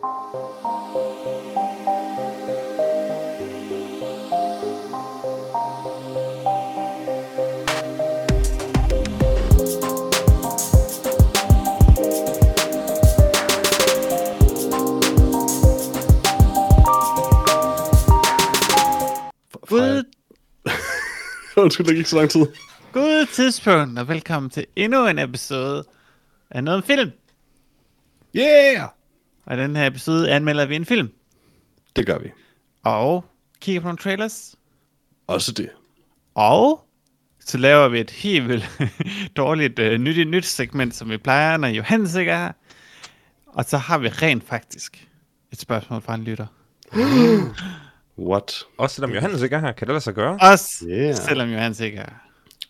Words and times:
God, 0.00 0.08
Undskyld, 21.56 21.86
det 21.86 21.96
gik 21.96 22.06
så 22.06 22.16
lang 22.16 22.30
tid. 22.30 22.46
god 22.92 23.26
tidspunkt, 23.26 23.98
og 23.98 24.08
velkommen 24.08 24.50
til 24.50 24.66
endnu 24.76 25.06
en 25.06 25.18
episode 25.18 25.84
af 26.50 26.64
noget 26.64 26.76
om 26.76 26.82
film. 26.86 27.10
Yeah! 28.36 28.99
Og 29.50 29.56
i 29.56 29.60
den 29.60 29.76
her 29.76 29.86
episode 29.86 30.30
anmelder 30.32 30.66
vi 30.66 30.76
en 30.76 30.84
film, 30.84 31.10
Det 31.96 32.06
gør 32.06 32.18
vi. 32.18 32.30
og 32.82 33.24
kigger 33.60 33.80
på 33.80 33.84
nogle 33.86 33.98
trailers, 33.98 34.54
Også 35.26 35.52
det. 35.52 35.70
og 36.34 36.84
så 37.40 37.58
laver 37.58 37.88
vi 37.88 38.00
et 38.00 38.10
helt 38.10 38.48
vildt 38.48 38.70
dårligt 39.36 39.78
uh, 39.78 39.86
nyt 39.92 40.16
i 40.16 40.24
nyt 40.24 40.44
segment, 40.46 40.94
som 40.94 41.10
vi 41.10 41.16
plejer, 41.16 41.56
når 41.56 41.68
Johannes 41.68 42.14
ikke 42.14 42.30
er 42.30 42.38
her. 42.38 42.52
Og 43.46 43.64
så 43.64 43.78
har 43.78 43.98
vi 43.98 44.08
rent 44.08 44.44
faktisk 44.48 45.08
et 45.52 45.60
spørgsmål 45.60 46.02
fra 46.02 46.14
en 46.14 46.24
lytter. 46.24 46.46
What? 48.30 48.62
Også 48.78 48.94
selvom 48.94 49.10
Johannes 49.12 49.42
ikke 49.42 49.56
er 49.56 49.60
her, 49.60 49.72
kan 49.72 49.86
det 49.86 49.92
lade 49.92 50.00
sig 50.04 50.14
gøre? 50.14 50.38
Også 50.40 50.84
Yeah. 50.88 51.14
selvom 51.16 51.48
Johannes 51.50 51.80
ikke 51.80 51.98
er 51.98 52.02
her. 52.10 52.16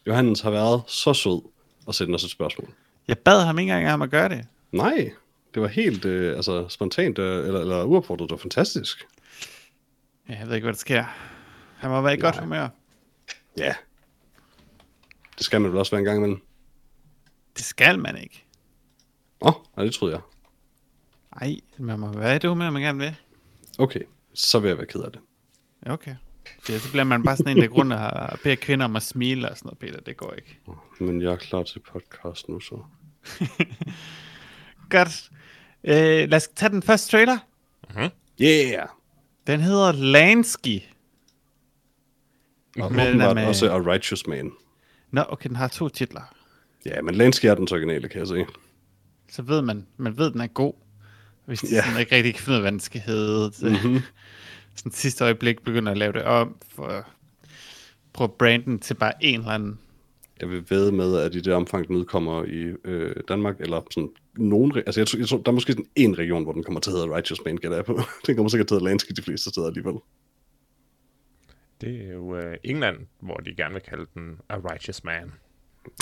Johannes 0.06 0.40
har 0.40 0.50
været 0.50 0.82
så 0.86 1.14
sød 1.14 1.42
at 1.88 1.94
sende 1.94 2.14
os 2.14 2.24
et 2.24 2.30
spørgsmål. 2.30 2.68
Jeg 3.08 3.18
bad 3.18 3.44
ham 3.44 3.58
ikke 3.58 3.72
engang 3.72 3.94
om 3.94 4.02
at 4.02 4.10
gøre 4.10 4.28
det. 4.28 4.46
Nej, 4.72 5.10
det 5.54 5.62
var 5.62 5.68
helt 5.68 6.04
øh, 6.04 6.36
altså, 6.36 6.68
spontant 6.68 7.18
øh, 7.18 7.46
eller, 7.46 7.60
eller 7.60 7.84
uopfordret. 7.84 8.30
Var 8.30 8.36
fantastisk. 8.36 9.06
Ja, 10.28 10.38
Jeg 10.38 10.46
ved 10.48 10.54
ikke, 10.54 10.64
hvad 10.64 10.72
der 10.72 10.78
sker. 10.78 11.04
Han 11.76 11.90
må 11.90 12.00
være 12.00 12.14
i 12.14 12.20
godt 12.20 12.34
Nej. 12.34 12.44
humør. 12.44 12.68
Ja. 13.58 13.74
Det 15.38 15.44
skal 15.46 15.60
man 15.60 15.70
vel 15.70 15.78
også 15.78 15.90
være 15.92 15.98
en 15.98 16.04
gang 16.04 16.18
imellem. 16.18 16.40
Det 17.56 17.64
skal 17.64 17.98
man 17.98 18.16
ikke. 18.16 18.44
Åh, 19.40 19.48
oh, 19.48 19.64
nej, 19.76 19.84
det 19.84 19.94
troede 19.94 20.14
jeg. 20.14 20.22
Ej, 21.42 21.56
man 21.78 22.00
må 22.00 22.12
være 22.12 22.36
i 22.36 22.38
det 22.38 22.50
humør, 22.50 22.70
man 22.70 22.82
gerne 22.82 22.98
vil. 22.98 23.16
Okay, 23.78 24.00
så 24.34 24.58
vil 24.58 24.68
jeg 24.68 24.76
være 24.78 24.86
ked 24.86 25.00
af 25.00 25.12
det. 25.12 25.20
Ja, 25.86 25.92
Okay. 25.92 26.14
Ja, 26.68 26.78
så 26.78 26.90
bliver 26.90 27.04
man 27.04 27.22
bare 27.22 27.36
sådan 27.36 27.56
en, 27.56 27.62
der 27.62 27.68
grund 27.68 27.92
og 27.92 28.38
beder 28.42 28.56
kvinder 28.56 28.84
om 28.84 28.96
at 28.96 29.02
smile 29.02 29.50
og 29.50 29.56
sådan 29.56 29.66
noget, 29.66 29.78
Peter. 29.78 30.00
Det 30.00 30.16
går 30.16 30.32
ikke. 30.32 30.58
Men 31.00 31.22
jeg 31.22 31.32
er 31.32 31.36
klar 31.36 31.62
til 31.62 31.78
podcast 31.80 32.48
nu, 32.48 32.60
så. 32.60 32.82
Godt. 34.90 35.29
Øh, 35.84 35.94
lad 36.28 36.34
os 36.34 36.48
tage 36.56 36.70
den 36.70 36.82
første 36.82 37.10
trailer. 37.10 37.38
Yeah! 38.42 38.88
Den 39.46 39.60
hedder 39.60 39.92
Lansky. 39.92 40.78
Og 42.78 42.92
Men 42.92 42.98
den 42.98 42.98
er 43.00 43.08
åbenbart 43.08 43.34
med- 43.34 43.46
også 43.46 43.70
A 43.72 43.78
Righteous 43.78 44.26
Man. 44.26 44.52
Nå, 45.10 45.24
okay, 45.28 45.48
den 45.48 45.56
har 45.56 45.68
to 45.68 45.88
titler. 45.88 46.34
Ja, 46.86 47.02
men 47.02 47.14
Lansky 47.14 47.44
er 47.46 47.54
den 47.54 47.68
originale, 47.72 48.08
kan 48.08 48.18
jeg 48.18 48.28
se. 48.28 48.46
Så 49.30 49.42
ved 49.42 49.62
man, 49.62 49.86
man 49.96 50.18
ved, 50.18 50.30
den 50.30 50.40
er 50.40 50.46
god. 50.46 50.72
Hvis 51.46 51.62
ja. 51.72 51.82
sådan 51.84 52.00
ikke 52.00 52.16
rigtig 52.16 52.34
kan 52.34 52.42
finde 52.42 52.52
ud 52.52 52.56
af, 52.56 52.62
hvad 52.62 52.72
den 52.72 52.80
skal 52.80 53.00
hedde. 53.00 53.52
Så, 53.56 53.66
mm-hmm. 53.68 54.00
sådan 54.76 54.92
sidste 54.92 55.24
øjeblik 55.24 55.62
begynder 55.64 55.92
at 55.92 55.98
lave 55.98 56.12
det 56.12 56.22
om, 56.22 56.56
for 56.74 56.86
at 56.86 57.04
prøve 58.12 58.28
at 58.28 58.32
brande 58.34 58.64
den 58.64 58.78
til 58.78 58.94
bare 58.94 59.12
en 59.20 59.40
eller 59.40 59.52
anden. 59.52 59.78
Jeg 60.40 60.50
vil 60.50 60.70
ved 60.70 60.92
med, 60.92 61.16
at 61.16 61.34
i 61.34 61.40
det 61.40 61.52
omfang, 61.52 61.88
den 61.88 61.96
udkommer 61.96 62.44
i 62.44 62.74
øh, 62.84 63.16
Danmark, 63.28 63.60
eller 63.60 63.82
sådan 63.90 64.10
nogen... 64.36 64.72
Altså, 64.76 65.00
jeg 65.00 65.06
tror, 65.06 65.18
jeg 65.18 65.28
tror, 65.28 65.38
der 65.38 65.50
er 65.50 65.54
måske 65.54 65.72
sådan 65.72 65.86
en 65.96 66.18
region, 66.18 66.42
hvor 66.42 66.52
den 66.52 66.64
kommer 66.64 66.80
til 66.80 66.90
at 66.90 66.96
hedde 66.96 67.16
Righteous 67.16 67.40
Man, 67.44 67.56
gætter 67.56 67.76
jeg 67.76 67.84
på. 67.84 68.00
den 68.26 68.36
kommer 68.36 68.50
sikkert 68.50 68.68
til 68.68 68.74
at 68.74 68.80
hedde 68.80 68.90
Lansky 68.90 69.12
de 69.16 69.22
fleste 69.22 69.50
steder 69.50 69.66
alligevel. 69.66 69.94
Det 71.80 72.04
er 72.04 72.12
jo 72.12 72.36
øh, 72.36 72.56
England, 72.64 72.96
hvor 73.20 73.36
de 73.36 73.54
gerne 73.54 73.72
vil 73.72 73.82
kalde 73.82 74.06
den 74.14 74.38
A 74.48 74.56
Righteous 74.56 75.04
Man. 75.04 75.32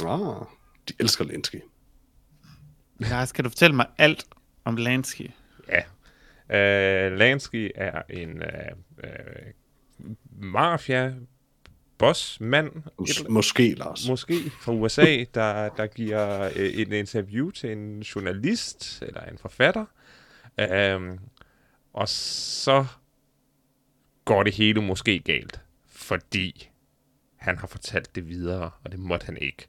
Ah, 0.05 0.47
de 0.89 0.95
elsker 1.01 1.25
Lansky. 1.25 1.61
Ja, 3.01 3.25
skal 3.25 3.45
du 3.45 3.49
fortælle 3.51 3.77
mig 3.77 3.87
alt 3.99 4.25
om 4.65 4.77
Lansky? 4.77 5.31
Ja. 5.69 5.83
Øh, 6.51 7.19
Lansky 7.19 7.71
er 7.75 8.03
en 8.11 8.43
øh, 8.43 8.49
øh, 9.05 9.53
mafia 10.41 11.15
boss 11.99 12.41
mand 12.41 12.71
Mås- 13.01 13.29
måske, 13.29 13.75
Lars. 13.75 14.09
måske 14.09 14.51
fra 14.61 14.73
USA, 14.73 15.25
der, 15.35 15.69
der 15.69 15.87
giver 15.87 16.41
øh, 16.43 16.51
et 16.57 16.93
interview 16.93 17.51
til 17.51 17.73
en 17.73 18.01
journalist 18.01 19.03
eller 19.03 19.21
en 19.23 19.39
forfatter. 19.39 19.85
Øhm, 20.61 21.19
og 21.93 22.09
så 22.09 22.87
går 24.25 24.43
det 24.43 24.55
hele 24.55 24.83
måske 24.83 25.19
galt, 25.19 25.61
fordi 25.87 26.71
han 27.37 27.59
har 27.59 27.67
fortalt 27.67 28.15
det 28.15 28.29
videre, 28.29 28.71
og 28.85 28.93
det 28.93 29.01
måtte 29.01 29.27
han 29.27 29.37
ikke. 29.41 29.67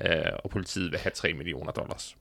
Øh, 0.00 0.32
og 0.44 0.50
politiet 0.50 0.90
vil 0.90 0.98
have 1.00 1.10
3 1.14 1.32
millioner 1.32 1.72
dollars. 1.72 2.16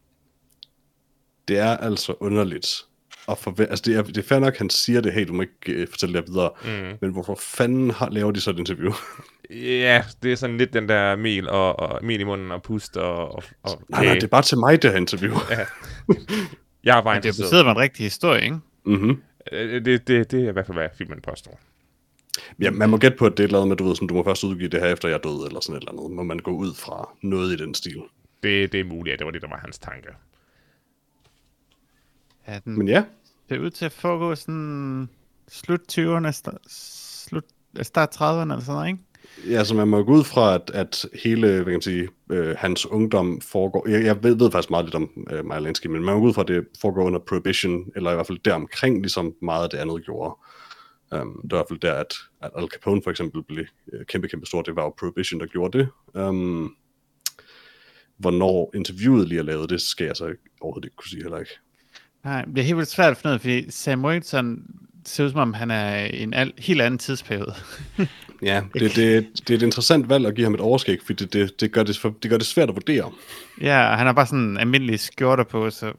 Det 1.48 1.60
er 1.60 1.78
altså 1.78 2.14
underligt. 2.20 2.86
Og 3.28 3.38
for, 3.38 3.56
altså 3.60 3.84
det, 3.86 3.96
er, 3.96 4.02
det 4.02 4.18
er 4.18 4.22
fair 4.24 4.40
nok, 4.40 4.58
han 4.58 4.70
siger 4.70 5.02
det, 5.02 5.14
hey, 5.14 5.28
du 5.28 5.34
må 5.34 5.42
ikke 5.42 5.82
uh, 5.82 5.88
fortælle 5.90 6.18
det 6.22 6.28
videre. 6.28 6.52
Mm. 6.66 6.98
Men 7.02 7.12
hvorfor 7.12 7.36
fanden 7.42 7.92
har, 7.92 8.10
laver 8.10 8.32
de 8.32 8.42
så 8.42 8.50
et 8.50 8.60
interview? 8.60 8.92
Ja, 9.50 10.04
det 10.24 10.32
er 10.32 10.36
sådan 10.36 10.58
lidt 10.58 10.74
den 10.74 10.90
der 10.90 11.16
mel, 11.16 11.50
og, 11.50 11.80
og 11.80 12.06
mel 12.06 12.20
i 12.20 12.24
munden 12.24 12.52
og 12.52 12.64
pust 12.64 12.98
og, 12.98 13.36
og, 13.36 13.44
og 13.64 13.82
nej, 13.90 14.06
nej, 14.06 14.14
det 14.14 14.24
er 14.24 14.28
bare 14.28 14.42
til 14.42 14.58
mig, 14.58 14.82
det 14.82 14.92
her 14.92 14.98
interview. 14.98 15.34
Ja. 15.50 15.66
Jeg 16.84 16.98
er 16.98 17.02
bare 17.02 17.16
det 17.16 17.26
er 17.26 17.44
baseret 17.44 17.66
på 17.66 17.70
en 17.72 17.78
rigtig 17.78 18.04
historie, 18.04 18.44
ikke? 18.44 18.58
mm-hmm. 18.86 19.22
Øh, 19.52 19.86
Det, 19.86 20.08
det, 20.08 20.32
det 20.32 20.46
er 20.46 20.50
i 20.50 20.52
hvert 20.52 20.66
fald, 20.66 20.78
hvad 20.78 20.90
filmen 20.98 21.22
påstår. 21.22 21.60
Ja, 22.62 22.72
man 22.72 22.90
må 22.90 22.98
gætte 22.98 23.18
på, 23.18 23.26
at 23.26 23.32
det 23.32 23.40
er 23.40 23.44
et 23.44 23.48
eller 23.48 23.58
andet 23.60 23.70
med, 23.70 23.78
du 23.78 23.84
ved, 23.88 23.96
sådan, 23.96 24.08
du 24.08 24.14
må 24.14 24.24
først 24.24 24.44
udgive 24.44 24.70
det 24.70 24.82
her, 24.82 24.88
efter 24.88 25.08
jeg 25.08 25.16
er 25.16 25.22
død, 25.22 25.48
eller 25.48 25.60
sådan 25.60 25.76
et 25.76 25.82
eller 25.82 25.92
andet. 25.92 26.16
Må 26.16 26.24
man 26.24 26.40
gå 26.40 26.52
ud 26.52 26.74
fra 26.76 27.10
noget 27.22 27.54
i 27.54 27.64
den 27.64 27.74
stil. 27.74 28.02
Det, 28.44 28.72
det 28.72 28.80
er 28.80 28.84
muligt, 28.84 29.14
at 29.14 29.20
det 29.20 29.26
var 29.26 29.32
det, 29.32 29.42
der 29.42 29.48
var 29.50 29.58
hans 29.58 29.80
tanke. 29.80 30.08
Ja, 32.48 32.60
den 32.66 32.78
Men 32.78 32.88
ja, 32.88 33.04
ser 33.50 33.60
ud 33.60 33.70
til 33.70 33.86
at 33.86 33.92
foregå 33.92 34.36
sådan 34.36 35.10
slut 35.48 35.82
20'erne, 35.92 36.28
sta- 36.28 36.70
slut, 37.28 37.44
start 37.82 38.16
30'erne 38.16 38.42
eller 38.42 38.60
sådan 38.60 38.74
noget, 38.76 38.88
ikke? 38.88 39.00
ja 39.50 39.64
så 39.64 39.76
man 39.76 39.88
må 39.88 40.04
gå 40.04 40.14
ud 40.14 40.24
fra, 40.24 40.56
at, 40.56 40.72
at 40.74 41.06
hele, 41.24 41.48
hvad 41.48 41.64
kan 41.64 41.74
man 41.74 41.82
sige, 41.82 42.10
øh, 42.32 42.56
hans 42.58 42.86
ungdom 42.86 43.42
foregår... 43.42 43.90
Jeg, 43.90 44.04
jeg 44.04 44.24
ved, 44.24 44.36
ved 44.36 44.52
faktisk 44.52 44.70
meget 44.70 44.86
lidt 44.86 44.96
om 44.96 45.26
øh, 45.32 45.46
Maja 45.46 45.60
Lansky, 45.60 45.88
men 45.88 46.04
man 46.04 46.16
må 46.16 46.20
gå 46.20 46.28
ud 46.28 46.34
fra, 46.34 46.42
at 46.42 46.48
det 46.48 46.68
foregår 46.82 47.04
under 47.04 47.20
Prohibition, 47.20 47.86
eller 47.96 48.12
i 48.12 48.14
hvert 48.14 48.28
fald 48.28 48.40
deromkring, 48.46 49.02
ligesom 49.02 49.34
meget 49.42 49.64
af 49.64 49.70
det 49.70 49.78
andet 49.78 50.06
gjorde. 50.06 50.36
Um, 51.12 51.42
det 51.44 51.52
var 51.52 51.58
i 51.58 51.60
hvert 51.60 51.66
fald 51.70 51.80
der, 51.80 51.94
at, 51.94 52.14
at 52.42 52.52
Al 52.58 52.68
Capone 52.68 53.02
for 53.04 53.12
eksempel 53.12 53.44
blev 53.44 53.66
øh, 53.94 54.06
kæmpe, 54.06 54.28
kæmpe 54.28 54.46
stor. 54.46 54.62
Det 54.62 54.76
var 54.76 54.84
jo 54.84 54.94
Prohibition, 55.00 55.40
der 55.40 55.46
gjorde 55.46 55.78
det. 55.78 55.88
Um, 56.14 56.76
hvornår 58.18 58.72
interviewet 58.76 59.28
lige 59.28 59.40
er 59.40 59.44
lavet, 59.44 59.70
det 59.70 59.82
skal 59.82 60.06
jeg 60.06 60.16
så 60.16 60.36
overhovedet 60.62 60.86
ikke 60.86 60.96
kunne 60.96 61.10
sige 61.10 61.22
heller 61.22 61.40
ikke. 61.40 61.60
Nej, 62.26 62.46
det 62.46 62.58
er 62.58 62.62
helt 62.64 62.78
vildt 62.78 62.90
svært 62.90 63.12
at 63.12 63.18
finde 63.18 63.30
ud 63.30 63.34
af, 63.34 63.42
fordi 63.42 63.72
Sam 63.72 64.06
Worthington 64.06 64.64
ser 65.06 65.24
ud 65.26 65.30
som 65.30 65.40
om, 65.40 65.54
han 65.54 65.72
er 65.72 66.06
i 66.06 66.24
en 66.24 66.34
al- 66.34 66.54
helt 66.58 66.82
anden 66.82 66.98
tidsperiode. 66.98 67.54
Ja, 68.42 68.62
det, 68.74 68.82
det, 68.96 69.28
det 69.48 69.50
er 69.50 69.58
et 69.58 69.62
interessant 69.62 70.10
valg 70.10 70.26
at 70.26 70.36
give 70.36 70.46
ham 70.46 70.54
et 70.54 70.60
overskæg, 70.60 71.00
fordi 71.06 71.26
det, 71.26 71.34
det, 71.34 71.60
det, 71.62 71.72
gør, 71.72 71.84
det, 71.84 71.98
for, 71.98 72.16
det 72.24 72.30
gør 72.32 72.38
det 72.38 72.46
svært 72.48 72.70
at 72.70 72.76
vurdere. 72.76 73.12
ja, 73.62 73.90
og 73.90 73.98
han 73.98 74.06
har 74.06 74.14
bare 74.14 74.26
sådan 74.26 74.58
almindelige 74.58 74.98
skjorter 74.98 75.44
på, 75.44 75.70
så... 75.70 75.86
I 75.88 75.90
don't 75.90 75.94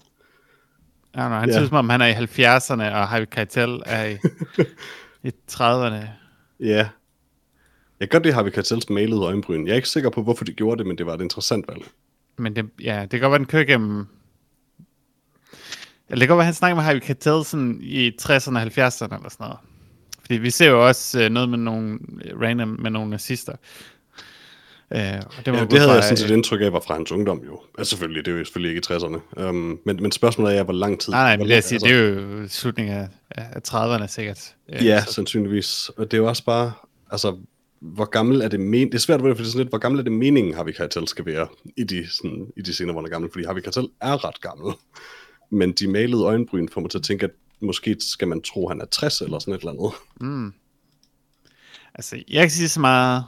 know, 1.15 1.29
han 1.39 1.49
Ja. 1.49 1.55
ser 1.55 1.63
ud 1.63 1.67
som 1.69 1.77
om, 1.77 1.89
han 1.89 2.01
er 2.01 2.07
i 2.07 2.13
70'erne, 2.13 2.83
og 2.97 3.09
Harvey 3.09 3.27
Keitel 3.31 3.83
er 3.87 4.05
i, 4.05 4.17
i 5.29 5.33
30'erne. 5.53 6.07
Ja. 6.61 6.89
Jeg 8.01 8.09
gør 8.09 8.19
det, 8.19 8.35
har 8.35 8.43
vi 8.43 8.51
Kartels 8.51 8.91
malede 8.91 9.21
øjenbryn. 9.23 9.67
Jeg 9.67 9.73
er 9.73 9.77
ikke 9.77 9.89
sikker 9.89 10.11
på, 10.11 10.23
hvorfor 10.23 10.45
de 10.45 10.53
gjorde 10.53 10.79
det, 10.79 10.87
men 10.87 10.99
det 10.99 11.07
var 11.07 11.15
et 11.15 11.21
interessant 11.21 11.69
valg. 11.69 11.83
Men 12.39 12.57
det, 12.57 12.71
ja, 12.83 13.01
det 13.03 13.11
kan 13.11 13.21
godt 13.21 13.31
være, 13.31 13.39
den 13.39 13.47
kører 13.47 13.65
gennem... 13.65 14.07
Det 16.11 16.19
kan 16.19 16.29
godt 16.29 16.39
være, 16.39 16.45
han 16.45 16.55
snakker 16.55 16.75
med 16.75 16.85
Harvey 16.85 17.01
Keitel 17.01 17.45
sådan 17.45 17.79
i 17.83 18.09
60'erne 18.23 18.57
og 18.57 18.63
70'erne 18.63 19.17
eller 19.17 19.29
sådan 19.31 19.37
noget. 19.39 19.57
Fordi 20.21 20.35
vi 20.35 20.51
ser 20.51 20.71
jo 20.71 20.87
også 20.87 21.21
øh, 21.23 21.31
noget 21.31 21.49
med 21.49 21.59
nogle 21.59 21.99
random 22.43 22.69
med 22.81 22.91
nogle 22.91 23.11
nazister. 23.11 23.53
Øh, 24.93 24.99
og 25.39 25.47
det, 25.47 25.53
må 25.55 25.59
Ja, 25.59 25.65
det 25.65 25.79
havde 25.81 25.93
jeg 25.93 26.03
sådan 26.03 26.17
set 26.17 26.31
øh, 26.31 26.37
indtryk 26.37 26.61
af, 26.61 26.73
var 26.73 26.81
fra 26.87 26.95
hans 26.95 27.13
ungdom 27.13 27.43
jo. 27.47 27.61
Altså 27.79 27.91
selvfølgelig, 27.91 28.25
det 28.27 28.35
er 28.35 28.39
jo 28.39 28.45
selvfølgelig 28.45 28.77
ikke 28.77 28.87
i 28.91 28.97
60'erne. 28.97 29.43
Um, 29.49 29.79
men, 29.85 30.03
men 30.03 30.13
spørgsmålet 30.13 30.59
er, 30.59 30.63
hvor 30.63 30.73
lang 30.73 31.01
tid... 31.01 31.13
Nej, 31.13 31.23
nej, 31.23 31.37
men 31.37 31.45
det, 31.47 31.51
jeg 31.51 31.57
lang- 31.57 31.65
siger, 31.65 31.79
det 31.79 31.91
er 31.91 32.43
jo 32.43 32.49
slutningen 32.49 32.95
af, 32.95 33.09
af 33.31 33.61
30'erne 33.69 34.07
sikkert. 34.07 34.55
Øh, 34.73 34.87
Ja, 34.87 35.05
så- 35.07 35.13
sandsynligvis. 35.13 35.89
Og 35.97 36.11
det 36.11 36.15
er 36.17 36.19
jo 36.19 36.29
også 36.29 36.45
bare, 36.45 36.73
altså, 37.11 37.37
hvor 37.81 38.05
gammel 38.05 38.41
er 38.41 38.49
det 38.49 38.61
men... 38.61 38.87
Det 38.89 38.95
er 38.95 38.99
svært, 38.99 39.21
for 39.21 39.29
det 39.29 39.41
er 39.41 39.45
sådan 39.45 39.59
lidt, 39.59 39.69
hvor 39.69 39.79
gammel 39.79 39.99
er 39.99 40.03
det 40.05 40.13
meningen, 40.13 40.55
Harvey 40.55 40.73
Keitel 40.73 41.09
skal 41.09 41.27
være 41.27 41.47
i 41.77 41.85
de, 41.85 42.11
sådan, 42.11 42.47
i 42.57 42.63
de 42.63 42.73
scener, 42.73 42.93
hvor 42.93 43.01
han 43.01 43.07
er 43.07 43.11
gammel. 43.13 43.31
Fordi 43.33 43.45
Harvey 43.45 43.61
Keitel 43.61 43.89
er 44.01 44.25
ret 44.29 44.41
gammel. 44.41 44.75
Men 45.51 45.73
de 45.73 45.89
malede 45.89 46.25
øjenbryn 46.25 46.69
får 46.69 46.81
mig 46.81 46.91
til 46.91 46.99
at 46.99 47.05
tænke, 47.05 47.25
at 47.25 47.31
måske 47.61 47.97
skal 48.01 48.29
man 48.29 48.43
tro, 48.43 48.69
at 48.69 48.75
han 48.75 48.81
er 48.81 48.85
60 48.87 49.21
eller 49.21 49.39
sådan 49.39 49.55
et 49.55 49.59
eller 49.61 49.73
andet. 49.73 49.93
Altså, 51.95 52.23
jeg 52.29 52.43
kan 52.43 52.51
sige 52.51 52.69
så 52.69 52.81
meget... 52.81 53.25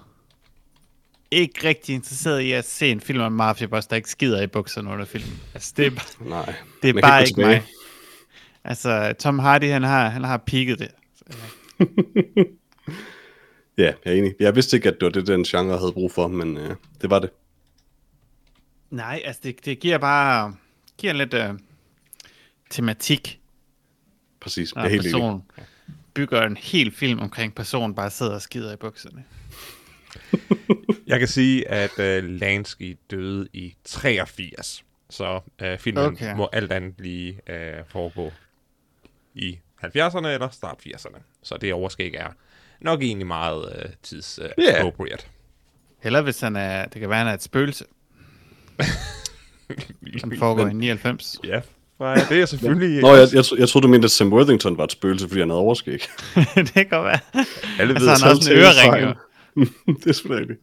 Ikke 1.31 1.69
rigtig 1.69 1.95
interesseret 1.95 2.41
i 2.41 2.53
at 2.53 2.65
se 2.65 2.91
en 2.91 3.01
film 3.01 3.21
om 3.21 3.33
mafia 3.33 3.67
boss, 3.67 3.87
der 3.87 3.97
ikke 3.97 4.11
skider 4.11 4.43
i 4.43 4.47
bukserne 4.47 4.91
under 4.91 5.05
filmen. 5.05 5.41
Altså, 5.55 5.75
det 5.77 5.87
er, 5.87 5.91
bare- 5.91 6.29
Nej. 6.29 6.55
det 6.83 6.97
er 6.97 7.01
bare 7.01 7.25
ikke 7.27 7.41
mig. 7.41 7.65
Altså, 8.65 9.15
Tom 9.19 9.39
Hardy, 9.39 9.65
han 9.71 9.83
har, 9.83 10.09
han 10.09 10.25
har 10.25 10.37
peaked 10.37 10.77
det. 10.77 10.89
Ja, 13.79 13.93
jeg 14.05 14.13
er 14.15 14.19
enig. 14.19 14.35
Jeg 14.41 14.55
vidste 14.57 14.77
ikke, 14.77 14.89
at 14.89 14.95
det 15.01 15.03
var 15.07 15.11
det, 15.11 15.27
den 15.27 15.45
genre 15.45 15.79
havde 15.79 15.93
brug 15.93 16.13
for, 16.13 16.29
men 16.29 16.57
øh, 16.57 16.75
det 17.03 17.11
var 17.11 17.19
det. 17.19 17.31
Nej, 18.91 19.23
altså, 19.25 19.41
det, 19.45 19.65
det 19.65 19.81
giver 19.81 19.99
bare 19.99 20.55
giver 20.99 21.13
lidt 21.13 21.35
uh, 21.35 21.41
tematik, 22.71 23.41
Præcis. 24.41 24.73
Jeg 24.77 24.85
er 24.85 24.89
helt 24.89 25.03
enig. 25.03 25.13
person 25.13 25.43
bygger 26.15 26.43
en 26.43 26.57
hel 26.57 26.91
film 26.93 27.19
omkring 27.21 27.55
personen, 27.55 27.95
bare 27.95 28.11
sidder 28.11 28.35
og 28.35 28.43
skider 28.43 28.73
i 28.73 28.77
bukserne. 28.77 29.25
Jeg 31.07 31.19
kan 31.19 31.29
sige, 31.29 31.69
at 31.69 31.91
uh, 31.99 32.25
Lansky 32.31 32.97
døde 33.11 33.49
i 33.53 33.75
83, 33.85 34.85
så 35.11 35.41
uh, 35.63 35.79
filmen 35.79 36.05
Okay. 36.05 36.35
må 36.37 36.49
alt 36.53 36.73
andet 36.73 36.95
lige 37.01 37.41
uh, 37.51 37.87
foregå 37.89 38.33
i 39.35 39.59
70'erne 39.85 40.27
eller 40.27 40.49
start 40.51 40.79
80'erne. 40.87 41.19
Så 41.43 41.57
det 41.57 41.73
overskæg 41.75 42.15
er 42.15 42.29
nok 42.81 43.03
egentlig 43.03 43.27
meget 43.27 43.85
uh, 43.85 43.91
tids 44.03 44.39
uh, 44.39 44.65
Ja. 44.65 44.79
appropriate. 44.79 45.25
Eller 46.03 46.23
hvis 46.23 46.41
han 46.41 46.57
er, 46.57 46.85
det 46.87 47.01
kan 47.01 47.11
være, 47.11 47.19
han 47.19 47.27
er 47.29 47.35
et 47.35 47.43
spøgelse, 47.43 47.85
som 50.21 50.33
foregår 50.39 50.67
i 50.67 50.73
99. 50.73 51.37
Ja, 51.45 51.61
fra, 51.99 52.15
det 52.15 52.41
er 52.41 52.47
selvfølgelig... 52.47 53.01
Nå, 53.03 53.15
jeg, 53.15 53.29
jeg, 53.33 53.45
jeg 53.59 53.69
troede, 53.69 53.87
du 53.87 53.89
mente, 53.91 54.05
at 54.05 54.11
Sam 54.11 54.33
Worthington 54.33 54.79
var 54.79 54.85
et 54.85 54.93
spøgelse, 54.93 55.29
fordi 55.29 55.41
han 55.41 55.51
havde 55.51 55.61
overskæg. 55.61 56.01
det 56.55 56.73
kan 56.75 56.87
godt 56.91 57.05
være. 57.05 57.21
Alle 57.79 57.95
Altså, 57.95 58.07
ved, 58.07 58.09
han 58.09 58.21
har 58.23 58.31
også 58.31 58.53
en 58.53 58.59
ørering, 58.59 59.03
jo. 59.03 59.15
det 60.05 60.07
er 60.07 60.13
selvfølgelig 60.13 60.57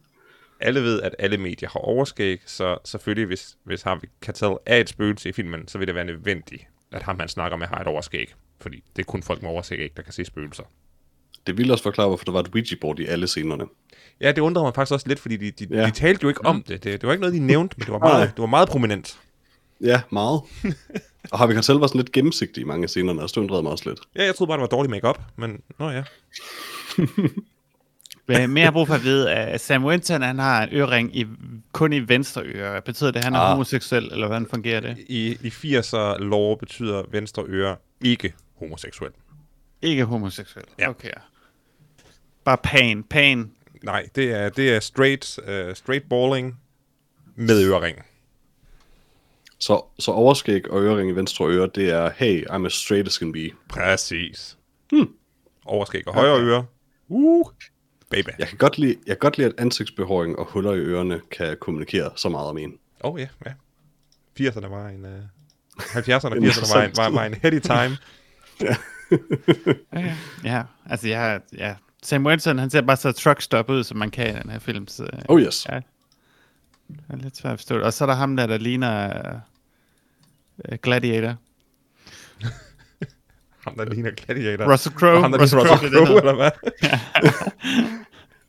alle 0.60 0.82
ved, 0.82 1.02
at 1.02 1.14
alle 1.18 1.36
medier 1.38 1.68
har 1.72 1.80
overskæg, 1.80 2.40
så 2.46 2.78
selvfølgelig, 2.84 3.26
hvis, 3.26 3.56
hvis 3.64 3.82
Harvey 3.82 4.08
Keitel 4.22 4.56
er 4.66 4.76
et 4.76 4.88
spøgelse 4.88 5.28
i 5.28 5.32
filmen, 5.32 5.68
så 5.68 5.78
vil 5.78 5.86
det 5.86 5.94
være 5.94 6.04
nødvendigt, 6.04 6.62
at 6.92 7.02
ham, 7.02 7.16
man 7.16 7.28
snakker 7.28 7.56
med, 7.58 7.66
har 7.66 7.80
et 7.80 7.86
overskæg. 7.86 8.34
Fordi 8.60 8.82
det 8.96 9.02
er 9.02 9.06
kun 9.06 9.22
folk 9.22 9.42
med 9.42 9.50
overskæg, 9.50 9.92
der 9.96 10.02
kan 10.02 10.12
se 10.12 10.24
spøgelser. 10.24 10.62
Det 11.46 11.58
ville 11.58 11.72
også 11.72 11.82
forklare, 11.82 12.08
hvorfor 12.08 12.24
der 12.24 12.32
var 12.32 12.40
et 12.40 12.48
Ouija-board 12.54 12.98
i 12.98 13.06
alle 13.06 13.26
scenerne. 13.26 13.64
Ja, 14.20 14.32
det 14.32 14.38
undrede 14.38 14.64
mig 14.64 14.74
faktisk 14.74 14.92
også 14.92 15.08
lidt, 15.08 15.18
fordi 15.18 15.36
de, 15.36 15.50
de, 15.50 15.76
Ja. 15.76 15.86
de 15.86 15.90
talte 15.90 16.22
jo 16.22 16.28
ikke 16.28 16.44
om 16.46 16.62
det. 16.62 16.84
det. 16.84 17.00
Det 17.00 17.06
var 17.06 17.12
ikke 17.12 17.20
noget, 17.20 17.34
de 17.34 17.40
nævnte, 17.46 17.74
men 17.78 17.84
det 17.86 17.92
var 17.92 17.98
meget, 17.98 18.30
det 18.36 18.38
var 18.40 18.46
meget 18.46 18.68
prominent. 18.68 19.18
Ja, 19.80 20.00
meget. 20.12 20.40
og 21.32 21.38
Harvey 21.38 21.54
Keitel 21.54 21.74
var 21.74 21.86
sådan 21.86 21.98
lidt 21.98 22.12
gennemsigtig 22.12 22.60
i 22.60 22.64
mange 22.64 22.82
af 22.84 22.88
scenerne, 22.90 23.22
og 23.22 23.28
det 23.28 23.36
undrede 23.36 23.62
mig 23.62 23.72
også 23.72 23.88
lidt. 23.88 24.00
Ja, 24.16 24.24
jeg 24.24 24.34
troede 24.34 24.48
bare, 24.48 24.56
det 24.58 24.62
var 24.62 24.66
dårlig 24.76 24.90
makeup, 24.90 25.20
men 25.36 25.60
nå 25.78 25.90
ja. 25.90 26.02
Hvad 28.26 28.46
mere 28.48 28.64
har 28.64 28.70
brug 28.72 28.86
for 28.86 28.94
at 28.94 29.02
vide, 29.04 29.32
at 29.32 29.60
Sam 29.60 29.84
Winton, 29.84 30.22
han 30.22 30.38
har 30.38 30.62
en 30.62 30.68
ørering 30.72 31.16
i, 31.16 31.26
kun 31.72 31.92
i 31.92 31.98
venstre 32.08 32.42
øre. 32.42 32.82
Betyder 32.82 33.10
det, 33.10 33.18
at 33.18 33.24
han 33.24 33.34
er 33.34 33.38
Ah. 33.38 33.50
homoseksuel, 33.50 34.08
eller 34.12 34.26
hvordan 34.26 34.46
fungerer 34.50 34.80
det? 34.80 34.98
I, 35.08 35.38
i 35.42 35.48
80'er 35.48 36.18
lov 36.18 36.58
betyder 36.58 37.02
venstre 37.10 37.44
øre 37.48 37.76
ikke 38.00 38.34
homoseksuel. 38.58 39.10
Ikke 39.82 40.04
homoseksuel. 40.04 40.64
Ja. 40.78 40.88
Okay. 40.90 41.10
Bare 42.44 42.58
pan, 42.62 43.02
pan. 43.02 43.50
Nej, 43.82 44.08
det 44.14 44.32
er, 44.32 44.48
det 44.48 44.74
er 44.74 44.80
straight, 44.80 45.38
uh, 45.38 45.74
straight 45.74 46.08
balling 46.08 46.58
med 47.36 47.64
ørering. 47.68 47.96
Så, 49.58 49.84
så 49.98 50.10
overskæg 50.10 50.70
og 50.70 50.82
ørering 50.82 51.10
i 51.10 51.12
venstre 51.12 51.46
øre, 51.46 51.68
det 51.74 51.90
er, 51.90 52.10
hey, 52.16 52.44
I'm 52.50 52.66
as 52.66 52.72
straight 52.72 53.08
as 53.08 53.14
can 53.14 53.32
be. 53.32 53.50
Præcis. 53.68 54.58
Hmm. 54.92 55.08
Overskæg 55.64 56.08
og 56.08 56.14
højre 56.14 56.34
okay. 56.34 56.44
øre. 56.44 56.66
Uh, 57.08 57.50
baby. 58.10 58.28
Jeg 58.38 58.48
kan 58.48 58.58
godt 58.58 58.78
lide, 58.78 58.96
jeg 59.06 59.16
kan 59.16 59.20
godt 59.20 59.38
lide, 59.38 59.48
at 59.48 59.54
ansigtsbehåring 59.58 60.38
og 60.38 60.46
huller 60.46 60.72
i 60.72 60.78
ørerne 60.78 61.20
kan 61.30 61.56
kommunikere 61.60 62.10
så 62.16 62.28
meget 62.28 62.48
om 62.48 62.58
en. 62.58 62.74
Oh 63.00 63.20
ja, 63.20 63.28
ja. 63.46 63.52
80'erne 64.40 64.66
var 64.66 64.88
en... 64.88 65.04
Uh, 65.04 65.10
70'erne 65.80 66.26
og 66.26 66.36
80'erne 66.46 66.74
var 66.74 66.82
en, 66.82 66.92
var, 66.96 67.10
var 67.10 67.24
en 67.24 67.34
heady 67.34 67.60
time. 67.60 67.96
Okay. 69.92 70.12
Ja, 70.44 70.62
altså 70.90 71.08
jeg, 71.08 71.40
ja. 71.58 71.74
Sam 72.02 72.26
Winton, 72.26 72.58
han 72.58 72.70
ser 72.70 72.80
bare 72.80 72.96
så 72.96 73.12
truckstop 73.12 73.70
ud, 73.70 73.84
som 73.84 73.96
man 73.96 74.10
kan 74.10 74.36
i 74.36 74.40
den 74.42 74.50
her 74.50 74.58
film. 74.58 74.88
Så, 74.88 75.06
Oh 75.28 75.40
yes. 75.40 75.66
Ja. 75.70 75.80
Det 76.88 77.00
er 77.08 77.16
lidt 77.16 77.36
svært 77.36 77.52
at 77.52 77.58
forstå. 77.58 77.80
Og 77.80 77.92
så 77.92 78.04
er 78.04 78.06
der 78.06 78.14
ham 78.14 78.36
der, 78.36 78.46
der 78.46 78.58
ligner 78.58 79.10
uh, 80.68 80.76
Gladiator. 80.82 81.34
Ham, 83.64 83.74
der 83.76 83.84
ligner 83.84 84.10
Gladiator. 84.10 84.72
Russell 84.72 84.94
Crowe. 84.94 85.20
Ham, 85.20 85.32
der 85.32 85.42
Russell 85.42 85.62
ligner 85.62 85.72
Russell 85.74 85.92
Crowe, 85.92 86.16
er 86.16 86.20
eller 86.20 86.34
hvad? 86.34 86.50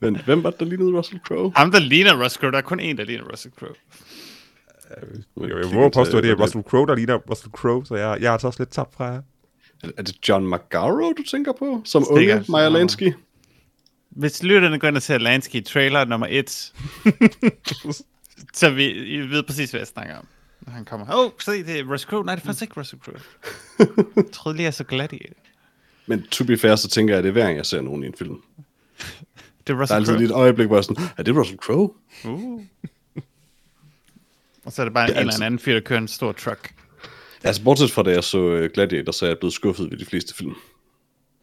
Men 0.00 0.20
hvem 0.24 0.42
var 0.44 0.50
det, 0.50 0.60
der 0.60 0.66
lignede 0.66 0.98
Russell 0.98 1.20
Crowe? 1.26 1.52
Ham, 1.56 1.72
der 1.72 1.78
ligner 1.78 2.24
Russell 2.24 2.40
Crowe. 2.40 2.52
Der 2.52 2.58
er 2.58 2.62
kun 2.62 2.80
en, 2.80 2.98
der 2.98 3.04
ligner 3.04 3.24
Russell 3.32 3.54
Crowe. 3.58 3.74
Jo, 5.36 5.58
jeg 5.58 5.74
må 5.74 5.88
påstå, 5.88 6.18
at 6.18 6.24
det 6.24 6.30
er 6.30 6.42
Russell 6.42 6.64
Crowe, 6.64 6.86
der 6.86 6.94
ligner 6.94 7.14
Russell 7.30 7.50
Crowe, 7.50 7.86
så 7.86 7.94
jeg, 7.94 8.18
jeg 8.20 8.28
er 8.28 8.32
altså 8.32 8.46
også 8.46 8.60
lidt 8.60 8.70
tabt 8.70 8.94
fra 8.94 9.04
jer. 9.04 9.22
Er 9.82 9.88
er 9.98 10.02
det 10.02 10.28
John 10.28 10.46
McGarrow, 10.50 11.12
du 11.12 11.22
tænker 11.22 11.52
på? 11.58 11.82
Som 11.84 12.04
Stikker. 12.04 12.34
unge 12.34 12.44
Maja 12.48 12.68
Lansky? 12.68 13.12
Hvis 14.10 14.42
lytterne 14.42 14.78
går 14.78 14.88
ind 14.88 14.96
og 14.96 15.02
ser 15.02 15.18
Lansky 15.18 15.64
trailer 15.64 16.04
nummer 16.04 16.26
1, 16.30 16.72
så 18.54 18.70
vi, 18.70 18.90
I 18.90 19.16
ved 19.18 19.42
præcis, 19.42 19.70
hvad 19.70 19.80
jeg 19.80 19.86
snakker 19.86 20.16
om. 20.16 20.26
Når 20.60 20.72
han 20.72 20.84
kommer. 20.84 21.06
Åh, 21.18 21.24
oh, 21.24 21.30
se, 21.40 21.50
det 21.50 21.78
er 21.78 21.84
Russell 21.92 22.10
Crowe. 22.10 22.24
Nej, 22.24 22.34
det 22.34 22.42
er 22.42 22.46
faktisk 22.46 22.62
ikke 22.62 22.80
Russell 22.80 23.02
Crowe. 23.02 23.20
jeg 24.16 24.24
troede 24.32 24.56
lige, 24.56 24.64
jeg 24.64 24.74
så 24.74 24.84
Gladiator. 24.84 25.34
Men 26.06 26.22
to 26.22 26.44
be 26.44 26.58
fair, 26.58 26.76
så 26.76 26.88
tænker 26.88 27.14
jeg, 27.14 27.18
at 27.18 27.24
det 27.24 27.28
er 27.28 27.32
hver 27.32 27.44
gang, 27.44 27.56
jeg 27.56 27.66
ser 27.66 27.80
nogen 27.80 28.04
i 28.04 28.06
en 28.06 28.14
film. 28.18 28.34
Det 28.36 28.36
er 28.58 28.64
Der 29.66 29.74
er 29.74 29.80
Russell 29.80 29.96
altid 29.96 30.12
Crowe. 30.12 30.18
lige 30.18 30.28
et 30.28 30.34
øjeblik, 30.34 30.66
hvor 30.66 30.76
jeg 30.76 30.78
er 30.78 30.82
sådan, 30.82 31.04
er 31.16 31.22
det 31.22 31.36
Russell 31.36 31.58
Crowe? 31.58 31.90
Uh. 32.24 32.62
Og 34.64 34.72
så 34.72 34.82
er 34.82 34.86
det 34.86 34.94
bare 34.94 35.06
Det 35.06 35.12
er 35.16 35.16
en 35.16 35.20
eller 35.20 35.32
altid- 35.32 35.44
anden 35.44 35.58
fyr, 35.60 35.72
der 35.72 35.80
kører 35.80 35.98
en 36.00 36.08
stor 36.08 36.32
truck. 36.32 36.74
Altså, 37.44 37.62
bortset 37.64 37.90
fra 37.90 38.02
da 38.02 38.10
jeg 38.10 38.24
så 38.24 38.38
øh, 38.50 38.70
Gladiator, 38.74 39.12
så 39.12 39.24
er 39.24 39.30
jeg 39.30 39.38
blevet 39.38 39.52
skuffet 39.52 39.90
ved 39.90 39.98
de 39.98 40.04
fleste 40.04 40.34
film. 40.34 40.54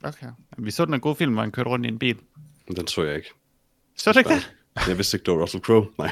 Okay. 0.04 0.28
Vi 0.58 0.72
så 0.72 0.86
den 0.86 0.94
en 0.94 1.00
god 1.00 1.16
film, 1.16 1.34
hvor 1.34 1.42
han 1.42 1.52
kørte 1.52 1.70
rundt 1.70 1.86
i 1.86 1.90
en 1.90 2.00
bil. 2.00 2.18
Den 2.78 2.88
så 2.88 3.04
jeg 3.04 3.16
ikke. 3.16 3.30
Så 3.98 4.12
det 4.14 4.20
ikke 4.20 4.30
det? 4.30 4.52
Jeg 4.88 4.98
vidste 4.98 5.16
ikke, 5.18 5.26
det 5.26 5.34
var 5.34 5.42
Russell 5.44 5.64
Crowe. 5.64 5.88
Nej. 5.98 6.12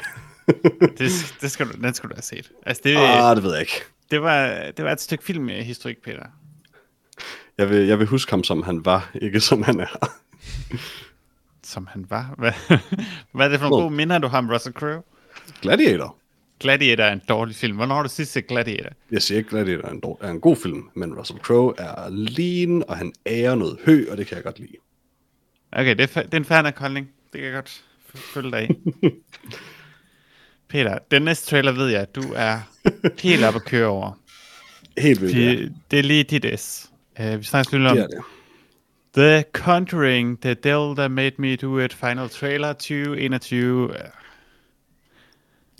Det, 0.98 1.34
det 1.40 1.50
skal 1.50 1.66
du, 1.66 1.72
den 1.82 1.94
skal 1.94 2.10
du 2.10 2.14
have 2.14 2.22
set. 2.22 2.50
Altså, 2.66 2.80
det, 2.84 2.96
Ah, 2.98 3.36
det 3.36 3.44
ved 3.44 3.52
jeg 3.52 3.60
ikke. 3.60 3.82
det, 4.10 4.22
var, 4.22 4.46
det 4.76 4.84
var 4.84 4.92
et 4.92 5.00
stykke 5.00 5.24
filmhistorik, 5.24 6.02
Peter. 6.02 6.26
Jeg 7.58 7.70
vil, 7.70 7.86
jeg 7.86 7.98
vil 7.98 8.06
huske 8.06 8.30
ham, 8.30 8.44
som 8.44 8.62
han 8.62 8.84
var, 8.84 9.10
ikke 9.22 9.40
som 9.40 9.62
han 9.62 9.80
er. 9.80 10.10
Som 11.62 11.86
han 11.86 12.06
var. 12.08 12.34
Hvad, 12.38 12.52
hvad 13.34 13.46
er 13.46 13.50
det 13.50 13.60
for 13.60 13.68
nogle 13.68 13.82
gode 13.84 13.94
minder, 13.94 14.18
du 14.18 14.28
har 14.28 14.38
om 14.38 14.50
Russell 14.50 14.74
Crowe? 14.74 15.02
Gladiator. 15.62 16.16
Gladiator 16.60 17.04
er 17.04 17.12
en 17.12 17.22
dårlig 17.28 17.56
film. 17.56 17.76
Hvornår 17.76 17.94
har 17.94 18.02
du 18.02 18.08
sidst 18.08 18.32
set 18.32 18.46
Gladiator? 18.46 18.90
Jeg 19.10 19.22
siger 19.22 19.38
ikke, 19.38 19.50
Gladiator 19.50 19.88
er 19.88 19.90
en, 19.92 20.00
dår- 20.06 20.18
er 20.24 20.30
en 20.30 20.40
god 20.40 20.56
film, 20.56 20.88
men 20.94 21.14
Russell 21.18 21.40
Crowe 21.40 21.74
er 21.78 22.08
lean, 22.10 22.84
og 22.88 22.96
han 22.96 23.12
ærer 23.26 23.54
noget 23.54 23.78
hø, 23.86 24.06
og 24.10 24.16
det 24.16 24.26
kan 24.26 24.34
jeg 24.36 24.44
godt 24.44 24.58
lide. 24.58 24.76
Okay, 25.72 25.96
det 25.96 26.16
er, 26.16 26.22
det 26.22 26.34
er 26.34 26.38
en 26.38 26.44
fair 26.44 26.62
nok 26.62 26.78
holdning. 26.78 27.06
Det 27.32 27.40
kan 27.40 27.44
jeg 27.44 27.54
godt 27.54 27.84
følge 28.14 28.50
dig 28.50 28.70
i. 28.70 28.74
Peter, 30.74 30.98
den 31.10 31.22
næste 31.22 31.46
trailer 31.50 31.72
ved 31.72 31.88
jeg, 31.88 32.00
at 32.00 32.14
du 32.14 32.22
er 32.36 32.58
helt 33.22 33.44
op 33.44 33.54
at 33.54 33.64
køre 33.64 33.86
over. 33.86 34.18
Helt 34.98 35.20
vildt, 35.20 35.36
ja. 35.36 35.40
Det, 35.50 35.72
det 35.90 35.98
er 35.98 36.02
lige 36.02 36.22
dit 36.24 36.60
S. 36.60 36.90
Uh, 37.20 37.38
vi 37.38 37.44
snakker 37.44 37.78
lidt 37.78 37.88
om 37.90 37.96
Det 37.96 38.08
det. 38.10 38.22
The 39.16 39.44
Conjuring, 39.52 40.40
The 40.40 40.54
Devil 40.54 40.96
That 40.96 41.10
Made 41.10 41.32
Me 41.38 41.56
Do 41.56 41.78
It, 41.78 41.92
Final 41.94 42.28
Trailer 42.28 42.72
2021. 42.72 43.88
Uh, 43.88 43.94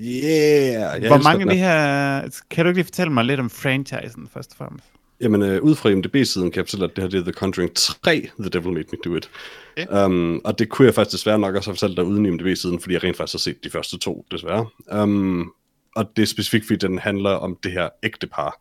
Yeah! 0.00 1.06
Hvor 1.06 1.22
mange 1.22 1.42
af 1.44 1.50
de 1.50 1.56
her- 1.56 2.20
her... 2.20 2.40
Kan 2.50 2.64
du 2.64 2.68
ikke 2.68 2.78
lige 2.78 2.84
fortælle 2.84 3.12
mig 3.12 3.24
lidt 3.24 3.40
om 3.40 3.50
franchisen, 3.50 4.28
først 4.34 4.50
og 4.50 4.56
fremmest? 4.56 4.86
Jamen, 5.20 5.42
øh, 5.42 5.62
ud 5.62 5.74
fra 5.74 5.88
IMDb-siden 5.88 6.50
kan 6.50 6.56
jeg 6.56 6.66
fortælle, 6.66 6.84
at 6.84 6.96
det 6.96 7.02
her 7.02 7.10
det 7.10 7.18
er 7.18 7.22
The 7.22 7.32
Conjuring 7.32 7.74
3, 7.74 8.28
The 8.38 8.48
Devil 8.48 8.72
Made 8.72 8.86
Me 8.92 8.98
Do 9.04 9.16
It. 9.16 9.30
Ja. 9.76 10.04
Um, 10.04 10.40
og 10.44 10.58
det 10.58 10.68
kunne 10.68 10.86
jeg 10.86 10.94
faktisk 10.94 11.12
desværre 11.12 11.38
nok 11.38 11.54
også 11.54 11.70
have 11.70 11.76
fortalt 11.76 11.96
dig 11.96 12.04
uden 12.04 12.26
IMDb-siden, 12.26 12.80
fordi 12.80 12.94
jeg 12.94 13.04
rent 13.04 13.16
faktisk 13.16 13.34
har 13.34 13.38
set 13.38 13.64
de 13.64 13.70
første 13.70 13.98
to, 13.98 14.26
desværre. 14.30 14.66
Um, 14.92 15.52
og 15.96 16.10
det 16.16 16.22
er 16.22 16.26
specifikt, 16.26 16.66
fordi 16.66 16.86
den 16.86 16.98
handler 16.98 17.30
om 17.30 17.58
det 17.62 17.72
her 17.72 17.88
ægtepar, 18.02 18.60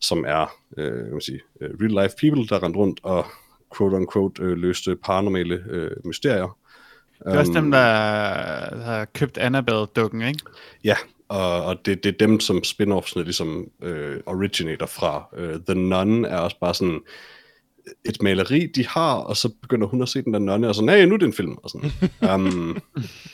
som 0.00 0.24
er, 0.26 0.52
øh, 0.76 1.12
man 1.12 1.20
sige, 1.20 1.40
øh, 1.60 1.70
real 1.80 2.04
life 2.04 2.16
people, 2.20 2.48
der 2.48 2.62
rendte 2.62 2.78
rundt 2.78 3.00
og 3.02 3.26
quote-unquote 3.76 4.42
øh, 4.42 4.56
løste 4.56 4.96
paranormale 4.96 5.64
øh, 5.70 5.90
mysterier. 6.04 6.56
Det 7.24 7.34
er 7.34 7.38
også 7.38 7.52
dem, 7.52 7.70
der 7.70 7.80
har 8.84 9.04
købt 9.04 9.38
Annabelle-dukken, 9.38 10.22
ikke? 10.22 10.40
Ja, 10.84 10.96
og, 11.28 11.64
og 11.64 11.76
det, 11.84 12.04
det 12.04 12.14
er 12.14 12.26
dem, 12.26 12.40
som 12.40 12.64
spin-offsene 12.64 13.22
ligesom 13.22 13.70
øh, 13.82 14.20
originator 14.26 14.86
fra. 14.86 15.28
Øh, 15.36 15.60
The 15.66 15.74
Nun 15.74 16.24
er 16.24 16.36
også 16.36 16.56
bare 16.60 16.74
sådan 16.74 17.00
et 18.04 18.22
maleri, 18.22 18.66
de 18.66 18.86
har, 18.86 19.14
og 19.14 19.36
så 19.36 19.48
begynder 19.62 19.86
hun 19.86 20.02
at 20.02 20.08
se 20.08 20.22
den 20.22 20.32
der 20.32 20.38
nonne, 20.38 20.68
og 20.68 20.74
så, 20.74 20.82
nej, 20.84 21.04
nu 21.04 21.14
er 21.14 21.18
det 21.18 21.26
en 21.26 21.32
film. 21.32 21.56
Og 21.62 21.70
sådan. 21.70 21.90
um, 22.34 22.78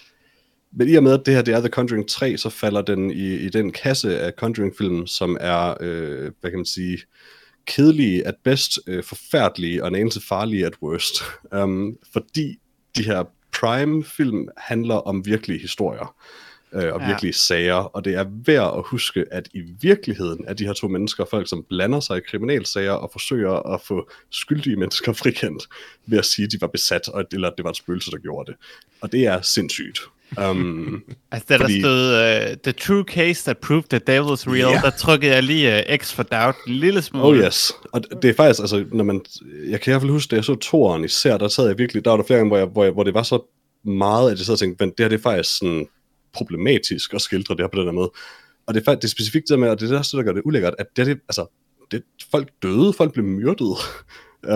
men 0.78 0.88
i 0.88 0.94
og 0.94 1.02
med, 1.02 1.12
at 1.12 1.26
det 1.26 1.34
her 1.34 1.42
det 1.42 1.54
er 1.54 1.60
The 1.60 1.68
Conjuring 1.68 2.08
3, 2.08 2.36
så 2.36 2.50
falder 2.50 2.82
den 2.82 3.10
i, 3.10 3.34
i 3.34 3.48
den 3.48 3.72
kasse 3.72 4.20
af 4.20 4.32
Conjuring-film, 4.38 5.06
som 5.06 5.36
er, 5.40 5.74
øh, 5.80 6.32
hvad 6.40 6.50
kan 6.50 6.58
man 6.58 6.66
sige, 6.66 6.98
kedelige 7.66 8.26
at 8.26 8.34
bedst, 8.44 8.78
øh, 8.86 9.04
forfærdelige 9.04 9.82
og 9.82 9.88
en 9.88 9.94
anelse 9.94 10.20
farlige 10.20 10.66
at 10.66 10.74
worst. 10.82 11.14
Um, 11.56 11.96
fordi 12.12 12.58
de 12.96 13.04
her 13.04 13.24
Prime-film 13.60 14.48
handler 14.56 14.94
om 14.94 15.26
virkelige 15.26 15.60
historier 15.60 16.14
øh, 16.75 16.93
og 16.95 17.00
Ja. 17.00 17.07
virkelige 17.07 17.33
sager, 17.33 17.75
og 17.75 18.04
det 18.04 18.14
er 18.14 18.25
værd 18.47 18.75
at 18.76 18.83
huske, 18.87 19.25
at 19.31 19.49
i 19.54 19.62
virkeligheden 19.81 20.45
er 20.49 20.54
de 20.54 20.64
her 20.66 20.73
to 20.73 20.88
mennesker 20.88 21.25
folk, 21.31 21.49
som 21.49 21.64
blander 21.69 22.00
sig 22.00 22.16
i 22.16 22.21
kriminalsager 22.31 22.93
og 22.93 23.09
forsøger 23.12 23.75
at 23.75 23.81
få 23.81 24.11
skyldige 24.31 24.76
mennesker 24.76 25.12
frikendt 25.23 25.62
ved 26.07 26.19
at 26.19 26.25
sige, 26.25 26.47
at 26.47 26.52
de 26.52 26.61
var 26.61 26.66
besat, 26.66 27.09
og, 27.09 27.25
eller 27.33 27.49
at 27.49 27.54
det 27.57 27.64
var 27.64 27.71
et 27.71 27.76
spøgelse, 27.76 28.11
der 28.11 28.19
gjorde 28.19 28.50
det. 28.52 28.59
Og 29.00 29.12
det 29.12 29.26
er 29.26 29.40
sindssygt. 29.43 30.00
Um, 30.50 31.02
Altså, 31.33 31.47
da 31.49 31.57
Fordi- 31.57 31.75
der 31.75 31.81
stod 31.81 32.50
uh, 32.50 32.57
The 32.62 32.73
True 32.73 33.04
Case 33.09 33.45
That 33.45 33.59
Proved 33.59 33.85
The 33.90 33.99
Devil's 33.99 34.50
Real, 34.52 34.59
Ja. 34.75 34.81
der 34.83 34.90
trykkede 34.90 35.33
jeg 35.35 35.43
lige 35.43 35.85
uh, 35.90 35.97
X 35.97 36.12
for 36.12 36.23
Doubt 36.23 36.57
en 36.66 36.73
lille 36.75 37.02
smule. 37.02 37.25
Oh 37.25 37.37
yes, 37.37 37.73
og 37.93 38.00
det 38.23 38.31
er 38.31 38.35
faktisk, 38.35 38.61
altså, 38.61 38.85
når 38.93 39.04
man, 39.04 39.21
jeg 39.69 39.81
kan 39.81 39.90
i 39.90 39.93
hvert 39.93 40.02
fald 40.02 40.11
huske, 40.12 40.31
da 40.31 40.37
jeg 40.37 40.45
så 40.45 40.54
toeren 40.54 41.04
især, 41.04 41.37
der 41.38 41.49
sad 41.49 41.66
jeg 41.66 41.78
virkelig, 41.78 42.04
der 42.04 42.11
var 42.11 42.16
der 42.16 42.25
flere 42.25 42.38
gange, 42.38 42.50
hvor, 42.50 42.59
jeg, 42.59 42.66
hvor, 42.66 42.85
jeg, 42.85 42.93
hvor 42.93 43.02
det 43.02 43.14
var 43.14 43.23
så 43.23 43.43
meget, 43.85 44.31
at 44.33 44.38
jeg 44.38 44.47
sad 44.47 44.52
og 44.54 44.59
tænkte, 44.59 44.85
men 44.85 44.90
det 44.90 45.00
her 45.04 45.09
det 45.09 45.19
er 45.19 45.23
faktisk 45.23 45.59
sådan 45.59 45.87
problematisk 46.35 47.14
at 47.14 47.21
skildre 47.21 47.55
det 47.55 47.62
her 47.62 47.69
på 47.69 47.79
den 47.79 47.85
her 47.85 47.93
måde. 47.93 48.11
Og 48.67 48.75
det 48.75 48.81
er 48.81 48.85
faktisk 48.85 49.03
det 49.03 49.09
er 49.09 49.11
specifikt 49.11 49.49
det 49.49 49.59
med, 49.59 49.69
og 49.69 49.81
det 49.81 49.91
er 49.91 49.97
det, 49.97 50.05
det, 50.05 50.12
der 50.12 50.23
gør 50.23 50.33
det 50.33 50.43
ulækkert, 50.45 50.75
at 50.79 50.87
det, 50.97 51.07
det 51.07 51.21
altså, 51.29 51.47
det, 51.91 52.03
folk 52.31 52.49
døde, 52.62 52.93
folk 52.93 53.12
blev 53.12 53.25
myrdet. 53.25 53.76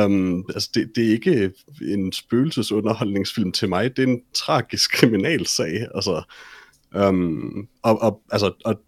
Um, 0.04 0.44
altså 0.54 0.70
det, 0.74 0.90
det 0.96 1.06
er 1.06 1.12
ikke 1.12 1.52
en 1.82 2.12
spøgelsesunderholdningsfilm 2.12 3.52
til 3.52 3.68
mig, 3.68 3.96
det 3.96 4.02
er 4.02 4.06
en 4.06 4.22
tragisk 4.34 4.90
kriminalsag. 4.90 5.86
Altså, 5.94 6.22
um, 6.94 7.68
og, 7.82 8.02
og, 8.02 8.22
altså, 8.30 8.52
og 8.64 8.80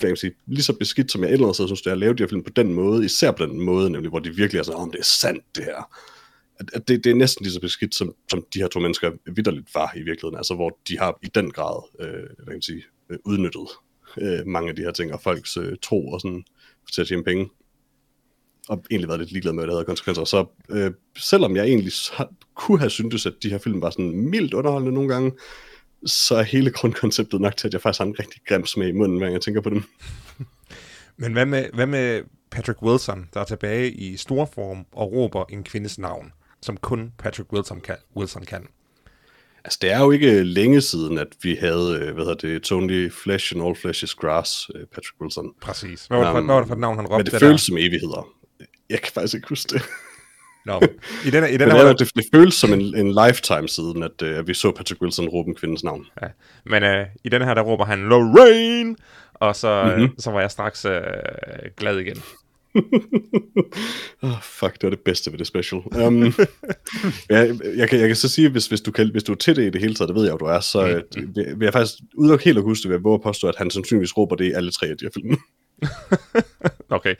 kan 0.00 0.08
man 0.08 0.16
sige, 0.16 0.32
lige 0.46 0.62
så 0.62 0.72
beskidt 0.72 1.12
som 1.12 1.22
jeg 1.22 1.32
ellers 1.32 1.58
eller 1.58 1.66
synes, 1.66 1.82
det 1.82 1.90
er 1.90 1.94
at 1.94 1.98
lave 1.98 2.14
de 2.14 2.22
her 2.22 2.28
film 2.28 2.42
på 2.42 2.50
den 2.50 2.74
måde, 2.74 3.04
især 3.04 3.30
på 3.30 3.46
den 3.46 3.60
måde, 3.60 3.90
nemlig 3.90 4.10
hvor 4.10 4.18
de 4.18 4.36
virkelig 4.36 4.58
er 4.58 4.62
sådan, 4.62 4.80
om 4.80 4.90
det 4.90 4.98
er 4.98 5.04
sandt 5.04 5.44
det 5.56 5.64
her. 5.64 5.96
At, 6.74 6.88
det, 6.88 7.04
det 7.04 7.10
er 7.10 7.14
næsten 7.14 7.44
lige 7.44 7.52
så 7.52 7.60
beskidt, 7.60 7.94
som, 7.94 8.14
som 8.30 8.44
de 8.54 8.58
her 8.58 8.68
to 8.68 8.80
mennesker 8.80 9.10
vidderligt 9.26 9.74
var 9.74 9.92
i 9.96 10.02
virkeligheden, 10.02 10.36
altså 10.36 10.54
hvor 10.54 10.78
de 10.88 10.98
har 10.98 11.18
i 11.22 11.28
den 11.34 11.50
grad, 11.50 11.82
øh, 12.00 12.12
hvad 12.12 12.46
kan 12.46 12.52
man 12.52 12.62
sige, 12.62 12.84
øh, 13.10 13.18
udnyttet 13.24 13.68
øh, 14.18 14.46
mange 14.46 14.70
af 14.70 14.76
de 14.76 14.82
her 14.82 14.92
ting, 14.92 15.12
og 15.12 15.22
folks 15.22 15.56
øh, 15.56 15.76
tro 15.82 16.08
og 16.08 16.20
sådan, 16.20 16.44
til 16.92 17.00
at 17.00 17.08
tjene 17.08 17.24
penge. 17.24 17.48
Og 18.68 18.84
egentlig 18.90 19.08
været 19.08 19.20
lidt 19.20 19.32
ligeglad 19.32 19.52
med, 19.52 19.62
at 19.62 19.66
det 19.66 19.74
havde 19.74 19.84
konsekvenser. 19.84 20.24
Så 20.24 20.46
øh, 20.70 20.90
selvom 21.18 21.56
jeg 21.56 21.64
egentlig 21.64 21.92
har, 22.12 22.32
kunne 22.54 22.78
have 22.78 22.90
syntes, 22.90 23.26
at 23.26 23.34
de 23.42 23.50
her 23.50 23.58
film 23.58 23.82
var 23.82 23.90
sådan 23.90 24.30
mildt 24.30 24.54
underholdende 24.54 24.94
nogle 24.94 25.08
gange, 25.08 25.32
så 26.06 26.34
er 26.34 26.42
hele 26.42 26.70
grundkonceptet 26.70 27.40
nok 27.40 27.56
til, 27.56 27.66
at 27.68 27.72
jeg 27.72 27.82
faktisk 27.82 27.98
har 27.98 28.06
en 28.06 28.18
rigtig 28.18 28.42
grim 28.48 28.66
smag 28.66 28.88
i 28.88 28.92
munden, 28.92 29.18
hver 29.18 29.26
gang 29.26 29.34
jeg 29.34 29.42
tænker 29.42 29.60
på 29.60 29.70
dem. 29.70 29.82
Men 31.16 31.32
hvad 31.32 31.46
med, 31.46 31.70
hvad 31.74 31.86
med 31.86 32.22
Patrick 32.50 32.82
Wilson, 32.82 33.28
der 33.34 33.40
er 33.40 33.44
tilbage 33.44 33.90
i 33.90 34.16
stor 34.16 34.44
form 34.54 34.86
og 34.92 35.12
råber 35.12 35.44
en 35.44 35.64
kvindes 35.64 35.98
navn, 35.98 36.32
som 36.62 36.76
kun 36.76 37.12
Patrick 37.18 37.52
Wilson 37.52 37.80
kan? 37.80 37.96
Wilson 38.16 38.44
kan. 38.44 38.66
Altså, 39.64 39.78
det 39.82 39.92
er 39.92 40.00
jo 40.00 40.10
ikke 40.10 40.42
længe 40.42 40.80
siden, 40.80 41.18
at 41.18 41.26
vi 41.42 41.54
havde, 41.54 41.98
øh, 42.00 42.14
hvad 42.14 42.24
hedder 42.24 42.34
det, 42.34 42.62
Tony 42.62 43.12
Flesh 43.12 43.56
and 43.56 43.64
All 43.64 43.76
Flesh 43.76 44.04
is 44.04 44.14
Grass, 44.14 44.70
øh, 44.74 44.80
Patrick 44.86 45.20
Wilson. 45.20 45.52
Præcis. 45.60 46.06
Hvad 46.06 46.18
var, 46.18 46.24
det 46.24 46.32
for, 46.32 46.38
Um, 46.38 46.44
hvad 46.44 46.54
var 46.54 46.60
det 46.60 46.68
for 46.68 46.74
et 46.74 46.80
navn, 46.80 46.96
han 46.96 47.06
råbte? 47.06 47.16
Men 47.16 47.24
det 47.24 47.32
der? 47.32 47.38
føles 47.38 47.60
som 47.62 47.76
evigheder. 47.78 48.28
Jeg 48.90 49.00
kan 49.00 49.12
faktisk 49.12 49.34
ikke 49.34 49.48
huske 49.48 49.74
det. 49.74 49.82
Nå, 50.66 50.80
i 51.26 51.30
den, 51.30 51.44
i 51.54 51.56
den 51.56 51.70
her, 51.70 51.84
det, 51.84 51.98
det, 51.98 52.10
det 52.16 52.24
føles 52.34 52.54
som 52.54 52.72
en, 52.72 52.80
en 52.80 53.14
lifetime 53.26 53.68
siden, 53.68 54.02
at, 54.02 54.22
øh, 54.22 54.38
at 54.38 54.48
vi 54.48 54.54
så 54.54 54.72
Patrick 54.72 55.02
Wilson 55.02 55.28
råbe 55.28 55.48
en 55.48 55.54
kvindes 55.54 55.84
navn. 55.84 56.06
Ja. 56.22 56.26
Men 56.66 56.82
øh, 56.82 57.06
i 57.24 57.28
den 57.28 57.42
her, 57.42 57.54
der 57.54 57.62
råber 57.62 57.84
han 57.84 57.98
Lorraine, 57.98 58.96
og 59.34 59.56
så, 59.56 59.82
mm-hmm. 59.84 60.02
Mhm. 60.02 60.18
så 60.18 60.30
var 60.30 60.40
jeg 60.40 60.50
straks 60.50 60.84
øh, 60.84 61.02
glad 61.76 61.98
igen. 61.98 62.22
Oh, 64.22 64.40
fuck, 64.58 64.72
det 64.74 64.82
var 64.82 64.90
det 64.90 65.00
bedste 65.00 65.30
ved 65.32 65.38
det 65.38 65.46
special. 65.46 65.80
Um, 66.06 66.22
jeg, 67.30 67.58
jeg, 67.76 67.88
kan, 67.88 68.00
jeg 68.00 68.08
kan 68.08 68.16
så 68.16 68.28
sige, 68.28 68.48
hvis, 68.48 68.66
hvis, 68.66 68.80
du 68.80 68.90
kan, 68.90 69.10
hvis 69.10 69.22
du 69.24 69.32
er 69.32 69.36
til 69.36 69.56
det 69.56 69.62
i 69.66 69.70
det 69.70 69.80
hele 69.80 69.94
taget, 69.94 70.08
det 70.08 70.16
ved 70.16 70.22
jeg 70.24 70.32
jo, 70.32 70.36
du 70.36 70.44
er, 70.44 70.60
så 70.60 71.02
Mm. 71.16 71.36
vil, 71.36 71.60
vil 71.60 71.66
jeg 71.66 71.72
faktisk 71.72 71.94
udelukke 72.14 72.44
helt 72.44 72.58
at 72.58 72.64
huske 72.64 72.88
ved 72.88 72.96
at 72.96 73.04
våge 73.04 73.14
at 73.14 73.22
påstå, 73.22 73.48
at 73.48 73.54
han 73.58 73.70
sandsynligvis 73.70 74.16
råber 74.16 74.36
det 74.36 74.44
i 74.44 74.52
alle 74.52 74.70
tre 74.70 74.86
af 74.86 74.96
de 74.98 75.04
her 75.04 75.10
film. 75.14 75.36
Okay. 76.92 77.14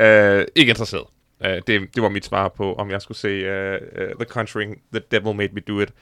Øh, 0.00 0.46
ikke 0.56 0.70
interesseret. 0.70 1.04
Uh, 1.44 1.50
det, 1.66 1.94
det 1.94 2.02
var 2.02 2.08
mit 2.08 2.24
svar 2.24 2.48
på, 2.48 2.74
om 2.74 2.90
jeg 2.90 3.02
skulle 3.02 3.18
se 3.18 3.40
uh, 3.46 3.74
uh, 4.02 4.08
The 4.20 4.24
Conjuring, 4.24 4.82
The 4.92 5.02
Devil 5.10 5.36
Made 5.36 5.52
Me 5.52 5.60
Do 5.60 5.80
It. 5.80 5.92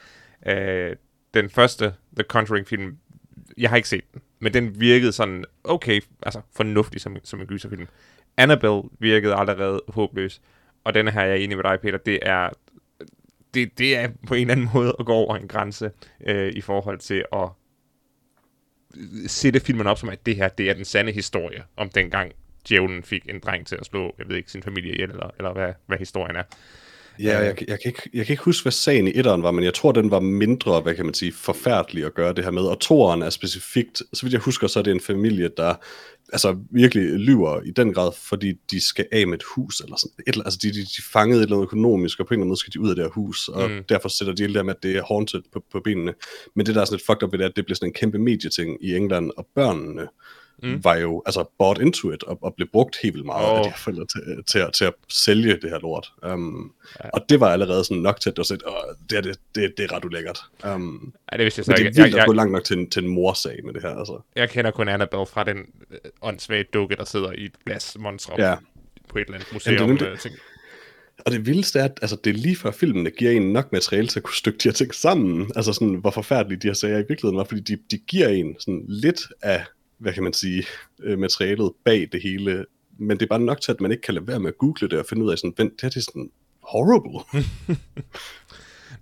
Uh, 0.47 0.97
den 1.35 1.51
første 1.51 1.85
The 2.17 2.25
Conjuring-film, 2.29 2.97
jeg 3.59 3.71
har 3.71 3.77
ikke 3.77 3.89
set 3.89 4.05
den, 4.15 4.23
men 4.41 4.55
den 4.55 4.81
virkede 4.81 5.13
sådan 5.13 5.45
okay, 5.65 6.01
altså 6.23 6.41
fornuftig 6.57 7.01
som, 7.01 7.17
som 7.25 7.41
en 7.41 7.47
gyserfilm. 7.47 7.87
Annabelle 8.39 8.83
virkede 8.99 9.35
allerede 9.35 9.81
håbløs, 9.89 10.41
og 10.85 10.95
denne 10.95 11.11
her, 11.11 11.23
jeg 11.23 11.31
er 11.31 11.35
enig 11.35 11.57
med 11.57 11.65
dig, 11.65 11.81
Peter, 11.81 11.99
det 11.99 12.19
er, 12.23 12.51
det, 13.55 13.79
det 13.79 13.97
er 13.97 14.09
på 14.27 14.35
en 14.35 14.41
eller 14.41 14.53
anden 14.53 14.71
måde 14.75 14.97
at 14.99 15.07
gå 15.07 15.13
over 15.13 15.37
en 15.37 15.49
grænse 15.49 15.91
øh, 16.27 16.53
i 16.53 16.61
forhold 16.61 16.99
til 16.99 17.25
at 17.33 17.49
sætte 19.27 19.61
filmen 19.61 19.87
op 19.87 19.99
som, 19.99 20.09
at 20.09 20.27
det 20.27 20.37
her, 20.37 20.49
det 20.49 20.71
er 20.71 20.75
den 20.75 20.85
sande 20.85 21.13
historie 21.13 21.65
om 21.77 21.89
dengang 21.89 22.33
djævlen 22.69 23.03
fik 23.03 23.29
en 23.29 23.41
dreng 23.41 23.67
til 23.67 23.77
at 23.81 23.87
slå, 23.87 24.15
jeg 24.19 24.29
ved 24.29 24.37
ikke, 24.37 24.51
sin 24.51 24.63
familie 24.63 24.93
ihjel, 24.93 25.11
eller, 25.11 25.31
eller 25.39 25.53
hvad, 25.53 25.73
hvad 25.87 25.99
historien 25.99 26.37
er. 26.37 26.43
Ja, 27.21 27.39
jeg, 27.39 27.69
jeg, 27.69 27.79
kan 27.83 27.89
ikke, 27.89 28.11
jeg 28.15 28.27
kan 28.27 28.33
ikke 28.33 28.43
huske, 28.43 28.65
hvad 28.65 28.73
sagen 28.73 29.09
i 29.09 29.13
etteren 29.15 29.43
var, 29.43 29.51
men 29.51 29.65
jeg 29.65 29.75
tror, 29.75 29.93
den 29.93 30.11
var 30.11 30.21
mindre, 30.21 30.81
hvad 30.81 30.95
kan 30.95 31.05
man 31.05 31.15
sige, 31.15 31.33
forfærdelig 31.33 32.05
at 32.05 32.15
gøre 32.15 32.35
det 32.35 32.45
her 32.45 32.51
med. 32.51 32.63
Og 32.63 32.81
toeren 32.81 33.23
er 33.23 33.31
specifikt, 33.31 34.03
så 34.13 34.23
vidt 34.23 34.33
jeg 34.33 34.41
husker, 34.41 34.67
så 34.67 34.79
er 34.79 34.83
det 34.83 34.91
en 34.91 35.01
familie, 35.01 35.51
der 35.57 35.75
altså 36.33 36.57
virkelig 36.71 37.05
lyver 37.05 37.61
i 37.63 37.71
den 37.71 37.95
grad, 37.95 38.11
fordi 38.29 38.53
de 38.71 38.81
skal 38.81 39.07
af 39.13 39.27
med 39.27 39.39
et 39.39 39.45
hus, 39.55 39.81
eller 39.81 39.97
sådan 39.97 40.13
et, 40.27 40.33
eller- 40.33 40.45
altså 40.45 40.59
de, 40.63 40.69
de, 40.73 40.81
de 40.81 41.03
fangede 41.13 41.41
et 41.41 41.45
eller 41.45 41.57
andet 41.57 41.67
økonomisk, 41.67 42.21
og 42.21 42.27
på 42.27 42.35
en 42.35 42.37
eller 42.39 42.43
anden 42.43 42.49
måde 42.51 42.61
skal 42.61 42.73
de 42.73 42.81
ud 42.81 42.91
af 42.91 42.97
det 42.97 43.05
her 43.05 43.11
hus, 43.11 43.49
og 43.49 43.71
Mm. 43.71 43.85
derfor 43.89 44.09
sætter 44.09 44.35
de 44.35 44.43
hele 44.43 44.55
der 44.55 44.63
med, 44.63 44.75
at 44.75 44.83
det 44.83 44.97
er 44.97 45.03
haunted 45.09 45.43
på, 45.53 45.63
på 45.73 45.81
benene. 45.85 46.15
Men 46.57 46.67
det 46.67 46.75
der 46.75 46.81
er 46.81 46.85
sådan 46.85 46.97
lidt 46.97 47.07
fucked 47.07 47.23
up 47.23 47.33
ved 47.33 47.39
det, 47.39 47.45
at 47.45 47.53
det 47.57 47.65
bliver 47.65 47.77
sådan 47.77 47.89
en 47.89 47.93
kæmpe 47.95 48.19
medieting 48.19 48.85
i 48.85 48.95
England, 48.97 49.31
og 49.37 49.47
børnene 49.55 50.07
Mm. 50.63 50.85
var 50.85 50.97
jo 50.97 51.23
altså 51.27 51.45
bought 51.59 51.81
into 51.81 52.13
it, 52.13 52.23
og, 52.23 52.39
og 52.43 52.55
blev 52.55 52.69
brugt 52.73 52.99
helt 53.03 53.15
vildt 53.15 53.27
meget 53.27 53.51
oh. 53.51 53.59
Af 53.59 53.65
de 53.65 53.71
her 53.71 53.77
forældre 53.77 54.07
til, 54.07 54.45
til, 54.47 54.59
at, 54.59 54.73
til 54.73 54.85
at 54.85 54.95
sælge 55.09 55.53
det 55.63 55.71
her 55.71 55.79
lort. 55.79 56.13
Um, 56.33 56.73
ja. 57.05 57.09
Og 57.11 57.25
det 57.29 57.41
var 57.41 57.49
allerede 57.49 57.85
sådan 57.85 58.03
nok 58.03 58.21
til 58.21 58.33
at 58.39 58.47
sige, 58.47 58.59
at 58.67 58.97
det, 59.11 59.19
er, 59.19 59.23
det, 59.23 59.39
det, 59.55 59.75
det 59.77 59.85
er 59.85 59.97
ret 59.97 60.05
ulækkert. 60.05 60.41
Um, 60.75 61.13
Ja, 61.33 61.37
det 61.37 61.45
vidste 61.45 61.59
jeg 61.59 61.65
så 61.65 61.71
men 61.71 61.77
det 61.77 61.85
er 61.85 61.89
ikke. 61.89 61.99
Jeg, 61.99 62.05
vildt 62.05 62.19
at 62.19 62.27
gå 62.27 62.33
jeg, 62.33 62.37
langt 62.37 62.53
nok 62.53 62.65
til 62.65 62.79
en, 62.79 62.91
til 62.91 63.05
en 63.05 63.11
morsag 63.11 63.59
med 63.65 63.75
det 63.75 63.83
her. 63.83 63.97
Altså. 63.97 64.21
jeg 64.37 64.51
kender 64.51 64.71
kun 64.71 64.89
Annabelle 64.89 65.27
fra 65.27 65.45
den 65.45 65.59
øh, 65.91 65.99
åndssvage 66.23 66.65
dukke, 66.73 66.97
der 66.97 67.05
sidder 67.05 67.33
i 67.33 67.45
et 67.45 67.65
glas 67.67 67.97
monster 68.01 68.33
Ja. 68.39 68.57
på 69.09 69.19
et 69.19 69.23
eller 69.23 69.35
andet 69.35 69.53
museum. 69.53 69.77
Jamen, 69.77 69.97
det 69.99 70.09
øh, 70.09 70.19
ting. 70.19 70.35
Og 71.27 71.33
det 71.33 71.47
vildeste 71.47 71.79
er, 71.79 71.85
at 71.85 71.99
altså, 72.03 72.17
det 72.25 72.31
er 72.31 72.35
lige 72.35 72.57
før 72.57 72.71
filmene 72.71 73.11
giver 73.11 73.31
en 73.31 73.53
nok 73.53 73.73
materiale 73.73 74.09
til 74.09 74.19
at 74.21 74.23
kunne 74.23 74.35
stykke 74.35 74.59
de 74.59 74.69
her 74.69 74.73
ting 74.73 74.95
sammen. 74.95 75.51
Altså 75.57 75.73
sådan, 75.73 75.95
hvor 75.95 76.11
forfærdelige 76.11 76.59
de 76.59 76.67
her 76.67 76.75
sager 76.75 76.99
i 76.99 77.05
virkeligheden 77.09 77.37
var, 77.37 77.45
fordi 77.45 77.61
de, 77.61 77.79
de 77.91 77.99
giver 77.99 78.29
en 78.29 78.57
sådan 78.59 78.85
lidt 78.89 79.21
af, 79.43 79.65
hvad 79.99 80.13
kan 80.13 80.23
man 80.23 80.33
sige, 80.33 80.65
øh, 81.03 81.19
materialet 81.19 81.73
bag 81.85 82.09
det 82.13 82.23
hele. 82.23 82.67
Men 82.99 83.17
det 83.17 83.23
er 83.23 83.29
bare 83.29 83.41
nok 83.41 83.61
til, 83.61 83.73
at 83.73 83.81
man 83.81 83.91
ikke 83.91 84.01
kan 84.03 84.15
lade 84.15 84.27
være 84.27 84.41
med 84.41 84.49
at 84.49 84.59
google 84.59 84.89
det 84.89 84.99
og 84.99 85.07
finde 85.09 85.25
ud 85.25 85.31
af 85.31 85.39
sådan, 85.39 85.55
vent, 85.57 85.73
det 85.73 85.81
her 85.83 85.89
det 85.89 85.97
er 85.97 86.01
sådan 86.01 86.31
horrible. 86.63 87.21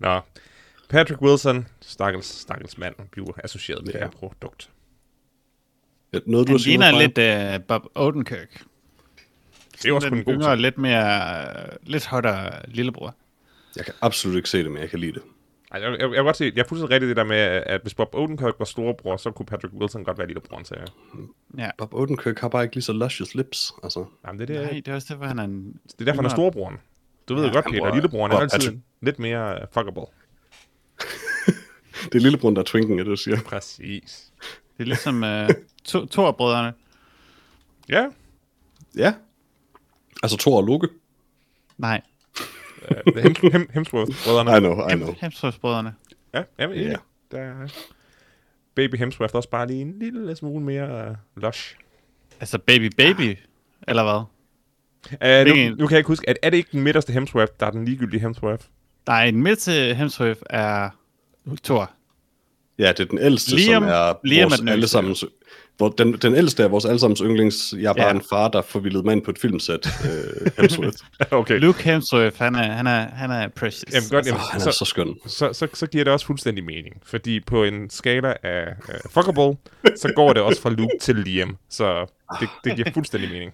Nå, 0.00 0.20
Patrick 0.88 1.22
Wilson, 1.22 1.66
stakkels, 1.80 2.26
stakkels 2.26 2.78
mand, 2.78 2.94
bliver 3.12 3.32
associeret 3.44 3.84
med 3.84 3.92
Ja. 3.92 3.98
det 3.98 4.04
her 4.06 4.10
produkt. 4.10 4.70
Noget, 6.26 6.46
du 6.48 6.52
Han 6.52 6.60
ligner 6.60 6.98
lidt 7.06 7.58
uh, 7.60 7.66
Bob 7.66 7.82
Odenkirk. 7.94 8.62
Det 9.82 9.84
er 9.88 9.92
også 9.92 10.08
en 10.08 10.24
god 10.24 10.34
yngre, 10.34 10.50
ting. 10.52 10.60
lidt 10.60 10.78
mere, 10.78 11.66
lidt 11.82 12.06
hotter 12.06 12.60
lillebror. 12.68 13.14
Jeg 13.76 13.84
kan 13.84 13.94
absolut 14.00 14.36
ikke 14.36 14.48
se 14.48 14.58
det, 14.64 14.72
men 14.72 14.80
jeg 14.82 14.90
kan 14.90 14.98
lide 14.98 15.12
det. 15.12 15.22
Ej, 15.76 15.82
jeg, 15.82 15.90
jeg, 15.92 16.00
jeg, 16.00 16.10
vil 16.10 16.22
godt 16.22 16.36
se, 16.36 16.52
jeg 16.56 16.62
er 16.62 16.68
fuldstændig 16.68 16.94
rigtigt 16.94 17.08
det 17.08 17.16
der 17.16 17.24
med, 17.24 17.36
at 17.66 17.80
hvis 17.82 17.94
Bob 17.94 18.14
Odenkirk 18.14 18.54
var 18.58 18.64
storebror, 18.64 19.16
så 19.16 19.30
kunne 19.30 19.46
Patrick 19.46 19.74
Wilson 19.74 20.04
godt 20.04 20.18
være 20.18 20.26
lillebroren 20.26 20.64
til 20.64 20.76
jer. 20.80 20.86
Ja. 21.58 21.70
Bob 21.78 21.94
Odenkirk 21.94 22.38
har 22.38 22.48
bare 22.48 22.62
ikke 22.62 22.74
lige 22.76 22.82
så 22.84 22.92
luscious 22.92 23.34
lips. 23.34 23.72
Altså. 23.82 24.04
Jamen, 24.26 24.40
det, 24.40 24.50
er 24.50 24.54
det, 24.60 24.62
Nej, 24.72 24.80
det 24.84 24.88
er 24.88 24.94
også 24.94 25.14
derfor, 25.14 25.24
han 25.24 25.38
er 25.38 25.44
en... 25.44 25.80
det 25.84 26.00
er 26.00 26.04
derfor, 26.04 26.22
han 26.22 26.24
er 26.24 26.34
storebroren. 26.34 26.76
Du 27.28 27.34
ved 27.34 27.44
Ja, 27.44 27.52
godt, 27.52 27.64
Peter, 27.64 27.94
lillebroren 27.94 28.32
er 28.32 28.36
altid 28.36 28.58
Patrick. 28.58 28.78
lidt 29.02 29.18
mere 29.18 29.52
uh, 29.62 29.68
fuckable. 29.72 30.02
Det 32.12 32.14
er 32.14 32.20
lillebror, 32.22 32.50
der 32.50 32.60
er 32.60 32.64
twinken, 32.64 32.98
er 32.98 33.02
det, 33.04 33.10
du 33.10 33.16
siger. 33.16 33.36
Præcis. 33.46 34.32
Det 34.76 34.82
er 34.82 34.84
ligesom 34.84 35.22
uh, 35.22 35.48
to, 35.84 36.06
Thor-brødrene. 36.06 36.72
Ja, 37.88 38.06
Ja. 38.96 39.14
Altså 40.22 40.38
Thor 40.38 40.56
og 40.56 40.64
Loke. 40.66 40.88
Nej, 41.78 42.00
uh, 42.90 43.22
Hem, 43.22 43.34
Hem, 43.52 43.68
Hemsworth-brødrene. 43.74 44.56
I 44.56 44.60
know, 44.60 44.88
I 44.88 44.94
know. 44.94 45.14
Hemsworth-brødrene. 45.20 45.92
Ja, 46.34 46.42
jeg 46.58 46.70
enig. 46.70 46.86
Ja. 46.86 46.96
Der 47.30 47.38
er 47.38 47.68
Baby 48.74 48.96
Hemsworth 48.98 49.34
også 49.34 49.50
bare 49.50 49.66
lige 49.66 49.80
en 49.80 49.98
lille 49.98 50.36
smule 50.36 50.64
mere 50.64 51.10
uh, 51.10 51.42
lush. 51.42 51.74
Altså 52.40 52.58
Baby 52.58 52.90
Baby, 52.98 53.36
eller 53.88 54.02
hvad? 54.02 54.22
Uh, 55.42 55.46
nu, 55.70 55.76
nu 55.76 55.86
kan 55.86 55.94
jeg 55.94 55.98
ikke 55.98 56.08
huske, 56.08 56.28
at 56.28 56.38
er 56.42 56.50
det 56.50 56.56
ikke 56.56 56.68
den 56.72 56.80
midterste 56.80 57.12
Hemsworth, 57.12 57.52
der 57.60 57.66
er 57.66 57.70
den 57.70 57.84
ligegyldige 57.84 58.20
Hemsworth? 58.20 58.64
Nej, 59.06 59.30
den 59.30 59.42
midte 59.42 59.94
Hemsworth 59.94 60.40
er 60.50 60.90
Thor. 61.64 61.90
Ja, 62.78 62.88
det 62.88 63.00
er 63.00 63.04
den 63.04 63.18
ældste, 63.18 63.56
Liam- 63.56 63.64
som 63.74 63.82
er 63.84 64.14
Liam 64.24 64.42
vores 64.50 64.54
er 64.54 64.56
den 64.62 64.68
alle 64.68 64.78
ældste. 64.82 64.92
sammen. 64.92 65.16
Hvor 65.76 65.88
den, 65.88 66.12
den 66.12 66.34
ældste 66.34 66.64
af 66.64 66.70
vores 66.70 66.84
allesammens 66.84 67.20
yndlings, 67.20 67.74
jeg 67.78 67.88
er 67.88 67.92
bare 67.94 68.06
Ja. 68.06 68.12
en 68.14 68.22
far, 68.30 68.48
der 68.48 68.62
forvildede 68.62 69.02
mig 69.02 69.12
ind 69.12 69.22
på 69.22 69.30
et 69.30 69.38
filmsæt, 69.38 69.86
øh, 70.04 70.50
Hemsworth. 70.58 70.96
okay. 71.40 71.58
Luke 71.60 71.82
Hemsworth, 71.82 72.38
han 72.38 72.54
er, 72.54 72.72
han 72.72 72.86
er, 72.86 73.08
han 73.08 73.30
er 73.30 73.48
precious. 73.48 73.94
Jamen 73.94 74.08
godt, 74.10 74.26
jamen, 74.26 74.40
Oh, 74.40 74.46
han 74.50 74.60
er 74.60 74.64
så, 74.64 74.72
så, 74.72 74.84
skøn. 74.84 75.14
så, 75.26 75.52
så, 75.52 75.68
så 75.74 75.86
giver 75.86 76.04
det 76.04 76.12
også 76.12 76.26
fuldstændig 76.26 76.64
mening. 76.64 76.94
Fordi 77.02 77.40
på 77.40 77.64
en 77.64 77.90
skala 77.90 78.34
af 78.42 78.64
uh, 78.88 79.10
fuckable, 79.10 79.56
så 79.96 80.12
går 80.16 80.32
det 80.32 80.42
også 80.42 80.62
fra 80.62 80.70
Luke 80.70 80.92
til 81.00 81.16
Liam. 81.16 81.56
Så 81.70 82.06
det, 82.40 82.48
det 82.64 82.76
giver 82.76 82.90
fuldstændig 82.94 83.30
mening. 83.30 83.52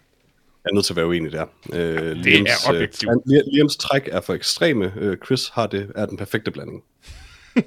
Jeg 0.65 0.71
er 0.71 0.75
nødt 0.75 0.85
til 0.87 0.93
at 0.93 0.97
være 0.97 1.07
uenig 1.07 1.33
der. 1.33 1.45
Øh, 1.73 2.25
Det 2.25 2.41
er 2.41 2.47
objektivt. 2.69 3.11
Øh, 3.35 3.41
Liams 3.53 3.77
træk 3.77 4.09
er 4.13 4.21
for 4.21 4.35
ekstreme. 4.35 4.93
Øh, 4.97 5.17
Chris 5.27 5.49
har 5.55 5.67
det, 5.67 5.93
er 5.97 6.07
den 6.07 6.17
perfekte 6.17 6.51
blanding. 6.51 6.83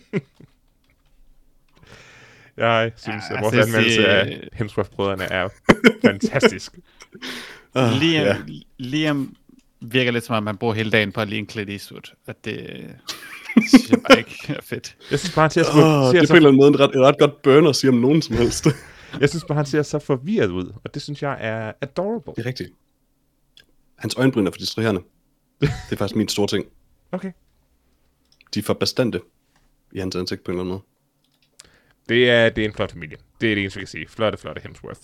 Jeg 2.57 2.91
synes, 2.95 3.23
Ja, 3.29 3.35
at 3.35 3.43
vores 3.43 3.55
altså, 3.55 3.77
anmeldelse 3.77 4.01
det- 4.01 4.07
af 4.07 4.47
Hemsworth-brødrene 4.53 5.23
er 5.23 5.49
fantastisk. 6.05 6.71
Liam, 8.01 8.25
ja. 8.25 8.37
Liam 8.77 9.35
virker 9.81 10.11
lidt 10.11 10.23
som 10.23 10.35
om, 10.35 10.43
man 10.43 10.57
bruger 10.57 10.73
hele 10.73 10.91
dagen 10.91 11.11
på 11.11 11.21
at 11.21 11.27
ligne 11.29 11.47
Clint 11.47 11.69
Eastwood. 11.69 12.11
Og 12.27 12.35
det 12.45 12.95
synes 13.69 13.89
jeg 13.89 13.99
bare 14.09 14.17
ikke 14.17 14.35
er 14.49 14.61
fedt. 14.63 14.95
Jeg 15.11 15.19
synes 15.19 15.35
bare, 15.35 15.43
han 15.43 15.51
ser, 15.51 15.63
så, 15.63 15.69
Oh, 15.73 15.79
det 15.81 15.83
er 15.83 16.11
ser 16.11 16.11
på 16.11 16.21
en 16.21 16.27
så, 16.27 16.35
eller 16.35 16.49
anden 16.49 16.57
måde 16.57 16.67
en 16.69 16.79
ret, 16.79 16.95
et 16.95 17.01
ret 17.01 17.17
godt 17.19 17.41
burn 17.41 17.67
at 17.67 17.75
sige 17.75 17.89
om 17.91 17.97
nogen 17.97 18.21
som 18.21 18.35
helst. 18.35 18.67
jeg 19.21 19.29
synes 19.29 19.43
bare, 19.47 19.55
han 19.55 19.65
ser 19.65 19.81
så 19.83 19.99
forvirret 19.99 20.49
ud. 20.49 20.73
Og 20.83 20.93
det 20.93 21.01
synes 21.01 21.21
jeg 21.21 21.37
er 21.39 21.71
adorable. 21.81 22.33
det 22.35 22.41
er 22.41 22.45
rigtigt. 22.45 22.69
Hans 23.95 24.15
øjenbryn 24.17 24.47
er 24.47 24.51
for 24.51 24.57
distraherende. 24.57 25.01
Det 25.61 25.69
er 25.91 25.95
faktisk 25.95 26.15
min 26.15 26.27
store 26.27 26.47
ting. 26.47 26.65
Okay. 27.11 27.31
De 28.53 28.59
er 28.59 28.63
for 28.63 28.73
bastante 28.73 29.21
i 29.91 29.99
hans 29.99 30.15
ansigt 30.15 30.43
på 30.43 30.51
en 30.51 30.57
eller 30.57 30.63
anden 30.63 30.71
måde. 30.71 30.81
Det 32.09 32.29
er, 32.29 32.49
det 32.49 32.61
er 32.61 32.65
en 32.65 32.73
flot 32.73 32.91
familie. 32.91 33.17
Det 33.41 33.51
er 33.51 33.55
det 33.55 33.61
eneste, 33.61 33.79
vi 33.79 33.81
kan 33.81 33.87
sige. 33.87 34.07
Flotte, 34.07 34.37
flotte 34.37 34.61
Hemsworth. 34.61 35.01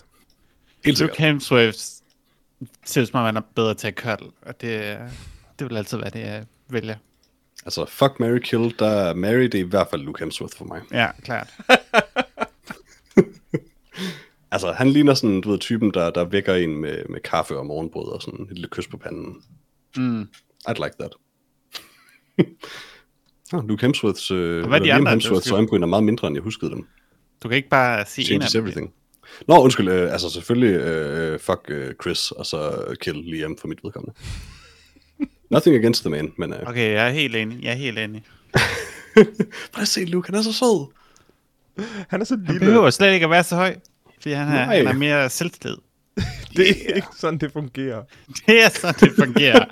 Helt. 0.86 1.00
Luke 1.00 1.22
Hemsworth 1.22 1.79
som 2.86 3.05
om, 3.13 3.25
han 3.25 3.38
er 3.38 3.41
bedre 3.55 3.74
til 3.74 3.88
at 3.88 3.93
cuddle. 3.96 4.31
Og 4.41 4.62
det, 4.62 5.00
det 5.60 5.70
vil 5.70 5.77
altid 5.77 5.98
være 5.98 6.10
det, 6.10 6.20
jeg 6.20 6.46
vælger. 6.70 6.96
Altså, 7.65 7.86
fuck, 7.86 8.20
Mary 8.20 8.38
Kill, 8.38 8.75
der 8.79 8.88
er 8.88 9.13
Mary, 9.13 9.43
det 9.43 9.55
er 9.55 9.60
i 9.60 9.67
hvert 9.67 9.88
fald 9.89 10.01
Luke 10.01 10.20
Hemsworth 10.20 10.58
for 10.58 10.65
mig. 10.65 10.81
Ja, 10.91 11.12
klart. 11.24 11.53
Altså, 14.53 14.72
han 14.72 14.89
ligner 14.89 15.13
sådan, 15.13 15.41
du 15.41 15.51
ved, 15.51 15.60
typen, 15.60 15.93
der, 15.93 16.10
der 16.10 16.24
vækker 16.24 16.55
en 16.55 16.77
med, 16.77 17.05
med 17.10 17.20
kaffe 17.20 17.58
og 17.58 17.65
morgenbrød 17.65 18.12
og 18.12 18.22
sådan 18.22 18.41
et 18.41 18.51
lille 18.51 18.67
kys 18.72 18.88
på 18.88 18.98
panden. 18.98 19.43
Mm. 19.98 20.29
I'd 20.70 20.84
like 20.84 20.96
that. 21.00 21.13
ah, 23.53 23.67
Luke 23.67 23.81
Hemsworths, 23.81 24.31
øh, 24.31 24.65
hvad 24.67 24.79
er 24.79 24.84
de 24.84 24.93
andre, 24.93 25.12
Hemsworths 25.12 25.51
øjenbryn 25.51 25.84
er 25.84 25.88
meget 25.88 26.03
mindre, 26.03 26.27
end 26.27 26.36
jeg 26.36 26.43
huskede 26.43 26.72
dem. 26.72 26.88
Du 27.43 27.48
kan 27.48 27.55
ikke 27.58 27.70
bare 27.70 28.05
sige 28.08 28.34
en 28.36 28.41
af 28.41 28.48
Changes 28.48 28.51
dem. 28.51 28.62
everything. 28.62 28.93
Nå, 29.48 29.58
undskyld, 29.63 29.88
øh, 29.89 30.12
altså 30.12 30.29
selvfølgelig, 30.29 30.75
øh, 30.75 31.39
fuck 31.39 31.60
øh, 31.67 31.93
Chris, 32.01 32.31
og 32.31 32.46
så 32.46 32.86
kill 33.01 33.17
Liam 33.25 33.58
for 33.58 33.67
mit 33.67 33.79
vedkommende. 33.84 34.13
Nothing 35.51 35.75
against 35.75 36.01
the 36.03 36.10
man, 36.10 36.31
men 36.38 36.53
øh, 36.53 36.60
okay. 36.65 36.93
Jeg 36.93 37.08
er 37.08 37.12
helt 37.12 37.36
enig. 37.36 37.63
Jeg 37.63 37.72
er 37.72 37.75
helt 37.75 38.00
enig. 38.00 38.24
prøv 39.74 39.81
at 39.81 39.88
se 39.88 40.05
Luke, 40.05 40.27
han 40.27 40.36
er 40.36 40.41
så 40.41 40.53
sød. 40.53 40.88
Han 42.10 42.22
er 42.22 42.25
så 42.25 42.36
Han 42.36 42.46
lille. 42.46 42.60
behøver 42.60 42.89
slet 42.89 43.13
ikke 43.13 43.24
at 43.24 43.29
være 43.29 43.43
så 43.43 43.55
høj. 43.55 43.75
Fordi 44.22 44.34
han 44.34 44.48
er, 44.48 44.63
han 44.63 44.88
er 44.88 44.93
mere 44.93 45.29
selvtillid. 45.29 45.77
Det 46.58 46.70
er 46.70 46.96
ikke 46.96 47.08
sådan, 47.17 47.39
det 47.39 47.51
fungerer. 47.51 48.03
Det 48.48 48.63
er 48.63 48.70
sådan, 48.70 48.96
det 49.00 49.12
fungerer. 49.25 49.65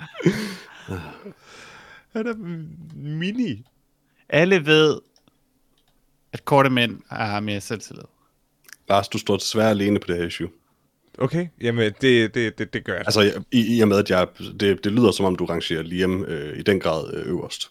Han 2.12 2.26
er 2.26 2.34
mini. 2.94 3.64
Alle 4.28 4.66
ved, 4.66 5.00
at 6.32 6.44
korte 6.44 6.70
mænd 6.70 7.00
har 7.10 7.40
mere 7.40 7.60
selvtillid. 7.60 8.04
Lars, 8.88 9.08
du 9.08 9.18
står 9.18 9.36
desværre 9.36 9.70
alene 9.70 9.98
på 10.00 10.06
det 10.06 10.16
her 10.16 10.26
issue. 10.26 10.48
Okay, 11.18 11.48
jamen 11.60 11.92
det, 12.00 12.34
det, 12.34 12.58
det, 12.58 12.72
det 12.72 12.84
gør 12.84 12.92
jeg. 12.94 13.02
Altså, 13.06 13.20
jeg- 13.20 13.42
i, 13.52 13.76
i 13.76 13.80
og 13.80 13.88
med, 13.88 13.98
at 13.98 14.10
jeg, 14.10 14.28
det, 14.60 14.84
det 14.84 14.92
lyder 14.92 15.10
som 15.12 15.26
om, 15.26 15.36
du 15.36 15.44
rangerer 15.44 15.82
Liam 15.82 16.24
øh, 16.24 16.58
i 16.58 16.62
den 16.62 16.80
grad 16.80 17.14
øh, 17.14 17.26
øverst. 17.26 17.70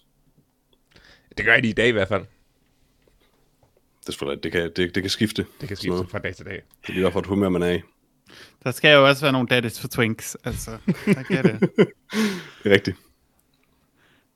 Det 1.37 1.45
gør 1.45 1.53
jeg 1.53 1.61
lige 1.61 1.71
i 1.71 1.73
dag 1.73 1.87
i 1.87 1.91
hvert 1.91 2.07
fald. 2.07 2.25
Det, 4.07 4.21
er 4.21 4.35
det, 4.35 4.51
kan, 4.51 4.71
det, 4.75 4.95
det 4.95 5.03
kan 5.03 5.09
skifte. 5.09 5.45
Det 5.61 5.67
kan 5.67 5.77
skifte 5.77 6.05
fra 6.11 6.19
dag 6.19 6.35
til 6.35 6.45
dag. 6.45 6.61
Det 6.81 6.89
er 6.89 6.93
lige 6.93 7.11
for 7.11 7.19
et 7.19 7.25
humør, 7.25 7.49
man 7.49 7.63
er 7.63 7.71
i. 7.71 7.79
Der 8.63 8.71
skal 8.71 8.93
jo 8.93 9.07
også 9.07 9.21
være 9.21 9.31
nogle 9.31 9.47
daddies 9.47 9.79
for 9.79 9.87
twinks. 9.87 10.37
Altså, 10.43 10.77
der 11.05 11.23
kan 11.23 11.43
det. 11.43 11.59
Det 12.63 12.71
er 12.71 12.73
rigtigt. 12.73 12.97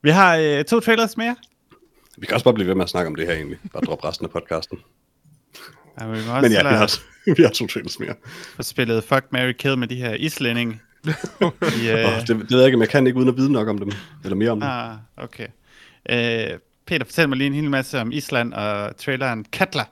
Vi 0.04 0.10
har 0.10 0.36
øh, 0.36 0.64
to 0.64 0.80
trailers 0.80 1.16
mere. 1.16 1.36
Vi 2.16 2.26
kan 2.26 2.34
også 2.34 2.44
bare 2.44 2.54
blive 2.54 2.68
ved 2.68 2.74
med 2.74 2.82
at 2.84 2.88
snakke 2.88 3.08
om 3.08 3.14
det 3.14 3.26
her 3.26 3.34
egentlig. 3.34 3.58
Bare 3.72 3.82
droppe 3.86 4.08
resten 4.08 4.24
af 4.26 4.30
podcasten. 4.30 4.78
Ja, 6.00 6.06
men 6.06 6.14
vi 6.16 6.20
Men 6.42 6.52
ja, 6.52 6.62
vi 6.68 6.74
har, 6.74 6.98
vi 7.36 7.42
har 7.42 7.50
to 7.50 7.66
trailers 7.66 7.98
mere. 7.98 8.14
få 8.56 8.62
spillet 8.62 9.04
Fuck, 9.04 9.24
Mary 9.30 9.52
Kill 9.52 9.78
med 9.78 9.88
de 9.88 9.94
her 9.94 10.14
islændinge. 10.14 10.80
I, 11.82 11.90
øh, 11.90 12.04
Oh, 12.06 12.20
det, 12.20 12.28
det 12.28 12.50
ved 12.50 12.58
jeg 12.58 12.66
ikke, 12.66 12.76
men 12.76 12.80
jeg 12.80 12.88
kan 12.88 13.06
ikke 13.06 13.16
uden 13.16 13.28
at 13.28 13.36
vide 13.36 13.52
nok 13.52 13.68
om 13.68 13.78
dem. 13.78 13.92
Eller 14.24 14.36
mere 14.36 14.50
om 14.50 14.60
dem. 14.60 14.68
ah, 14.68 14.96
okay. 15.16 15.46
Øh, 16.10 16.58
Peter, 16.86 17.04
fortæl 17.04 17.28
mig 17.28 17.38
lige 17.38 17.46
en 17.46 17.54
hel 17.54 17.70
masse 17.70 18.00
om 18.00 18.12
Island 18.12 18.52
og 18.54 18.96
traileren 18.96 19.44
Katla. 19.52 19.84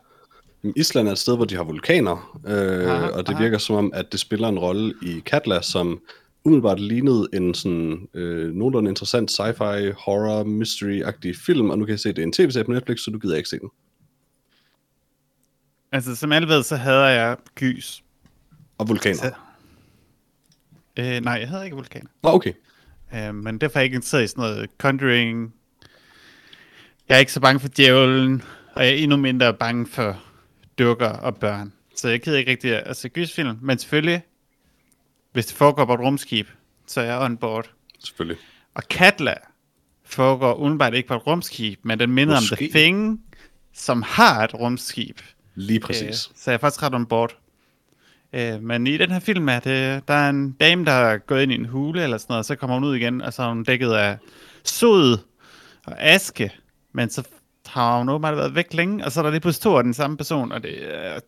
Island 0.77 1.09
er 1.09 1.13
et 1.13 1.19
sted, 1.19 1.37
hvor 1.37 1.45
de 1.45 1.57
har 1.57 1.65
vulkaner, 1.65 2.39
øh, 2.47 2.91
Aha, 2.93 3.07
og 3.07 3.27
det 3.27 3.33
aha. 3.35 3.43
virker 3.43 3.59
som 3.59 3.77
om, 3.77 3.91
at 3.95 4.13
det 4.13 4.21
spiller 4.21 4.49
en 4.49 4.59
rolle 4.59 4.95
i 5.03 5.23
Katla, 5.27 5.63
som 5.63 6.01
umiddelbart 6.45 6.81
lignede 6.81 7.29
en 7.33 7.55
sådan 7.55 8.09
øh, 8.15 8.55
nogenlunde 8.55 8.89
interessant 8.91 9.31
sci-fi, 9.31 9.93
horror, 9.93 10.45
mystery-agtig 10.45 11.35
film, 11.47 11.71
og 11.71 11.79
nu 11.79 11.85
kan 11.85 11.91
jeg 11.93 12.01
se, 12.01 12.09
at 12.09 12.17
det 12.17 12.23
er 12.23 12.27
en 12.27 12.33
tv-serie 12.33 12.65
på 12.65 12.73
Netflix, 12.73 12.99
så 13.01 13.11
du 13.11 13.19
gider 13.19 13.37
ikke 13.37 13.49
se 13.49 13.59
den. 13.59 13.69
Altså, 15.93 16.17
som 16.17 16.33
alle 16.33 16.49
ved, 16.49 16.63
så 16.63 16.77
hader 16.77 17.07
jeg 17.09 17.37
gys. 17.55 18.05
Og 18.79 18.89
vulkaner. 18.89 19.17
Så- 19.17 19.33
Øh, 20.99 21.21
nej, 21.21 21.33
jeg 21.35 21.49
hader 21.49 21.63
ikke 21.63 21.77
vulkaner. 21.77 22.09
Nå, 22.23 22.31
okay. 22.31 22.53
Øh, 23.15 23.35
men 23.35 23.59
derfor 23.59 23.77
er 23.79 23.81
jeg 23.81 23.85
ikke 23.85 23.95
interesseret 23.95 24.25
i 24.25 24.27
sådan 24.27 24.43
noget 24.43 24.71
Conjuring. 24.79 25.55
Jeg 27.09 27.15
er 27.15 27.19
ikke 27.19 27.33
så 27.33 27.41
bange 27.41 27.61
for 27.61 27.69
djævlen, 27.77 28.43
og 28.75 28.85
jeg 28.85 28.93
er 28.93 28.97
endnu 28.97 29.17
mindre 29.17 29.55
bange 29.55 29.87
for 29.87 30.23
dukker 30.79 31.09
og 31.09 31.37
børn. 31.37 31.73
Så 31.97 32.09
jeg 32.09 32.21
gider 32.23 32.39
ikke 32.39 32.51
rigtig 32.51 32.87
at 32.87 32.97
se 32.97 33.09
gysfilm, 33.09 33.59
men 33.63 33.79
selvfølgelig, 33.79 34.23
hvis 35.33 35.47
det 35.47 35.57
foregår 35.57 35.85
på 35.85 35.95
et 35.95 36.01
rumskib, 36.01 36.49
så 36.87 37.01
er 37.01 37.05
jeg 37.05 37.19
on 37.19 37.37
board. 37.37 37.71
Selvfølgelig. 38.05 38.37
Og 38.75 38.83
Katla 38.91 39.35
foregår 40.05 40.55
udenbart 40.55 40.95
ikke 40.95 41.09
på 41.09 41.15
et 41.15 41.27
rumskib, 41.27 41.79
men 41.83 41.99
den 41.99 42.11
minder 42.13 42.37
om 42.37 42.43
The 42.43 42.51
Måske. 42.51 42.69
Thing, 42.79 43.21
som 43.75 44.03
har 44.03 44.45
et 44.45 44.55
rumskib. 44.55 45.19
Lige 45.55 45.77
Øh, 45.79 45.83
præcis. 45.83 46.17
så 46.37 46.51
jeg 46.51 46.55
er 46.55 46.59
faktisk 46.59 46.83
ret 46.83 46.95
on 46.95 47.07
board. 47.07 47.37
Øh, 48.33 48.63
men 48.63 48.87
i 48.87 48.97
den 48.97 49.11
her 49.11 49.21
film 49.21 49.49
er 49.49 49.61
det, 49.61 50.09
der 50.09 50.15
er 50.15 50.31
en 50.31 50.53
dame, 50.53 50.85
der 50.85 50.93
er 50.93 51.19
gået 51.19 51.43
ind 51.43 51.53
i 51.53 51.55
en 51.55 51.65
hule 51.65 52.03
eller 52.03 52.19
sådan 52.19 52.27
noget, 52.33 52.39
og 52.39 52.45
så 52.45 52.57
kommer 52.57 52.77
hun 52.77 52.85
ud 52.85 52.97
igen, 52.97 53.21
og 53.23 53.33
så 53.33 53.43
er 53.43 53.49
hun 53.49 53.65
dækket 53.65 53.93
af 53.93 54.19
sod 54.65 55.19
og 55.87 55.95
aske, 56.03 56.51
men 56.93 57.11
så 57.11 57.23
har 57.67 57.99
hun 57.99 58.09
åbenbart 58.09 58.37
været 58.37 58.55
væk 58.55 58.75
længe, 58.75 59.05
og 59.05 59.13
så 59.13 59.21
er 59.21 59.23
der 59.23 59.31
lige 59.31 59.41
pludselig 59.41 59.63
to 59.63 59.77
af 59.77 59.85
den 59.85 59.95
samme 59.95 60.17
person, 60.17 60.53
og 60.53 60.63
det, 60.63 60.95
er- 60.95 61.21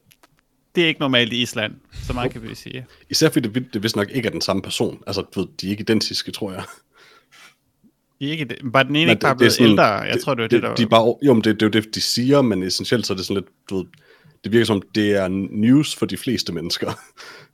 det 0.75 0.85
er 0.85 0.89
ikke 0.89 1.01
normalt 1.01 1.33
i 1.33 1.43
Island, 1.43 1.73
så 2.07 2.13
meget 2.13 2.33
kan 2.33 2.43
vi 2.49 2.55
sige. 2.55 2.87
Især 3.11 3.31
fordi 3.31 3.49
det, 3.49 3.67
det 3.75 3.83
vist 3.83 3.97
nok 3.97 4.11
ikke 4.11 4.27
er 4.27 4.31
den 4.33 4.41
samme 4.41 4.63
person. 4.63 5.03
Altså, 5.07 5.23
du 5.35 5.41
ved, 5.41 5.49
de 5.61 5.67
er 5.67 5.71
ikke 5.71 5.81
identiske, 5.81 6.33
tror 6.33 6.53
jeg. 6.53 6.65
I 8.21 8.27
er 8.27 8.31
ikke 8.33 8.45
det, 8.45 8.59
bare 8.73 8.85
den 8.85 8.97
ene 8.97 9.05
Nej, 9.05 9.13
ikke 9.13 9.21
bare 9.21 9.35
det- 9.35 9.39
det 9.41 9.47
er 9.47 9.49
blevet 9.49 9.53
sådan- 9.53 9.71
ældre, 9.71 9.85
jeg 9.85 10.21
tror, 10.21 10.35
det 10.35 10.43
var 10.43 10.49
det, 10.49 10.63
der 10.63 10.75
de 10.75 10.83
er 10.83 10.87
bare, 10.87 11.15
Jo, 11.27 11.33
men 11.35 11.45
det, 11.45 11.55
det 11.61 11.63
er 11.63 11.67
jo 11.67 11.83
det, 11.83 11.95
de 11.95 12.01
siger, 12.01 12.43
men 12.43 12.63
essentielt 12.63 13.07
så 13.07 13.13
er 13.13 13.17
det 13.17 13.27
sådan 13.27 13.43
lidt, 13.43 13.71
du 13.71 13.77
ved, 13.77 13.85
det 14.45 14.53
virker 14.53 14.65
som, 14.65 14.83
det 14.95 15.11
er 15.17 15.29
news 15.51 15.97
for 15.97 16.07
de 16.07 16.17
fleste 16.17 16.53
mennesker. 16.53 16.93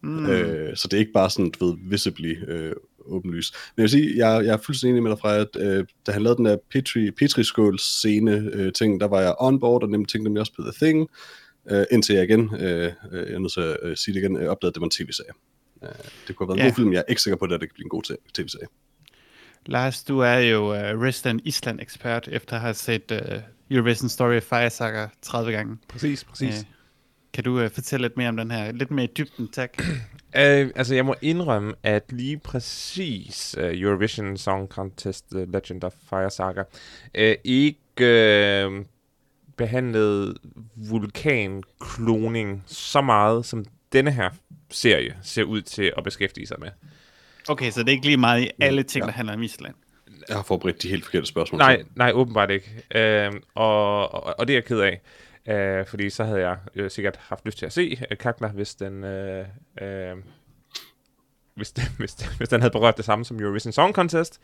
Mm. 0.02 0.26
Øh, 0.30 0.76
så 0.76 0.88
det 0.88 0.96
er 0.96 0.98
ikke 1.00 1.12
bare 1.12 1.30
sådan, 1.30 1.50
du 1.50 1.66
ved, 1.66 1.76
visibly 1.90 2.34
øh, 2.48 2.72
åbenlys. 3.06 3.52
Men 3.76 3.80
jeg 3.80 3.82
vil 3.82 3.90
sige, 3.90 4.16
jeg, 4.16 4.44
jeg 4.44 4.52
er 4.52 4.58
fuldstændig 4.66 4.90
enig 4.92 5.02
med 5.02 5.10
dig 5.10 5.18
fra, 5.20 5.36
at 5.36 5.56
øh, 5.58 5.84
da 6.06 6.12
han 6.12 6.22
lavede 6.22 6.36
den 6.36 6.44
der 6.44 6.56
Petri, 6.70 7.10
Petri-skåls 7.10 7.82
scene 7.82 8.50
øh, 8.52 8.72
ting, 8.72 9.00
der 9.00 9.06
var 9.08 9.20
jeg 9.20 9.34
on 9.40 9.60
board, 9.60 9.82
og 9.82 9.88
nemlig 9.90 10.08
tænkte 10.08 10.24
nemlig 10.24 10.40
også 10.40 10.52
på 10.56 10.62
The 10.62 10.86
Thing, 10.86 11.08
øh, 11.70 11.84
indtil 11.90 12.14
jeg 12.14 12.24
igen, 12.24 12.54
øh, 12.54 12.92
øh, 13.12 13.26
jeg 13.28 13.34
er 13.34 13.38
nødt 13.38 13.52
til 13.52 13.60
at 13.60 13.76
øh, 13.82 13.96
sige 13.96 14.14
det 14.14 14.20
igen, 14.20 14.36
øh, 14.36 14.48
opdagede, 14.48 14.70
at 14.70 14.74
det 14.74 14.80
var 14.80 14.86
en 14.86 14.90
tv-serie. 14.90 15.30
Øh, 15.82 15.88
det 16.28 16.36
kunne 16.36 16.46
have 16.46 16.56
været 16.56 16.58
Ja. 16.58 16.64
en 16.64 16.70
god 16.70 16.76
film, 16.76 16.92
jeg 16.92 16.98
er 16.98 17.04
ikke 17.08 17.22
sikker 17.22 17.36
på, 17.36 17.44
at 17.44 17.50
det 17.50 17.60
kan 17.60 17.68
blive 17.74 17.84
en 17.84 17.88
god 17.88 18.02
tv-serie. 18.34 18.66
Lars, 19.66 20.04
du 20.04 20.18
er 20.18 20.38
jo 20.38 20.64
uh, 20.70 21.02
Resident 21.02 21.40
Island-ekspert, 21.44 22.28
efter 22.32 22.54
at 22.56 22.60
have 22.62 22.74
set 22.74 23.10
uh, 23.10 23.38
Eurovision 23.70 24.08
Story 24.08 24.36
of 24.36 24.42
Fire 24.42 24.70
Saga 24.70 25.06
30 25.22 25.52
gange. 25.52 25.76
Præcis, 25.88 26.24
præcis. 26.24 26.58
Øh, 26.58 26.64
kan 27.32 27.44
du 27.44 27.64
uh, 27.64 27.70
fortælle 27.70 28.04
lidt 28.04 28.16
mere 28.16 28.28
om 28.28 28.36
den 28.36 28.50
her? 28.50 28.72
Lidt 28.72 28.90
mere 28.90 29.04
i 29.04 29.10
dybden, 29.16 29.48
tak. 29.48 29.70
Øh, 30.36 30.70
altså, 30.74 30.94
jeg 30.94 31.04
må 31.06 31.14
indrømme, 31.22 31.74
at 31.82 32.04
lige 32.12 32.38
præcis 32.38 33.54
uh, 33.58 33.64
Eurovision 33.64 34.36
Song 34.36 34.68
Contest 34.68 35.24
The 35.30 35.44
Legend 35.44 35.84
of 35.84 35.92
Fire 36.10 36.30
Saga 36.30 36.60
uh, 37.18 37.34
ikke 37.44 37.78
uh, 38.68 38.84
behandlede 39.56 40.34
vulkankloning 40.76 42.64
så 42.66 43.00
meget, 43.00 43.46
som 43.46 43.64
denne 43.92 44.10
her 44.10 44.30
serie 44.70 45.16
ser 45.22 45.42
ud 45.42 45.62
til 45.62 45.92
at 45.96 46.04
beskæftige 46.04 46.46
sig 46.46 46.56
med. 46.60 46.68
Okay, 47.48 47.70
så 47.70 47.80
det 47.80 47.88
er 47.88 47.92
ikke 47.92 48.06
lige 48.06 48.16
meget 48.16 48.42
i 48.42 48.50
alle 48.60 48.82
ting, 48.82 49.02
Ja. 49.02 49.06
der 49.06 49.12
handler 49.12 49.34
om 49.34 49.42
Island. 49.42 49.74
Jeg 50.28 50.36
har 50.36 50.42
forberedt 50.42 50.82
de 50.82 50.88
helt 50.88 51.04
forkerte 51.04 51.26
spørgsmål. 51.26 51.58
Nej, 51.58 51.82
nej, 51.96 52.12
åbenbart 52.14 52.50
ikke. 52.50 53.28
Uh, 53.28 53.36
og, 53.54 54.14
og, 54.14 54.34
og 54.38 54.48
det 54.48 54.52
er 54.54 54.56
jeg 54.56 54.64
ked 54.64 54.80
af. 54.80 55.00
Uh, 55.80 55.86
fordi 55.86 56.10
så 56.10 56.24
havde 56.24 56.40
jeg 56.40 56.56
øh, 56.74 56.90
sikkert 56.90 57.16
haft 57.16 57.46
lyst 57.46 57.58
til 57.58 57.66
at 57.66 57.72
se 57.72 57.98
uh, 58.10 58.16
Kakla, 58.16 58.48
hvis 58.48 58.74
den, 58.74 59.04
uh, 59.04 59.40
uh, 59.82 60.18
hvis, 61.54 61.72
den, 61.72 61.84
hvis, 61.98 62.14
den, 62.14 62.28
hvis 62.36 62.48
den 62.48 62.60
havde 62.60 62.72
berørt 62.72 62.96
det 62.96 63.04
samme 63.04 63.24
som 63.24 63.40
Eurovision 63.40 63.72
Song 63.72 63.94
Contest. 63.94 64.40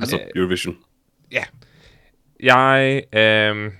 Altså 0.00 0.20
Eurovision. 0.34 0.76
Ja. 1.32 1.44
Jeg 2.40 3.02
øh, 3.12 3.72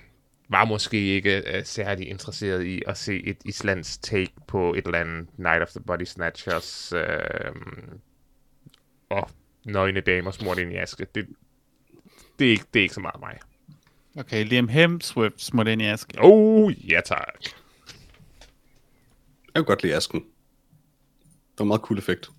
var 0.49 0.65
måske 0.65 1.15
ikke 1.15 1.57
øh, 1.57 1.65
særlig 1.65 2.09
interesseret 2.09 2.63
i 2.65 2.81
at 2.87 2.97
se 2.97 3.23
et 3.25 3.37
islandsk 3.45 4.01
take 4.01 4.33
på 4.47 4.73
et 4.73 4.85
eller 4.85 4.99
andet 4.99 5.39
Night 5.39 5.61
of 5.61 5.69
the 5.69 5.79
Body 5.79 6.03
Snatchers 6.03 6.93
øh, 6.93 7.51
og 9.09 9.29
nøgne 9.65 10.01
damer 10.01 10.31
smurt 10.31 10.59
ind 10.59 10.73
i 10.73 10.75
aske. 10.75 11.07
Det, 11.15 11.27
det, 12.39 12.47
er 12.47 12.51
ikke, 12.51 12.65
det 12.73 12.79
er 12.79 12.83
ikke 12.83 12.95
så 12.95 13.01
meget 13.01 13.19
mig. 13.19 13.37
Okay, 14.17 14.45
Liam 14.45 14.67
Hemsworth 14.67 15.35
smurt 15.37 15.67
ind 15.67 15.81
i 15.81 15.85
aske. 15.85 16.17
Oh, 16.19 16.91
ja 16.91 17.01
tak. 17.05 17.43
Jeg 19.45 19.55
kunne 19.55 19.65
godt 19.65 19.83
lide 19.83 19.95
asken. 19.95 20.19
Det 21.51 21.59
var 21.59 21.65
meget 21.65 21.81
cool 21.81 21.97
effekt. 21.97 22.29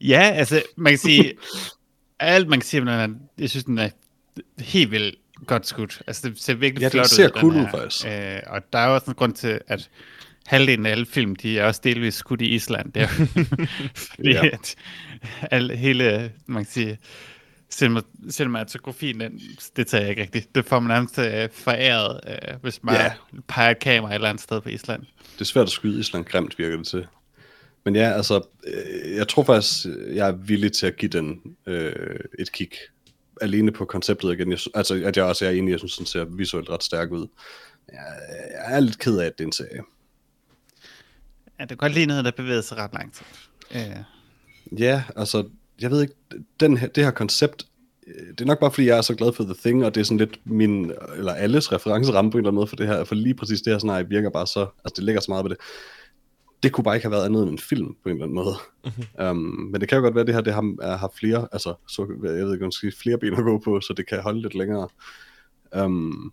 Ja, 0.00 0.32
altså, 0.34 0.62
man 0.76 0.92
kan 0.92 0.98
sige, 0.98 1.34
alt 2.18 2.48
man 2.48 2.58
kan 2.58 2.66
sige, 2.66 2.84
men 2.84 3.28
jeg 3.38 3.50
synes, 3.50 3.64
den 3.64 3.78
er 3.78 3.90
helt 4.58 4.90
vildt 4.90 5.21
godt 5.46 5.66
skudt. 5.66 6.02
Altså, 6.06 6.28
det 6.28 6.40
ser 6.40 6.54
virkelig 6.54 6.82
Ja, 6.82 6.88
flot 6.88 7.06
ser 7.06 7.24
ud. 7.26 7.30
den 7.30 7.40
cool 7.40 7.56
ud, 7.56 7.66
faktisk. 7.70 8.06
Øh, 8.06 8.38
og 8.46 8.62
der 8.72 8.78
er 8.78 8.86
også 8.86 9.06
en 9.10 9.14
grund 9.14 9.34
til, 9.34 9.60
at 9.66 9.90
halvdelen 10.46 10.86
af 10.86 10.90
alle 10.90 11.06
film, 11.06 11.36
de 11.36 11.58
er 11.58 11.64
også 11.64 11.80
delvis 11.84 12.14
skudt 12.14 12.40
i 12.42 12.46
Island. 12.54 12.92
Det 12.92 13.02
er, 13.02 13.06
fordi 14.10 14.30
Ja. 14.32 14.44
ja. 14.44 14.48
at 14.52 14.74
al, 15.50 15.70
hele, 15.76 16.32
man 16.46 16.64
kan 16.64 16.72
sige, 16.72 16.98
cinema, 17.70 18.00
cinematografien, 18.30 19.20
den, 19.20 19.40
det 19.76 19.86
tager 19.86 20.02
jeg 20.02 20.10
ikke 20.10 20.22
rigtigt. 20.22 20.54
Det 20.54 20.64
får 20.64 20.80
man 20.80 20.88
nærmest 20.88 21.18
øh, 21.18 21.48
foræret, 21.52 22.20
øh, 22.28 22.54
hvis 22.62 22.82
man 22.82 22.94
Ja. 22.94 23.12
peger 23.48 23.70
et 23.70 23.78
kamera 23.78 24.10
et 24.10 24.14
eller 24.14 24.28
andet 24.28 24.42
sted 24.42 24.60
på 24.60 24.68
Island. 24.68 25.02
Det 25.34 25.40
er 25.40 25.44
svært 25.44 25.66
at 25.66 25.70
skyde 25.72 26.00
Island 26.00 26.24
grimt, 26.24 26.58
virker 26.58 26.76
det 26.76 26.86
til. 26.86 27.06
Men 27.84 27.96
ja, 27.96 28.12
altså, 28.12 28.40
øh, 28.66 29.16
jeg 29.16 29.28
tror 29.28 29.44
faktisk, 29.44 29.86
jeg 30.14 30.28
er 30.28 30.32
villig 30.32 30.72
til 30.72 30.86
at 30.86 30.96
give 30.96 31.08
den 31.08 31.40
øh, 31.66 31.92
et 32.38 32.52
kig. 32.52 32.70
Alene 33.42 33.72
på 33.72 33.84
konceptet 33.84 34.32
igen. 34.32 34.50
Jeg, 34.50 34.58
altså, 34.74 35.02
at 35.04 35.16
jeg 35.16 35.24
også 35.24 35.46
er 35.46 35.50
enig, 35.50 35.70
jeg 35.70 35.78
synes, 35.78 35.96
den 35.96 36.06
ser 36.06 36.24
visuelt 36.24 36.70
ret 36.70 36.82
stærk 36.82 37.10
ud. 37.10 37.26
Jeg, 37.92 37.98
jeg 38.50 38.76
er 38.76 38.80
lidt 38.80 38.98
ked 38.98 39.18
af, 39.18 39.26
at 39.26 39.38
det 39.38 39.44
er 39.44 39.48
en 39.48 39.52
serie. 39.52 39.82
Ja, 41.58 41.64
det 41.64 41.72
er 41.72 41.76
godt 41.76 41.94
lige 41.94 42.06
noget, 42.06 42.24
der 42.24 42.30
bevæger 42.30 42.60
sig 42.60 42.76
ret 42.76 42.92
langsomt. 42.92 43.48
Øh, 43.74 44.04
Ja, 44.78 45.04
altså, 45.16 45.44
jeg 45.80 45.90
ved 45.90 46.02
ikke, 46.02 46.14
den 46.60 46.76
her, 46.76 46.88
det 46.88 47.04
her 47.04 47.10
koncept, 47.10 47.66
øh, 48.06 48.28
det 48.28 48.40
er 48.40 48.44
nok 48.44 48.60
bare 48.60 48.70
fordi, 48.70 48.86
jeg 48.86 48.98
er 48.98 49.02
så 49.02 49.14
glad 49.14 49.32
for 49.32 49.44
The 49.44 49.54
Thing, 49.54 49.84
og 49.84 49.94
det 49.94 50.00
er 50.00 50.04
sådan 50.04 50.18
lidt 50.18 50.38
min, 50.44 50.92
eller 51.16 51.32
alles 51.32 51.72
referenceramme 51.72 52.30
på 52.30 52.38
en 52.38 52.40
eller 52.40 52.48
anden 52.48 52.56
måde 52.56 52.66
for 52.66 52.76
det 52.76 52.86
her, 52.86 53.04
for 53.04 53.14
lige 53.14 53.34
præcis 53.34 53.62
det 53.62 53.72
her 53.72 53.78
scenarie 53.78 54.08
virker 54.08 54.30
bare 54.30 54.46
så, 54.46 54.60
altså 54.60 54.94
det 54.96 55.04
ligger 55.04 55.20
så 55.20 55.30
meget 55.30 55.44
på 55.44 55.48
det. 55.48 55.56
Det 56.62 56.72
kunne 56.72 56.84
bare 56.84 56.94
ikke 56.94 57.04
have 57.04 57.12
været 57.12 57.24
andet 57.24 57.42
end 57.42 57.50
en 57.50 57.58
film, 57.58 57.94
på 58.02 58.08
en 58.08 58.10
eller 58.10 58.24
anden 58.24 58.34
måde. 58.34 58.54
um, 59.30 59.36
men 59.72 59.80
det 59.80 59.88
kan 59.88 59.96
jo 59.96 60.02
godt 60.02 60.14
være, 60.14 60.20
at 60.20 60.26
det 60.26 60.34
her 60.34 60.42
det 60.42 60.54
har, 60.54 60.74
er, 60.82 60.96
har 60.96 61.12
flere, 61.14 61.48
altså, 61.52 61.74
så, 61.88 62.06
jeg 62.22 62.46
ved 62.46 62.52
ikke, 62.52 62.64
om 62.64 62.72
sige, 62.72 62.92
flere 63.02 63.18
ben 63.18 63.34
at 63.34 63.44
gå 63.44 63.58
på, 63.58 63.80
så 63.80 63.94
det 63.96 64.06
kan 64.06 64.20
holde 64.20 64.42
lidt 64.42 64.54
længere. 64.54 64.88
Um, 65.76 66.32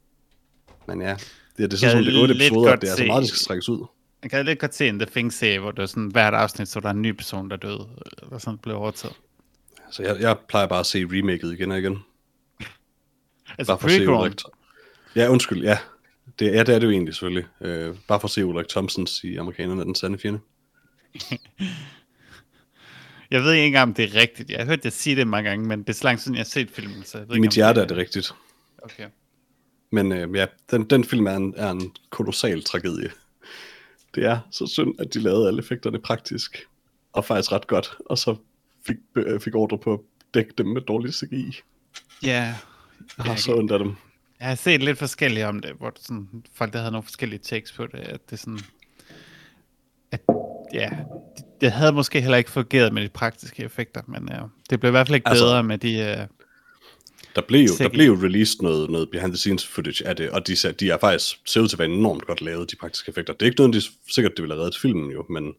men 0.87 1.01
ja, 1.01 1.15
det, 1.57 1.71
det 1.71 1.73
er 1.73 1.77
sådan, 1.77 2.03
det 2.03 2.15
er 2.15 2.21
otte 2.21 2.35
episoder, 2.35 2.75
det 2.75 2.89
er 2.89 2.95
så 2.95 3.05
meget, 3.05 3.21
det 3.21 3.29
skal 3.29 3.39
strækkes 3.39 3.69
ud. 3.69 3.85
Jeg 4.23 4.31
kan 4.31 4.45
lidt 4.45 4.59
godt 4.59 4.75
se 4.75 4.87
en 4.87 4.99
The 4.99 5.05
Thing-serie, 5.05 5.59
hvor 5.59 5.71
det 5.71 5.81
er 5.81 5.85
sådan, 5.85 6.07
hvert 6.07 6.33
afsnit, 6.33 6.67
så 6.67 6.79
er 6.79 6.81
der 6.81 6.89
en 6.89 7.01
ny 7.01 7.11
person, 7.11 7.49
der 7.49 7.55
døde, 7.55 7.87
eller 8.23 8.37
sådan 8.37 8.57
blev 8.57 8.75
overtaget. 8.75 9.15
Så 9.91 10.03
jeg, 10.03 10.17
jeg 10.19 10.37
plejer 10.47 10.67
bare 10.67 10.79
at 10.79 10.85
se 10.85 11.05
remaket 11.05 11.53
igen 11.53 11.71
og 11.71 11.79
igen. 11.79 11.93
Altså 13.57 13.71
Bare 13.73 13.79
for 13.79 14.23
at 14.25 14.41
se. 14.41 14.45
Ja, 15.15 15.29
undskyld, 15.29 15.63
ja. 15.63 15.77
Det, 16.39 16.45
ja, 16.45 16.63
det 16.63 16.75
er 16.75 16.79
det 16.79 16.87
jo 16.87 16.91
egentlig 16.91 17.13
selvfølgelig. 17.13 17.45
Øh, 17.61 17.95
bare 18.07 18.19
for 18.19 18.27
at 18.27 18.31
se 18.31 18.45
Ulrik 18.45 18.67
Thompsons 18.67 19.23
i 19.23 19.35
Amerikanerne 19.35 19.81
er 19.81 19.85
den 19.85 19.95
sande 19.95 20.17
fjende. 20.17 20.39
Jeg 23.31 23.43
ved 23.43 23.53
ikke 23.53 23.65
engang, 23.65 23.89
om 23.89 23.93
det 23.93 24.05
er 24.05 24.15
rigtigt. 24.21 24.49
Jeg 24.49 24.59
har 24.59 24.65
hørt 24.65 24.83
dig 24.83 24.93
sige 24.93 25.15
det 25.15 25.27
mange 25.27 25.49
gange, 25.49 25.67
men 25.67 25.79
det 25.79 25.89
er 25.89 25.93
så 25.93 26.03
langt 26.03 26.21
siden, 26.21 26.35
jeg 26.35 26.39
har 26.39 26.45
set 26.45 26.69
filmen, 26.69 27.03
så 27.03 27.17
jeg 27.17 27.27
ved 27.27 27.35
I 27.35 27.37
ikke, 27.37 27.41
mit 27.41 27.53
hjerte 27.53 27.81
er 27.81 27.85
det 27.85 27.97
rigtigt. 27.97 28.31
Okay. 28.77 29.07
Men 29.91 30.11
øh, 30.11 30.35
ja, 30.35 30.45
den, 30.71 30.89
den 30.89 31.03
film 31.03 31.27
er 31.27 31.35
en, 31.35 31.53
er 31.57 31.71
en 31.71 31.93
kolossal 32.09 32.63
tragedie. 32.63 33.11
Det 34.15 34.25
er 34.25 34.39
så 34.51 34.67
synd, 34.67 34.99
at 34.99 35.13
de 35.13 35.19
lavede 35.19 35.47
alle 35.47 35.59
effekterne 35.59 35.99
praktisk. 35.99 36.67
Og 37.13 37.25
faktisk 37.25 37.51
ret 37.51 37.67
godt. 37.67 37.97
Og 38.05 38.17
så 38.17 38.35
fik, 38.87 38.95
øh, 39.15 39.39
fik 39.39 39.55
ordre 39.55 39.77
på 39.77 39.93
at 39.93 39.99
dække 40.33 40.53
dem 40.57 40.65
med 40.65 40.81
dårlig 40.81 41.13
CGI. 41.13 41.61
Ja, 42.23 42.55
Jeg 43.17 43.25
har 43.25 43.35
så 43.35 43.55
ondt 43.55 43.71
af 43.71 43.79
dem. 43.79 43.95
Jeg 44.39 44.47
har 44.47 44.55
set 44.55 44.83
lidt 44.83 44.97
forskelligt 44.97 45.45
om 45.45 45.59
det, 45.59 45.71
hvor 45.77 45.93
sådan, 45.95 46.27
folk 46.53 46.73
der 46.73 46.79
havde 46.79 46.91
nogle 46.91 47.03
forskellige 47.03 47.39
takes 47.39 47.71
på 47.71 47.85
det, 47.87 47.99
at 47.99 48.19
det 48.29 48.39
sådan, 48.39 48.59
at, 50.11 50.21
ja, 50.73 50.89
det, 51.61 51.71
havde 51.71 51.91
måske 51.91 52.21
heller 52.21 52.37
ikke 52.37 52.51
fungeret 52.51 52.93
med 52.93 53.03
de 53.03 53.09
praktiske 53.09 53.63
effekter, 53.63 54.01
men 54.07 54.29
ja, 54.31 54.39
det 54.69 54.79
blev 54.79 54.89
i 54.89 54.91
hvert 54.91 55.07
fald 55.07 55.15
ikke 55.15 55.27
Altså- 55.29 55.45
bedre 55.45 55.63
med 55.63 55.77
de, 55.77 56.17
uh, 56.21 56.27
Der 57.35 57.41
blev 57.47 57.61
jo, 57.61 57.71
der 57.77 57.89
blev 57.89 58.05
jo 58.05 58.15
released 58.15 58.61
noget, 58.61 58.89
noget 58.89 59.09
behind 59.11 59.31
the 59.31 59.37
scenes 59.37 59.67
footage 59.67 60.07
af 60.07 60.15
det, 60.15 60.29
og 60.29 60.47
de, 60.47 60.55
de 60.79 60.89
er 60.89 60.97
faktisk 60.97 61.35
ser 61.45 61.61
ud 61.61 61.67
til 61.67 61.75
at 61.75 61.79
være 61.79 61.87
enormt 61.89 62.25
godt 62.25 62.41
lavet, 62.41 62.71
de 62.71 62.75
praktiske 62.75 63.09
effekter. 63.09 63.33
Det 63.33 63.41
er 63.41 63.45
ikke 63.45 63.61
noget, 63.61 63.73
de 63.73 63.81
sikkert 64.13 64.31
det 64.35 64.41
ville 64.41 64.55
have 64.55 64.61
reddet 64.61 64.79
filmen 64.81 65.11
jo, 65.11 65.25
men 65.29 65.53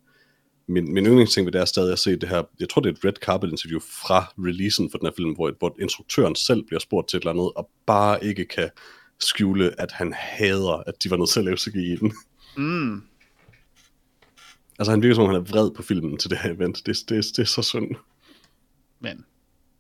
min, 0.73 0.95
min 0.95 1.07
yndlingsting 1.07 1.47
ved 1.47 1.53
det 1.53 1.61
er 1.61 1.65
stadig 1.65 1.93
at 1.93 1.99
se 1.99 2.17
det 2.17 2.29
her, 2.29 2.43
jeg 2.61 2.69
tror 2.69 2.81
det 2.83 2.89
er 2.89 2.93
et 2.95 3.05
red 3.05 3.13
carpet 3.25 3.51
interview 3.51 3.81
fra 3.81 4.33
releasen 4.39 4.91
for 4.91 4.99
den 4.99 5.07
her 5.07 5.13
film, 5.17 5.33
hvor, 5.35 5.53
hvor 5.59 5.77
instruktøren 5.81 6.35
selv 6.35 6.63
bliver 6.67 6.81
spurgt 6.81 7.09
til 7.09 7.17
et 7.17 7.21
eller 7.21 7.31
andet, 7.33 7.51
og 7.57 7.71
bare 7.87 8.25
ikke 8.25 8.45
kan 8.45 8.71
skjule, 9.21 9.81
at 9.81 9.93
han 9.93 10.13
hader, 10.17 10.83
at 10.87 10.95
de 11.03 11.11
var 11.11 11.17
nødt 11.17 11.31
til 11.31 11.39
at 11.41 11.45
lave 11.45 11.57
CGI 11.57 11.93
i 11.93 11.97
den. 11.97 12.13
mm, 12.57 13.03
Altså 14.79 14.91
han 14.91 15.03
virker 15.03 15.15
som 15.15 15.25
om, 15.25 15.31
han 15.31 15.37
er 15.41 15.45
vred 15.45 15.71
på 15.71 15.83
filmen 15.83 16.17
til 16.19 16.31
det 16.31 16.39
her 16.39 16.51
event. 16.55 16.87
Det, 16.87 16.97
det, 17.09 17.25
det 17.37 17.39
er 17.39 17.45
så 17.47 17.63
synd. 17.63 17.91
men 19.01 19.25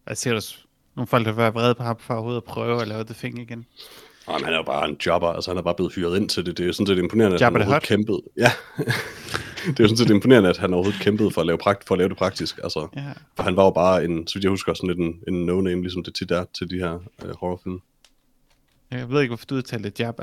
jeg 0.08 0.16
ser 0.16 0.40
s- 0.40 0.66
nogle 0.96 1.06
folk, 1.06 1.26
der 1.26 1.32
være 1.32 1.52
vrede 1.54 1.74
på 1.74 1.82
ham 1.82 1.98
for 1.98 2.14
overhovedet 2.14 2.40
at 2.40 2.44
prøve 2.44 2.82
at 2.82 2.88
lave 2.88 3.04
det 3.04 3.16
Thing 3.16 3.38
igen. 3.38 3.66
Og 4.26 4.34
han 4.44 4.52
er 4.52 4.56
jo 4.56 4.62
bare 4.62 4.88
en 4.88 4.96
jobber, 5.06 5.28
altså 5.28 5.50
han 5.50 5.58
er 5.58 5.62
bare 5.62 5.74
blevet 5.74 5.94
hyret 5.94 6.16
ind 6.16 6.28
til 6.28 6.46
det. 6.46 6.58
Det 6.58 6.68
er 6.68 6.72
sådan 6.72 6.86
set 6.86 6.98
imponerende, 6.98 7.34
at 7.34 7.40
Jabba 7.40 7.58
han 7.58 7.66
the 7.66 7.68
overhovedet 7.68 7.88
kæmpede. 7.88 8.22
Ja, 8.36 8.52
det 9.66 9.80
er 9.80 9.84
jo 9.84 9.88
sådan 9.88 9.96
set 9.96 10.10
imponerende, 10.10 10.48
at 10.50 10.56
han 10.58 10.74
overhovedet 10.74 11.00
kæmpede 11.00 11.30
for 11.30 11.40
at 11.40 11.46
lave, 11.46 11.58
prakt, 11.58 11.86
for 11.86 11.94
at 11.94 11.98
lave 11.98 12.08
det 12.08 12.16
praktisk. 12.16 12.58
Altså, 12.62 12.88
Ja. 12.96 13.12
For 13.36 13.42
han 13.42 13.56
var 13.56 13.64
jo 13.64 13.70
bare 13.70 14.04
en, 14.04 14.26
så 14.26 14.34
vidt 14.34 14.44
jeg 14.44 14.50
husker, 14.50 14.74
sådan 14.74 14.88
lidt 14.88 14.98
en, 14.98 15.34
en 15.34 15.46
no-name, 15.46 15.80
ligesom 15.82 16.04
det 16.04 16.14
tit 16.14 16.30
er 16.30 16.44
til 16.58 16.70
de 16.70 16.76
her 16.78 16.98
øh, 17.24 17.30
horrorfilm. 17.40 17.80
Jeg 18.90 19.10
ved 19.10 19.20
ikke, 19.20 19.30
hvorfor 19.30 19.46
du 19.46 19.54
udtalte 19.54 19.92
Jabba. 19.98 20.22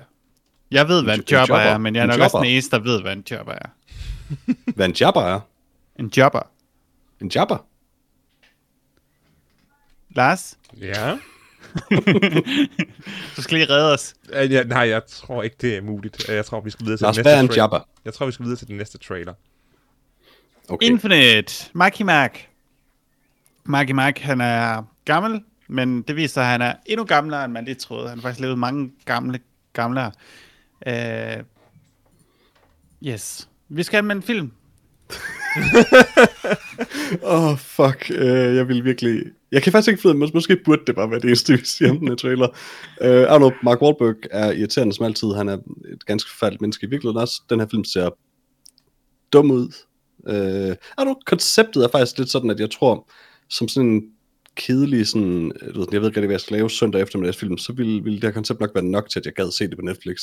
Jeg 0.72 0.88
ved, 0.88 1.04
hvad 1.04 1.14
en 1.14 1.20
En 1.20 1.26
jobber 1.32 1.56
jobber. 1.56 1.72
er, 1.74 1.78
men 1.78 1.96
jeg 1.96 2.00
er 2.02 2.04
En 2.04 2.08
nok 2.10 2.20
også 2.20 2.38
jobber. 2.38 2.46
den 2.46 2.52
eneste, 2.54 2.76
der 2.76 2.84
ved, 2.84 3.02
hvad 3.02 3.14
en 3.14 3.24
jobber 3.32 3.54
er. 3.54 3.70
Hvad 4.76 4.86
en 4.86 4.96
jabber 5.02 5.22
er? 5.22 5.40
En 6.00 6.12
jobber. 6.18 6.42
En 7.22 7.32
jabber? 7.36 7.58
Lars, 10.16 10.58
Ja. 10.82 11.18
du 13.36 13.42
skal 13.42 13.58
lige 13.58 13.70
redde 13.70 13.94
os. 13.94 14.14
Ja, 14.34 14.64
nej, 14.64 14.80
jeg 14.90 15.02
tror 15.08 15.44
ikke, 15.44 15.56
det 15.62 15.78
er 15.78 15.82
muligt. 15.82 16.30
Øh, 16.30 16.36
Jeg 16.36 16.46
tror, 16.46 16.62
vi 16.62 16.70
skal 16.70 16.86
videre 16.86 16.98
til 16.98 17.04
Lars, 17.06 17.16
den 17.16 17.28
er 17.28 17.32
næste 17.32 17.40
en 17.44 17.48
trailer. 17.48 17.64
jabber? 17.64 17.80
Jeg 18.06 18.14
tror, 18.14 18.26
vi 18.26 18.32
skal 18.32 18.44
videre 18.44 18.58
til 18.58 18.68
den 18.68 18.78
næste 18.78 18.98
trailer. 18.98 19.34
Okay. 20.70 20.86
Infinite. 20.88 21.70
Marky 21.74 22.02
Mark. 22.02 22.48
Marky 23.64 23.92
Mark, 23.92 24.20
han 24.20 24.42
er 24.42 24.84
gammel, 25.06 25.42
men 25.68 26.02
det 26.02 26.16
viser 26.16 26.34
sig, 26.34 26.44
at 26.44 26.50
han 26.50 26.62
er 26.62 26.74
endnu 26.86 27.06
gamlere, 27.06 27.46
end 27.46 27.54
man 27.54 27.66
lige 27.66 27.76
troede. 27.76 28.10
Han 28.10 28.18
har 28.18 28.22
faktisk 28.22 28.40
levet 28.42 28.60
mange 28.60 28.92
gamle, 29.06 29.40
gamlere. 29.74 30.12
Uh, 30.88 31.44
yes. 33.08 33.50
Vi 33.70 33.84
skal 33.84 34.04
med 34.04 34.16
en 34.16 34.24
film. 34.24 34.52
Åh, 37.24 37.44
oh, 37.44 37.58
fuck. 37.58 38.10
Uh, 38.10 38.56
jeg 38.56 38.68
vil 38.68 38.84
virkelig... 38.84 39.24
Jeg 39.52 39.64
kan 39.64 39.72
faktisk 39.72 39.90
ikke 39.90 40.02
finde, 40.02 40.16
men 40.16 40.32
måske 40.34 40.58
burde 40.66 40.82
det 40.88 40.96
bare 40.96 41.10
være 41.10 41.20
det 41.20 41.28
eneste, 41.28 41.54
vi 41.54 41.66
siger 41.66 41.92
om 41.92 42.00
den 42.00 42.08
her 42.08 42.16
trailer. 42.16 42.48
Uh, 43.02 43.08
I 43.08 43.26
don't 43.26 43.38
know, 43.38 43.52
Mark 43.64 43.82
Wahlberg 43.82 44.16
er 44.32 44.52
irriterende 44.52 44.94
som 44.94 45.06
altid. 45.06 45.28
Han 45.36 45.50
er 45.50 45.58
et 45.94 46.06
ganske 46.06 46.32
forfærdeligt 46.32 46.62
menneske 46.62 46.88
i 46.88 46.90
virkeligheden 46.90 47.22
også. 47.22 47.42
Den 47.50 47.60
her 47.60 47.68
film 47.72 47.84
ser 47.84 48.10
dum 49.34 49.52
ud. 49.52 49.74
Uh, 50.20 50.72
I 50.72 51.00
don't 51.00 51.04
know, 51.04 51.16
konceptet 51.26 51.84
er 51.84 51.90
faktisk 51.92 52.18
lidt 52.18 52.30
sådan, 52.30 52.50
at 52.50 52.60
jeg 52.60 52.72
tror, 52.72 53.10
som 53.50 53.68
sådan 53.68 53.90
en 53.90 54.04
kedelig, 54.56 55.08
sådan, 55.08 55.52
jeg 55.62 55.76
ved, 55.76 55.88
jeg 55.92 56.02
ved 56.02 56.08
ikke 56.08 56.18
rigtig, 56.18 56.28
hvad 56.28 56.34
jeg 56.34 56.42
skal 56.42 56.58
lave 56.58 56.70
søndag 56.70 57.02
eftermiddagsfilm, 57.02 57.58
så 57.58 57.74
ville, 57.74 58.04
ville 58.04 58.16
det 58.16 58.24
her 58.24 58.32
koncept 58.32 58.60
nok 58.60 58.76
være 58.76 58.84
nok 58.84 59.10
til, 59.10 59.20
at 59.20 59.26
jeg 59.26 59.34
gad 59.34 59.52
se 59.52 59.68
det 59.68 59.78
på 59.78 59.82
Netflix. 59.82 60.18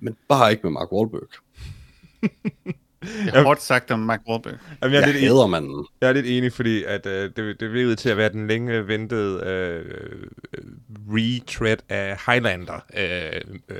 Men 0.00 0.16
bare 0.28 0.50
ikke 0.50 0.62
med 0.62 0.70
Mark 0.70 0.92
Wahlberg. 0.92 1.28
Det 3.02 3.34
er 3.34 3.42
hårdt 3.42 3.62
sagt 3.62 3.90
om 3.90 3.98
Mark 3.98 4.20
Wahlberg. 4.28 4.54
Jamen, 4.82 4.94
jeg, 4.94 5.02
er 5.02 5.06
Jeg 5.06 5.06
lidt 5.06 5.16
enig, 5.16 5.28
hader 5.30 5.46
manden. 5.46 5.86
jeg 6.00 6.08
er 6.08 6.12
lidt 6.12 6.26
enig, 6.26 6.52
fordi 6.52 6.84
at, 6.84 7.06
øh, 7.06 7.30
det, 7.36 7.60
det 7.60 7.72
virkede 7.72 7.96
til 7.96 8.08
at 8.08 8.16
være 8.16 8.32
den 8.32 8.46
længe 8.46 8.86
ventede 8.88 9.42
øh, 9.46 9.84
øh, 10.54 10.64
retread 11.08 11.76
af 11.88 12.18
Highlander 12.26 12.84
øh, 12.96 13.40
øh, 13.68 13.78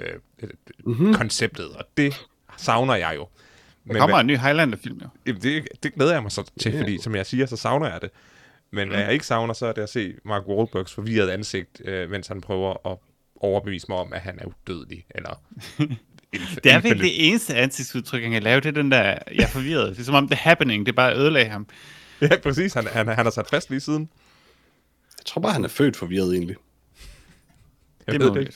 mm-hmm. 0.84 1.14
konceptet, 1.14 1.68
og 1.68 1.84
det 1.96 2.26
savner 2.56 2.94
jeg 2.94 3.12
jo. 3.16 3.28
Men 3.84 3.94
Der 3.94 4.00
kommer 4.00 4.16
hvad- 4.16 4.20
en 4.20 4.26
ny 4.26 4.36
Highlander-film, 4.38 4.98
jo. 5.02 5.08
Jamen, 5.26 5.42
det, 5.42 5.68
det 5.82 5.94
glæder 5.94 6.12
jeg 6.12 6.22
mig 6.22 6.32
så 6.32 6.50
til, 6.60 6.72
Ja. 6.72 6.80
fordi 6.80 7.02
som 7.02 7.14
jeg 7.14 7.26
siger, 7.26 7.46
så 7.46 7.56
savner 7.56 7.90
jeg 7.90 8.00
det. 8.02 8.10
Men 8.70 8.88
hvad 8.88 9.00
jeg 9.00 9.12
ikke 9.12 9.26
savner, 9.26 9.54
så 9.54 9.66
er 9.66 9.72
det 9.72 9.82
at 9.82 9.88
se 9.88 10.14
Mark 10.24 10.42
Wahlbergs 10.48 10.94
forvirrede 10.94 11.32
ansigt, 11.32 11.82
øh, 11.84 12.10
mens 12.10 12.26
han 12.26 12.40
prøver 12.40 12.86
at 12.92 12.98
overbevise 13.40 13.86
mig 13.88 13.98
om, 13.98 14.12
at 14.12 14.20
han 14.20 14.38
er 14.38 14.44
udødelig, 14.46 15.04
eller... 15.14 15.42
Det 16.32 16.72
er 16.72 16.80
virkelig 16.80 17.04
det 17.10 17.28
eneste 17.28 17.54
ansigtsudtryk, 17.54 18.22
han 18.22 18.32
kan 18.32 18.42
lave, 18.42 18.60
det 18.60 18.66
er 18.68 18.72
den 18.82 18.92
der, 18.92 19.02
jeg 19.34 19.42
er 19.42 19.46
forvirret. 19.46 19.90
Det 19.90 20.00
er 20.00 20.04
som 20.04 20.14
om, 20.14 20.28
det 20.28 20.36
happening, 20.36 20.86
det 20.86 20.94
bare 20.94 21.16
ødelagde 21.16 21.48
ham. 21.48 21.66
Ja, 22.20 22.36
præcis. 22.42 22.74
Han, 22.74 22.86
han, 22.86 23.08
han 23.08 23.26
har 23.26 23.30
sat 23.30 23.48
fast 23.50 23.70
lige 23.70 23.80
siden. 23.80 24.08
Jeg 25.18 25.26
tror 25.26 25.40
bare, 25.40 25.52
han 25.52 25.64
er 25.64 25.68
født 25.68 25.96
forvirret 25.96 26.34
egentlig. 26.34 26.56
Jeg 28.06 28.12
det 28.12 28.20
ved 28.20 28.28
er 28.28 28.32
det 28.32 28.40
ikke. 28.40 28.54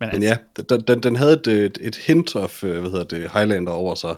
Men, 0.00 0.08
Men 0.12 0.22
altså, 0.22 0.42
ja, 0.58 0.62
den, 0.68 0.80
den, 0.80 1.02
den 1.02 1.16
havde 1.16 1.32
et, 1.32 1.46
et, 1.46 1.78
et 1.80 1.96
hint 1.96 2.36
of, 2.36 2.64
øh, 2.64 2.80
hvad 2.80 2.90
hedder 2.90 3.04
det, 3.04 3.30
Highlander 3.32 3.72
over 3.72 3.94
sig. 3.94 4.16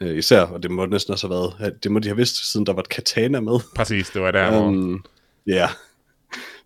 Øh, 0.00 0.18
især, 0.18 0.40
og 0.40 0.62
det 0.62 0.70
må 0.70 0.86
næsten 0.86 1.12
også 1.12 1.28
have 1.28 1.52
været, 1.60 1.82
det 1.82 1.92
må 1.92 1.98
de 1.98 2.08
have 2.08 2.16
vidst, 2.16 2.52
siden 2.52 2.66
der 2.66 2.72
var 2.72 2.80
et 2.80 2.88
katana 2.88 3.40
med. 3.40 3.60
Præcis, 3.76 4.10
det 4.10 4.22
var 4.22 4.30
der, 4.30 4.50
hvor... 4.50 4.66
Um, 4.66 5.04
ja. 5.46 5.68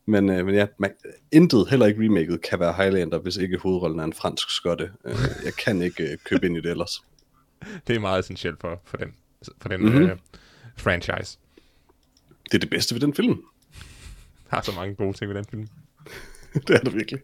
Men, 0.06 0.30
øh, 0.30 0.46
men 0.46 0.54
ja, 0.54 0.66
man, 0.78 0.92
intet, 1.32 1.66
heller 1.70 1.86
ikke 1.86 2.04
remaket, 2.04 2.42
kan 2.42 2.60
være 2.60 2.72
Highlander, 2.72 3.18
hvis 3.18 3.36
ikke 3.36 3.58
hovedrollen 3.58 4.00
er 4.00 4.04
en 4.04 4.12
fransk 4.12 4.50
skotte. 4.50 4.90
Øh, 5.04 5.14
jeg 5.44 5.54
kan 5.54 5.82
ikke 5.82 6.12
øh, 6.12 6.18
købe 6.24 6.46
ind 6.46 6.56
i 6.56 6.60
det 6.60 6.70
ellers. 6.70 7.02
Det 7.86 7.96
er 7.96 8.00
meget 8.00 8.20
essentielt 8.20 8.60
for, 8.60 8.80
for 8.84 8.96
den, 8.96 9.14
for 9.60 9.68
den 9.68 9.80
Mhm. 9.80 9.92
mm-hmm. 9.92 10.10
øh, 10.10 10.16
franchise. 10.76 11.38
Det 12.44 12.54
er 12.54 12.58
det 12.58 12.70
bedste 12.70 12.94
ved 12.94 13.00
den 13.00 13.14
film. 13.14 13.42
Der 14.50 14.56
er 14.56 14.60
så 14.60 14.72
mange 14.76 14.94
gode 14.94 15.12
ting 15.12 15.28
ved 15.28 15.36
den 15.36 15.44
film. 15.50 15.68
det 16.66 16.70
er 16.70 16.78
det 16.80 16.94
virkelig. 16.94 17.20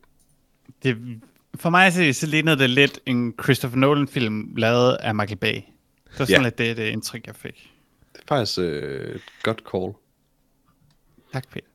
det, 0.82 1.20
for 1.54 1.70
mig 1.70 1.92
så, 1.92 2.12
så 2.12 2.26
lignede 2.26 2.58
det 2.58 2.70
lidt 2.70 3.00
en 3.06 3.34
Christopher 3.42 3.78
Nolan-film, 3.78 4.54
lavet 4.56 4.94
af 5.00 5.14
Michael 5.14 5.38
Bay. 5.38 5.54
Det 5.54 6.18
var 6.18 6.24
sådan 6.24 6.40
Ja. 6.40 6.44
lidt 6.46 6.58
det, 6.58 6.76
det 6.76 6.88
indtryk, 6.88 7.26
jeg 7.26 7.36
fik. 7.36 7.72
Det 8.12 8.18
er 8.20 8.24
faktisk 8.28 8.58
øh, 8.58 9.14
et 9.14 9.22
godt 9.42 9.62
call. 9.72 9.92
Tak, 11.32 11.48
Peter. 11.50 11.66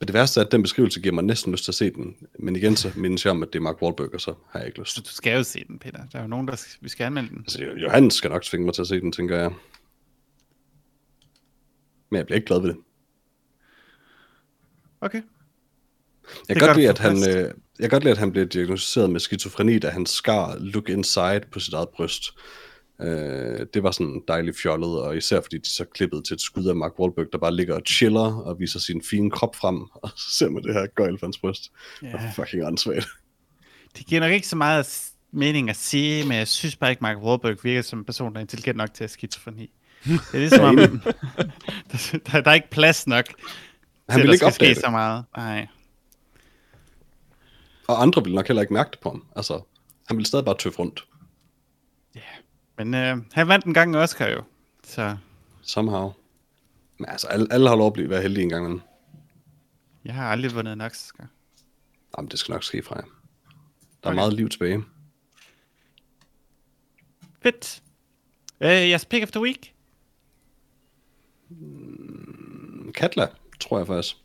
Men 0.00 0.06
det 0.06 0.14
værste 0.14 0.40
er, 0.40 0.44
at 0.44 0.52
den 0.52 0.62
beskrivelse 0.62 1.00
giver 1.00 1.14
mig 1.14 1.24
næsten 1.24 1.52
lyst 1.52 1.64
til 1.64 1.70
at 1.70 1.74
se 1.74 1.90
den. 1.90 2.16
Men 2.38 2.56
igen 2.56 2.76
så 2.76 2.92
mindes 2.96 3.24
jeg 3.24 3.30
om, 3.30 3.42
at 3.42 3.48
det 3.52 3.58
er 3.58 3.62
Mark 3.62 3.82
Wahlberg, 3.82 4.14
og 4.14 4.20
så 4.20 4.34
har 4.50 4.58
jeg 4.58 4.66
ikke 4.66 4.78
lyst. 4.78 4.94
Så 4.94 5.00
du 5.00 5.08
skal 5.08 5.36
jo 5.36 5.42
se 5.42 5.64
den, 5.68 5.78
Peter. 5.78 6.06
Der 6.12 6.18
er 6.18 6.22
jo 6.22 6.28
nogen, 6.28 6.48
der 6.48 6.56
skal, 6.56 6.78
vi 6.80 6.88
skal 6.88 7.04
anmelde 7.04 7.28
den. 7.28 7.38
Altså, 7.38 7.62
Johannes 7.62 8.14
skal 8.14 8.30
nok 8.30 8.42
tvinge 8.42 8.64
mig 8.64 8.74
til 8.74 8.82
at 8.82 8.88
se 8.88 9.00
den, 9.00 9.12
tænker 9.12 9.36
jeg. 9.36 9.50
Men 12.10 12.18
jeg 12.18 12.26
bliver 12.26 12.36
ikke 12.36 12.46
glad 12.46 12.60
ved 12.60 12.68
det. 12.68 12.76
Okay. 15.00 15.22
Jeg 16.48 16.56
kan 16.56 16.66
godt 16.66 16.76
lide, 16.76 16.88
at 16.88 16.98
han, 16.98 17.16
øh, 17.16 17.44
jeg 17.78 17.80
kan 17.80 17.90
godt 17.90 18.02
lide, 18.02 18.12
at 18.12 18.18
han 18.18 18.32
blev 18.32 18.46
diagnosticeret 18.46 19.10
med 19.10 19.20
skizofreni, 19.20 19.78
da 19.78 19.88
han 19.88 20.06
skar 20.06 20.56
Look 20.60 20.88
Inside 20.88 21.40
på 21.52 21.60
sit 21.60 21.74
eget 21.74 21.88
bryst. 21.88 22.24
Øh, 23.02 23.66
det 23.74 23.82
var 23.82 23.90
sådan 23.90 24.22
dejligt 24.28 24.58
fjollet, 24.58 25.02
og 25.02 25.16
især 25.16 25.40
fordi 25.40 25.58
de 25.58 25.70
så 25.70 25.84
klippede 25.84 26.22
til 26.22 26.34
et 26.34 26.40
skud 26.40 26.66
af 26.66 26.76
Mark 26.76 26.98
Wahlberg, 26.98 27.26
der 27.32 27.38
bare 27.38 27.54
ligger 27.56 27.74
og 27.74 27.82
chiller 27.86 28.34
og 28.34 28.60
viser 28.60 28.80
sin 28.80 29.02
fine 29.02 29.30
krop 29.30 29.56
frem, 29.56 29.80
og 30.02 30.10
så 30.16 30.30
ser 30.30 30.48
man 30.48 30.62
det 30.62 30.74
her 30.74 30.86
gøjl 30.86 31.18
for 31.18 31.26
hans 31.26 31.38
bryst. 31.38 31.72
Ja. 32.02 32.06
Yeah. 32.06 32.34
Fucking 32.34 32.64
åndssvagt. 32.64 33.08
Det 33.96 34.06
giver 34.06 34.20
nok 34.20 34.32
ikke 34.32 34.48
så 34.48 34.56
meget 34.56 35.10
mening 35.32 35.70
at 35.70 35.76
sige, 35.76 36.24
men 36.24 36.36
jeg 36.36 36.48
synes 36.48 36.76
bare 36.76 36.90
ikke, 36.90 37.02
Mark 37.02 37.16
Wahlberg 37.16 37.56
virker 37.62 37.82
som 37.82 37.98
en 37.98 38.04
person, 38.04 38.32
der 38.32 38.38
er 38.38 38.40
intelligent 38.40 38.76
nok 38.76 38.94
til 38.94 39.04
at 39.04 39.10
skizofreni. 39.10 39.70
Det 40.04 40.20
er 40.34 40.38
ligesom 40.38 40.64
om, 40.68 40.76
der, 41.92 42.18
der, 42.26 42.40
der 42.40 42.50
er 42.50 42.54
ikke 42.54 42.70
plads 42.70 43.06
nok 43.06 43.26
Han 44.08 44.20
der 44.20 44.24
ikke 44.24 44.36
skal 44.36 44.46
opdage 44.46 44.74
ske 44.74 44.74
det, 44.74 44.84
så 44.84 44.90
meget. 44.90 45.24
Nej. 45.36 45.66
og 47.88 48.02
andre 48.02 48.22
ville 48.22 48.36
nok 48.36 48.46
heller 48.46 48.60
ikke 48.60 48.74
mærke 48.74 48.90
det 48.90 48.98
på 49.00 49.10
ham. 49.10 49.24
Altså, 49.36 49.60
han 50.06 50.16
ville 50.16 50.26
stadig 50.26 50.44
bare 50.44 50.56
tøffe 50.58 50.78
rundt, 50.78 51.04
Men 52.78 52.94
øh, 52.94 53.16
han 53.32 53.48
vandt 53.48 53.64
en 53.64 53.74
gang 53.74 53.90
en 53.90 53.94
Oscar 53.94 54.28
jo. 54.28 54.42
Så 54.84 55.16
somehow. 55.62 56.12
Men 56.98 57.08
altså, 57.08 57.26
alle, 57.26 57.46
alle 57.50 57.68
har 57.68 57.76
lov 57.76 57.86
at 57.86 57.92
blive 57.92 58.10
være 58.10 58.22
heldige 58.22 58.42
en 58.42 58.48
gang, 58.48 58.68
men 58.68 58.82
jeg 60.04 60.14
har 60.14 60.30
aldrig 60.30 60.54
vundet 60.54 60.72
en 60.72 60.80
Oscar. 60.80 61.26
jamen, 62.18 62.30
det 62.30 62.38
skal 62.38 62.52
nok 62.52 62.64
ske 62.64 62.82
fra 62.82 62.96
jer. 62.96 63.02
Der 63.02 63.08
er 64.02 64.12
Okay. 64.12 64.14
meget 64.14 64.32
liv 64.32 64.48
tilbage. 64.48 64.84
Fedt. 67.42 67.82
Øh, 68.60 68.68
jeres 68.90 69.04
pick 69.04 69.22
of 69.22 69.30
the 69.30 69.40
week? 69.40 69.74
Katla, 72.94 73.26
tror 73.60 73.78
jeg 73.78 73.86
faktisk. 73.86 74.16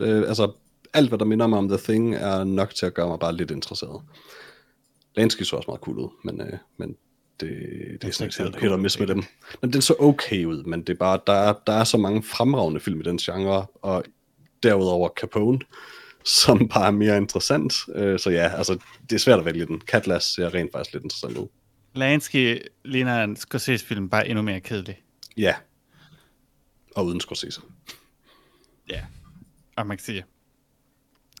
Øh, 0.00 0.28
altså, 0.28 0.52
alt 0.94 1.08
hvad 1.08 1.18
der 1.18 1.24
minder 1.24 1.46
mig 1.46 1.58
om 1.58 1.68
The 1.68 1.78
Thing, 1.78 2.14
er 2.14 2.44
nok 2.44 2.74
til 2.74 2.86
at 2.86 2.94
gøre 2.94 3.08
mig 3.08 3.18
bare 3.18 3.36
lidt 3.36 3.50
interesseret. 3.50 4.02
Lansky 5.14 5.42
så 5.42 5.56
også 5.56 5.70
meget 5.70 5.80
cool 5.80 5.98
ud, 5.98 6.08
men, 6.24 6.40
øh, 6.40 6.58
men 6.76 6.96
det, 7.40 7.50
det 8.02 8.08
er 8.08 8.12
så 8.12 8.30
sådan 8.30 8.52
lidt 8.52 8.62
hit 8.62 8.72
og 8.72 8.80
miss 8.80 8.98
med 8.98 9.06
dem. 9.06 9.22
Men 9.62 9.72
den 9.72 9.82
så 9.82 9.94
okay 9.98 10.44
ud, 10.44 10.64
men 10.64 10.80
det 10.80 10.88
er 10.88 10.96
bare, 10.96 11.20
der 11.26 11.32
er, 11.32 11.54
der 11.66 11.72
er 11.72 11.84
så 11.84 11.96
mange 11.96 12.22
fremragende 12.22 12.80
film 12.80 13.00
i 13.00 13.02
den 13.02 13.18
genre, 13.18 13.66
og 13.82 14.04
derudover 14.62 15.08
Capone, 15.20 15.60
som 16.24 16.68
bare 16.74 16.86
er 16.86 16.90
mere 16.90 17.16
interessant. 17.16 17.74
Øh, 17.94 18.18
så 18.18 18.30
ja, 18.30 18.48
altså, 18.48 18.78
det 19.10 19.16
er 19.16 19.20
svært 19.20 19.38
at 19.38 19.44
vælge 19.44 19.66
den. 19.66 19.80
Katlas 19.80 20.24
ser 20.24 20.54
rent 20.54 20.72
faktisk 20.72 20.92
lidt 20.92 21.04
interessant 21.04 21.36
ud. 21.36 21.46
Lansky 21.94 22.58
ligner 22.84 23.24
en 23.24 23.36
Scorsese-film, 23.36 24.08
bare 24.08 24.28
endnu 24.28 24.42
mere 24.42 24.60
kedelig. 24.60 25.02
Ja. 25.36 25.54
Og 26.96 27.06
uden 27.06 27.20
Scorsese. 27.20 27.60
Ja. 28.90 29.00
Og 29.76 29.86
man 29.86 29.96
kan 29.96 30.04
sige, 30.04 30.24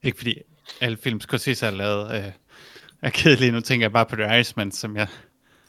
ikke 0.02 0.18
fordi 0.18 0.38
alle 0.80 0.96
film 0.96 1.20
Scorsese 1.20 1.64
har 1.64 1.72
lavet 1.72 2.14
øh, 2.16 2.32
er 3.02 3.10
kedelige. 3.10 3.52
Nu 3.52 3.60
tænker 3.60 3.84
jeg 3.84 3.92
bare 3.92 4.06
på 4.06 4.16
The 4.16 4.24
Irishman, 4.24 4.72
som 4.72 4.96
jeg 4.96 5.08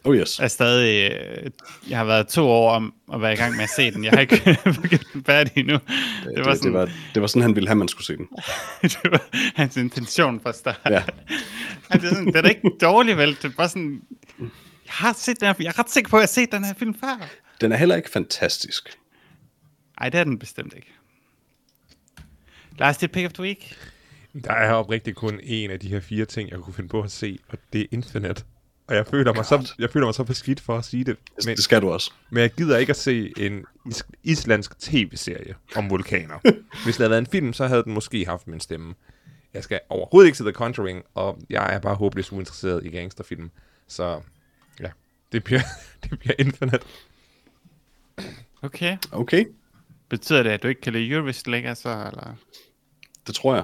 Oh 0.03 0.15
yes. 0.15 0.39
er 0.39 0.47
stadig... 0.47 1.12
Øh, 1.12 1.51
jeg 1.89 1.97
har 1.97 2.05
været 2.05 2.27
to 2.27 2.49
år 2.49 2.71
om 2.71 2.93
at 3.13 3.21
være 3.21 3.33
i 3.33 3.36
gang 3.36 3.55
med 3.55 3.63
at 3.63 3.69
se 3.75 3.91
den. 3.91 4.03
Jeg 4.03 4.12
har 4.12 4.19
ikke 4.19 4.57
fået 4.63 5.07
den 5.13 5.23
færdig 5.25 5.57
endnu. 5.57 5.73
Det 5.73 6.36
Det, 6.36 6.45
var 6.45 6.55
sådan, 6.55 6.71
det, 6.71 6.79
var, 6.79 6.89
det 7.13 7.21
var 7.21 7.27
sådan, 7.27 7.41
han 7.41 7.55
ville 7.55 7.69
have, 7.69 7.75
man 7.75 7.88
skulle 7.88 8.05
se 8.05 8.17
den. 8.17 8.27
det 8.81 9.12
var 9.12 9.21
hans 9.55 9.77
intention 9.77 10.39
fra 10.41 10.53
start. 10.53 10.79
Ja. 10.89 11.03
Han, 11.89 12.01
det, 12.01 12.12
er 12.12 12.15
sådan, 12.15 12.25
det 12.25 12.36
er 12.36 12.41
da 12.41 12.49
ikke 12.49 12.71
dårligt, 12.81 13.17
vel? 13.17 13.29
Det 13.29 13.45
er 13.45 13.49
bare 13.57 13.69
sådan... 13.69 14.01
Jeg 14.39 14.93
har 14.93 15.13
set 15.13 15.39
den 15.39 15.47
her, 15.47 15.53
jeg 15.60 15.67
er 15.67 15.79
ret 15.79 15.89
sikker 15.89 16.10
på, 16.10 16.17
at 16.17 16.19
jeg 16.19 16.23
har 16.23 16.27
set 16.27 16.51
den 16.51 16.63
her 16.65 16.73
film 16.73 16.93
før. 16.99 17.29
Den 17.62 17.71
er 17.71 17.77
heller 17.77 17.95
ikke 17.95 18.10
fantastisk. 18.10 18.97
Nej, 19.99 20.10
det 20.10 20.19
er 20.19 20.23
den 20.23 20.39
bestemt 20.39 20.73
ikke. 20.75 20.93
Lars, 22.79 22.97
det 22.97 23.07
er 23.07 23.13
pick 23.13 23.25
of 23.25 23.33
the 23.33 23.43
week. 23.43 23.77
Der 24.43 24.51
er 24.53 24.73
oprigtigt 24.73 25.15
kun 25.17 25.39
en 25.43 25.71
af 25.71 25.79
de 25.79 25.88
her 25.88 25.99
fire 25.99 26.25
ting, 26.25 26.49
jeg 26.49 26.60
kunne 26.60 26.73
finde 26.73 26.89
på 26.89 27.01
at 27.01 27.12
se, 27.12 27.39
og 27.49 27.57
det 27.73 27.81
er 27.81 27.86
Infinite. 27.91 28.43
Og 28.88 28.95
jeg 28.95 29.08
føler, 29.08 29.34
mig 29.34 29.45
så, 29.45 29.73
jeg 29.80 29.89
føler 29.89 30.06
mig 30.08 30.13
så 30.15 30.23
beskidt 30.23 30.60
for 30.60 30.78
at 30.78 30.86
sige 30.86 31.04
det. 31.04 31.17
Det, 31.38 31.45
Men, 31.45 31.56
det 31.56 31.63
skal 31.63 31.82
du 31.82 31.89
også. 31.91 32.12
men 32.30 32.41
jeg 32.41 32.52
gider 32.52 32.78
ikke 32.78 32.89
at 32.89 32.95
se 32.97 33.34
en 33.38 33.65
is- 33.86 34.04
islandsk 34.23 34.80
tv-serie 34.80 35.56
om 35.76 35.89
vulkaner. 35.89 36.39
Hvis 36.84 36.95
det 36.95 36.97
havde 36.97 37.10
været 37.10 37.21
en 37.21 37.26
film, 37.28 37.54
så 37.54 37.67
havde 37.67 37.84
den 37.84 37.93
måske 37.93 38.26
haft 38.26 38.47
min 38.47 38.60
stemme. 38.60 38.95
Jeg 39.54 39.63
skal 39.63 39.80
overhovedet 39.89 40.28
ikke 40.28 40.38
se 40.38 40.43
The 40.43 40.52
Conjuring, 40.54 41.04
og 41.15 41.39
jeg 41.50 41.73
er 41.76 41.80
bare 41.80 41.95
håbløst 41.95 42.32
uinteresseret 42.32 42.86
i 42.86 42.89
gangsterfilm. 42.89 43.52
Så 43.88 44.21
ja, 44.80 44.89
det 45.32 45.43
bliver, 45.43 45.62
det 46.04 46.19
bliver 46.19 46.34
Infinite. 46.39 46.80
Okay. 48.62 48.97
Okay, 49.12 49.45
Betyder 50.10 50.43
det, 50.43 50.50
at 50.50 50.63
du 50.63 50.67
ikke 50.67 50.82
kan 50.82 50.93
lide 50.93 51.12
Eurovision 51.12 51.52
længere, 51.52 51.76
så? 51.76 51.89
Eller? 51.89 52.36
det 53.28 53.36
tror 53.36 53.56
jeg. 53.56 53.63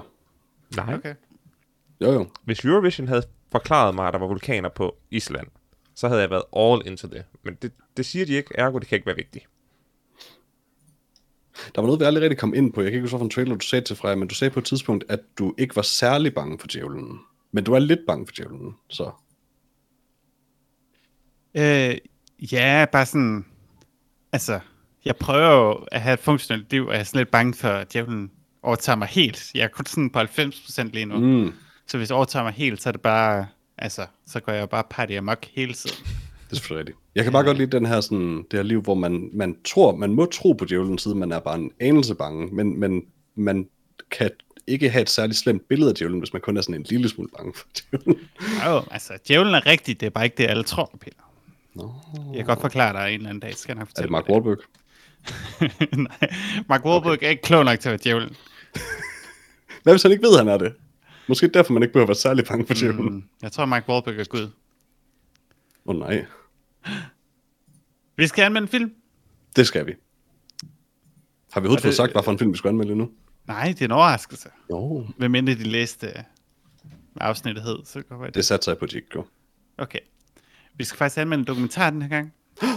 Nej. 0.75 0.93
Okay. 0.95 1.15
Jo 2.01 2.11
jo. 2.13 2.29
Hvis 2.43 2.65
Eurovision 2.65 3.07
havde 3.07 3.23
forklaret 3.53 3.95
mig, 3.95 4.07
at 4.07 4.13
der 4.13 4.19
var 4.19 4.27
vulkaner 4.27 4.69
på 4.69 4.95
Island, 5.11 5.47
så 5.95 6.07
havde 6.07 6.21
jeg 6.21 6.29
været 6.29 6.43
all 6.57 6.81
into 6.87 7.07
det. 7.07 7.23
Men 7.43 7.57
det, 7.61 7.71
det 7.97 8.05
siger 8.05 8.25
de 8.25 8.33
ikke, 8.33 8.55
ergo 8.55 8.79
det 8.79 8.87
kan 8.87 8.95
ikke 8.95 9.05
være 9.05 9.15
vigtigt. 9.15 9.45
Der 11.75 11.81
var 11.81 11.85
noget, 11.87 11.99
vi 11.99 12.05
aldrig 12.05 12.21
rigtig 12.23 12.39
kom 12.39 12.53
ind 12.53 12.73
på. 12.73 12.81
Jeg 12.81 12.91
kan 12.91 12.97
ikke 12.97 13.03
huske, 13.03 13.17
hvilken 13.17 13.29
trailer 13.29 13.55
du 13.55 13.65
sagde 13.65 13.85
til 13.85 13.95
Freja, 13.95 14.15
men 14.15 14.27
du 14.27 14.35
sagde 14.35 14.51
på 14.51 14.59
et 14.59 14.65
tidspunkt, 14.65 15.03
at 15.09 15.19
du 15.39 15.55
ikke 15.57 15.75
var 15.75 15.81
særlig 15.81 16.33
bange 16.33 16.59
for 16.59 16.67
djævlen. 16.67 17.19
Men 17.51 17.63
du 17.63 17.73
er 17.73 17.79
lidt 17.79 17.99
bange 18.07 18.27
for 18.27 18.33
djævlen, 18.33 18.75
så... 18.89 19.11
Øh, 21.57 21.97
ja, 22.51 22.85
bare 22.91 23.05
sådan... 23.05 23.45
Altså, 24.31 24.59
jeg 25.05 25.15
prøver 25.15 25.51
jo 25.51 25.71
at 25.91 26.01
have 26.01 26.13
et 26.13 26.19
funktionelt 26.19 26.71
liv, 26.71 26.85
og 26.85 26.93
jeg 26.93 26.99
er 26.99 27.03
sådan 27.03 27.19
lidt 27.19 27.31
bange 27.31 27.53
for, 27.53 27.69
at 27.69 27.93
djævlen 27.93 28.31
overtager 28.63 28.95
mig 28.95 29.07
helt. 29.07 29.51
Jeg 29.55 29.63
er 29.63 29.67
kun 29.67 29.85
sådan 29.85 30.09
på 30.09 30.19
90% 30.19 30.83
lige 30.83 31.05
nu. 31.05 31.19
Mm. 31.19 31.53
Så 31.87 31.97
hvis 31.97 32.07
det 32.07 32.17
overtager 32.17 32.43
mig 32.43 32.53
helt, 32.53 32.81
så 32.81 32.89
er 32.89 32.91
det 32.91 33.01
bare... 33.01 33.47
Altså, 33.77 34.05
så 34.27 34.39
går 34.39 34.51
jeg 34.51 34.61
jo 34.61 34.65
bare 34.65 34.83
party 34.89 35.13
amok 35.13 35.45
hele 35.53 35.73
tiden. 35.73 35.97
det 36.45 36.51
er 36.51 36.55
selvfølgelig 36.55 36.79
rigtigt. 36.79 36.97
Jeg 37.15 37.23
kan 37.23 37.33
bare 37.33 37.43
godt 37.43 37.57
lide 37.57 37.71
den 37.71 37.85
her, 37.85 38.01
sådan, 38.01 38.37
det 38.51 38.59
her 38.59 38.63
liv, 38.63 38.81
hvor 38.81 38.93
man, 38.93 39.29
man 39.33 39.57
tror, 39.65 39.95
man 39.95 40.13
må 40.13 40.25
tro 40.25 40.51
på 40.51 40.65
djævlen, 40.65 40.97
siden 40.97 41.19
man 41.19 41.31
er 41.31 41.39
bare 41.39 41.55
en 41.55 41.71
anelse 41.79 42.15
bange, 42.15 42.55
men, 42.55 42.79
men 42.79 43.01
man 43.35 43.67
kan 44.11 44.29
ikke 44.67 44.89
have 44.89 45.01
et 45.01 45.09
særligt 45.09 45.39
slemt 45.39 45.67
billede 45.69 45.89
af 45.89 45.95
djævlen, 45.95 46.19
hvis 46.19 46.33
man 46.33 46.41
kun 46.41 46.57
er 46.57 46.61
sådan 46.61 46.75
en 46.75 46.85
lille 46.89 47.09
smule 47.09 47.29
bange 47.37 47.53
for 47.55 47.67
djævlen. 47.75 48.29
Jo, 48.65 48.81
altså, 48.91 49.13
djævlen 49.27 49.55
er 49.55 49.65
rigtig, 49.65 49.99
det 49.99 50.05
er 50.05 50.09
bare 50.09 50.23
ikke 50.23 50.37
det, 50.37 50.49
alle 50.49 50.63
tror, 50.63 50.91
Peter. 51.01 51.17
Nå. 51.73 51.93
Jeg 52.27 52.35
kan 52.35 52.45
godt 52.45 52.61
forklare 52.61 52.93
dig 52.93 53.13
en 53.13 53.13
eller 53.13 53.29
anden 53.29 53.39
dag, 53.39 53.55
skal 53.55 53.71
jeg 53.71 53.79
nok 53.79 53.83
Er 53.83 53.89
fortælle 53.89 54.03
det 54.03 54.11
Mark 54.11 54.29
Wahlberg? 54.29 54.57
Nej, 56.07 56.33
Mark 56.69 56.85
Wahlberg 56.85 57.13
okay. 57.13 57.25
er 57.25 57.29
ikke 57.29 57.41
klog 57.41 57.65
nok 57.65 57.79
til 57.79 57.89
at 57.89 57.91
være 57.91 57.99
djævlen. 58.03 58.35
Hvad 59.83 59.93
hvis 59.93 60.03
han 60.03 60.11
ikke 60.11 60.23
ved, 60.23 60.37
han 60.37 60.47
er 60.47 60.57
det? 60.57 60.73
Måske 61.27 61.47
derfor, 61.47 61.73
man 61.73 61.83
ikke 61.83 61.93
behøver 61.93 62.05
at 62.05 62.09
være 62.09 62.15
særlig 62.15 62.45
bange 62.45 62.65
for 62.67 62.73
djævlen. 62.73 62.99
Åh 63.07 63.13
Mm, 63.13 63.23
jeg 63.41 63.51
tror, 63.51 63.65
Mark 63.65 63.89
Wahlberg 63.89 64.15
er 64.19 64.23
Gud. 64.23 64.49
oh, 65.85 65.95
nej, 65.95 66.25
Vi 68.17 68.27
skal 68.27 68.43
anmelde 68.43 68.63
en 68.65 68.69
film. 68.69 68.93
det 69.55 69.67
skal 69.67 69.85
vi. 69.87 69.91
Har 71.51 71.61
vi 71.61 71.65
overhovedet 71.65 71.83
det- 71.83 71.87
fået 71.87 71.95
sagt, 71.95 72.11
hvad 72.11 72.23
for 72.23 72.31
en 72.31 72.39
film 72.39 72.51
vi 72.51 72.57
skal 72.57 72.67
anmelde 72.69 72.95
nu? 72.95 73.11
Nej, 73.47 73.67
det 73.67 73.81
er 73.81 73.85
en 73.85 73.91
overraskelse. 73.91 74.49
Jo. 74.69 75.07
Hvem 75.17 75.31
mindre 75.31 75.53
de 75.53 75.63
læste 75.63 76.07
øh, 76.07 76.13
afsnittet 77.15 77.63
hed, 77.63 77.77
så 77.85 78.01
kan 78.01 78.17
det 78.19 78.25
Det 78.25 78.35
det. 78.35 78.45
satte 78.45 78.63
sig 78.63 78.77
på, 78.77 78.85
at 78.85 78.91
de 78.91 78.95
ikke 78.95 79.09
gjorde. 79.09 79.27
Okay. 79.77 79.99
Vi 80.75 80.83
skal 80.83 80.97
faktisk 80.97 81.17
anmelde 81.17 81.41
en 81.41 81.47
dokumentar 81.47 81.89
den 81.89 82.01
her 82.01 82.09
gang. 82.09 82.33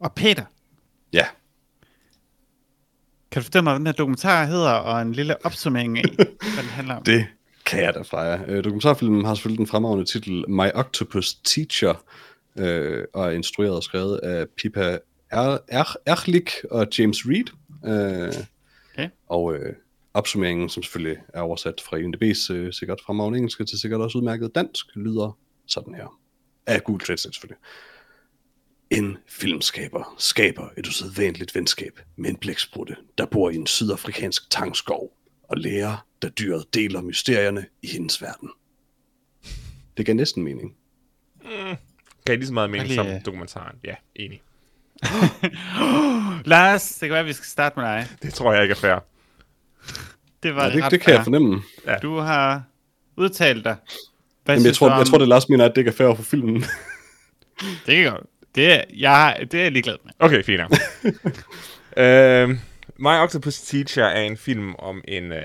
Og 0.00 0.12
Peter, 0.14 0.44
Ja, 1.12 1.26
kan 3.34 3.40
du 3.42 3.44
fortælle 3.44 3.62
mig, 3.64 3.72
hvad 3.72 3.78
den 3.78 3.86
her 3.86 3.92
dokumentar 3.92 4.44
hedder, 4.44 4.70
og 4.70 5.02
en 5.02 5.12
lille 5.12 5.46
opsummering 5.46 5.98
af, 5.98 6.04
hvad 6.16 6.26
den 6.62 6.70
handler 6.70 6.94
om? 6.94 7.02
det 7.12 7.26
kan 7.66 7.82
jeg 7.82 7.94
da 7.94 8.00
fra 8.02 8.20
jer. 8.20 8.40
Øh, 8.48 8.64
dokumentarfilmen 8.64 9.24
har 9.24 9.34
selvfølgelig 9.34 9.58
den 9.58 9.66
fremragende 9.66 10.04
titel 10.04 10.44
My 10.50 10.66
Octopus 10.74 11.34
Teacher, 11.34 11.94
øh, 12.58 13.04
og 13.14 13.26
er 13.26 13.30
instrueret 13.30 13.76
og 13.76 13.82
skrevet 13.82 14.16
af 14.18 14.46
Pippa 14.56 14.98
er- 15.30 15.58
er- 15.68 15.96
Erlich 16.06 16.50
og 16.70 16.86
James 16.98 17.18
Reed. 17.26 17.44
Øh, 17.86 18.32
Okay. 18.98 19.08
Og 19.28 19.54
øh, 19.54 19.72
opsummeringen, 20.14 20.68
som 20.68 20.82
selvfølgelig 20.82 21.16
er 21.34 21.40
oversat 21.40 21.74
fra 21.88 21.96
UNDB's 21.96 22.52
øh, 22.52 22.72
sikkert 22.72 23.00
fremragende 23.06 23.36
engelsk 23.38 23.58
til 23.68 23.80
sikkert 23.80 24.00
også 24.00 24.18
udmærket 24.18 24.54
dansk, 24.54 24.86
lyder 24.94 25.38
sådan 25.66 25.94
her. 25.94 26.18
Af 26.66 26.84
Google 26.84 27.04
Translate 27.06 27.34
selvfølgelig. 27.34 27.58
En 28.90 29.16
filmskaber 29.28 30.14
skaber 30.18 30.68
et 30.78 30.86
usædvanligt 30.86 31.54
venskab 31.54 32.00
med 32.16 32.30
en 32.30 32.36
blæksprutte, 32.36 32.96
der 33.18 33.26
bor 33.26 33.50
i 33.50 33.54
en 33.54 33.66
sydafrikansk 33.66 34.50
tangskov, 34.50 35.12
og 35.48 35.56
lærer, 35.58 36.06
da 36.22 36.28
dyret 36.28 36.74
deler 36.74 37.00
mysterierne 37.00 37.66
i 37.82 37.86
hendes 37.88 38.22
verden. 38.22 38.50
Det 39.96 40.06
gav 40.06 40.14
næsten 40.14 40.42
mening. 40.42 40.74
Kan 42.26 42.34
I 42.34 42.36
lige 42.36 42.46
så 42.46 42.52
meget 42.52 42.70
mening 42.70 42.88
lige, 42.88 42.96
som 42.96 43.06
øh, 43.06 43.24
dokumentaren? 43.24 43.76
Ja, 43.84 43.94
enig. 44.16 44.42
Lars, 46.44 46.88
det 46.88 47.00
kan 47.00 47.10
være, 47.10 47.20
at 47.20 47.26
vi 47.26 47.32
skal 47.32 47.46
starte 47.46 47.80
med 47.80 47.84
dig. 47.88 48.08
Det 48.22 48.34
tror 48.34 48.52
jeg 48.52 48.62
ikke 48.62 48.72
er 48.72 48.76
fair. 48.76 48.98
Det 50.42 50.54
var 50.54 50.64
Ja, 50.64 50.70
det, 50.76 50.84
ret 50.84 50.90
det 50.90 51.00
kan 51.00 51.10
jeg 51.12 51.18
fair. 51.18 51.24
fornemme. 51.24 51.62
Du 52.02 52.16
har 52.18 52.62
udtalt 53.16 53.64
dig. 53.64 53.76
Hvad 54.44 54.54
Jamen, 54.54 54.66
jeg, 54.66 54.74
tror, 54.74 54.88
du 54.88 54.92
jeg 54.94 55.00
om- 55.00 55.06
tror, 55.06 55.18
det 55.18 55.24
er 55.24 55.28
Lars 55.28 55.48
mener, 55.48 55.64
at 55.64 55.70
det 55.70 55.78
ikke 55.78 55.88
er 55.88 55.92
fair 55.94 56.14
for 56.14 56.22
filmen. 56.22 56.64
Det 57.86 57.96
kan 57.96 58.10
godt. 58.12 58.26
Det 58.54 58.72
er, 58.72 58.84
jeg, 58.96 59.38
det 59.40 59.54
er 59.54 59.62
jeg 59.62 59.72
ligeglad 59.72 59.96
med. 60.04 60.12
Okay, 60.18 60.42
fint 60.42 60.60
uh, 60.60 62.56
My 63.06 63.22
Octopus 63.22 63.60
Teacher 63.60 64.04
er 64.04 64.20
en 64.22 64.36
film 64.36 64.74
om 64.74 65.02
en 65.08 65.32
uh, 65.32 65.38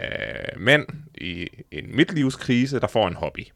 mand 0.57 0.85
i 1.15 1.47
en 1.71 1.95
midtlivskrise, 1.95 2.79
der 2.79 2.87
får 2.87 3.07
en 3.07 3.15
hobby. 3.15 3.47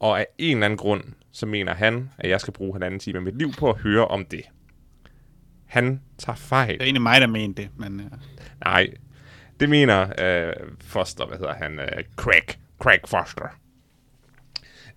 Og 0.00 0.20
af 0.20 0.26
en 0.38 0.56
eller 0.56 0.64
anden 0.64 0.76
grund, 0.76 1.04
så 1.32 1.46
mener 1.46 1.74
han, 1.74 2.10
at 2.18 2.30
jeg 2.30 2.40
skal 2.40 2.52
bruge 2.52 2.74
halvanden 2.74 3.00
time 3.00 3.16
af 3.16 3.22
mit 3.22 3.38
liv 3.38 3.52
på 3.58 3.70
at 3.70 3.76
høre 3.76 4.06
om 4.06 4.24
det. 4.24 4.42
Han 5.66 6.00
tager 6.18 6.36
fejl. 6.36 6.72
Det 6.72 6.80
er 6.80 6.84
egentlig 6.84 7.02
mig, 7.02 7.20
der 7.20 7.26
mente 7.26 7.62
det, 7.62 7.70
men... 7.76 8.00
Uh, 8.00 8.06
Nej, 8.64 8.90
det 9.60 9.68
mener 9.68 10.12
øh, 10.18 10.52
Foster, 10.80 11.26
hvad 11.26 11.38
hedder 11.38 11.54
han? 11.54 11.78
Øh, 11.78 12.04
Craig. 12.16 12.42
Craig 12.78 13.00
Foster. 13.06 13.59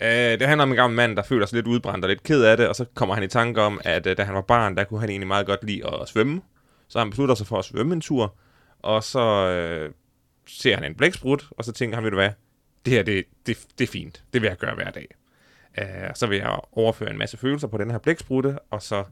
Øh, 0.03 0.39
det 0.39 0.47
handler 0.47 0.63
om 0.63 0.69
en 0.69 0.75
gammel 0.75 0.95
mand, 0.95 1.15
der 1.15 1.23
føler 1.23 1.45
sig 1.45 1.55
lidt 1.55 1.67
udbrændt 1.67 2.05
og 2.05 2.09
lidt 2.09 2.23
ked 2.23 2.43
af 2.43 2.57
det, 2.57 2.67
og 2.67 2.75
så 2.75 2.85
kommer 2.93 3.15
han 3.15 3.23
i 3.23 3.27
tanke 3.27 3.61
om, 3.61 3.81
at 3.83 4.07
øh, 4.07 4.17
da 4.17 4.23
han 4.23 4.35
var 4.35 4.41
barn, 4.41 4.77
der 4.77 4.83
kunne 4.83 4.99
han 4.99 5.09
egentlig 5.09 5.27
meget 5.27 5.45
godt 5.45 5.63
lide 5.63 6.01
at 6.01 6.09
svømme. 6.09 6.41
Så 6.87 6.99
han 6.99 7.09
beslutter 7.09 7.35
sig 7.35 7.47
for 7.47 7.59
at 7.59 7.65
svømme 7.65 7.93
en 7.93 8.01
tur, 8.01 8.35
og 8.79 9.03
så 9.03 9.49
øh, 9.49 9.91
ser 10.47 10.75
han 10.75 10.83
en 10.83 10.95
blæksprut, 10.95 11.47
og 11.51 11.65
så 11.65 11.71
tænker 11.71 11.95
han, 11.97 12.03
ved 12.03 12.11
du 12.11 12.17
hvad, 12.17 12.29
det 12.85 12.93
her, 12.93 13.03
det, 13.03 13.25
det, 13.45 13.57
det 13.79 13.87
er 13.87 13.91
fint. 13.91 14.23
Det 14.33 14.41
vil 14.41 14.47
jeg 14.47 14.57
gøre 14.57 14.75
hver 14.75 14.91
dag. 14.91 15.07
Øh, 15.79 16.15
så 16.15 16.27
vil 16.27 16.37
jeg 16.37 16.59
overføre 16.71 17.09
en 17.09 17.17
masse 17.17 17.37
følelser 17.37 17.67
på 17.67 17.77
den 17.77 17.91
her 17.91 17.97
blæksprutte, 17.97 18.59
og 18.59 18.81
så 18.81 19.03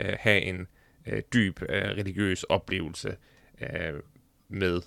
øh, 0.00 0.16
have 0.20 0.40
en 0.40 0.66
øh, 1.06 1.22
dyb 1.32 1.62
øh, 1.62 1.82
religiøs 1.82 2.42
oplevelse 2.42 3.16
øh, 3.60 4.00
med 4.48 4.80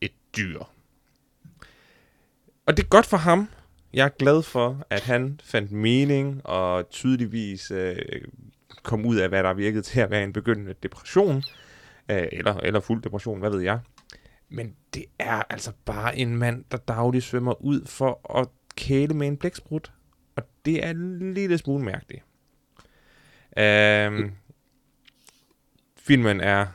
et 0.00 0.12
dyr. 0.36 0.60
Og 2.66 2.76
det 2.76 2.82
er 2.82 2.88
godt 2.88 3.06
for 3.06 3.16
ham. 3.16 3.48
Jeg 3.96 4.04
er 4.04 4.08
glad 4.18 4.42
for, 4.42 4.86
at 4.90 5.02
han 5.02 5.40
fandt 5.44 5.72
mening 5.72 6.46
og 6.46 6.90
tydeligvis 6.90 7.70
øh, 7.70 7.96
kom 8.82 9.06
ud 9.06 9.16
af, 9.16 9.28
hvad 9.28 9.42
der 9.42 9.54
virkede 9.54 9.82
til 9.82 10.00
at 10.00 10.10
være 10.10 10.24
en 10.24 10.32
begyndende 10.32 10.74
depression. 10.82 11.42
Øh, 12.10 12.28
eller, 12.32 12.54
eller 12.54 12.80
fuld 12.80 13.02
depression, 13.02 13.38
hvad 13.38 13.50
ved 13.50 13.60
jeg. 13.60 13.80
Men 14.48 14.76
det 14.94 15.04
er 15.18 15.42
altså 15.50 15.72
bare 15.84 16.18
en 16.18 16.36
mand, 16.36 16.64
der 16.70 16.76
dagligt 16.76 17.24
svømmer 17.24 17.62
ud 17.62 17.86
for 17.86 18.38
at 18.38 18.48
kæle 18.76 19.14
med 19.14 19.26
en 19.26 19.36
blæksprut. 19.36 19.92
Og 20.36 20.42
det 20.64 20.84
er 20.84 20.90
en 20.90 21.34
lille 21.34 21.58
smule 21.58 21.84
mærkeligt. 21.84 22.24
Um, 23.56 24.32
filmen 25.96 26.40
er 26.40 26.66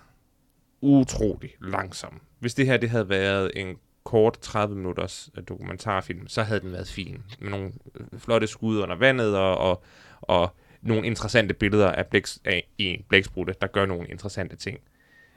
utrolig 0.81 1.51
langsom. 1.59 2.21
Hvis 2.39 2.53
det 2.53 2.65
her 2.65 2.77
det 2.77 2.89
havde 2.89 3.09
været 3.09 3.51
en 3.55 3.75
kort 4.03 4.39
30 4.39 4.75
minutters 4.75 5.29
øh, 5.37 5.43
dokumentarfilm, 5.47 6.27
så 6.27 6.43
havde 6.43 6.59
den 6.59 6.71
været 6.71 6.87
fin. 6.87 7.23
Med 7.39 7.49
nogle 7.49 7.71
øh, 7.95 8.19
flotte 8.19 8.47
skud 8.47 8.79
under 8.79 8.95
vandet 8.95 9.37
og, 9.37 9.57
og, 9.57 9.83
og 10.21 10.55
nogle 10.81 11.05
interessante 11.05 11.53
billeder 11.53 11.91
af, 11.91 12.07
blæks, 12.07 12.39
af 12.45 12.67
en 12.77 13.05
blæksprutte, 13.09 13.55
der 13.61 13.67
gør 13.67 13.85
nogle 13.85 14.07
interessante 14.07 14.55
ting. 14.55 14.79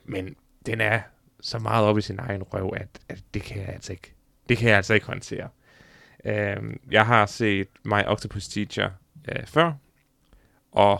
Men 0.05 0.37
den 0.67 0.81
er 0.81 1.01
så 1.41 1.59
meget 1.59 1.87
op 1.87 1.99
i 1.99 2.03
sin 2.03 2.19
egen 2.19 2.43
røv, 2.43 2.73
at, 2.77 2.89
at 3.09 3.19
det 3.35 3.43
kan 3.43 3.61
jeg 3.61 3.69
altså 3.69 3.93
ikke, 3.93 4.15
det 4.49 4.59
kan 4.59 4.69
jeg 4.69 4.77
altså 4.77 4.95
ikke 4.95 5.07
håndtere. 5.07 5.49
Øhm, 6.25 6.81
jeg 6.91 7.07
har 7.07 7.27
set 7.27 7.69
My 7.85 8.05
Octopus 8.07 8.49
Teacher 8.49 8.91
øh, 9.29 9.47
før, 9.47 9.73
og 10.73 10.99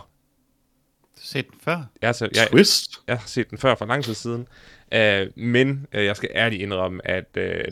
du 1.15 1.21
har 1.21 1.27
set 1.27 1.51
den 1.51 1.61
før. 1.61 1.77
jeg, 2.03 2.09
altså, 2.09 2.29
jeg, 2.35 2.49
Twist. 2.51 3.03
jeg 3.07 3.19
har 3.19 3.27
set 3.27 3.51
den 3.51 3.59
før 3.59 3.75
for 3.75 3.87
lang 3.87 4.05
tid 4.05 4.15
siden, 4.15 4.49
øh, 4.95 5.31
men 5.37 5.87
øh, 5.93 6.05
jeg 6.05 6.17
skal 6.17 6.31
ærligt 6.35 6.63
indrømme, 6.63 7.09
at 7.09 7.37
øh, 7.37 7.65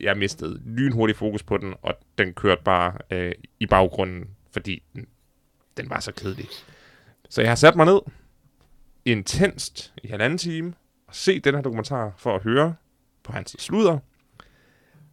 jeg 0.00 0.16
mistede 0.16 0.60
lynhurtigt 0.64 1.18
fokus 1.18 1.42
på 1.42 1.56
den, 1.56 1.74
og 1.82 1.94
den 2.18 2.34
kørte 2.34 2.62
bare 2.64 2.92
øh, 3.10 3.32
i 3.60 3.66
baggrunden, 3.66 4.24
fordi 4.52 4.82
den, 4.94 5.06
den 5.76 5.90
var 5.90 6.00
så 6.00 6.12
kedelig. 6.12 6.46
Så 7.28 7.40
jeg 7.40 7.50
har 7.50 7.56
sat 7.56 7.76
mig 7.76 7.86
ned 7.86 8.00
intenst 9.04 9.94
i 10.02 10.08
halvanden 10.08 10.38
time 10.38 10.74
og 11.06 11.14
set 11.14 11.44
den 11.44 11.54
her 11.54 11.62
dokumentar 11.62 12.12
for 12.18 12.34
at 12.34 12.42
høre 12.42 12.74
på 13.22 13.32
hans 13.32 13.56
sludder, 13.58 13.98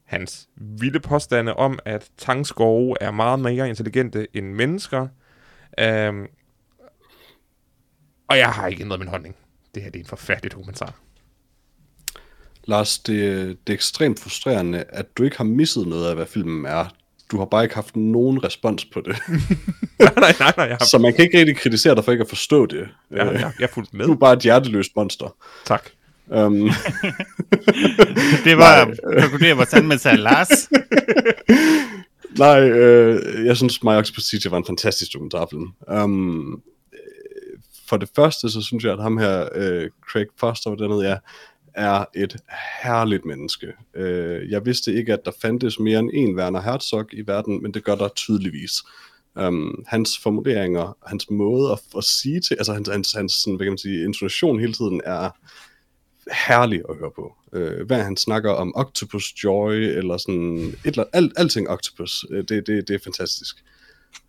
hans 0.04 0.50
vilde 0.56 1.00
påstande 1.00 1.54
om, 1.54 1.80
at 1.86 2.12
tangskove 2.18 2.96
er 3.02 3.12
meget 3.12 3.40
mere 3.40 3.70
intelligente 3.70 4.28
end 4.34 4.54
mennesker, 4.54 5.08
øhm, 5.80 6.28
og 8.28 8.38
jeg 8.38 8.50
har 8.50 8.68
ikke 8.68 8.84
ændret 8.84 9.00
min 9.00 9.10
holdning. 9.10 9.36
Det 9.76 9.84
her 9.84 9.90
det 9.90 10.00
er 10.00 10.04
en 10.04 10.10
forfærdelig 10.10 10.52
dokumentar. 10.52 11.07
Lars, 12.68 13.00
det, 13.00 13.18
det 13.68 13.74
er 13.74 13.78
ekstremt 13.78 14.20
frustrerende, 14.20 14.84
at 14.90 15.18
du 15.18 15.24
ikke 15.24 15.38
har 15.38 15.44
misset 15.44 15.88
noget 15.88 16.10
af, 16.10 16.16
hvad 16.16 16.26
filmen 16.26 16.66
er. 16.66 16.86
Du 17.32 17.38
har 17.38 17.46
bare 17.46 17.64
ikke 17.64 17.76
haft 17.76 17.96
nogen 17.96 18.44
respons 18.44 18.86
på 18.86 19.02
det. 19.02 19.16
nej, 20.00 20.14
nej, 20.18 20.34
nej, 20.40 20.54
nej, 20.58 20.66
jeg 20.66 20.78
har, 20.80 20.86
Så 20.86 20.98
man 20.98 21.14
kan 21.14 21.26
ikke 21.26 21.40
rigtig 21.40 21.58
kritisere 21.58 21.96
dig 21.96 22.06
for 22.06 22.12
ikke 22.12 22.22
at 22.22 22.30
forstå 22.30 22.66
det. 22.66 22.88
jeg, 23.12 23.28
Øh, 23.28 23.34
jeg, 23.34 23.52
jeg 23.60 23.66
er 23.66 23.74
fuldt 23.74 23.94
med. 23.94 24.06
Du 24.06 24.12
er 24.12 24.18
bare 24.18 24.34
et 24.34 24.40
hjerteløst 24.40 24.92
monster. 24.96 25.36
Tak. 25.66 25.90
Um, 26.28 26.54
Det 28.46 28.58
var 28.58 28.94
konkluderer 29.20 29.56
vores 29.56 29.74
anmeldelse 29.74 30.10
af 30.10 30.24
Lars. 30.24 30.70
nej, 32.40 32.70
øh, 32.70 33.46
jeg 33.46 33.58
synes, 33.58 33.84
My 33.84 33.90
Teacher 33.90 34.50
var 34.50 34.58
en 34.58 34.66
fantastisk 34.66 35.14
dokumentarfilm. 35.14 35.68
Um, 36.04 36.62
øh, 36.94 37.60
for 37.88 37.98
det 37.98 38.10
første, 38.16 38.50
så 38.50 38.62
synes 38.62 38.84
jeg, 38.84 38.94
at 38.94 39.02
ham 39.02 39.18
her, 39.18 39.50
øh, 39.56 39.90
Craig 40.10 40.28
Foster, 40.40 40.70
hvad 40.70 40.88
dernede 40.88 41.08
er, 41.08 41.18
er 41.78 42.06
et 42.16 42.38
herligt 42.84 43.26
menneske. 43.26 43.74
Øh, 43.96 44.52
jeg 44.52 44.66
vidste 44.66 44.94
ikke, 44.94 45.14
at 45.14 45.26
der 45.26 45.32
fandtes 45.42 45.80
mere 45.80 46.00
end 46.00 46.10
en 46.14 46.36
Werner 46.36 46.62
Herzog 46.62 47.14
i 47.14 47.28
verden, 47.28 47.62
men 47.62 47.74
det 47.74 47.84
gør 47.84 47.96
der 47.96 48.08
tydeligvis. 48.08 48.72
Um, 49.36 49.84
hans 49.88 50.20
formuleringer, 50.20 50.98
hans 51.06 51.30
måde 51.30 51.72
at, 51.72 51.80
at 51.98 52.04
sige 52.04 52.40
til, 52.40 52.54
altså 52.54 52.74
hans, 52.74 52.90
hans, 52.90 53.12
hans 53.12 53.34
sådan, 53.34 53.56
hvad 53.56 53.66
kan 53.66 53.72
man 53.72 53.78
sige, 53.78 54.04
intonation 54.04 54.60
hele 54.60 54.74
tiden 54.74 55.02
er 55.06 55.30
herlig 56.48 56.82
at 56.90 56.98
høre 56.98 57.12
på. 57.16 57.36
Øh, 57.54 57.82
uh, 57.82 57.88
hvad 57.88 58.04
han 58.04 58.18
snakker 58.18 58.52
om 58.52 58.74
Octopus 58.76 59.34
Joy, 59.44 59.74
eller 59.74 60.18
sådan, 60.18 60.58
et 60.58 60.78
eller, 60.86 61.04
alt, 61.14 61.34
alting 61.38 61.70
Octopus, 61.70 62.26
uh, 62.30 62.38
det, 62.38 62.50
det, 62.50 62.88
det 62.88 62.90
er 62.90 63.00
fantastisk. 63.04 63.64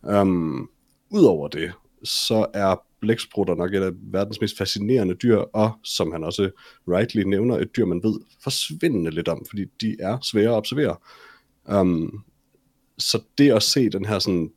Um, 0.02 0.70
Udover 1.10 1.48
det, 1.48 1.72
så 2.04 2.46
er 2.54 2.76
blæksprutter 3.00 3.54
nok 3.54 3.74
et 3.74 3.82
af 3.82 3.92
verdens 3.94 4.40
mest 4.40 4.58
fascinerende 4.58 5.14
dyr, 5.14 5.36
og 5.36 5.72
som 5.84 6.12
han 6.12 6.24
også 6.24 6.50
rightly 6.88 7.22
nævner, 7.22 7.58
et 7.58 7.76
dyr, 7.76 7.84
man 7.84 8.02
ved 8.02 8.20
forsvindende 8.42 9.10
lidt 9.10 9.28
om, 9.28 9.44
fordi 9.48 9.64
de 9.80 9.96
er 10.00 10.18
svære 10.22 10.48
at 10.48 10.56
observere. 10.56 10.96
Um, 11.64 12.24
så 12.98 13.22
det 13.38 13.52
at 13.52 13.62
se 13.62 13.90
den 13.90 14.04
her 14.04 14.18
sådan 14.18 14.50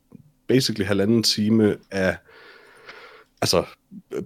basically 0.48 0.86
halvanden 0.86 1.24
time 1.24 1.78
af 1.92 2.18
altså 3.42 3.66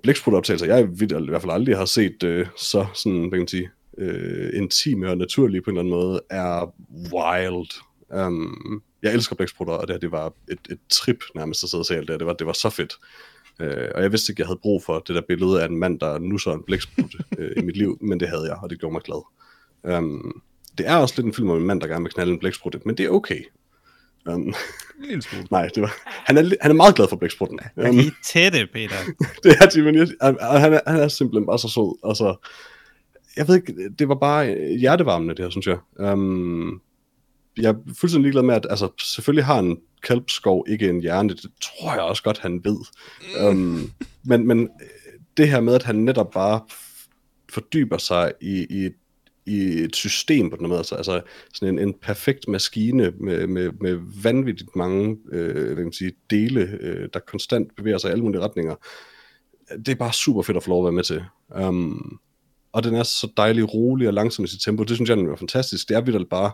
blæksprutoptagelser, 0.03 0.65
jeg 0.65 0.79
i 1.01 1.29
hvert 1.29 1.41
fald 1.41 1.51
aldrig 1.51 1.77
har 1.77 1.85
set 1.85 2.23
øh, 2.23 2.47
så 2.57 2.85
sådan, 2.93 3.19
hvad 3.19 3.29
kan 3.29 3.39
man 3.39 3.47
sige, 3.47 3.69
øh, 3.97 4.49
intime 4.53 5.09
og 5.09 5.17
naturlige 5.17 5.61
på 5.61 5.69
en 5.69 5.77
eller 5.77 5.81
anden 5.81 6.07
måde, 6.07 6.21
er 6.29 6.73
wild. 7.13 7.69
Um, 8.25 8.83
jeg 9.03 9.13
elsker 9.13 9.35
blæksprutter, 9.35 9.73
og 9.73 9.87
det 9.87 9.93
her, 9.93 9.99
det 9.99 10.11
var 10.11 10.33
et, 10.51 10.59
et 10.69 10.79
trip 10.89 11.23
nærmest 11.35 11.63
at 11.63 11.69
sidde 11.69 11.81
og 11.81 11.85
se 11.85 11.95
alt 11.95 12.07
det 12.07 12.13
her. 12.13 12.17
Det 12.17 12.27
var, 12.27 12.33
det 12.33 12.47
var 12.47 12.53
så 12.53 12.69
fedt. 12.69 12.93
Øh, 13.59 13.87
og 13.95 14.01
jeg 14.01 14.11
vidste 14.11 14.31
ikke, 14.31 14.39
jeg 14.39 14.47
havde 14.47 14.59
brug 14.61 14.83
for 14.83 14.99
det 14.99 15.15
der 15.15 15.21
billede 15.27 15.63
af 15.63 15.67
en 15.67 15.77
mand, 15.77 15.99
der 15.99 16.19
nusser 16.19 16.51
en 16.51 16.63
blæksprut 16.63 17.15
øh, 17.39 17.51
i 17.57 17.61
mit 17.61 17.77
liv, 17.77 17.97
men 18.01 18.19
det 18.19 18.29
havde 18.29 18.43
jeg, 18.43 18.57
og 18.63 18.69
det 18.69 18.79
gjorde 18.79 18.93
mig 18.93 19.01
glad. 19.01 19.25
Um, 19.97 20.41
det 20.77 20.87
er 20.87 20.95
også 20.95 21.13
lidt 21.17 21.25
en 21.25 21.33
film 21.33 21.49
om 21.49 21.57
en 21.57 21.67
mand, 21.67 21.81
der 21.81 21.87
gerne 21.87 22.03
vil 22.03 22.13
knalde 22.13 22.33
en 22.33 22.39
blæksprutte, 22.39 22.79
men 22.85 22.97
det 22.97 23.05
er 23.05 23.09
okay. 23.09 23.41
Um, 24.29 24.53
lille 24.99 25.21
smule. 25.29 25.47
nej, 25.51 25.69
det 25.75 25.81
var, 25.81 25.93
han, 26.05 26.37
er, 26.37 26.51
han 26.61 26.71
er 26.71 26.75
meget 26.75 26.95
glad 26.95 27.07
for 27.07 27.15
blæksprutten. 27.15 27.59
Er 27.75 27.89
Um, 27.89 27.99
I 27.99 28.09
tætte, 28.33 28.67
Peter? 28.73 28.95
det 29.43 29.55
er 29.61 29.65
de, 29.69 29.81
men 29.81 29.95
jeg, 29.95 30.07
han, 30.21 30.73
er, 30.73 30.79
han 30.87 30.99
er 30.99 31.07
simpelthen 31.07 31.45
bare 31.45 31.59
så 31.59 31.67
sød. 31.67 31.99
Altså, 32.09 32.47
jeg 33.37 33.47
ved 33.47 33.55
ikke, 33.55 33.89
det 33.99 34.09
var 34.09 34.15
bare 34.15 34.57
hjertevarmende, 34.79 35.35
det 35.35 35.45
her, 35.45 35.49
synes 35.49 35.67
jeg. 35.67 35.77
Um, 36.13 36.81
jeg 37.57 37.69
er 37.69 37.93
fuldstændig 37.93 38.21
ligeglad 38.21 38.43
med, 38.43 38.55
at 38.55 38.67
altså, 38.69 38.89
selvfølgelig 39.03 39.45
har 39.45 39.59
en 39.59 39.77
kalpskov 40.03 40.65
ikke 40.67 40.89
en 40.89 41.01
hjerne, 41.01 41.29
det 41.29 41.51
tror 41.61 41.93
jeg 41.93 42.01
også 42.01 42.23
godt, 42.23 42.39
han 42.39 42.61
ved. 42.63 42.77
Um, 43.47 43.91
men, 44.23 44.47
men 44.47 44.69
det 45.37 45.49
her 45.49 45.59
med, 45.59 45.73
at 45.75 45.83
han 45.83 45.95
netop 45.95 46.31
bare 46.31 46.61
fordyber 47.49 47.97
sig 47.97 48.31
i, 48.41 48.65
i, 48.69 48.89
i 49.45 49.59
et 49.59 49.95
system 49.95 50.49
på 50.49 50.55
den 50.55 50.67
måde, 50.67 50.77
altså, 50.77 50.95
altså 50.95 51.21
sådan 51.53 51.73
en, 51.73 51.87
en 51.87 51.93
perfekt 52.01 52.47
maskine 52.47 53.13
med, 53.19 53.47
med, 53.47 53.71
med 53.81 53.99
vanvittigt 54.23 54.75
mange 54.75 55.17
øh, 55.31 55.65
hvad 55.65 55.75
kan 55.75 55.83
man 55.83 55.93
sige, 55.93 56.11
dele, 56.29 56.61
øh, 56.81 57.09
der 57.13 57.19
konstant 57.19 57.75
bevæger 57.75 57.97
sig 57.97 58.09
i 58.09 58.11
alle 58.11 58.23
mulige 58.23 58.41
retninger. 58.41 58.75
Det 59.77 59.89
er 59.89 59.95
bare 59.95 60.13
super 60.13 60.41
fedt 60.41 60.57
at 60.57 60.63
få 60.63 60.69
lov 60.69 60.81
at 60.81 60.85
være 60.85 60.95
med 60.95 61.03
til. 61.03 61.23
Um, 61.59 62.19
og 62.71 62.83
den 62.83 62.95
er 62.95 63.03
så 63.03 63.31
dejlig 63.37 63.73
rolig 63.73 64.07
og 64.07 64.13
langsom 64.13 64.45
i 64.45 64.47
sit 64.47 64.61
tempo. 64.61 64.83
Det 64.83 64.95
synes 64.95 65.09
jeg 65.09 65.19
er 65.19 65.35
fantastisk. 65.35 65.89
Det 65.89 65.97
er 65.97 66.01
vildt 66.01 66.29
bare 66.29 66.51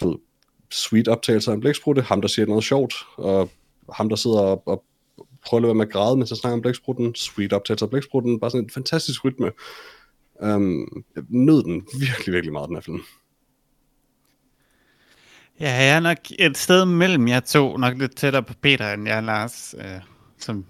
du 0.00 0.08
ved, 0.08 0.18
sweet 0.70 1.08
optagelser 1.08 1.50
af 1.50 1.54
en 1.54 1.60
blæksprutte, 1.60 2.02
ham 2.02 2.20
der 2.20 2.28
siger 2.28 2.46
noget 2.46 2.64
sjovt, 2.64 2.94
og 3.16 3.50
ham 3.92 4.08
der 4.08 4.16
sidder 4.16 4.40
og, 4.40 4.68
og 4.68 4.84
prøver 5.46 5.58
at 5.58 5.62
lade 5.62 5.68
være 5.68 5.74
med 5.74 5.86
at 5.86 5.92
græde, 5.92 6.16
mens 6.16 6.30
han 6.30 6.36
snakker 6.36 6.54
om 6.54 6.62
blæksprutten, 6.62 7.14
sweet 7.14 7.52
optagelser 7.52 7.86
af 7.86 7.90
blæksprutten, 7.90 8.40
bare 8.40 8.50
sådan 8.50 8.64
en 8.64 8.70
fantastisk 8.70 9.24
rytme. 9.24 9.50
Um, 10.42 11.04
jeg 11.16 11.24
nød 11.28 11.62
den 11.62 11.86
virkelig, 12.00 12.34
virkelig 12.34 12.52
meget, 12.52 12.68
den 12.68 12.76
her 12.76 12.82
film. 12.82 13.00
Ja, 15.60 15.72
jeg 15.72 15.96
er 15.96 16.00
nok 16.00 16.18
et 16.38 16.58
sted 16.58 16.84
mellem 16.84 17.28
jer 17.28 17.40
to, 17.40 17.76
nok 17.76 17.98
lidt 17.98 18.16
tættere 18.16 18.42
på 18.42 18.54
Peter, 18.62 18.92
end 18.92 19.08
jeg 19.08 19.22
Lars, 19.22 19.74
øh, 19.78 20.00
som 20.38 20.64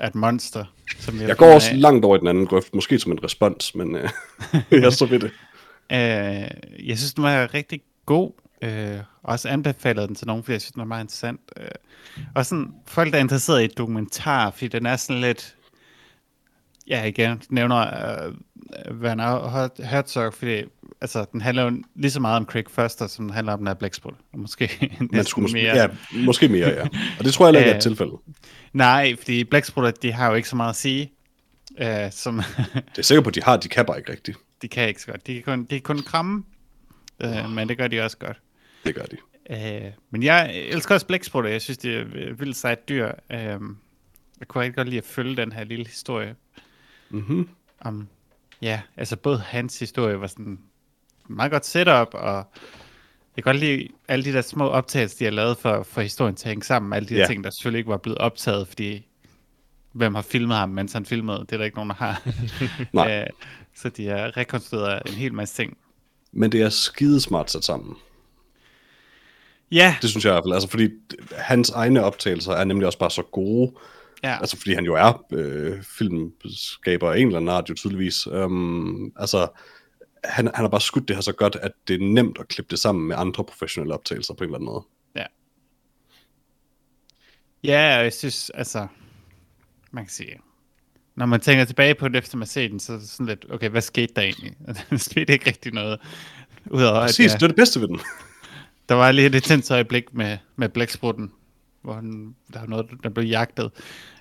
er 0.00 0.06
et 0.06 0.14
monster. 0.14 0.64
Som 0.98 1.20
Jeg 1.20 1.36
går 1.36 1.54
også 1.54 1.74
langt 1.74 2.04
over 2.04 2.16
i 2.16 2.20
den 2.20 2.26
anden 2.26 2.46
grøft, 2.46 2.74
måske 2.74 2.98
som 2.98 3.12
en 3.12 3.24
respons, 3.24 3.74
men 3.74 3.96
øh, 3.96 4.10
jeg 4.70 4.92
står 4.92 5.06
ved 5.06 5.20
det. 5.20 5.30
Øh, 5.92 5.98
jeg 6.88 6.98
synes, 6.98 7.14
den 7.14 7.24
var 7.24 7.54
rigtig 7.54 7.80
god. 8.06 8.32
Øh, 8.62 8.98
også 9.22 9.48
anbefalede 9.48 10.06
den 10.06 10.14
til 10.14 10.26
nogen, 10.26 10.42
fordi 10.42 10.52
jeg 10.52 10.60
synes, 10.60 10.72
den 10.72 10.80
var 10.80 10.86
meget 10.86 11.04
interessant. 11.04 11.40
Øh, 11.56 11.68
og 12.34 12.46
sådan, 12.46 12.72
folk, 12.86 13.12
der 13.12 13.18
er 13.18 13.22
interesseret 13.22 13.64
i 13.64 13.66
dokumentar, 13.66 14.50
fordi 14.50 14.68
den 14.68 14.86
er 14.86 14.96
sådan 14.96 15.20
lidt... 15.22 15.56
Ja, 16.88 17.04
igen, 17.04 17.42
nævner 17.50 17.78
øh, 18.26 18.32
Werner 19.00 19.84
Herzog, 19.84 20.34
fordi 20.34 20.62
altså, 21.00 21.24
den 21.32 21.40
handler 21.40 21.62
jo 21.62 21.82
lige 21.94 22.10
så 22.10 22.20
meget 22.20 22.36
om 22.36 22.44
Craig 22.44 22.64
Foster, 22.70 23.06
som 23.06 23.24
den 23.24 23.34
handler 23.34 23.52
om 23.52 23.58
den 23.58 23.66
her 23.66 23.74
Blæksprutte. 23.74 24.18
Og 24.32 24.38
måske 24.38 24.90
Man 25.12 25.24
skulle 25.24 25.42
måske, 25.42 25.56
mere. 25.62 25.76
ja, 25.76 25.88
måske 26.12 26.48
mere, 26.48 26.68
ja. 26.68 26.82
Og 27.18 27.24
det 27.24 27.32
tror 27.34 27.46
jeg 27.46 27.56
ikke 27.56 27.70
er 27.70 27.74
et 27.74 27.76
Øh, 27.76 27.82
tilfælde. 27.82 28.12
Nej, 28.72 29.16
fordi 29.16 29.44
Blæksprutter, 29.44 29.90
de 29.90 30.12
har 30.12 30.28
jo 30.28 30.34
ikke 30.34 30.48
så 30.48 30.56
meget 30.56 30.70
at 30.70 30.76
sige. 30.76 31.12
Øh, 31.78 32.12
som 32.12 32.36
Det 32.74 32.98
er 32.98 33.02
sikkert 33.02 33.24
på, 33.24 33.28
at 33.28 33.34
de 33.34 33.42
har, 33.42 33.56
de 33.56 33.68
kan 33.68 33.86
bare 33.86 33.98
ikke 33.98 34.12
rigtigt. 34.12 34.38
de 34.62 34.68
kan 34.68 34.88
ikke 34.88 35.00
så 35.02 35.06
godt. 35.06 35.26
De 35.26 35.34
kan 35.34 35.42
kun, 35.42 35.60
de 35.64 35.68
kan 35.68 35.80
kun 35.80 36.02
kramme, 36.02 36.44
øh, 37.20 37.50
men 37.50 37.68
det 37.68 37.78
gør 37.78 37.88
de 37.88 38.00
også 38.00 38.16
godt. 38.18 38.40
Det 38.86 38.94
gør 38.94 39.02
de. 39.04 39.16
Øh, 39.50 39.92
men 40.10 40.22
jeg 40.22 40.56
elsker 40.56 40.94
også 40.94 41.06
blæksprutter. 41.06 41.50
Jeg 41.50 41.62
synes, 41.62 41.78
det 41.78 41.96
er 41.96 42.32
vildt 42.34 42.56
sejt 42.56 42.88
dyr. 42.88 43.06
Øh, 43.30 43.38
jeg 44.40 44.48
kunne 44.48 44.62
rigtig 44.62 44.74
godt 44.76 44.88
lide 44.88 44.98
at 44.98 45.04
følge 45.04 45.36
den 45.36 45.52
her 45.52 45.64
lille 45.64 45.86
historie. 45.86 46.34
Mm-hmm. 47.10 47.48
Om, 47.80 48.08
ja, 48.62 48.80
altså 48.96 49.16
både 49.16 49.38
hans 49.38 49.78
historie 49.78 50.20
var 50.20 50.26
sådan 50.26 50.58
meget 51.28 51.52
godt 51.52 51.66
setup, 51.66 52.08
og 52.12 52.34
jeg 53.36 53.44
kan 53.44 53.52
godt 53.52 53.56
lide 53.56 53.88
alle 54.08 54.24
de 54.24 54.32
der 54.32 54.42
små 54.42 54.68
optagelser, 54.68 55.18
de 55.18 55.24
har 55.24 55.30
lavet 55.32 55.56
for, 55.58 55.82
for 55.82 56.00
historien 56.00 56.34
til 56.36 56.46
at 56.46 56.50
hænge 56.50 56.64
sammen. 56.64 56.92
Alle 56.92 57.08
de 57.08 57.14
der 57.14 57.20
Ja. 57.20 57.26
ting, 57.26 57.44
der 57.44 57.50
selvfølgelig 57.50 57.78
ikke 57.78 57.90
var 57.90 57.96
blevet 57.96 58.18
optaget, 58.18 58.68
fordi 58.68 59.06
hvem 59.92 60.14
har 60.14 60.22
filmet 60.22 60.56
ham, 60.56 60.68
mens 60.68 60.92
han 60.92 61.06
filmede? 61.06 61.38
Det 61.38 61.52
er 61.52 61.56
der 61.56 61.64
ikke 61.64 61.76
nogen, 61.76 61.90
der 61.90 61.96
har. 61.96 62.22
Nej. 62.92 63.20
Øh, 63.20 63.26
så 63.74 63.88
de 63.88 64.06
har 64.06 64.36
rekonstrueret 64.36 65.02
en 65.06 65.12
hel 65.14 65.34
masse 65.34 65.54
ting. 65.54 65.76
Men 66.32 66.52
det 66.52 66.62
er 66.62 66.68
skidesmart 66.68 67.50
sat 67.50 67.64
sammen. 67.64 67.96
Ja, 69.72 69.96
Det 70.02 70.10
synes 70.10 70.24
jeg 70.24 70.30
i 70.30 70.34
hvert 70.34 70.44
fald. 70.44 70.54
Altså, 70.54 70.68
fordi 70.68 70.88
hans 71.32 71.70
egne 71.70 72.04
optagelser 72.04 72.52
er 72.52 72.64
nemlig 72.64 72.86
også 72.86 72.98
bare 72.98 73.10
så 73.10 73.22
gode. 73.22 73.72
ja. 74.22 74.38
Altså, 74.40 74.56
fordi 74.56 74.74
han 74.74 74.84
jo 74.84 74.94
er 74.94 75.24
øh, 75.32 75.82
filmskaber 75.98 77.12
af 77.12 77.18
en 77.18 77.26
eller 77.26 77.38
anden 77.38 77.48
art, 77.48 77.68
jo 77.68 77.74
tydeligvis. 77.74 78.26
Um, 78.26 79.12
altså, 79.16 79.48
han, 80.24 80.50
han 80.54 80.64
har 80.64 80.68
bare 80.68 80.80
skudt 80.80 81.08
det 81.08 81.16
her 81.16 81.20
så 81.20 81.32
godt, 81.32 81.56
at 81.62 81.72
det 81.88 81.94
er 81.94 82.06
nemt 82.06 82.38
at 82.40 82.48
klippe 82.48 82.70
det 82.70 82.78
sammen 82.78 83.08
med 83.08 83.16
andre 83.18 83.44
professionelle 83.44 83.94
optagelser 83.94 84.34
på 84.34 84.44
en 84.44 84.48
eller 84.48 84.58
anden 84.58 84.66
måde. 84.66 84.84
Ja, 87.66 87.98
og 87.98 88.04
jeg 88.04 88.12
synes, 88.12 88.50
altså, 88.50 88.86
man 89.90 90.04
kan 90.04 90.12
sige, 90.12 90.40
når 91.16 91.26
man 91.26 91.40
tænker 91.40 91.64
tilbage 91.64 91.94
på 91.94 92.08
det, 92.08 92.16
efter 92.16 92.36
man 92.38 92.46
set 92.46 92.70
den, 92.70 92.80
så 92.80 92.92
er 92.92 92.96
det 92.96 93.08
sådan 93.08 93.26
lidt, 93.26 93.46
okay, 93.50 93.68
hvad 93.68 93.80
skete 93.80 94.12
der 94.16 94.22
egentlig? 94.22 94.52
Der 94.90 94.96
skete 94.96 95.32
ikke 95.32 95.46
rigtig 95.46 95.72
noget, 95.72 96.00
udover 96.66 97.00
at 97.00 97.08
Præcis, 97.08 97.32
ja, 97.32 97.36
det 97.36 97.42
er 97.42 97.46
det 97.46 97.56
bedste 97.56 97.80
ved 97.80 97.88
den. 97.88 98.00
Der 98.88 98.94
var 98.94 99.12
lige 99.12 99.26
et 99.26 99.34
intens 99.34 99.70
øjeblik 99.70 100.14
med, 100.14 100.38
med 100.56 100.68
blæksprutten, 100.68 101.32
hvor 101.82 101.92
han, 101.94 102.34
der 102.52 102.60
var 102.60 102.66
noget, 102.66 102.86
der 103.02 103.08
blev 103.08 103.24
jagtet. 103.26 103.70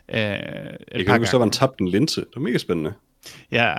Øh, 0.09 0.17
Jeg 0.17 1.05
kan 1.05 1.17
huske, 1.19 1.31
der 1.31 1.37
var 1.37 1.45
en 1.45 1.51
tabt 1.51 1.79
en 1.79 1.87
linse. 1.87 2.21
Det 2.21 2.29
var 2.35 2.41
mega 2.41 2.57
spændende. 2.57 2.93
Ja, 3.51 3.75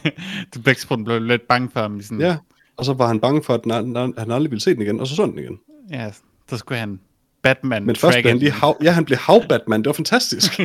blæksprutten 0.64 1.04
blev 1.04 1.20
lidt 1.22 1.48
bange 1.48 1.70
for 1.72 1.80
ham. 1.80 2.02
Sådan, 2.02 2.20
Ja, 2.20 2.36
og 2.76 2.84
så 2.84 2.92
var 2.92 3.06
han 3.06 3.20
bange 3.20 3.42
for, 3.42 3.54
at 3.54 3.60
han, 3.72 4.14
han 4.18 4.30
aldrig 4.30 4.50
ville 4.50 4.62
se 4.62 4.74
den 4.74 4.82
igen, 4.82 5.00
og 5.00 5.06
så 5.06 5.16
så 5.16 5.26
den 5.26 5.38
igen. 5.38 5.58
ja, 5.90 6.10
så 6.48 6.56
skulle 6.56 6.78
han 6.78 7.00
Batman 7.42 7.84
Men 7.86 7.96
først 7.96 8.14
blev 8.20 8.30
han 8.30 8.38
lige 8.38 8.50
hav, 8.50 8.76
ja, 8.82 8.90
han 8.90 9.04
blev 9.04 9.18
hav-Batman. 9.18 9.80
Det 9.80 9.86
var 9.86 9.92
fantastisk. 9.92 10.60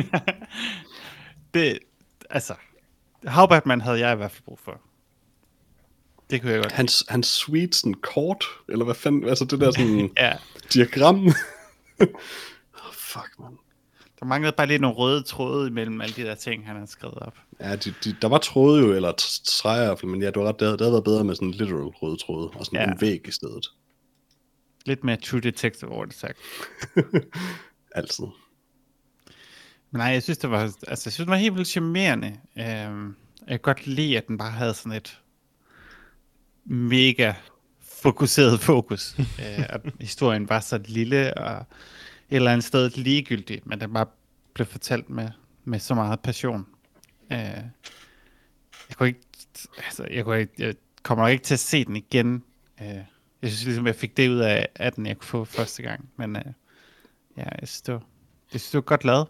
Det, 1.54 1.78
altså, 2.30 2.54
Havbatman 3.26 3.80
havde 3.80 3.98
jeg 3.98 4.12
i 4.12 4.16
hvert 4.16 4.30
fald 4.30 4.42
brug 4.44 4.58
for. 4.64 4.80
Det 6.30 6.40
kunne 6.40 6.52
jeg 6.52 6.62
godt. 6.62 6.72
hans, 6.72 7.04
hans 7.08 7.26
sweet 7.26 7.74
sådan 7.74 7.94
kort, 7.94 8.44
eller 8.68 8.84
hvad 8.84 8.94
fanden, 8.94 9.28
altså 9.28 9.44
det 9.44 9.60
der 9.60 9.70
sådan 9.70 10.10
Ja, 10.18 10.32
diagram. 10.74 11.26
oh, 11.26 12.92
fuck, 12.92 13.30
man. 13.38 13.58
der 14.20 14.26
manglede 14.26 14.54
bare 14.56 14.66
lige 14.66 14.78
nogle 14.78 14.96
røde 14.96 15.22
tråde 15.22 15.68
imellem 15.68 16.00
alle 16.00 16.14
de 16.14 16.22
der 16.22 16.34
ting, 16.34 16.66
han 16.66 16.76
har 16.76 16.86
skrevet 16.86 17.18
op. 17.18 17.34
Ja, 17.60 17.76
de, 17.76 17.94
de, 18.04 18.16
der 18.22 18.28
var 18.28 18.38
tråde 18.38 18.80
jo, 18.80 18.92
eller 18.92 19.12
fald, 19.98 20.04
men 20.10 20.22
ja, 20.22 20.30
du 20.30 20.40
har 20.40 20.48
ret, 20.48 20.60
det 20.60 20.66
havde, 20.66 20.78
det 20.78 20.84
havde 20.84 20.92
været 20.92 21.04
bedre 21.04 21.24
med 21.24 21.34
sådan 21.34 21.48
en 21.48 21.54
literal 21.54 21.82
røde 21.82 22.16
tråde, 22.16 22.48
og 22.48 22.64
sådan 22.64 22.80
ja. 22.80 22.92
en 22.92 23.00
væg 23.00 23.28
i 23.28 23.30
stedet. 23.30 23.66
Lidt 24.86 25.04
mere 25.04 25.16
true 25.16 25.40
detective 25.40 25.90
over 25.90 26.04
det 26.04 26.14
sagt. 26.14 26.38
Altid. 27.94 28.24
Men 29.90 29.98
nej, 29.98 30.06
jeg 30.06 30.22
synes, 30.22 30.38
det 30.38 30.50
var, 30.50 30.60
altså, 30.62 30.86
jeg 30.90 30.98
synes, 30.98 31.16
det 31.16 31.26
var 31.26 31.36
helt 31.36 31.54
vildt 31.54 31.68
charmerende. 31.68 32.36
Øhm, 32.58 33.16
jeg 33.40 33.48
kan 33.48 33.60
godt 33.62 33.86
lide, 33.86 34.16
at 34.16 34.28
den 34.28 34.38
bare 34.38 34.50
havde 34.50 34.74
sådan 34.74 34.92
et 34.92 35.20
mega 36.68 37.34
fokuseret 37.82 38.60
fokus. 38.60 39.14
øh, 39.18 39.24
at 39.68 39.80
historien 40.00 40.48
var 40.48 40.60
så 40.60 40.78
lille 40.84 41.34
og 41.34 41.56
et 42.30 42.36
eller 42.36 42.52
andet 42.52 42.64
sted 42.64 42.90
ligegyldig, 42.90 43.60
men 43.64 43.80
den 43.80 43.92
bare 43.92 44.06
blev 44.54 44.66
fortalt 44.66 45.10
med, 45.10 45.28
med 45.64 45.78
så 45.78 45.94
meget 45.94 46.20
passion. 46.20 46.66
Øh, 47.32 47.38
jeg 48.88 48.96
kunne 48.96 49.08
ikke, 49.08 49.20
altså, 49.76 50.06
jeg, 50.10 50.24
kunne 50.24 50.40
ikke, 50.40 50.52
jeg 50.58 50.74
kommer 51.02 51.24
nok 51.24 51.32
ikke 51.32 51.44
til 51.44 51.54
at 51.54 51.60
se 51.60 51.84
den 51.84 51.96
igen. 51.96 52.42
Øh, 52.80 52.86
jeg 53.42 53.50
synes 53.50 53.64
ligesom, 53.64 53.86
jeg 53.86 53.94
fik 53.94 54.16
det 54.16 54.28
ud 54.28 54.38
af, 54.38 54.68
af 54.74 54.92
den, 54.92 55.06
jeg 55.06 55.18
kunne 55.18 55.26
få 55.26 55.44
første 55.44 55.82
gang. 55.82 56.08
Men 56.16 56.36
øh, 56.36 56.42
ja, 57.36 57.44
jeg 57.60 57.68
synes, 57.68 57.82
det 57.82 57.94
var, 57.94 58.02
jeg 58.52 58.60
synes, 58.60 58.70
det 58.70 58.78
var 58.78 58.82
godt 58.82 59.04
lavet. 59.04 59.26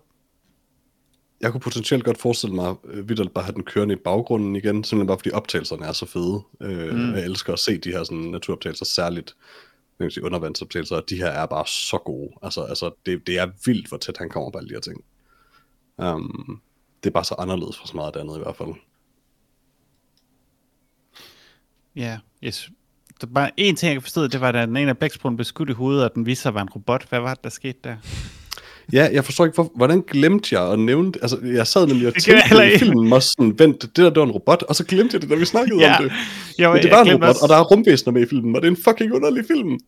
Jeg 1.40 1.52
kunne 1.52 1.60
potentielt 1.60 2.04
godt 2.04 2.18
forestille 2.18 2.54
mig, 2.54 2.74
øh, 2.84 3.08
vidt 3.08 3.34
bare 3.34 3.44
have 3.44 3.54
den 3.54 3.64
kørende 3.64 3.94
i 3.94 3.98
baggrunden 4.04 4.56
igen, 4.56 4.84
simpelthen 4.84 5.06
bare 5.06 5.18
fordi 5.18 5.30
optagelserne 5.30 5.86
er 5.86 5.92
så 5.92 6.06
fede. 6.06 6.42
Øh, 6.62 6.94
Mm. 6.94 7.14
Jeg 7.14 7.24
elsker 7.24 7.52
at 7.52 7.58
se 7.58 7.78
de 7.78 7.90
her 7.90 8.04
sådan, 8.04 8.18
naturoptagelser, 8.18 8.84
særligt 8.84 9.36
kan 9.98 10.04
man 10.04 10.10
sige, 10.10 10.24
undervandsoptagelser, 10.24 10.96
og 10.96 11.04
de 11.08 11.16
her 11.16 11.26
er 11.26 11.46
bare 11.46 11.66
så 11.66 11.98
gode. 11.98 12.30
Altså, 12.42 12.62
altså 12.62 12.90
det, 13.06 13.26
det 13.26 13.38
er 13.38 13.46
vildt, 13.66 13.88
hvor 13.88 13.98
tæt 13.98 14.16
han 14.18 14.28
kommer 14.28 14.50
på 14.50 14.58
alle 14.58 14.68
de 14.68 14.74
her 14.74 14.80
ting. 14.80 15.04
Um, 15.96 16.60
det 17.02 17.10
er 17.10 17.12
bare 17.12 17.24
så 17.24 17.34
anderledes 17.38 17.78
fra 17.78 17.86
så 17.86 17.96
meget 17.96 18.16
andet 18.16 18.36
i 18.36 18.38
hvert 18.38 18.56
fald. 18.56 18.68
Ja, 21.96 22.18
yes. 22.44 22.70
Der 23.20 23.26
var 23.26 23.34
bare 23.34 23.50
en 23.56 23.76
ting, 23.76 23.94
jeg 23.94 24.02
forstod, 24.02 24.28
det 24.28 24.40
var, 24.40 24.52
da 24.52 24.66
den 24.66 24.76
ene 24.76 24.90
af 24.90 24.98
blæksprutten 24.98 25.36
blev 25.36 25.44
skudt 25.44 25.70
i 25.70 25.72
hovedet, 25.72 26.04
og 26.04 26.14
den 26.14 26.26
viste 26.26 26.42
sig 26.42 26.50
at 26.50 26.54
være 26.54 26.62
en 26.62 26.68
robot. 26.68 27.08
Hvad 27.08 27.20
var 27.20 27.34
det, 27.34 27.44
der 27.44 27.50
skete 27.50 27.78
der? 27.84 27.96
Ja, 28.92 29.08
jeg 29.12 29.24
forstår 29.24 29.44
ikke, 29.44 29.54
hvor, 29.54 29.72
hvordan 29.76 30.00
glemte 30.08 30.54
jeg 30.60 30.72
at 30.72 30.78
nævne 30.78 31.12
det? 31.12 31.18
Altså, 31.22 31.38
jeg 31.44 31.66
sad 31.66 31.86
nemlig 31.86 32.06
og 32.06 32.14
tænkte 32.14 32.64
i 32.64 32.66
ikke. 32.66 32.78
filmen, 32.78 33.12
og 33.12 33.22
sådan, 33.22 33.58
vent, 33.58 33.82
det 33.82 33.96
der, 33.96 34.04
det 34.10 34.16
var 34.16 34.24
en 34.24 34.30
robot, 34.30 34.62
og 34.62 34.74
så 34.76 34.84
glemte 34.84 35.14
jeg 35.14 35.22
det, 35.22 35.30
da 35.30 35.34
vi 35.34 35.44
snakkede 35.44 35.80
Ja, 35.80 35.96
om 35.96 36.02
det. 36.04 36.12
Jeg, 36.58 36.72
Men 36.72 36.82
det 36.82 36.90
var 36.90 37.02
en 37.04 37.12
robot, 37.14 37.28
også- 37.28 37.40
og 37.42 37.48
der 37.48 37.56
er 37.56 37.62
rumvæsener 37.62 38.12
med 38.12 38.22
i 38.22 38.26
filmen, 38.28 38.56
og 38.56 38.62
det 38.62 38.68
er 38.68 38.70
en 38.72 38.82
fucking 38.84 39.12
underlig 39.14 39.44
film. 39.50 39.78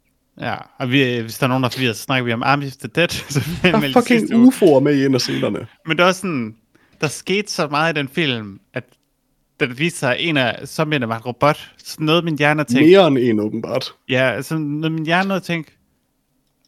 Ja, 0.40 0.54
og 0.78 0.90
vi, 0.92 1.18
hvis 1.18 1.38
der 1.38 1.44
er 1.44 1.48
nogen, 1.48 1.62
der 1.62 1.68
er 1.68 1.72
forvirret, 1.72 1.96
så 1.96 2.02
snakker 2.02 2.24
vi 2.24 2.32
om 2.32 2.42
Army 2.42 2.66
of 2.66 2.72
the 2.72 2.88
Dead. 2.94 3.08
Så 3.34 3.40
Der 3.62 3.72
er 3.72 3.92
fucking 3.92 4.32
UFO'er 4.46 4.80
med 4.80 4.94
i 4.96 5.04
en 5.06 5.14
af 5.14 5.20
scenerne. 5.20 5.66
Men 5.86 5.96
det 5.96 6.02
er 6.02 6.06
også 6.06 6.20
sådan, 6.20 6.54
der 7.00 7.06
skete 7.08 7.52
så 7.52 7.68
meget 7.68 7.96
i 7.96 7.98
den 7.98 8.08
film, 8.08 8.58
at 8.74 8.84
det 9.60 9.78
viste 9.78 9.98
sig, 9.98 10.16
at 10.16 10.28
en 10.28 10.36
af 10.36 10.68
zombierne 10.68 11.08
var 11.08 11.16
en 11.16 11.22
robot, 11.22 11.70
så 11.84 11.96
noget 12.00 12.24
min 12.24 12.38
hjerne 12.38 12.64
tænkte, 12.64 12.86
Mere 12.90 13.06
end 13.06 13.18
en, 13.18 13.40
åbenbart. 13.40 13.92
ja, 14.08 14.42
så 14.42 14.58
noget 14.58 14.92
min 14.92 15.06
hjerne 15.06 15.40
tænkte, 15.40 15.72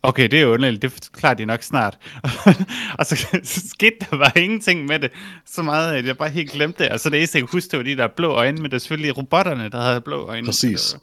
okay, 0.03 0.28
det 0.28 0.38
er 0.38 0.42
jo 0.42 0.53
underligt, 0.53 0.82
det 0.82 0.92
forklarer 0.92 1.34
de 1.34 1.44
nok 1.44 1.62
snart. 1.62 1.98
og 2.98 3.07
så, 3.07 3.26
så 3.44 3.61
skete 3.68 3.96
der 4.00 4.18
bare 4.18 4.40
ingenting 4.42 4.84
med 4.84 4.98
det, 4.98 5.11
så 5.46 5.62
meget, 5.62 5.94
at 5.94 6.07
jeg 6.07 6.18
bare 6.18 6.28
helt 6.28 6.53
glemte 6.53 6.84
det. 6.84 6.92
Og 6.92 7.00
så 7.00 7.11
det 7.11 7.18
eneste, 7.18 7.38
jeg 7.38 7.48
kunne 7.48 7.57
huske, 7.57 7.70
det 7.70 7.76
var 7.76 7.84
de 7.84 7.96
der 7.96 8.09
blå 8.16 8.30
øjne, 8.32 8.57
men 8.57 8.70
det 8.70 8.74
er 8.74 8.78
selvfølgelig 8.78 9.18
robotterne, 9.18 9.68
der 9.68 9.80
havde 9.80 10.00
blå 10.00 10.26
øjne. 10.26 10.46
Præcis. 10.46 10.96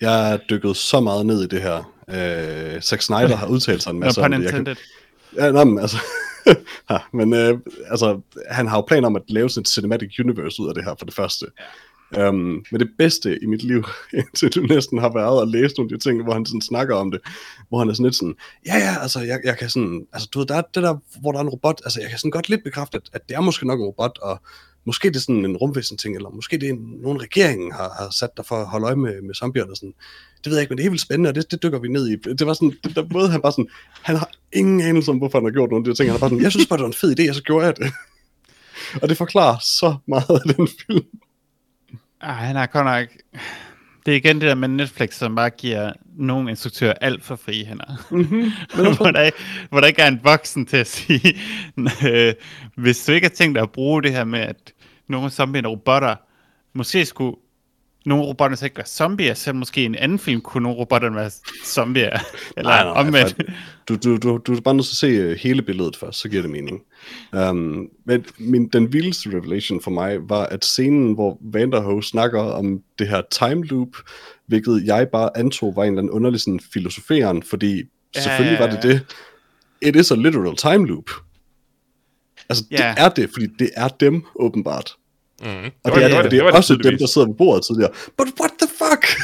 Jeg 0.00 0.32
er 0.32 0.36
dykket 0.36 0.76
så 0.76 1.00
meget 1.00 1.26
ned 1.26 1.44
i 1.44 1.46
det 1.46 1.62
her. 1.62 1.92
Øh, 2.08 2.80
Zack 2.80 3.02
Snyder 3.02 3.36
har 3.36 3.46
udtalt 3.46 3.82
sig 3.82 3.90
en 3.90 4.00
masse 4.00 4.20
No 4.20 4.24
om 4.24 4.32
det. 4.32 4.52
Jeg 4.52 4.64
kan, 4.64 4.76
ja, 5.36 5.50
nej, 5.50 5.64
men 5.64 5.78
altså... 5.78 5.96
ja, 6.90 6.98
men 7.12 7.34
øh, 7.34 7.58
altså, 7.90 8.20
han 8.50 8.68
har 8.68 8.76
jo 8.76 8.80
planer 8.80 9.06
om 9.06 9.16
at 9.16 9.22
lave 9.28 9.50
sådan 9.50 9.60
et 9.60 9.68
cinematic 9.68 10.18
universe 10.20 10.62
ud 10.62 10.68
af 10.68 10.74
det 10.74 10.84
her, 10.84 10.94
for 10.98 11.06
det 11.06 11.14
første. 11.14 11.46
Ja. 11.58 11.64
Um, 12.18 12.64
men 12.70 12.80
det 12.80 12.88
bedste 12.98 13.38
i 13.42 13.46
mit 13.46 13.62
liv, 13.62 13.84
indtil 14.18 14.50
du 14.54 14.60
næsten 14.60 14.98
har 14.98 15.12
været 15.12 15.40
og 15.40 15.48
læst 15.48 15.78
nogle 15.78 15.92
af 15.92 15.98
de 15.98 16.04
ting, 16.04 16.22
hvor 16.22 16.32
han 16.32 16.46
sådan 16.46 16.60
snakker 16.60 16.96
om 16.96 17.10
det, 17.10 17.20
hvor 17.68 17.78
han 17.78 17.88
er 17.88 17.92
sådan 17.92 18.04
lidt 18.04 18.16
sådan, 18.16 18.34
ja 18.66 18.76
ja, 18.76 19.02
altså 19.02 19.20
jeg, 19.20 19.40
jeg 19.44 19.58
kan 19.58 19.68
sådan, 19.68 20.06
altså 20.12 20.28
du 20.34 20.38
ved, 20.38 20.46
der 20.46 20.54
er 20.54 20.62
det 20.74 20.82
der, 20.82 20.96
hvor 21.20 21.32
der 21.32 21.38
er 21.38 21.42
en 21.42 21.48
robot, 21.48 21.80
altså 21.84 22.00
jeg 22.00 22.10
kan 22.10 22.18
sådan 22.18 22.30
godt 22.30 22.48
lidt 22.48 22.64
bekræfte, 22.64 22.96
at, 22.96 23.02
at 23.12 23.28
det 23.28 23.36
er 23.36 23.40
måske 23.40 23.66
nok 23.66 23.78
en 23.80 23.86
robot, 23.86 24.18
og 24.22 24.40
måske 24.86 25.08
det 25.08 25.16
er 25.16 25.20
sådan 25.20 25.44
en 25.44 25.56
rumvæsen 25.56 25.96
ting, 25.96 26.16
eller 26.16 26.30
måske 26.30 26.58
det 26.58 26.68
er 26.68 26.72
en, 26.72 26.98
nogen 27.02 27.22
regeringen 27.22 27.72
har, 27.72 27.94
har 27.98 28.08
sat 28.10 28.30
der 28.36 28.42
for 28.42 28.56
at 28.56 28.66
holde 28.66 28.86
øje 28.86 28.96
med, 28.96 29.22
med 29.22 29.34
zombierne 29.34 29.70
og 29.70 29.76
sådan. 29.76 29.94
Det 30.44 30.50
ved 30.50 30.56
jeg 30.56 30.62
ikke, 30.62 30.70
men 30.70 30.78
det 30.78 30.82
er 30.82 30.84
helt 30.84 30.92
vildt 30.92 31.02
spændende, 31.02 31.28
og 31.28 31.34
det, 31.34 31.50
det 31.50 31.62
dykker 31.62 31.78
vi 31.78 31.88
ned 31.88 32.08
i. 32.08 32.16
Det 32.16 32.46
var 32.46 32.52
sådan, 32.52 32.76
det 32.84 32.96
der 32.96 33.04
måde, 33.12 33.28
han 33.28 33.42
bare 33.42 33.52
sådan, 33.52 33.68
han 34.02 34.16
har 34.16 34.30
ingen 34.52 34.80
anelse 34.80 35.10
om, 35.10 35.18
hvorfor 35.18 35.38
han 35.38 35.44
har 35.44 35.52
gjort 35.52 35.70
nogle 35.70 35.88
af 35.88 35.94
de 35.94 35.98
ting. 35.98 36.10
Han 36.10 36.16
er 36.16 36.20
bare 36.20 36.30
sådan, 36.30 36.42
jeg 36.42 36.50
synes 36.52 36.66
bare, 36.66 36.76
det 36.76 36.82
var 36.82 36.88
en 36.88 36.94
fed 36.94 37.20
idé, 37.20 37.28
og 37.28 37.34
så 37.34 37.42
gjorde 37.42 37.66
jeg 37.66 37.76
det. 37.76 37.92
og 39.02 39.08
det 39.08 39.16
forklarer 39.16 39.58
så 39.58 39.96
meget 40.06 40.30
af 40.30 40.54
den 40.54 40.68
film. 40.86 41.06
Ej, 42.24 42.32
han 42.32 42.56
er 42.56 42.66
godt 42.66 42.84
nok... 42.84 43.08
Det 44.06 44.12
er 44.12 44.16
igen 44.16 44.40
det 44.40 44.48
der 44.48 44.54
med 44.54 44.68
Netflix, 44.68 45.14
som 45.14 45.34
bare 45.34 45.50
giver 45.50 45.92
nogle 46.16 46.50
instruktører 46.50 46.94
alt 47.00 47.24
for 47.24 47.36
frie 47.36 47.66
hænder. 47.66 48.04
Mm-hmm. 48.10 48.96
hvor, 48.96 49.10
der, 49.10 49.30
hvor 49.68 49.80
der 49.80 49.86
ikke 49.86 50.02
er 50.02 50.08
en 50.08 50.20
voksen 50.22 50.66
til 50.66 50.76
at 50.76 50.86
sige, 50.86 51.38
øh, 52.08 52.34
hvis 52.76 53.04
du 53.04 53.12
ikke 53.12 53.26
har 53.26 53.34
tænkt 53.34 53.54
dig 53.54 53.62
at 53.62 53.72
bruge 53.72 54.02
det 54.02 54.12
her 54.12 54.24
med, 54.24 54.40
at 54.40 54.72
nogle 55.08 55.30
zombier 55.30 55.62
er 55.62 55.68
robotter, 55.68 56.16
måske 56.74 57.04
skulle 57.04 57.36
nogle 58.06 58.24
robotter 58.24 58.56
så 58.56 58.64
ikke 58.64 58.76
være 58.76 58.86
zombier, 58.86 59.34
så 59.34 59.52
måske 59.52 59.82
i 59.82 59.84
en 59.84 59.94
anden 59.94 60.18
film 60.18 60.40
kunne 60.40 60.62
nogle 60.62 60.78
robotter 60.78 61.10
være 61.10 61.30
zombier. 61.64 62.10
Eller 62.56 62.70
Nej, 62.70 62.84
nej, 62.84 62.92
omvendt. 63.00 63.42
Du, 63.88 63.96
du, 63.96 64.16
du, 64.16 64.38
du 64.46 64.54
er 64.56 64.60
bare 64.60 64.74
nødt 64.74 64.86
til 64.86 64.92
at 64.92 64.96
se 64.96 65.06
øh, 65.06 65.36
hele 65.38 65.62
billedet 65.62 65.96
først, 65.96 66.20
så 66.20 66.28
giver 66.28 66.42
det 66.42 66.50
mening. 66.50 66.80
Um, 67.32 67.88
men 68.06 68.24
min, 68.38 68.68
den 68.68 68.92
vildeste 68.92 69.28
revelation 69.30 69.80
for 69.82 69.90
mig 69.90 70.18
var, 70.28 70.46
at 70.46 70.64
scenen, 70.64 71.12
hvor 71.14 71.38
Vanderhoof 71.52 72.04
snakker 72.04 72.40
om 72.40 72.80
det 72.98 73.08
her 73.08 73.22
time 73.30 73.64
loop, 73.66 73.88
hvilket 74.46 74.82
jeg 74.86 75.08
bare 75.12 75.36
antog 75.36 75.76
var 75.76 75.82
en 75.82 75.88
eller 75.88 75.98
anden 76.02 76.10
underlig 76.10 76.40
sådan, 76.40 76.60
filosoferen, 76.72 77.42
fordi 77.42 77.82
Ja, 78.16 78.20
selvfølgelig 78.20 78.58
ja, 78.60 78.66
var 78.66 78.74
det 78.76 78.84
ja. 78.84 78.88
det. 78.88 79.00
It 79.82 79.96
is 79.96 80.10
a 80.10 80.14
literal 80.14 80.56
time 80.56 80.86
loop. 80.86 81.10
Altså, 82.48 82.64
Ja. 82.70 82.76
det 82.76 82.84
er 83.04 83.08
det, 83.08 83.30
fordi 83.32 83.46
det 83.58 83.70
er 83.76 83.88
dem, 83.88 84.22
åbenbart. 84.36 84.96
Mm. 85.42 85.48
Og 85.48 85.52
det, 85.64 85.70
var- 85.84 85.98
er, 86.00 86.08
det, 86.08 86.16
var 86.16 86.22
det, 86.22 86.30
det 86.30 86.38
er 86.38 86.42
var 86.44 86.52
også 86.52 86.74
dem, 86.74 86.80
tydeligvis. 86.82 87.00
der 87.00 87.06
sidder 87.06 87.26
ved 87.28 87.34
bordet 87.34 87.64
tidligere. 87.66 87.90
But 88.18 88.28
what 88.40 88.50
the 88.60 88.68
fuck? 88.78 89.04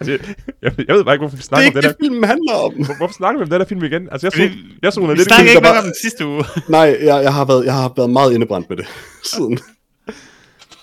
Altså, 0.00 0.12
jeg, 0.12 0.20
jeg, 0.62 0.72
jeg 0.88 0.96
ved 0.96 1.04
bare 1.04 1.14
ikke, 1.14 1.22
hvorfor 1.22 1.36
vi 1.36 1.40
Det 1.40 1.44
er 1.44 1.48
snakker 1.48 1.66
om 1.66 1.70
ikke 1.70 1.76
det 1.76 1.84
der. 1.84 1.88
det, 1.92 1.98
filmen 2.04 2.24
handler 2.24 2.52
om. 2.54 2.74
Hvor- 2.74 2.96
Hvorfor 2.96 3.14
snakker 3.14 3.38
vi 3.38 3.42
om 3.42 3.48
den 3.50 3.60
der 3.60 3.66
film 3.66 3.84
igen? 3.84 4.08
Altså, 4.12 4.26
jeg, 4.26 4.32
så, 4.32 4.38
Vi- 4.38 4.78
jeg 4.82 4.92
så 4.92 5.00
Vi 5.00 5.06
lidt 5.06 5.20
i 5.20 5.24
snakkede 5.24 5.48
den. 5.48 5.56
ikke 5.56 5.68
var- 5.68 5.78
om 5.78 5.84
den 5.84 5.94
sidste 6.02 6.26
uge. 6.26 6.44
Nej, 6.76 6.96
jeg, 7.00 7.22
jeg, 7.22 7.34
har 7.34 7.44
været, 7.44 7.64
jeg 7.64 7.74
har 7.74 7.92
været 7.96 8.10
meget 8.10 8.32
indebrændt 8.34 8.70
med 8.70 8.76
det 8.76 8.86
siden. 9.24 9.58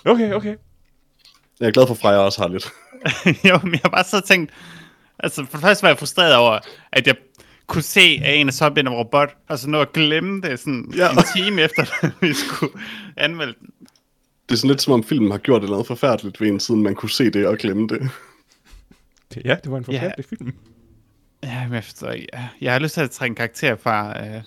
Okay, 0.06 0.34
okay. 0.34 0.56
Jeg 1.60 1.68
er 1.68 1.72
glad 1.72 1.88
for, 1.88 1.94
at 1.94 2.00
Freja 2.00 2.18
også 2.18 2.42
har 2.42 2.48
lidt. 2.50 2.66
jo, 3.50 3.60
men 3.64 3.72
jeg 3.74 3.80
har 3.84 3.90
bare 3.90 4.04
så 4.04 4.20
tænkt, 4.22 4.52
altså 5.20 5.46
for 5.50 5.58
det 5.58 5.62
første 5.62 5.82
var 5.84 5.90
jeg 5.90 5.98
frustreret 6.00 6.36
over, 6.36 6.60
at 6.92 7.08
jeg 7.08 7.16
kunne 7.68 7.82
se, 7.82 8.22
at 8.26 8.36
en 8.36 8.48
af 8.48 8.54
zombierne 8.54 8.90
var 8.90 8.96
robot, 8.98 9.30
og 9.50 9.60
så 9.60 9.70
nå 9.70 9.82
at 9.82 9.94
glemme 9.94 10.42
det 10.42 10.60
sådan 10.60 10.94
ja. 10.96 11.12
en 11.12 11.18
time 11.36 11.62
efter, 11.62 11.86
at 12.02 12.12
vi 12.22 12.34
skulle 12.34 12.74
anmelde 13.18 13.54
den. 13.60 13.68
Det 14.50 14.56
er 14.56 14.58
sådan 14.58 14.70
lidt 14.70 14.82
som 14.82 14.94
om 14.94 15.04
filmen 15.04 15.32
har 15.32 15.38
gjort 15.38 15.64
noget 15.64 15.88
forfærdeligt 15.88 16.42
ved 16.42 16.48
en, 16.48 16.60
siden 16.60 16.84
man 16.84 16.96
kunne 16.96 17.10
se 17.10 17.30
det 17.30 17.48
og 17.48 17.58
glemme 17.58 17.88
det. 17.88 18.10
Det- 19.34 19.42
Ja, 19.46 19.56
det 19.64 19.72
var 19.72 19.78
en 19.78 19.86
forfærdelig 19.86 20.26
film. 20.26 20.54
Ja, 21.44 21.64
men 21.64 21.74
jeg 21.74 21.84
forstår 21.84 22.10
ikke. 22.12 22.28
Ja, 22.34 22.48
Jeg 22.62 22.72
har 22.72 22.80
lyst 22.80 22.94
til 22.94 23.02
at 23.02 23.12
trække 23.12 23.32
en 23.32 23.36
karakter 23.36 23.76
fra 23.76 24.26
øh, 24.28 24.42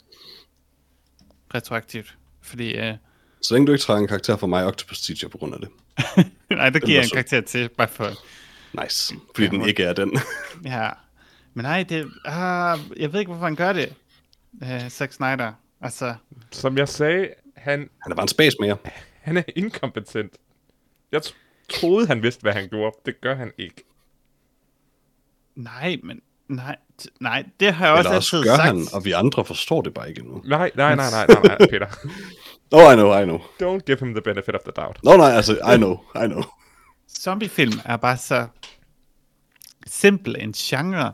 retroaktivt, 1.54 2.16
fordi, 2.42 2.74
øh, 2.74 2.94
Så 3.42 3.54
længe 3.54 3.66
du 3.66 3.72
ikke 3.72 3.82
trækker 3.82 4.00
en 4.02 4.08
karakter 4.08 4.36
for 4.36 4.46
mig, 4.46 4.66
Octopus 4.66 5.00
Teacher, 5.02 5.28
på 5.28 5.38
grund 5.38 5.54
af 5.54 5.60
det. 5.60 5.68
nej, 6.50 6.70
der 6.70 6.78
giver 6.80 6.96
jeg 6.98 7.02
en 7.02 7.08
sød. 7.08 7.12
karakter 7.14 7.40
til, 7.40 7.68
bare 7.68 7.88
for, 7.88 8.10
Nice. 8.82 9.14
Fordi 9.34 9.48
den 9.48 9.68
ikke 9.68 9.82
er 9.84 9.92
den. 9.92 10.18
ja. 10.64 10.88
Men 11.54 11.62
nej, 11.64 11.82
det, 11.82 12.10
ah, 12.24 12.78
jeg 12.96 13.12
ved 13.12 13.20
ikke, 13.20 13.30
hvorfor 13.32 13.46
han 13.46 13.56
gør 13.56 13.72
det, 13.72 13.92
øh, 14.62 14.88
Zack 14.90 15.12
Snyder. 15.12 15.52
Altså, 15.80 16.14
Som 16.50 16.78
jeg 16.78 16.88
sagde, 16.88 17.28
han, 17.56 17.88
Han 18.02 18.12
er 18.12 18.16
bare 18.16 18.24
en 18.24 18.28
space 18.28 18.56
mere. 18.60 18.76
Han 19.22 19.36
er 19.36 19.42
inkompetent. 19.56 20.32
Jeg 21.12 21.22
troede, 21.68 22.06
han 22.06 22.22
vidste, 22.22 22.42
hvad 22.42 22.52
han 22.52 22.68
gjorde. 22.68 22.96
Det 23.06 23.20
gør 23.20 23.34
han 23.34 23.52
ikke. 23.58 23.84
nej, 25.54 25.96
men, 26.04 26.20
nej, 26.48 26.76
nej, 27.20 27.44
det 27.60 27.74
har 27.74 27.86
jeg 27.86 27.94
også 27.94 28.08
Eller 28.08 28.16
også 28.16 28.36
altid 28.36 28.50
gør 28.50 28.56
sagt. 28.56 28.66
han, 28.66 28.86
og 28.92 29.04
vi 29.04 29.12
andre 29.12 29.44
forstår 29.44 29.82
det 29.82 29.94
bare 29.94 30.08
ikke 30.08 30.20
endnu. 30.20 30.42
Nej, 30.44 30.70
nej, 30.74 30.94
nej, 30.94 31.10
nej, 31.10 31.26
nej, 31.28 31.56
nej, 31.58 31.68
Peter. 31.70 31.86
Oh, 32.74 32.92
I 32.92 32.94
know, 32.96 33.20
I 33.20 33.24
know. 33.24 33.38
Don't 33.38 33.80
give 33.86 33.98
him 34.00 34.14
the 34.14 34.22
benefit 34.22 34.54
of 34.54 34.60
the 34.60 34.72
doubt. 34.76 35.04
Nå 35.04 35.10
no, 35.10 35.16
nej, 35.16 35.30
altså, 35.30 35.52
I 35.74 35.76
know, 35.76 35.98
I 36.24 36.26
know. 36.26 36.42
zombiefilm 37.08 37.72
er 37.84 37.96
bare 37.96 38.16
så 38.16 38.46
simpel 39.86 40.36
en 40.38 40.52
genre, 40.52 41.12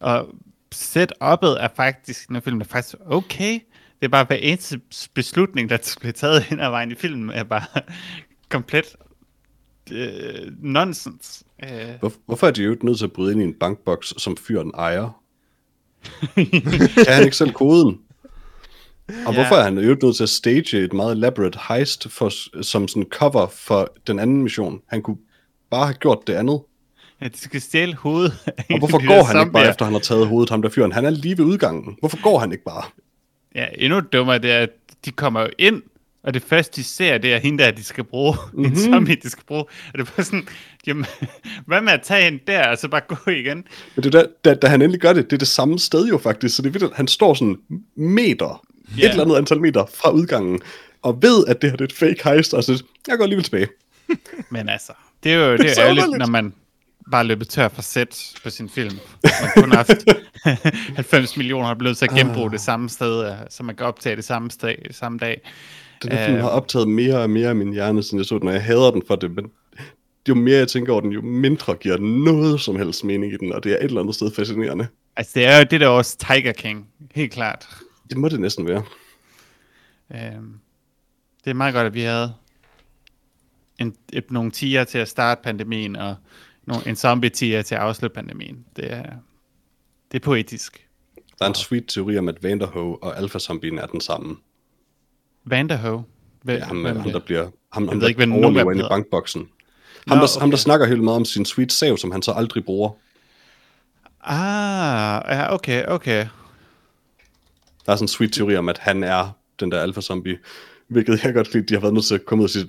og 0.00 0.28
setup'et 0.74 1.46
er 1.60 1.68
faktisk, 1.76 2.30
når 2.30 2.40
filmen 2.40 2.60
er 2.60 2.66
faktisk 2.66 2.94
okay. 3.06 3.60
Det 4.00 4.06
er 4.06 4.08
bare 4.10 4.24
hver 4.24 4.36
eneste 4.36 4.80
beslutning, 5.14 5.70
der 5.70 5.94
bliver 6.00 6.12
taget 6.12 6.42
hen 6.42 6.60
ad 6.60 6.70
vejen 6.70 6.92
i 6.92 6.94
filmen, 6.94 7.30
er 7.30 7.42
bare 7.44 7.62
komplet 8.48 8.96
øh, 9.92 10.52
nonsens. 10.62 11.42
Øh, 11.64 11.70
Hvor, 12.00 12.12
hvorfor 12.26 12.46
er 12.46 12.50
de 12.50 12.62
jo 12.62 12.70
ikke 12.70 12.86
nødt 12.86 12.98
til 12.98 13.04
at 13.04 13.12
bryde 13.12 13.32
ind 13.32 13.40
i 13.40 13.44
en 13.44 13.54
bankboks, 13.54 14.14
som 14.18 14.36
fyren 14.36 14.70
ejer? 14.74 15.22
kan 16.34 17.06
han 17.14 17.24
ikke 17.24 17.36
selv 17.36 17.52
koden? 17.52 17.98
Og 19.26 19.34
hvorfor 19.34 19.54
er 19.54 19.62
han 19.62 19.78
jo 19.78 19.96
nødt 20.02 20.16
til 20.16 20.22
at 20.22 20.28
stage 20.28 20.78
et 20.84 20.92
meget 20.92 21.12
elaborate 21.12 21.58
heist 21.68 22.10
for, 22.10 22.62
som 22.62 22.88
sådan 22.88 23.06
cover 23.10 23.46
for 23.46 23.88
den 24.06 24.18
anden 24.18 24.42
mission? 24.42 24.80
Han 24.86 25.02
kunne 25.02 25.16
bare 25.70 25.86
have 25.86 25.94
gjort 25.94 26.18
det 26.26 26.32
andet. 26.32 26.60
ja, 27.20 27.28
de 27.28 27.38
skal 27.38 27.60
stjæle 27.60 27.94
hovedet. 27.94 28.32
Og 28.70 28.78
hvorfor 28.78 29.06
går 29.06 29.22
han 29.24 29.40
ikke 29.40 29.52
bare 29.52 29.68
efter, 29.70 29.84
han 29.84 29.94
har 29.94 30.00
taget 30.00 30.26
hovedet, 30.26 30.50
ham 30.50 30.62
der 30.62 30.68
fyren? 30.68 30.92
Han 30.92 31.04
er 31.04 31.10
lige 31.10 31.38
ved 31.38 31.44
udgangen. 31.44 31.96
Hvorfor 32.00 32.22
går 32.22 32.38
han 32.38 32.52
ikke 32.52 32.64
bare? 32.64 32.82
Ja, 33.54 33.66
endnu 33.78 34.00
dummere 34.00 34.38
det 34.38 34.52
er, 34.52 34.58
at 34.58 34.70
de 35.04 35.10
kommer 35.10 35.40
jo 35.40 35.48
ind, 35.58 35.82
og 36.22 36.34
det 36.34 36.42
første, 36.42 36.76
de 36.76 36.84
ser, 36.84 37.18
det 37.18 37.34
er 37.34 37.38
hende 37.38 37.62
der, 37.64 37.70
de 37.70 37.84
skal 37.84 38.04
bruge. 38.04 38.36
Mm-hmm. 38.52 38.64
En 38.64 38.76
zombie, 38.76 39.16
de 39.22 39.30
skal 39.30 39.44
bruge. 39.46 39.62
Og 39.62 39.92
det 39.92 40.00
er 40.00 40.04
bare 40.16 40.24
sådan, 40.24 40.48
jamen, 40.86 41.06
hvad 41.66 41.80
med 41.80 41.92
at 41.92 42.02
tage 42.02 42.24
hende 42.24 42.38
der, 42.46 42.68
og 42.68 42.78
så 42.78 42.88
bare 42.88 43.00
gå 43.08 43.30
igen? 43.30 43.64
Men 43.94 44.04
det 44.04 44.14
er 44.14 44.20
da, 44.22 44.26
da, 44.44 44.54
da 44.54 44.66
han 44.66 44.82
endelig 44.82 45.00
gør 45.00 45.12
det, 45.12 45.24
det 45.24 45.32
er 45.32 45.38
det 45.38 45.48
samme 45.48 45.78
sted 45.78 46.06
jo 46.08 46.18
faktisk. 46.18 46.56
Så 46.56 46.62
det 46.62 46.68
er 46.68 46.78
vildt, 46.78 46.96
han 46.96 47.08
står 47.08 47.34
sådan 47.34 47.56
meter, 47.96 48.66
Ja. 48.98 49.04
et 49.04 49.10
eller 49.10 49.24
andet 49.24 49.36
antal 49.36 49.60
meter 49.60 49.86
fra 49.94 50.10
udgangen, 50.10 50.60
og 51.02 51.22
ved, 51.22 51.44
at 51.48 51.62
det 51.62 51.70
her 51.70 51.76
det 51.76 51.84
er 51.84 51.88
et 51.88 51.92
fake 52.18 52.28
heist, 52.28 52.54
og 52.54 52.64
så 52.64 52.84
jeg 53.08 53.16
går 53.16 53.22
alligevel 53.24 53.44
tilbage. 53.44 53.68
Men 54.50 54.68
altså, 54.68 54.92
det 55.22 55.32
er 55.32 55.36
jo 55.36 55.56
det 55.56 55.70
er 55.70 55.74
så 55.74 55.80
jo 55.82 55.86
ærgerligt, 55.86 56.18
når 56.18 56.26
man 56.26 56.54
bare 57.10 57.24
løber 57.24 57.44
tør 57.44 57.68
for 57.68 57.82
sæt 57.82 58.32
på 58.42 58.50
sin 58.50 58.68
film. 58.68 58.98
Man 59.22 59.50
kun 59.56 59.70
har 59.70 59.76
haft 59.76 60.04
90 60.96 61.36
millioner 61.36 61.66
og 61.66 61.70
er 61.70 61.78
blevet 61.78 61.96
til 61.96 62.04
at 62.04 62.10
genbruge 62.10 62.50
det 62.50 62.60
samme 62.60 62.88
sted, 62.88 63.26
øh, 63.26 63.36
så 63.50 63.62
man 63.62 63.76
kan 63.76 63.86
optage 63.86 64.16
det 64.16 64.24
samme, 64.24 64.50
sted, 64.50 64.74
samme 64.90 65.18
dag. 65.18 65.40
Den 66.02 66.12
her 66.12 66.26
film 66.26 66.40
har 66.40 66.48
optaget 66.48 66.88
mere 66.88 67.18
og 67.18 67.30
mere 67.30 67.48
af 67.48 67.56
min 67.56 67.72
hjerne, 67.72 68.02
siden 68.02 68.18
jeg 68.18 68.26
så 68.26 68.38
den, 68.38 68.48
og 68.48 68.54
jeg 68.54 68.62
hader 68.62 68.90
den 68.90 69.02
for 69.06 69.16
det, 69.16 69.30
men 69.30 69.50
jo 70.28 70.34
mere 70.34 70.58
jeg 70.58 70.68
tænker 70.68 70.92
over 70.92 71.00
den, 71.00 71.12
jo 71.12 71.20
mindre 71.20 71.74
giver 71.74 71.96
den 71.96 72.24
noget 72.24 72.60
som 72.60 72.76
helst 72.76 73.04
mening 73.04 73.32
i 73.32 73.36
den, 73.36 73.52
og 73.52 73.64
det 73.64 73.72
er 73.72 73.76
et 73.76 73.84
eller 73.84 74.00
andet 74.00 74.14
sted 74.14 74.30
fascinerende. 74.36 74.86
Altså, 75.16 75.32
det 75.34 75.46
er 75.46 75.58
jo 75.58 75.64
det 75.70 75.80
der 75.80 75.88
også 75.88 76.16
Tiger 76.18 76.52
King, 76.52 76.88
helt 77.14 77.32
klart. 77.32 77.68
Det 78.10 78.18
må 78.18 78.28
det 78.28 78.40
næsten 78.40 78.66
være. 78.66 78.82
Øhm, 80.14 80.54
det 81.44 81.50
er 81.50 81.54
meget 81.54 81.74
godt, 81.74 81.86
at 81.86 81.94
vi 81.94 82.00
havde 82.00 82.34
en, 83.78 83.94
et, 84.12 84.30
nogle 84.30 84.50
tiger 84.50 84.84
til 84.84 84.98
at 84.98 85.08
starte 85.08 85.40
pandemien, 85.44 85.96
og 85.96 86.14
nogle, 86.70 86.88
en 86.88 86.96
zombie 86.96 87.30
til 87.30 87.52
at 87.52 87.72
afslutte 87.72 88.14
pandemien. 88.14 88.64
Det 88.76 88.92
er, 88.92 89.02
det 90.12 90.20
er 90.20 90.24
poetisk. 90.24 90.86
Der 91.38 91.44
er 91.44 91.48
en 91.48 91.54
sweet 91.54 91.84
teori 91.88 92.18
om, 92.18 92.28
at 92.28 92.42
Vanderhoof 92.42 92.98
og 93.02 93.18
Alpha 93.18 93.38
Zombien 93.38 93.78
er 93.78 93.86
den 93.86 94.00
samme. 94.00 94.36
Vanderhove. 95.44 96.04
Hvem, 96.42 96.56
Ja, 96.56 96.64
ham, 96.64 96.82
hvem 96.82 96.96
ham 96.96 97.04
der 97.04 97.12
det? 97.12 97.24
bliver, 97.24 97.50
ham, 97.72 97.88
ham 97.88 98.00
der 98.00 98.08
ikke, 98.08 98.32
overlever 98.32 98.72
inde 98.72 98.84
i 98.84 98.88
bankboksen. 98.88 99.40
Nå, 100.06 100.14
Ham, 100.14 100.18
der, 100.18 100.40
ham, 100.40 100.50
der 100.50 100.56
okay. 100.56 100.62
snakker 100.62 100.86
helt 100.86 101.02
meget 101.04 101.16
om 101.16 101.24
sin 101.24 101.44
sweet 101.44 101.72
sav, 101.72 101.96
som 101.96 102.10
han 102.10 102.22
så 102.22 102.32
aldrig 102.32 102.64
bruger. 102.64 102.90
Ah, 104.20 105.22
ja, 105.28 105.54
okay, 105.54 105.86
okay. 105.86 106.26
Der 107.86 107.92
er 107.92 107.96
sådan 107.96 108.04
en 108.04 108.08
sweet 108.08 108.32
teori 108.32 108.56
om, 108.56 108.68
at 108.68 108.78
han 108.78 109.04
er 109.04 109.30
den 109.60 109.70
der 109.70 109.82
alfa 109.82 110.00
zombie. 110.00 110.38
Hvilket 110.90 111.24
jeg 111.24 111.34
godt 111.34 111.54
lide, 111.54 111.66
de 111.66 111.74
har 111.74 111.80
været 111.80 111.94
nødt 111.94 112.04
til 112.04 112.14
at 112.14 112.24
komme 112.24 112.42
ud 112.42 112.46
og 112.46 112.50
sige, 112.50 112.66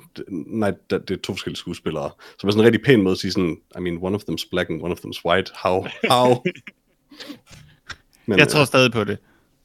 nej, 0.47 0.73
det 0.89 1.07
det 1.07 1.17
er 1.17 1.21
to 1.21 1.33
forskellige 1.33 1.57
skuespillere. 1.57 2.11
Så 2.39 2.47
på 2.47 2.51
sådan 2.51 2.59
en 2.59 2.65
rigtig 2.65 2.81
pæn 2.85 3.01
måde 3.01 3.11
at 3.11 3.17
sige 3.17 3.31
sådan, 3.31 3.57
I 3.77 3.79
mean, 3.81 3.97
one 4.01 4.15
of 4.15 4.21
them's 4.29 4.49
black 4.51 4.69
and 4.69 4.81
one 4.81 4.91
of 4.91 4.99
them's 4.99 5.21
white. 5.25 5.51
How? 5.63 5.85
How? 6.09 6.35
Men, 8.25 8.39
Jeg 8.39 8.47
tror 8.47 8.65
stadig 8.65 8.91
på 8.91 9.03
det. 9.03 9.17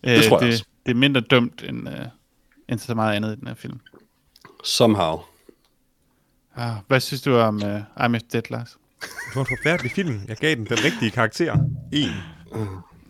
det 0.04 0.24
tror 0.24 0.36
jeg 0.38 0.46
det, 0.46 0.54
også. 0.54 0.64
det 0.86 0.92
er 0.92 0.96
mindre 0.96 1.20
dumt 1.20 1.64
end, 1.68 1.88
uh, 1.88 1.94
end 2.68 2.78
så 2.78 2.94
meget 2.94 3.16
andet 3.16 3.36
i 3.36 3.40
den 3.40 3.48
her 3.48 3.54
film. 3.54 3.80
Somehow. 4.64 5.18
Ah, 6.56 6.74
hvad 6.88 7.00
synes 7.00 7.22
du 7.22 7.36
om 7.36 7.56
uh, 7.56 7.80
I'm 7.80 8.14
a 8.14 8.18
Dead, 8.32 8.42
Lars? 8.50 8.76
Det 9.00 9.08
var 9.36 9.40
en 9.40 9.46
forfærdelig 9.58 9.92
film. 9.92 10.20
Jeg 10.28 10.36
gav 10.36 10.54
den 10.54 10.66
den 10.66 10.84
rigtige 10.84 11.10
karakter. 11.10 11.52
En. 11.92 12.10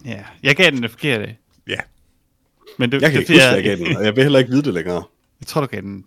Ja, 0.05 0.25
jeg 0.43 0.57
gav 0.57 0.71
den 0.71 0.83
det 0.83 0.91
forkerte. 0.91 1.37
Ja. 1.69 1.79
Men 2.79 2.91
du, 2.91 2.99
Jeg 3.01 3.13
kan 3.13 3.21
det 3.21 3.31
ikke 3.31 3.43
er 3.43 3.49
huske, 3.51 3.55
jeg 3.71 3.79
gav 3.79 3.87
den, 3.87 3.97
og 3.97 4.05
jeg 4.05 4.17
vil 4.17 4.23
heller 4.25 4.39
ikke 4.39 4.51
vide 4.51 4.63
det 4.63 4.75
længere. 4.75 5.03
Jeg 5.41 5.47
tror, 5.47 5.61
du 5.61 5.67
gav 5.67 5.81
den 5.81 6.05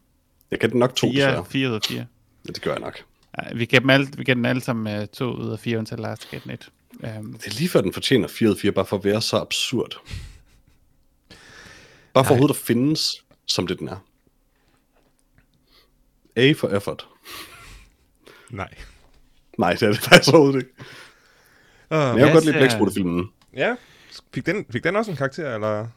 Jeg 0.52 0.60
gav 0.60 0.70
den 0.70 0.80
nok 0.80 0.96
to, 0.96 1.08
4, 1.12 1.26
desværre. 1.28 1.46
4 1.46 1.70
ud 1.70 1.74
af 1.76 1.82
4. 1.88 2.00
Ja, 2.00 2.52
det 2.52 2.62
gør 2.62 2.72
jeg 2.72 2.80
nok. 2.80 3.00
Ja, 3.38 3.54
vi 3.56 3.66
gav 3.66 3.80
dem 3.80 3.90
alle, 3.90 4.08
vi 4.18 4.24
gav 4.24 4.36
den 4.36 4.46
alle 4.46 4.62
sammen 4.62 5.00
uh, 5.02 5.06
2 5.08 5.26
ud 5.34 5.52
af 5.52 5.60
4, 5.60 5.78
undtagen 5.78 6.02
Lars, 6.02 6.26
gav 6.32 6.40
den 6.44 6.52
1. 6.52 6.70
Um, 7.20 7.34
Det 7.34 7.48
er 7.48 7.52
lige 7.52 7.70
før, 7.70 7.82
den 7.82 7.94
fortjener 7.94 8.28
4 8.28 8.50
ud 8.50 8.56
af 8.56 8.60
4, 8.62 8.72
bare 8.72 8.86
for 8.86 8.98
at 8.98 9.04
være 9.04 9.22
så 9.22 9.38
absurd. 9.38 10.02
Bare 12.14 12.26
for 12.26 12.32
overhovedet 12.32 12.56
at 12.56 12.62
findes, 12.62 13.24
som 13.46 13.68
det 13.68 13.80
den 13.80 13.88
er. 13.88 14.06
A 16.36 16.54
for 16.58 16.70
effort. 16.70 17.08
Nej. 18.50 18.74
Nej, 19.58 19.74
det 19.74 19.82
er 19.84 19.88
det 19.88 20.00
faktisk 20.00 20.34
overhovedet 20.34 20.60
ikke. 20.60 20.74
Uh, 21.92 21.98
Men 21.98 22.18
jeg 22.18 22.26
kan 22.28 22.34
godt 22.34 22.46
lide 22.46 22.58
Blæksprutte-filmen. 22.58 23.30
ja. 23.54 23.76
Fik 24.34 24.46
den, 24.46 24.66
fik 24.72 24.84
den 24.84 24.96
også 24.96 25.12
en 25.12 25.18
karakter, 25.18 25.56
eller? 25.56 25.88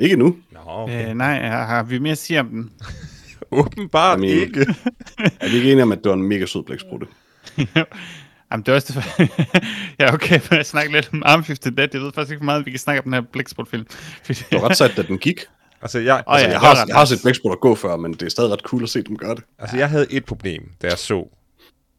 Ikke 0.00 0.16
nu. 0.16 0.36
Nå, 0.50 0.60
okay. 0.66 1.08
øh, 1.08 1.14
nej, 1.14 1.48
har, 1.48 1.82
vi 1.82 1.98
mere 1.98 2.12
at 2.12 2.18
sige 2.18 2.40
om 2.40 2.48
den? 2.48 2.70
Åbenbart 3.50 4.18
mean- 4.18 4.24
ikke. 4.24 4.66
Er 5.40 5.48
vi 5.50 5.56
ikke 5.56 5.72
enige 5.72 5.82
om, 5.82 5.92
at 5.92 5.98
det 5.98 6.08
var 6.08 6.16
en 6.16 6.22
mega 6.22 6.46
sød 6.46 6.62
blæksprutte? 6.62 7.06
Jamen, 8.52 8.66
det 8.66 8.72
er 8.72 8.74
også 8.74 8.92
det. 9.18 9.28
ja, 10.00 10.14
okay, 10.14 10.40
men 10.50 10.56
jeg 10.56 10.66
snakker 10.66 10.92
lidt 10.92 11.10
om 11.12 11.22
Arm 11.26 11.42
50 11.42 11.58
Dead. 11.58 11.88
Jeg 11.92 12.00
ved 12.00 12.12
faktisk 12.12 12.30
ikke, 12.30 12.38
hvor 12.38 12.44
meget 12.44 12.66
vi 12.66 12.70
kan 12.70 12.80
snakke 12.80 13.00
om 13.00 13.04
den 13.04 13.12
her 13.12 13.20
Blæksprutte-film. 13.20 13.86
Det 14.28 14.46
var 14.52 14.68
ret 14.68 14.76
sejt, 14.76 14.96
da 14.96 15.02
den 15.02 15.18
gik. 15.18 15.40
altså, 15.82 15.98
jeg, 15.98 16.14
Åh, 16.26 16.34
Altså, 16.34 16.46
ja, 16.46 16.52
jeg, 16.52 16.60
har, 16.60 16.84
jeg 16.88 16.96
har 16.96 17.04
set 17.04 17.18
blæksprutter 17.22 17.58
gå 17.58 17.74
før, 17.74 17.96
men 17.96 18.12
det 18.12 18.22
er 18.22 18.28
stadig 18.28 18.50
ret 18.50 18.60
cool 18.60 18.82
at 18.82 18.88
se 18.88 19.02
dem 19.02 19.16
gøre 19.16 19.34
det. 19.34 19.44
altså, 19.58 19.76
jeg 19.76 19.90
havde 19.90 20.06
et 20.10 20.24
problem, 20.24 20.62
da 20.82 20.86
jeg 20.86 20.98
så 20.98 21.28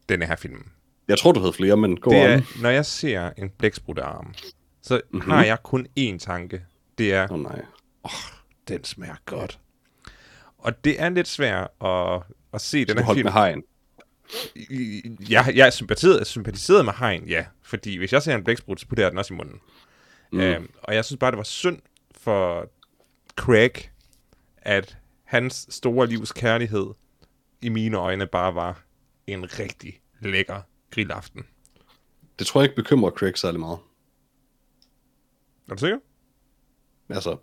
denne 0.10 0.26
her 0.26 0.36
film. 0.36 0.64
Jeg 1.08 1.18
tror, 1.18 1.32
du 1.32 1.40
havde 1.40 1.54
flere, 1.54 1.78
men 1.78 1.98
gå 1.98 2.12
Det 2.12 2.22
er, 2.22 2.42
når 2.62 2.70
jeg 2.70 2.86
ser 2.86 3.30
en 3.38 3.50
blækspruttearm, 3.58 4.34
så 4.84 5.02
mm-hmm. 5.12 5.32
har 5.32 5.44
jeg 5.44 5.58
kun 5.64 5.88
én 6.00 6.18
tanke. 6.18 6.62
Det 6.98 7.14
er, 7.14 7.28
Åh 8.04 8.12
oh, 8.12 8.38
den 8.68 8.84
smager 8.84 9.16
godt. 9.26 9.60
Og 10.58 10.84
det 10.84 11.02
er 11.02 11.10
lidt 11.10 11.28
svært 11.28 11.68
at, 11.82 12.22
at 12.54 12.62
se 12.62 12.86
den 12.86 12.98
her 12.98 13.14
film. 13.14 13.26
med 13.26 13.32
hegn. 13.32 13.64
Jeg, 15.30 15.52
jeg 15.56 15.74
sympatiserede, 15.74 16.26
sympatiserede 16.26 16.84
med 16.84 16.94
Hein, 16.94 17.28
ja. 17.28 17.46
Fordi 17.62 17.98
hvis 17.98 18.14
jeg 18.14 18.24
ser 18.24 18.36
en 18.36 18.44
blæksprut, 18.44 18.80
så 18.80 18.88
putter 18.88 19.04
jeg 19.04 19.12
den 19.12 19.18
også 19.18 19.34
i 19.34 19.38
munden. 19.38 19.60
Mm. 20.32 20.40
Øhm, 20.40 20.72
og 20.84 20.96
jeg 20.96 21.06
synes 21.06 21.20
bare, 21.20 21.32
det 21.32 21.38
var 21.38 21.44
synd 21.44 21.80
for 22.12 22.70
Craig, 23.36 23.92
at 24.58 24.98
hans 25.24 25.68
store 25.70 26.08
livs 26.08 26.32
kærlighed 26.32 26.88
i 27.62 27.70
mine 27.70 27.98
øjne 27.98 28.28
bare 28.28 28.56
var 28.56 28.84
en 29.28 29.60
rigtig 29.60 30.02
lækker 30.20 30.62
grillaften. 30.92 31.46
Det 32.40 32.48
tror 32.48 32.62
jeg 32.62 32.70
ikke 32.70 32.82
bekymrer 32.82 33.12
Craig 33.12 33.38
særlig 33.38 33.60
meget. 33.60 33.80
Er 35.70 35.74
du 35.76 35.80
sikker? 35.80 35.98
Altså, 37.10 37.38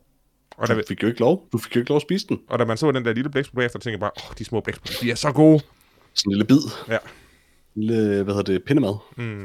Og 0.58 0.68
da, 0.68 0.74
du 0.74 0.82
fik 0.88 1.02
jo 1.02 1.08
ikke 1.08 1.20
lov. 1.20 1.48
Du 1.52 1.58
fik 1.58 1.76
jo 1.76 1.80
ikke 1.80 1.88
lov 1.90 1.96
at 1.96 2.02
spise 2.02 2.26
den. 2.26 2.40
og 2.48 2.58
da 2.58 2.64
man 2.64 2.76
så 2.76 2.92
den 2.92 3.04
der 3.04 3.12
lille 3.12 3.30
blæksprut 3.30 3.56
bagefter, 3.56 3.78
tænkte 3.78 3.90
jeg 3.90 4.00
bare, 4.00 4.10
åh, 4.24 4.30
oh, 4.30 4.34
de 4.38 4.44
små 4.44 4.60
blæksprutter, 4.60 4.98
de 5.02 5.10
er 5.10 5.14
så 5.14 5.32
gode. 5.32 5.62
Sådan 6.14 6.30
en 6.30 6.32
lille 6.32 6.44
bid. 6.46 6.58
Ja. 6.88 6.98
En 7.76 7.82
lille, 7.82 8.22
hvad 8.22 8.34
hedder 8.34 8.52
det, 8.52 8.64
pindemad. 8.64 8.94
Mm. 9.16 9.44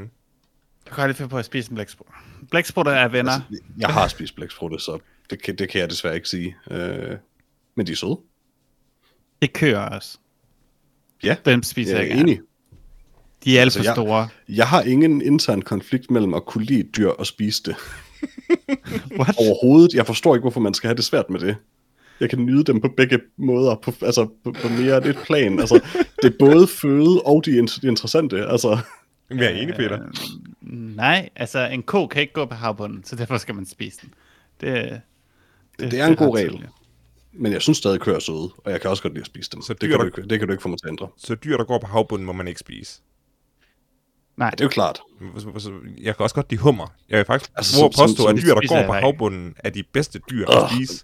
Jeg 0.86 0.94
kan 0.94 1.02
aldrig 1.04 1.16
finde 1.16 1.30
på 1.30 1.38
at 1.38 1.46
spise 1.46 1.72
en 1.72 1.76
Blæksprutte. 1.76 2.14
Blæksprutter 2.52 2.92
er 2.92 3.08
venner. 3.08 3.32
Altså, 3.32 3.60
jeg 3.78 3.90
har 3.90 4.08
spist 4.08 4.36
blæksprutte, 4.36 4.80
så 4.80 5.00
det 5.30 5.42
kan, 5.42 5.56
det 5.56 5.70
kan 5.70 5.82
jeg 5.82 5.90
desværre 5.90 6.16
ikke 6.16 6.30
sige. 6.30 6.56
Øh, 6.72 7.18
men 7.76 7.88
de 7.88 7.92
er 7.92 7.96
søde. 7.96 8.20
Det 9.42 9.54
kører 9.54 9.90
også. 9.90 10.18
Ja, 11.24 11.36
Dem 11.46 11.64
spiser 11.64 11.92
jeg 11.98 12.00
jeg 12.08 12.12
er 12.12 12.16
gerne. 12.16 12.32
enig. 12.32 12.40
De 13.46 13.58
er 13.58 13.62
alt 13.62 13.66
Altså, 13.68 13.80
for 13.80 13.84
jeg- 13.84 13.96
store. 13.96 14.28
Jeg 14.50 14.68
har 14.68 14.82
ingen 14.82 15.22
intern 15.22 15.62
konflikt 15.62 16.12
mellem 16.12 16.34
at 16.34 16.46
kunne 16.46 16.64
lide 16.66 16.84
dyr 16.98 17.10
og 17.10 17.26
spise 17.26 17.64
det. 17.64 17.76
What? 19.20 19.36
Overhovedet. 19.38 19.94
Jeg 19.94 20.06
forstår 20.06 20.36
ikke, 20.36 20.42
hvorfor 20.44 20.60
man 20.60 20.74
skal 20.74 20.88
have 20.88 20.96
det 20.96 21.04
svært 21.04 21.30
med 21.30 21.40
det. 21.40 21.56
Jeg 22.20 22.30
kan 22.30 22.40
nyde 22.46 22.64
dem 22.64 22.82
på 22.82 22.88
begge 22.98 23.20
måder, 23.38 23.76
på, 23.76 23.94
altså 24.02 24.26
på, 24.44 24.52
på 24.52 24.68
mere 24.70 24.98
end 24.98 25.06
et 25.06 25.18
plan. 25.26 25.60
Altså, 25.60 25.80
det 26.22 26.34
er 26.34 26.38
både 26.40 26.68
føde 26.68 27.22
og 27.26 27.46
de, 27.46 27.60
int- 27.60 27.80
de 27.82 27.88
interessante. 27.88 28.46
Altså, 28.46 28.78
Jeg 29.30 29.46
er 29.46 29.50
enig, 29.50 29.76
Peter. 29.76 30.00
Øh, 30.04 30.08
nej, 30.96 31.30
altså 31.36 31.60
en 31.68 31.84
ko 31.84 32.08
kan 32.08 32.22
ikke 32.22 32.34
gå 32.34 32.46
på 32.46 32.56
havbunden, 32.56 33.04
så 33.04 33.16
derfor 33.16 33.38
skal 33.38 33.56
man 33.56 33.66
spise 33.66 33.98
den. 34.02 34.14
Det, 34.62 35.02
det, 35.80 35.92
det 35.92 36.00
er 36.00 36.08
en 36.08 36.16
god 36.16 36.28
ret 36.28 36.36
regel. 36.36 36.50
tydeligt. 36.50 36.72
Men 37.34 37.52
jeg 37.54 37.62
synes 37.62 37.78
stadig, 37.78 38.00
kører 38.00 38.16
er 38.16 38.20
søde, 38.20 38.50
og 38.58 38.72
jeg 38.72 38.82
kan 38.82 38.90
også 38.90 39.04
godt 39.04 39.14
lide 39.14 39.22
at 39.22 39.26
spise 39.28 39.50
dem. 39.54 39.62
Så 39.62 39.66
Så 39.68 39.74
det, 39.74 39.82
dyr, 39.82 39.88
kan 39.88 40.00
der- 40.00 40.10
du 40.10 40.22
ikke, 40.22 40.30
det 40.30 40.40
kan 40.40 40.48
du 40.48 40.52
ikke 40.54 40.62
få 40.62 40.70
mig 40.70 40.80
til 40.80 40.88
at 40.88 40.92
ændre. 40.92 41.08
Så 41.18 41.36
dyr, 41.36 41.58
der 41.58 41.64
går 41.64 41.80
på 41.80 41.88
havbunden, 41.88 42.26
må 42.26 42.34
man 42.34 42.48
ikke 42.48 42.60
spise. 42.60 43.02
Nej, 44.38 44.50
Det 44.50 44.62
er 44.62 44.66
jo 44.66 44.70
klart. 44.70 45.00
Jeg 46.02 46.16
kan 46.16 46.24
også 46.24 46.36
godt 46.36 46.50
lide 46.50 46.62
hummer. 46.62 46.88
Jeg 47.10 47.18
vil 47.18 47.26
faktisk 47.26 47.52
Altså, 47.56 47.76
som- 47.76 47.92
påstå, 47.98 48.24
som- 48.24 48.38
at 48.38 48.44
dyr, 48.44 48.54
der 48.56 48.68
går 48.68 48.86
på 48.86 48.94
havbunden, 48.94 49.54
er 49.60 49.70
de 49.70 49.84
bedste 49.94 50.20
dyr 50.30 50.48
at 50.48 50.72
spise. 50.76 51.04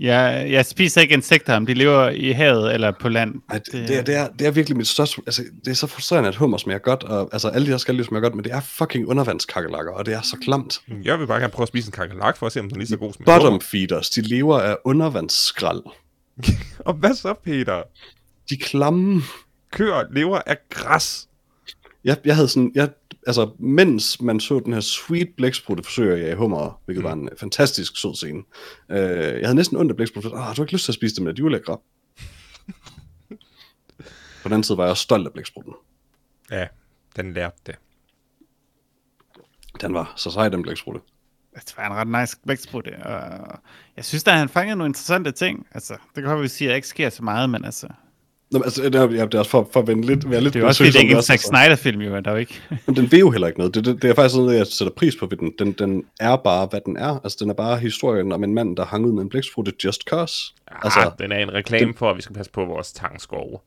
jeg, 0.00 0.46
jeg 0.50 0.66
spiser 0.66 1.00
ikke 1.00 1.14
insekter, 1.14 1.56
om 1.56 1.66
de 1.66 1.74
lever 1.74 2.08
i 2.08 2.30
havet 2.32 2.74
eller 2.74 2.92
på 3.00 3.08
land. 3.08 3.34
Ej, 3.50 3.58
det, 3.58 3.72
det, 3.88 3.98
er, 3.98 4.02
det, 4.02 4.14
er, 4.16 4.28
det 4.28 4.46
er 4.46 4.50
virkelig 4.50 4.76
mit 4.76 4.86
største... 4.88 5.22
Altså, 5.26 5.44
det 5.64 5.70
er 5.70 5.74
så 5.74 5.86
frustrerende, 5.86 6.28
at 6.28 6.36
hummer 6.36 6.58
smager 6.58 6.78
godt, 6.78 7.02
og 7.02 7.28
altså, 7.32 7.48
alle 7.48 7.66
de 7.66 7.70
her 7.70 7.78
skal 7.78 8.04
smager 8.04 8.20
godt, 8.22 8.34
men 8.34 8.44
det 8.44 8.52
er 8.52 8.60
fucking 8.60 9.08
undervandskakelakker, 9.08 9.92
og 9.92 10.06
det 10.06 10.14
er 10.14 10.22
så 10.22 10.36
klamt. 10.42 10.80
Jeg 11.04 11.18
vil 11.18 11.26
bare 11.26 11.40
gerne 11.40 11.52
prøve 11.52 11.64
at 11.64 11.68
spise 11.68 11.88
en 11.88 11.92
kakelak 11.92 12.36
for 12.36 12.46
at 12.46 12.52
se, 12.52 12.60
om 12.60 12.68
den 12.68 12.76
er 12.76 12.78
lige 12.78 12.88
så 12.88 12.96
god 12.96 13.12
som. 13.12 13.24
Bottom 13.24 13.60
feeders, 13.60 14.10
de 14.10 14.20
lever 14.20 14.60
af 14.60 14.76
undervandsskrald. 14.84 15.82
Og 16.86 16.94
hvad 16.94 17.14
så, 17.14 17.34
Peter? 17.44 17.82
De 18.50 18.56
klamme. 18.56 19.22
Køer 19.72 20.02
lever 20.12 20.38
af 20.46 20.56
græs. 20.70 21.28
Jeg, 22.04 22.16
jeg 22.24 22.34
havde 22.34 22.48
sådan... 22.48 22.72
Jeg, 22.74 22.90
altså, 23.26 23.50
mens 23.58 24.20
man 24.20 24.40
så 24.40 24.60
den 24.60 24.72
her 24.72 24.80
sweet 24.80 25.28
blæksprutte 25.36 25.82
forsøger 25.82 26.16
jeg 26.16 26.30
i 26.30 26.34
hummer, 26.34 26.80
hvilket 26.84 27.04
mm. 27.04 27.08
var 27.08 27.12
en 27.12 27.28
fantastisk 27.36 27.96
sød 28.00 28.14
scene. 28.14 28.42
Øh, 28.90 29.40
jeg 29.40 29.46
havde 29.46 29.54
næsten 29.54 29.76
ondt 29.76 29.90
af 29.90 29.96
blæksprutte. 29.96 30.28
Ah, 30.28 30.34
du 30.34 30.38
har 30.38 30.62
ikke 30.62 30.72
lyst 30.72 30.84
til 30.84 30.92
at 30.92 30.96
spise 30.96 31.16
dem, 31.16 31.24
men 31.24 31.36
de 31.36 31.42
er 31.42 31.48
lækre. 31.48 31.76
På 34.42 34.48
den 34.48 34.52
anden 34.52 34.64
side 34.64 34.78
var 34.78 34.84
jeg 34.84 34.90
også 34.90 35.02
stolt 35.02 35.26
af 35.26 35.32
blæksprutten. 35.32 35.74
Ja, 36.50 36.66
den 37.16 37.32
lærte 37.32 37.56
det. 37.66 37.74
Den 39.80 39.94
var 39.94 40.12
så 40.16 40.30
sej, 40.30 40.48
den 40.48 40.62
blæksprutte. 40.62 41.00
Det 41.54 41.74
var 41.76 41.86
en 41.86 41.92
ret 41.92 42.20
nice 42.20 42.36
blæksprutte, 42.44 43.06
og 43.06 43.58
jeg 43.96 44.04
synes, 44.04 44.24
der 44.24 44.32
han 44.32 44.48
fanger 44.48 44.74
nogle 44.74 44.88
interessante 44.88 45.32
ting. 45.32 45.66
Altså, 45.70 45.92
det 45.92 46.14
kan 46.14 46.22
godt 46.22 46.34
være, 46.34 46.42
vi 46.42 46.48
siger, 46.48 46.68
at 46.68 46.70
der 46.70 46.76
ikke 46.76 46.88
sker 46.88 47.10
så 47.10 47.22
meget, 47.24 47.50
men 47.50 47.64
altså, 47.64 47.88
Nå, 48.50 48.62
altså, 48.64 48.82
det 48.82 48.94
er, 48.94 49.10
ja, 49.10 49.24
det 49.24 49.34
er 49.34 49.38
også 49.38 49.50
for, 49.50 49.68
for 49.72 49.80
at 49.80 49.86
vende 49.86 50.06
lidt, 50.06 50.30
være 50.30 50.40
lidt 50.40 50.54
det 50.54 50.62
er 50.62 50.66
også 50.66 50.78
fordi, 50.78 50.90
det 50.90 50.96
er 50.96 51.00
ikke 51.00 51.14
en 51.14 51.22
Zack 51.22 51.38
altså. 51.38 51.48
Snyder-film, 51.48 52.00
jo, 52.00 52.16
der 52.16 52.22
er 52.24 52.30
jo 52.30 52.36
ikke... 52.36 52.60
Men 52.86 52.96
den 52.96 53.12
vil 53.12 53.20
jo 53.20 53.30
heller 53.30 53.46
ikke 53.46 53.58
noget. 53.58 53.74
Det, 53.74 53.84
det, 53.84 54.02
det 54.02 54.10
er 54.10 54.14
faktisk 54.14 54.36
noget, 54.36 54.56
jeg 54.56 54.66
sætter 54.66 54.92
pris 54.94 55.16
på 55.16 55.26
ved 55.26 55.36
den. 55.36 55.52
den. 55.58 55.72
Den 55.72 56.04
er 56.20 56.36
bare, 56.36 56.66
hvad 56.66 56.80
den 56.86 56.96
er. 56.96 57.20
Altså, 57.24 57.38
den 57.40 57.50
er 57.50 57.54
bare 57.54 57.78
historien 57.78 58.32
om 58.32 58.44
en 58.44 58.54
mand, 58.54 58.76
der 58.76 58.84
hang 58.84 59.06
ud 59.06 59.12
med 59.12 59.22
en 59.22 59.28
blæksprutte 59.28 59.72
just 59.84 60.02
cause. 60.02 60.54
Altså, 60.66 61.00
Altså, 61.00 61.12
den 61.18 61.32
er 61.32 61.38
en 61.38 61.52
reklame 61.54 61.94
for, 61.96 62.10
at 62.10 62.16
vi 62.16 62.22
skal 62.22 62.36
passe 62.36 62.52
på 62.52 62.64
vores 62.64 62.92
tangskove. 62.92 63.58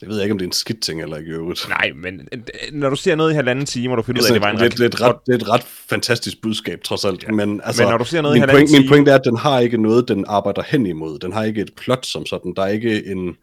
Jeg 0.00 0.08
ved 0.08 0.22
ikke, 0.22 0.32
om 0.32 0.38
det 0.38 0.44
er 0.44 0.48
en 0.48 0.52
skidt 0.52 0.82
ting 0.82 1.02
eller 1.02 1.16
ikke 1.16 1.30
i 1.30 1.34
øvrigt. 1.34 1.68
Nej, 1.68 1.92
men 1.94 2.28
øh, 2.32 2.40
når 2.72 2.90
du 2.90 2.96
ser 2.96 3.14
noget 3.14 3.32
i 3.32 3.34
halvanden 3.34 3.66
time, 3.66 3.92
og 3.92 3.98
du 3.98 4.02
finder 4.02 4.22
ud 4.22 4.26
af, 4.26 4.30
at 4.30 4.34
det 4.34 4.42
var 4.42 4.50
en 4.50 4.58
det, 4.58 4.72
det, 4.72 4.78
det, 4.78 4.84
er 4.84 4.88
et 4.88 4.94
reklame... 4.94 5.12
ret, 5.12 5.26
det 5.26 5.32
er 5.32 5.36
et 5.36 5.48
ret 5.48 5.62
fantastisk 5.64 6.42
budskab, 6.42 6.82
trods 6.82 7.04
alt. 7.04 7.22
Ja. 7.22 7.32
Men, 7.32 7.60
altså, 7.64 7.82
Men 7.82 7.90
når 7.90 7.98
du 7.98 8.04
ser 8.04 8.22
noget 8.22 8.36
i 8.36 8.40
min 8.40 8.40
halvanden 8.40 8.60
point, 8.60 8.72
min 8.72 8.82
time- 8.82 8.88
point 8.88 9.08
er, 9.08 9.14
at 9.14 9.24
den 9.24 9.36
har 9.36 9.60
ikke 9.60 9.82
noget, 9.82 10.08
den 10.08 10.24
arbejder 10.28 10.62
hen 10.62 10.86
imod. 10.86 11.18
Den 11.18 11.32
har 11.32 11.44
ikke 11.44 11.60
et 11.60 11.70
plot 11.76 12.06
som 12.06 12.26
sådan. 12.26 12.54
Der 12.56 12.62
er 12.62 12.68
ikke 12.68 13.06
en, 13.06 13.36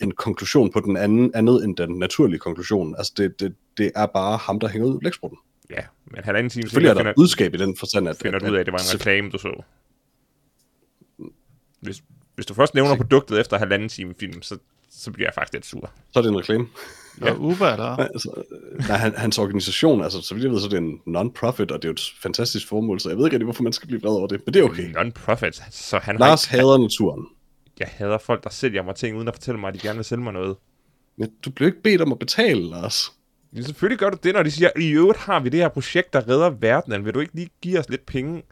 en 0.00 0.10
konklusion 0.10 0.72
på 0.72 0.80
den 0.80 0.96
anden, 0.96 1.30
andet 1.34 1.64
end 1.64 1.76
den 1.76 1.98
naturlige 1.98 2.38
konklusion. 2.38 2.94
Altså, 2.98 3.12
det, 3.16 3.40
det, 3.40 3.54
det 3.78 3.90
er 3.94 4.06
bare 4.06 4.36
ham, 4.36 4.60
der 4.60 4.68
hænger 4.68 4.88
ud 4.88 4.96
i 4.96 4.98
blæksprutten. 4.98 5.38
Ja, 5.70 5.82
men 6.04 6.24
halvanden 6.24 6.50
time 6.50 6.62
Selvfølgelig 6.62 6.90
er 6.90 6.94
der 6.94 7.00
finder, 7.00 7.12
budskab 7.16 7.54
i 7.54 7.58
den 7.58 7.76
forstand, 7.76 8.08
at... 8.08 8.16
finder 8.22 8.38
du 8.38 8.46
ud 8.46 8.56
af, 8.56 8.60
at 8.60 8.66
det 8.66 8.72
var 8.72 8.78
en 8.78 8.94
reklame, 8.94 9.30
du 9.30 9.38
så. 9.38 9.62
Hvis, 11.80 12.02
hvis 12.34 12.46
du 12.46 12.54
først 12.54 12.74
nævner 12.74 12.96
produktet 12.96 13.40
efter 13.40 13.58
halvanden 13.58 13.88
time 13.88 14.14
film, 14.20 14.42
så, 14.42 14.58
så 14.90 15.10
bliver 15.10 15.26
jeg 15.28 15.34
faktisk 15.34 15.52
lidt 15.52 15.66
sur. 15.66 15.90
Så 16.12 16.18
er 16.18 16.22
det 16.22 16.30
en 16.30 16.38
reklame. 16.38 16.66
Ja. 17.20 17.30
Og 17.30 17.40
Uber, 17.40 17.66
eller? 17.66 17.96
Nej, 17.96 18.08
altså, 18.14 18.42
nej, 18.88 18.96
han, 18.96 19.14
hans 19.16 19.38
organisation, 19.38 20.02
altså, 20.02 20.22
så 20.22 20.34
vidt 20.34 20.44
jeg 20.44 20.52
ved, 20.52 20.60
så 20.60 20.66
er 20.66 20.70
det 20.70 20.78
en 20.78 21.00
non-profit, 21.06 21.70
og 21.70 21.82
det 21.82 21.84
er 21.84 21.88
jo 21.88 21.92
et 21.92 22.12
fantastisk 22.20 22.68
formål, 22.68 23.00
så 23.00 23.08
jeg 23.08 23.18
ved 23.18 23.24
ikke 23.24 23.34
rigtig, 23.34 23.44
hvorfor 23.44 23.62
man 23.62 23.72
skal 23.72 23.86
blive 23.86 24.00
vred 24.00 24.10
over 24.10 24.26
det, 24.26 24.40
men 24.46 24.54
det 24.54 24.60
er 24.60 24.64
okay. 24.64 24.92
Non-profit, 24.92 25.62
så 25.70 25.98
han 25.98 26.16
Lars 26.16 26.44
har, 26.44 26.58
hader 26.58 26.78
naturen. 26.78 27.26
jeg 27.78 27.88
hader 27.90 28.18
folk, 28.18 28.44
der 28.44 28.50
sælger 28.50 28.82
mig 28.82 28.94
ting, 28.94 29.16
uden 29.16 29.28
at 29.28 29.34
fortælle 29.34 29.60
mig, 29.60 29.68
at 29.68 29.74
de 29.74 29.78
gerne 29.78 29.96
vil 29.96 30.04
sælge 30.04 30.22
mig 30.22 30.32
noget. 30.32 30.56
Men 31.18 31.30
du 31.44 31.50
bliver 31.50 31.66
ikke 31.68 31.82
bedt 31.82 32.00
om 32.00 32.12
at 32.12 32.18
betale, 32.18 32.70
Lars. 32.70 33.12
Ja, 33.56 33.60
selvfølgelig 33.62 33.98
gør 33.98 34.10
du 34.10 34.18
det, 34.22 34.34
når 34.34 34.42
de 34.42 34.50
siger, 34.50 34.70
i 34.76 34.90
øvrigt 34.90 35.18
har 35.18 35.40
vi 35.40 35.48
det 35.48 35.60
her 35.60 35.68
projekt, 35.68 36.12
der 36.12 36.28
redder 36.28 36.50
verdenen. 36.50 37.04
Vil 37.04 37.14
du 37.14 37.20
ikke 37.20 37.34
lige 37.34 37.48
give 37.62 37.78
os 37.78 37.88
lidt 37.88 38.06
penge, 38.06 38.42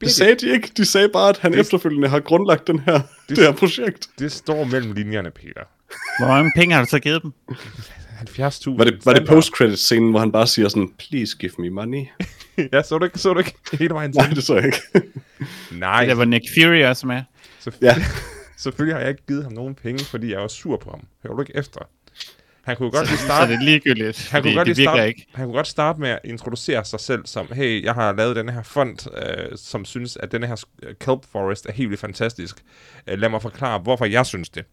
Det 0.00 0.10
sagde 0.10 0.34
de 0.34 0.52
ikke. 0.52 0.70
De 0.76 0.84
sagde 0.84 1.08
bare, 1.08 1.28
at 1.28 1.38
han 1.38 1.54
efterfølgende 1.54 2.08
har 2.08 2.20
grundlagt 2.20 2.66
den 2.66 2.78
her, 2.78 3.00
det, 3.28 3.36
det 3.36 3.38
her 3.38 3.52
projekt. 3.52 4.10
Det 4.18 4.32
står 4.32 4.64
mellem 4.64 4.92
linjerne, 4.92 5.30
Peter. 5.30 5.64
Hvor 6.18 6.28
mange 6.28 6.52
penge 6.56 6.74
har 6.74 6.82
du 6.84 6.88
så 6.90 6.98
givet 6.98 7.22
dem? 7.22 7.32
70.000. 7.50 8.76
Var 8.76 8.84
det, 8.84 9.06
var 9.06 9.12
det 9.14 9.26
post-credit-scenen, 9.28 10.10
hvor 10.10 10.20
han 10.20 10.32
bare 10.32 10.46
siger 10.46 10.68
sådan, 10.68 10.90
please 10.98 11.36
give 11.40 11.52
me 11.58 11.70
money? 11.70 12.04
ja, 12.72 12.82
så 12.82 12.98
du 12.98 13.04
ikke, 13.04 13.18
så 13.18 13.32
du 13.32 13.38
ikke 13.38 13.54
hele 13.72 13.94
vejen 13.94 14.10
Nej, 14.16 14.26
til? 14.26 14.36
det 14.36 14.44
så 14.44 14.54
jeg 14.54 14.64
ikke. 14.64 14.78
Nej, 15.72 16.06
Der 16.06 16.14
var 16.14 16.24
Nick 16.24 16.44
Fury 16.56 16.82
også 16.84 17.06
med. 17.06 17.22
selvfølgelig, 17.60 17.96
ja, 17.96 18.04
selvfølgelig 18.62 18.94
har 18.94 19.00
jeg 19.00 19.10
ikke 19.10 19.26
givet 19.28 19.44
ham 19.44 19.52
nogen 19.52 19.74
penge, 19.74 20.04
fordi 20.04 20.32
jeg 20.32 20.40
var 20.40 20.48
sur 20.48 20.76
på 20.76 20.90
ham. 20.90 21.00
Hører 21.22 21.34
du 21.34 21.40
ikke 21.42 21.56
efter? 21.56 21.80
Han 22.62 22.76
kunne 22.76 22.90
godt 22.90 23.08
lige 23.08 23.18
Så 23.18 23.24
starte... 23.24 23.52
det 23.52 23.58
er 23.58 23.64
ligegyldigt, 23.64 24.28
Han 24.30 24.42
kunne, 24.42 24.54
godt 24.54 24.66
det 24.68 24.76
lige 24.76 24.86
starte, 24.86 25.06
ikke. 25.08 25.26
han 25.34 25.44
kunne 25.46 25.54
godt 25.56 25.66
starte 25.66 26.00
med 26.00 26.08
at 26.10 26.18
introducere 26.24 26.84
sig 26.84 27.00
selv 27.00 27.26
som, 27.26 27.48
hey, 27.54 27.84
jeg 27.84 27.94
har 27.94 28.12
lavet 28.12 28.36
den 28.36 28.48
her 28.48 28.62
fond, 28.62 28.98
øh, 29.26 29.56
som 29.56 29.84
synes, 29.84 30.16
at 30.16 30.32
den 30.32 30.42
her 30.42 30.64
kelp 31.00 31.20
forest 31.32 31.66
er 31.66 31.72
helt 31.72 31.90
vildt 31.90 32.00
fantastisk. 32.00 32.56
Øh, 33.06 33.18
lad 33.18 33.28
mig 33.28 33.42
forklare, 33.42 33.78
hvorfor 33.78 34.04
jeg 34.04 34.26
synes 34.26 34.48
det. 34.48 34.64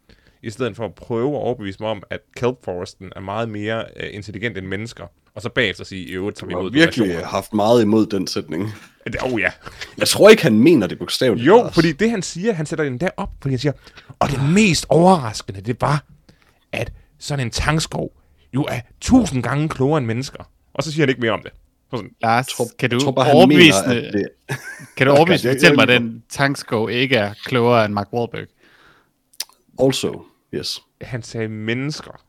I 0.44 0.50
stedet 0.50 0.76
for 0.76 0.86
at 0.86 0.96
prøve 0.96 1.30
at 1.36 1.42
overbevise 1.42 1.78
mig 1.80 1.90
om, 1.90 2.04
at 2.10 2.20
kelp 2.38 2.56
foresten 2.66 3.12
er 3.16 3.20
meget 3.20 3.50
mere 3.50 3.86
øh, 3.96 4.10
intelligent 4.12 4.58
end 4.58 4.66
mennesker. 4.68 5.06
Og 5.36 5.42
så 5.42 5.50
bagefter 5.50 5.84
sige, 5.84 6.06
i 6.06 6.12
øvrigt, 6.12 6.40
så 6.40 6.46
vi 6.46 6.52
jeg 6.52 6.58
har 6.58 6.62
imod 6.62 6.72
virkelig 6.72 7.06
donationer." 7.06 7.28
haft 7.28 7.54
meget 7.54 7.82
imod 7.82 8.06
den 8.06 8.28
sætning. 8.28 8.74
Det- 9.08 9.16
Åh 9.24 9.34
oh, 9.34 9.40
ja. 9.42 9.52
Jeg 9.98 10.08
tror 10.08 10.30
ikke, 10.30 10.44
han 10.44 10.60
mener 10.60 10.88
det 10.88 11.00
bogstaveligt. 11.00 11.48
Jo, 11.48 11.58
Lars. 11.58 11.74
fordi 11.74 11.92
det 11.92 12.10
han 12.12 12.22
siger, 12.22 12.54
han 12.54 12.66
sætter 12.66 12.86
den 12.86 12.98
der 12.98 13.10
op, 13.18 13.30
fordi 13.42 13.54
han 13.54 13.60
siger, 13.60 13.72
og 14.20 14.30
det 14.30 14.40
mest 14.54 14.86
overraskende, 14.90 15.62
det 15.62 15.82
var, 15.82 16.04
at 16.72 16.92
sådan 17.20 17.46
en 17.46 17.52
tangskov 17.52 18.12
jo 18.56 18.64
er 18.64 18.80
tusind 19.02 19.44
gange 19.44 19.70
klogere 19.70 19.98
end 19.98 20.06
mennesker. 20.06 20.50
Og 20.74 20.84
så 20.84 20.92
siger 20.92 21.02
han 21.02 21.10
ikke 21.10 21.22
mere 21.22 21.32
om 21.32 21.42
det. 21.44 21.52
Så 21.92 21.96
sådan, 21.98 22.12
Lars, 22.22 22.48
tror, 22.48 22.66
kan 22.80 22.90
du 22.90 23.00
tror 23.00 23.12
bare, 23.12 23.26
han 23.26 23.36
overbevisende, 23.36 23.96
mener, 23.96 24.12
det... 24.12 24.28
kan 24.98 25.08
du 25.08 25.14
jeg- 25.30 25.40
fortælle 25.40 25.76
mig, 25.76 25.84
at 25.90 26.02
den 26.02 26.24
tankskov 26.30 26.90
ikke 26.92 27.16
er 27.16 27.34
klogere 27.46 27.86
end 27.86 27.94
Mark 27.94 28.08
Wahlberg? 28.14 28.48
Also, 29.82 30.22
yes. 30.54 30.80
han 31.02 31.24
sagde 31.24 31.47
mennesker. 31.47 32.24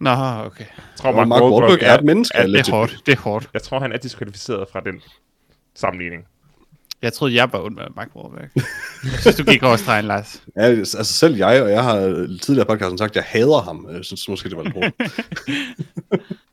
Nå, 0.00 0.10
okay. 0.46 0.64
Jeg 0.64 0.96
tror, 0.96 1.12
Og 1.12 1.28
Mark 1.28 1.42
Wahlberg 1.42 1.78
er 1.82 1.98
et 1.98 2.04
menneske, 2.04 2.38
Er, 2.38 2.46
Det 2.46 2.68
er 2.68 2.70
hårdt, 2.70 2.96
det 3.06 3.12
er 3.12 3.20
hårdt. 3.20 3.50
jeg 3.54 3.62
tror, 3.62 3.80
han 3.80 3.92
er 3.92 3.96
diskvalificeret 3.96 4.68
fra 4.72 4.80
den 4.80 5.02
sammenligning. 5.74 6.24
Jeg 7.02 7.12
troede, 7.12 7.34
jeg 7.34 7.52
var 7.52 7.58
ond 7.60 7.74
med 7.74 7.84
Mark 7.96 8.08
Wahlberg. 8.16 8.50
Jeg 9.04 9.20
synes, 9.20 9.36
du 9.36 9.44
gik 9.44 9.62
over 9.62 9.76
stregen, 9.76 10.04
Lars. 10.04 10.42
Ja, 10.56 10.62
altså 10.62 11.04
selv 11.04 11.36
jeg, 11.36 11.62
og 11.62 11.70
jeg 11.70 11.84
har 11.84 12.00
tidligere 12.42 12.66
podcasten 12.66 12.98
sagt, 12.98 13.10
at 13.10 13.16
jeg 13.16 13.24
hader 13.24 13.62
ham. 13.62 13.88
Jeg 13.92 14.04
synes 14.04 14.28
måske, 14.28 14.48
det 14.48 14.56
var 14.56 14.62
lidt 14.62 14.74
hårdt. 14.74 14.94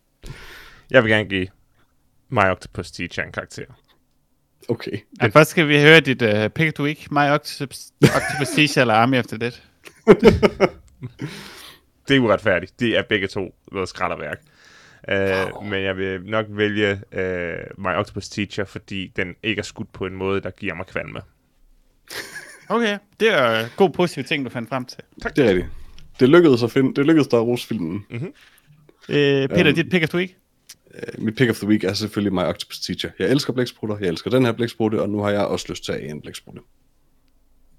Jeg 0.91 1.03
vil 1.03 1.11
gerne 1.11 1.29
give 1.29 1.47
My 2.29 2.41
Octopus 2.51 2.91
Teacher 2.91 3.23
en 3.23 3.31
karakter. 3.31 3.63
Okay. 4.69 4.99
Ja, 5.21 5.27
først 5.27 5.51
skal 5.51 5.67
vi 5.67 5.81
høre 5.81 5.99
dit 5.99 6.21
uh, 6.21 6.47
pick 6.49 6.67
of 6.67 6.73
the 6.73 6.83
week. 6.83 7.11
My 7.11 7.29
Octopus, 7.29 7.91
Octopus 8.01 8.49
Teacher 8.55 8.81
eller 8.81 8.93
Army 8.93 9.21
the 9.21 9.37
Dead. 9.37 9.51
Det 12.07 12.15
er 12.15 12.19
uretfærdigt. 12.19 12.79
Det 12.79 12.97
er 12.97 13.03
begge 13.09 13.27
to 13.27 13.55
noget 13.71 13.89
skralderværk. 13.89 14.41
Uh, 15.11 15.65
men 15.65 15.83
jeg 15.83 15.97
vil 15.97 16.21
nok 16.25 16.45
vælge 16.49 16.91
uh, 16.91 17.83
My 17.83 17.95
Octopus 17.95 18.29
Teacher, 18.29 18.65
fordi 18.65 19.11
den 19.15 19.35
ikke 19.43 19.59
er 19.59 19.63
skudt 19.63 19.93
på 19.93 20.05
en 20.05 20.13
måde, 20.13 20.41
der 20.41 20.51
giver 20.51 20.73
mig 20.75 20.85
kvalme. 20.85 21.21
Okay, 22.69 22.97
det 23.19 23.33
er 23.33 23.67
god 23.77 23.89
positiv 23.89 24.23
ting, 24.23 24.45
du 24.45 24.49
fandt 24.49 24.69
frem 24.69 24.85
til. 24.85 24.97
Det 25.35 25.45
er 25.45 25.49
rigtigt. 25.49 25.67
Det 26.19 26.29
lykkedes 26.29 26.63
at 26.63 26.71
finde, 26.71 26.93
det 26.95 27.05
lykkedes 27.05 27.27
der 27.27 27.37
at 27.37 27.43
rose 27.43 27.67
filmen. 27.67 28.05
Uh, 28.11 28.19
Peter, 29.09 29.65
Øhm. 29.67 29.75
dit 29.75 29.89
pick 29.89 30.03
of 30.03 30.09
the 30.09 30.17
week? 30.17 30.37
Uh, 31.17 31.23
mit 31.23 31.35
pick 31.35 31.49
of 31.49 31.55
the 31.57 31.67
week 31.67 31.83
er 31.83 31.93
selvfølgelig 31.93 32.33
My 32.33 32.39
Octopus 32.43 32.79
Teacher. 32.79 33.09
Jeg 33.19 33.29
elsker 33.29 33.53
blæksprutter, 33.53 33.97
jeg 33.99 34.07
elsker 34.07 34.29
den 34.29 34.45
her 34.45 34.51
blæksprutte, 34.51 35.01
og 35.01 35.09
nu 35.09 35.19
har 35.21 35.29
jeg 35.31 35.45
også 35.45 35.65
lyst 35.69 35.85
til 35.85 35.91
at 35.91 36.09
en 36.09 36.21
blæksprutte. 36.21 36.61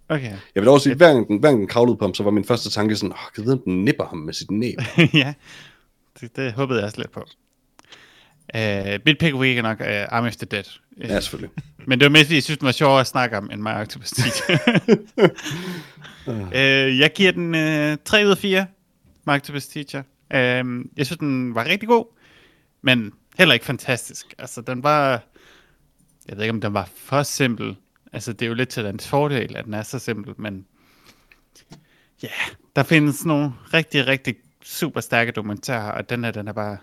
Okay. 0.08 0.32
Jeg 0.54 0.62
vil 0.62 0.68
også 0.68 0.84
sige, 0.84 0.90
at 0.90 0.96
hver 0.96 1.12
gang 1.12 1.28
den, 1.28 1.38
hver 1.38 1.48
gang 1.48 1.60
den 1.60 1.68
kravlede 1.68 1.96
på 1.96 2.04
ham, 2.04 2.14
så 2.14 2.22
var 2.22 2.30
min 2.30 2.44
første 2.44 2.70
tanke 2.70 2.96
sådan, 2.96 3.12
åh, 3.12 3.32
kan 3.34 3.44
vide, 3.44 3.52
om 3.52 3.62
den 3.64 3.84
nipper 3.84 4.04
ham 4.04 4.18
med 4.18 4.32
sit 4.34 4.50
næb? 4.50 4.78
ja, 5.14 5.34
det, 6.20 6.36
det 6.36 6.52
håbede 6.52 6.78
jeg 6.78 6.86
også 6.86 6.98
lidt 6.98 7.12
på. 7.12 7.24
Uh, 8.54 8.92
mit 9.06 9.18
pick 9.18 9.34
week 9.34 9.58
er 9.58 9.62
nok 9.62 9.80
uh, 9.80 9.86
Army 9.86 10.26
of 10.28 10.36
the 10.36 10.46
Dead. 10.46 10.64
Uh, 10.96 11.10
Ja, 11.10 11.20
selvfølgelig. 11.20 11.50
Men 11.88 12.00
det 12.00 12.04
var 12.04 12.10
mest, 12.10 12.24
fordi 12.24 12.34
jeg 12.34 12.42
synes, 12.42 12.58
det 12.58 12.66
var 12.66 12.72
sjovere 12.72 13.00
at 13.00 13.06
snakke 13.06 13.36
om, 13.36 13.50
end 13.52 13.62
My 13.62 13.68
Octopus 13.68 14.10
Teacher. 14.10 14.58
uh, 16.26 16.98
jeg 17.02 17.12
giver 17.14 17.32
den 17.32 17.54
uh, 17.92 17.98
3 18.04 18.26
ud 18.26 18.30
af 18.30 18.38
4, 18.38 18.66
My 19.26 19.32
Octopus 19.32 19.66
Teacher. 19.66 20.02
Uh, 20.34 20.38
jeg 20.96 21.06
synes, 21.06 21.18
den 21.18 21.54
var 21.54 21.64
rigtig 21.64 21.88
god, 21.88 22.18
men 22.82 23.12
heller 23.38 23.52
ikke 23.54 23.66
fantastisk. 23.66 24.34
Altså, 24.38 24.60
den 24.60 24.82
var... 24.82 25.22
Jeg 26.28 26.36
ved 26.36 26.44
ikke, 26.44 26.52
om 26.52 26.60
den 26.60 26.74
var 26.74 26.88
for 26.96 27.22
simpel. 27.22 27.76
Altså, 28.12 28.32
det 28.32 28.42
er 28.42 28.48
jo 28.48 28.54
lidt 28.54 28.68
til 28.68 28.84
dens 28.84 29.08
fordel, 29.08 29.56
at 29.56 29.64
den 29.64 29.74
er 29.74 29.82
så 29.82 29.98
simpel, 29.98 30.34
men... 30.38 30.66
Ja, 32.22 32.26
yeah, 32.26 32.56
der 32.76 32.82
findes 32.82 33.24
nogle 33.24 33.52
rigtig, 33.74 34.06
rigtig 34.06 34.36
super 34.64 35.00
stærke 35.00 35.32
dokumentarer, 35.32 35.92
og 35.92 36.10
den 36.10 36.24
her, 36.24 36.30
den 36.30 36.48
er 36.48 36.52
bare... 36.52 36.76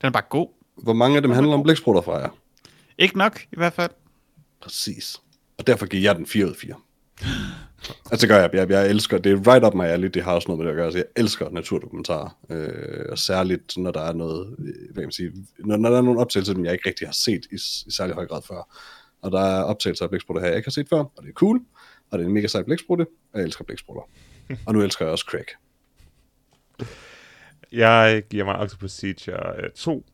Den 0.00 0.06
er 0.06 0.10
bare 0.10 0.22
god. 0.28 0.48
Hvor 0.76 0.92
mange 0.92 1.16
af 1.16 1.22
dem 1.22 1.30
handler 1.30 1.54
om 1.54 1.62
blæksprutter 1.62 2.02
fra 2.02 2.16
jer? 2.16 2.28
Ikke 2.98 3.18
nok, 3.18 3.42
i 3.42 3.56
hvert 3.56 3.72
fald. 3.72 3.90
Præcis. 4.60 5.20
Og 5.58 5.66
derfor 5.66 5.86
giver 5.86 6.02
jeg 6.02 6.16
den 6.16 6.26
4 6.26 6.44
ud 6.44 6.50
af 6.50 6.56
4. 6.56 6.74
Altså 8.10 8.28
gør 8.28 8.38
jeg. 8.40 8.50
jeg. 8.52 8.70
Jeg 8.70 8.90
elsker, 8.90 9.18
det 9.18 9.32
er 9.32 9.52
right 9.52 9.64
up 9.64 9.74
my 9.74 9.82
alley, 9.84 10.08
det 10.08 10.22
har 10.22 10.34
også 10.34 10.48
noget 10.48 10.58
med 10.58 10.66
det 10.66 10.70
at 10.70 10.76
gøre. 10.76 10.84
Altså, 10.84 10.98
jeg 10.98 11.06
elsker 11.16 11.50
naturdokumentarer. 11.50 12.38
Øh, 12.50 13.06
og 13.10 13.18
særligt, 13.18 13.76
når 13.76 13.90
der 13.90 14.00
er 14.00 14.12
noget, 14.12 14.56
øh, 14.58 14.74
hvad 14.84 14.94
kan 14.94 15.02
man 15.02 15.12
sige, 15.12 15.32
når, 15.58 15.76
når 15.76 15.90
der 15.90 15.98
er 15.98 16.02
nogle 16.02 16.20
optagelser, 16.20 16.52
som 16.52 16.64
jeg 16.64 16.72
ikke 16.72 16.88
rigtig 16.88 17.08
har 17.08 17.12
set 17.12 17.46
i, 17.52 17.54
i 17.86 17.90
særlig 17.90 18.14
høj 18.14 18.26
grad 18.26 18.42
før. 18.48 18.76
Og 19.22 19.32
der 19.32 19.40
er 19.40 19.62
optagelser 19.62 20.04
af 20.04 20.10
blæksprutter 20.10 20.42
her, 20.42 20.48
jeg 20.48 20.56
ikke 20.56 20.66
har 20.66 20.70
set 20.70 20.88
før, 20.88 20.98
og 20.98 21.22
det 21.22 21.28
er 21.28 21.32
cool. 21.32 21.60
Og 22.10 22.18
det 22.18 22.24
er 22.24 22.28
en 22.28 22.34
mega 22.34 22.46
sej 22.46 22.62
blæksprutte, 22.62 23.06
og 23.32 23.38
jeg 23.38 23.46
elsker 23.46 23.64
blæksprutter. 23.64 24.02
og 24.66 24.74
nu 24.74 24.82
elsker 24.82 25.04
jeg 25.04 25.12
også 25.12 25.24
Craig. 25.28 25.46
Jeg 27.72 28.22
giver 28.30 28.44
mig 28.44 28.56
Octopus 28.56 28.96
Teacher 28.96 29.56
øh, 29.58 29.70
2. 29.70 30.06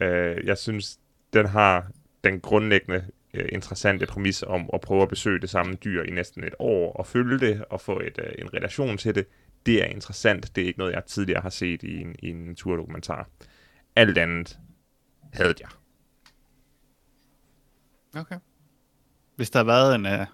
Øh, 0.00 0.46
jeg 0.46 0.58
synes, 0.58 0.98
den 1.32 1.46
har 1.46 1.90
den 2.24 2.40
grundlæggende 2.40 3.04
øh, 3.34 3.48
interessante 3.52 4.06
præmis 4.06 4.42
om 4.42 4.70
at 4.72 4.80
prøve 4.80 5.02
at 5.02 5.08
besøge 5.08 5.40
det 5.40 5.50
samme 5.50 5.74
dyr 5.74 6.02
i 6.02 6.10
næsten 6.10 6.44
et 6.44 6.54
år 6.58 6.92
og 6.92 7.06
følge 7.06 7.38
det 7.38 7.64
og 7.70 7.80
få 7.80 8.00
et, 8.00 8.18
øh, 8.18 8.32
en 8.38 8.54
relation 8.54 8.98
til 8.98 9.14
det. 9.14 9.26
Det 9.66 9.82
er 9.82 9.86
interessant. 9.86 10.56
Det 10.56 10.62
er 10.62 10.66
ikke 10.66 10.78
noget, 10.78 10.92
jeg 10.92 11.04
tidligere 11.04 11.40
har 11.42 11.50
set 11.50 11.82
i 11.82 12.00
en, 12.00 12.16
i 12.18 12.30
en 12.30 12.44
naturdokumentar. 12.44 13.28
Alt 13.96 14.18
andet 14.18 14.58
havde 15.32 15.54
jeg. 15.60 15.68
Okay. 18.16 18.36
Hvis 19.36 19.50
der 19.50 19.58
har 19.58 19.64
været 19.64 19.94
en, 19.94 20.06
uh, 20.06 20.26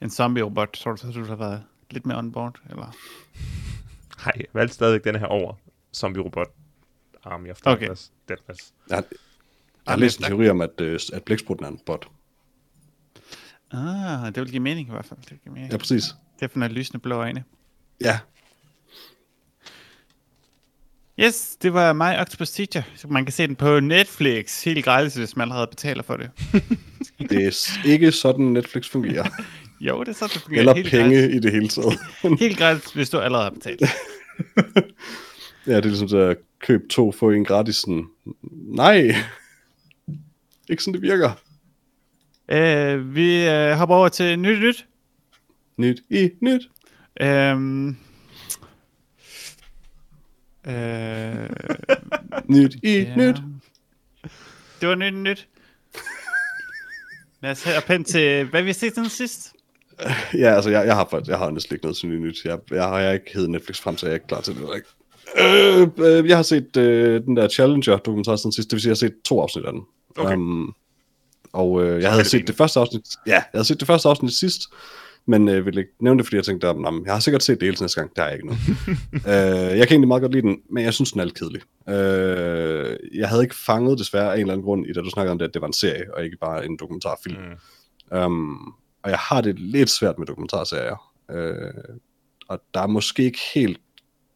en 0.00 0.10
zombie-robot, 0.10 0.76
så 0.76 0.82
tror 0.82 0.92
du, 0.92 0.96
så 0.96 1.20
du 1.20 1.24
har 1.24 1.36
været 1.36 1.64
lidt 1.90 2.06
mere 2.06 2.18
on 2.18 2.32
board? 2.32 2.60
Eller? 2.70 2.96
Hej, 4.24 4.32
jeg 4.36 4.46
valgte 4.52 4.74
stadigvæk 4.74 5.04
den 5.04 5.16
her 5.20 5.26
over 5.26 5.54
Zombie 5.94 6.22
Robot 6.22 6.48
Army 7.24 7.50
of 7.50 7.58
Okay. 7.64 7.80
Darkness. 7.80 8.12
Deadness. 8.28 8.74
Jeg 8.88 8.96
har, 8.96 9.04
jeg 9.86 9.92
har 9.92 9.96
læst 9.96 10.18
en 10.18 10.24
teori 10.24 10.48
om, 10.48 10.60
at, 10.60 10.80
øh, 10.80 11.00
at 11.12 11.22
blæksprutten 11.22 11.66
er 11.66 11.70
en 11.70 11.80
bot. 11.86 12.08
Ah, 13.70 14.26
det 14.26 14.36
vil 14.36 14.50
give 14.50 14.62
mening 14.62 14.88
i 14.88 14.90
hvert 14.90 15.04
fald. 15.04 15.20
Det 15.20 15.30
vil 15.30 15.38
give 15.38 15.52
mening. 15.54 15.72
Ja, 15.72 15.76
præcis. 15.78 16.04
Det 16.40 16.44
er 16.44 16.48
for 16.48 16.58
noget 16.58 16.72
lysende 16.72 16.98
blå 16.98 17.16
øjne. 17.16 17.44
Ja, 18.00 18.20
Yes, 21.20 21.56
det 21.62 21.74
var 21.74 21.92
mig, 21.92 22.20
Octopus 22.20 22.50
Teacher. 22.50 22.82
Så 22.96 23.08
man 23.08 23.24
kan 23.24 23.32
se 23.32 23.46
den 23.46 23.56
på 23.56 23.80
Netflix 23.80 24.64
helt 24.64 24.84
gratis, 24.84 25.14
hvis 25.14 25.36
man 25.36 25.48
allerede 25.48 25.66
betaler 25.66 26.02
for 26.02 26.16
det. 26.16 26.30
det 27.30 27.46
er 27.46 27.86
ikke 27.86 28.12
sådan 28.12 28.44
Netflix 28.44 28.88
fungerer. 28.88 29.28
Jo, 29.80 30.00
det 30.00 30.08
er 30.08 30.12
så, 30.12 30.30
det 30.34 30.42
fungerer. 30.42 30.60
Eller 30.60 30.74
helt 30.74 30.90
penge 30.90 31.20
Gratis. 31.20 31.34
i 31.34 31.38
det 31.38 31.52
hele 31.52 31.68
taget. 31.68 31.98
Helt 32.40 32.58
gratis, 32.58 32.92
hvis 32.92 33.10
du 33.10 33.18
allerede 33.18 33.44
har 33.44 33.50
betalt. 33.50 33.82
Ja, 35.66 35.76
det 35.76 35.84
er 35.84 35.88
ligesom 35.88 36.18
at 36.18 36.36
køb 36.60 36.88
to, 36.90 37.12
få 37.12 37.30
en 37.30 37.44
gratis. 37.44 37.76
Sådan. 37.76 38.04
Nej, 38.52 39.14
ikke 40.68 40.82
sådan 40.82 40.94
det 40.94 41.02
virker. 41.02 41.30
uh, 42.52 43.14
vi 43.14 43.48
uh, 43.48 43.70
hopper 43.78 43.94
over 43.96 44.08
til 44.08 44.38
nyt 44.38 44.60
nyt. 44.60 44.86
Nyt 45.76 46.00
i 46.10 46.30
nyt. 46.40 46.68
Um, 47.24 47.96
uh, 50.66 50.72
Nyt 52.48 52.74
i 52.82 52.98
Ja. 52.98 53.16
nyt. 53.16 53.36
Det 54.80 54.88
var 54.88 54.94
nyt 54.94 55.14
nyt. 55.14 55.48
Lad 57.42 57.50
os 57.50 57.62
have 57.62 57.82
pen 57.86 58.04
til, 58.04 58.44
hvad 58.44 58.62
vi 58.62 58.68
har 58.68 58.74
set 58.74 58.94
siden 58.94 59.08
sidst. 59.08 59.52
Ja, 60.34 60.54
altså, 60.54 60.70
jeg, 60.70 60.86
jeg 60.86 60.94
har 60.94 61.08
faktisk, 61.10 61.30
jeg 61.30 61.38
har 61.38 61.50
næsten 61.50 61.74
ikke 61.74 61.84
noget 61.84 61.96
til 61.96 62.08
nyt 62.08 62.20
nyt. 62.20 62.44
Jeg, 62.44 62.58
jeg 62.70 62.84
har 62.84 62.98
jeg 63.00 63.14
ikke 63.14 63.30
heddet 63.34 63.50
Netflix 63.50 63.80
frem, 63.80 63.96
så 63.96 64.06
jeg 64.06 64.10
er 64.10 64.14
ikke 64.14 64.26
klar 64.26 64.40
til 64.40 64.54
det. 64.54 64.68
Ikke. 64.74 64.88
Øh, 65.38 65.88
øh, 65.98 66.28
jeg 66.28 66.36
har 66.36 66.42
set 66.42 66.76
øh, 66.76 67.22
den 67.24 67.36
der 67.36 67.48
Challenger-dokumentar 67.48 68.36
siden 68.36 68.52
sidst, 68.52 68.70
det 68.70 68.76
vil 68.76 68.80
sige, 68.82 68.88
jeg 68.88 68.94
har 68.94 69.08
set 69.08 69.14
to 69.24 69.40
afsnit 69.40 69.64
af 69.64 69.72
den. 69.72 69.82
Okay. 70.18 70.34
Um, 70.36 70.74
og 71.52 71.84
øh, 71.84 72.02
jeg 72.02 72.10
havde 72.10 72.22
det 72.22 72.30
set 72.30 72.38
fint. 72.38 72.48
det 72.48 72.56
første 72.56 72.80
afsnit, 72.80 73.02
ja, 73.26 73.32
jeg 73.32 73.44
havde 73.52 73.64
set 73.64 73.80
det 73.80 73.86
første 73.86 74.08
afsnit 74.08 74.32
sidst, 74.32 74.62
men 75.26 75.48
øh, 75.48 75.66
ville 75.66 75.80
ikke 75.80 75.92
nævne 76.00 76.18
det, 76.18 76.26
fordi 76.26 76.36
jeg 76.36 76.44
tænkte, 76.44 76.68
at 76.68 76.76
jeg 77.04 77.12
har 77.12 77.20
sikkert 77.20 77.42
set 77.42 77.60
det 77.60 77.66
hele 77.66 77.76
næste 77.80 78.00
gang, 78.00 78.12
har 78.16 78.24
jeg 78.24 78.34
ikke 78.34 78.46
nu. 78.46 78.52
øh, 79.32 79.78
jeg 79.78 79.88
kan 79.88 79.94
egentlig 79.94 80.08
meget 80.08 80.20
godt 80.20 80.32
lide 80.32 80.46
den, 80.46 80.58
men 80.70 80.84
jeg 80.84 80.94
synes, 80.94 81.12
den 81.12 81.20
er 81.20 81.24
lidt 81.24 81.38
kedelig. 81.38 81.62
Øh, 81.88 82.96
jeg 83.14 83.28
havde 83.28 83.42
ikke 83.42 83.54
fanget 83.66 83.98
desværre 83.98 84.30
af 84.30 84.34
en 84.34 84.40
eller 84.40 84.52
anden 84.52 84.64
grund, 84.64 84.86
i 84.86 84.92
da 84.92 85.00
du 85.00 85.10
snakkede 85.10 85.32
om 85.32 85.38
det, 85.38 85.48
at 85.48 85.54
det 85.54 85.62
var 85.62 85.66
en 85.66 85.72
serie, 85.72 86.14
og 86.14 86.24
ikke 86.24 86.36
bare 86.40 86.66
en 86.66 86.76
dokumentarfilm. 86.76 87.36
Mm. 88.12 88.18
Um, 88.18 88.74
og 89.02 89.10
jeg 89.10 89.18
har 89.18 89.40
det 89.40 89.58
lidt 89.58 89.90
svært 89.90 90.18
med 90.18 90.26
dokumentarserier. 90.26 91.14
Uh, 91.32 91.94
og 92.48 92.62
der 92.74 92.80
er 92.80 92.86
måske 92.86 93.22
ikke 93.22 93.40
helt 93.54 93.80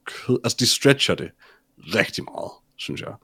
kød... 0.06 0.38
Altså, 0.44 0.56
de 0.60 0.66
stretcher 0.66 1.14
det 1.14 1.30
rigtig 1.76 2.24
meget, 2.24 2.50
synes 2.76 3.02
jeg. 3.02 3.14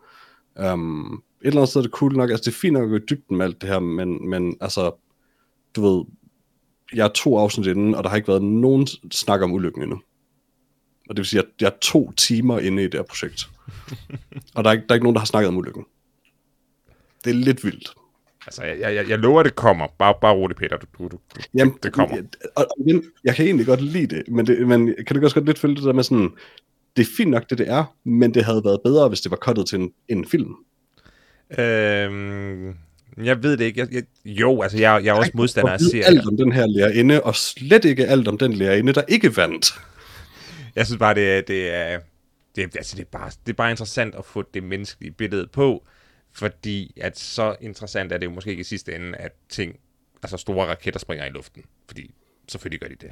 Um, 0.72 1.22
et 1.40 1.46
eller 1.46 1.60
andet 1.60 1.68
sted 1.68 1.80
er 1.80 1.82
det 1.82 1.92
cool 1.92 2.16
nok. 2.16 2.30
Altså, 2.30 2.50
det 2.50 2.56
er 2.56 2.60
fint 2.60 2.72
nok 2.72 2.82
at 2.82 2.88
gå 2.88 2.96
i 2.96 3.06
dybden 3.10 3.36
med 3.36 3.46
alt 3.46 3.60
det 3.60 3.68
her, 3.68 3.78
men, 3.78 4.28
men 4.28 4.56
altså, 4.60 4.92
du 5.76 5.82
ved, 5.82 6.04
jeg 6.94 7.04
er 7.04 7.08
to 7.08 7.38
afsnit 7.38 7.66
inden, 7.66 7.94
og 7.94 8.04
der 8.04 8.10
har 8.10 8.16
ikke 8.16 8.28
været 8.28 8.42
nogen 8.42 8.86
snak 9.10 9.40
om 9.40 9.52
ulykken 9.52 9.82
endnu. 9.82 10.00
Og 11.08 11.16
det 11.16 11.18
vil 11.18 11.26
sige, 11.26 11.40
at 11.40 11.46
jeg 11.60 11.66
er 11.66 11.78
to 11.80 12.12
timer 12.12 12.58
inde 12.58 12.82
i 12.82 12.84
det 12.84 12.94
her 12.94 13.02
projekt. 13.02 13.48
og 14.54 14.64
der 14.64 14.70
er, 14.70 14.74
ikke, 14.74 14.84
der 14.86 14.92
er 14.92 14.94
ikke 14.94 15.04
nogen, 15.04 15.14
der 15.14 15.20
har 15.20 15.26
snakket 15.26 15.48
om 15.48 15.56
ulykken. 15.56 15.84
Det 17.24 17.30
er 17.30 17.34
lidt 17.34 17.64
vildt. 17.64 17.94
Altså, 18.46 18.64
jeg, 18.64 18.94
jeg, 18.94 19.08
jeg 19.08 19.18
lover, 19.18 19.42
det 19.42 19.54
kommer. 19.54 19.86
Bare, 19.98 20.14
bare 20.20 20.34
roligt, 20.34 20.58
Peter. 20.58 20.76
Du, 20.76 20.86
du, 20.98 21.08
du, 21.08 21.18
Jamen, 21.54 21.74
det 21.82 21.92
kommer. 21.92 22.16
Og, 22.56 22.66
og 22.70 22.86
igen, 22.86 23.04
jeg 23.24 23.34
kan 23.34 23.44
egentlig 23.44 23.66
godt 23.66 23.80
lide 23.80 24.16
det, 24.16 24.28
men, 24.28 24.46
det, 24.46 24.68
men 24.68 24.94
kan 25.06 25.16
du 25.16 25.24
også 25.24 25.36
godt 25.36 25.46
lidt 25.46 25.58
følge 25.58 25.76
det 25.76 25.84
der 25.84 25.92
med 25.92 26.02
sådan, 26.02 26.30
det 26.96 27.02
er 27.02 27.10
fint 27.16 27.30
nok, 27.30 27.50
det 27.50 27.58
det 27.58 27.70
er, 27.70 27.96
men 28.04 28.34
det 28.34 28.44
havde 28.44 28.64
været 28.64 28.80
bedre, 28.84 29.08
hvis 29.08 29.20
det 29.20 29.30
var 29.30 29.36
cuttet 29.36 29.66
til 29.66 29.80
en, 29.80 29.92
en 30.08 30.26
film. 30.26 30.54
Øhm, 31.58 32.74
jeg 33.22 33.42
ved 33.42 33.56
det 33.56 33.64
ikke. 33.64 33.80
Jeg, 33.80 33.88
jeg, 33.92 34.02
jo, 34.24 34.62
altså, 34.62 34.78
jeg, 34.78 35.04
jeg 35.04 35.10
er 35.10 35.18
også 35.18 35.30
modstander 35.34 35.70
af 35.72 35.80
serier. 35.80 36.06
alt 36.06 36.26
om 36.26 36.36
den 36.36 36.52
her 36.52 36.66
lærerinde, 36.66 37.22
og 37.22 37.36
slet 37.36 37.84
ikke 37.84 38.06
alt 38.06 38.28
om 38.28 38.38
den 38.38 38.52
lærerinde, 38.52 38.92
der 38.92 39.02
ikke 39.08 39.36
vandt. 39.36 39.66
Jeg 40.76 40.86
synes 40.86 40.98
bare, 40.98 41.14
det 41.14 41.32
er, 41.32 41.40
det 41.40 41.74
er, 41.74 41.98
det, 42.56 42.64
er- 42.64 42.68
altså, 42.76 42.96
det, 42.96 43.02
er 43.02 43.18
bare, 43.18 43.30
det 43.46 43.52
er 43.52 43.56
bare 43.56 43.70
interessant 43.70 44.14
at 44.14 44.24
få 44.24 44.42
det 44.54 44.62
menneskelige 44.62 45.12
billede 45.12 45.46
på, 45.46 45.86
fordi 46.32 46.92
at 47.00 47.18
så 47.18 47.56
interessant 47.60 48.12
er 48.12 48.18
det 48.18 48.26
jo 48.26 48.30
måske 48.30 48.50
ikke 48.50 48.60
i 48.60 48.64
sidste 48.64 48.94
ende, 48.94 49.16
at 49.18 49.32
ting, 49.48 49.76
altså 50.22 50.36
store 50.36 50.66
raketter 50.66 51.00
springer 51.00 51.24
i 51.26 51.30
luften, 51.30 51.62
fordi 51.86 52.14
selvfølgelig 52.48 52.80
gør 52.80 52.88
de 52.88 52.94
det. 53.00 53.10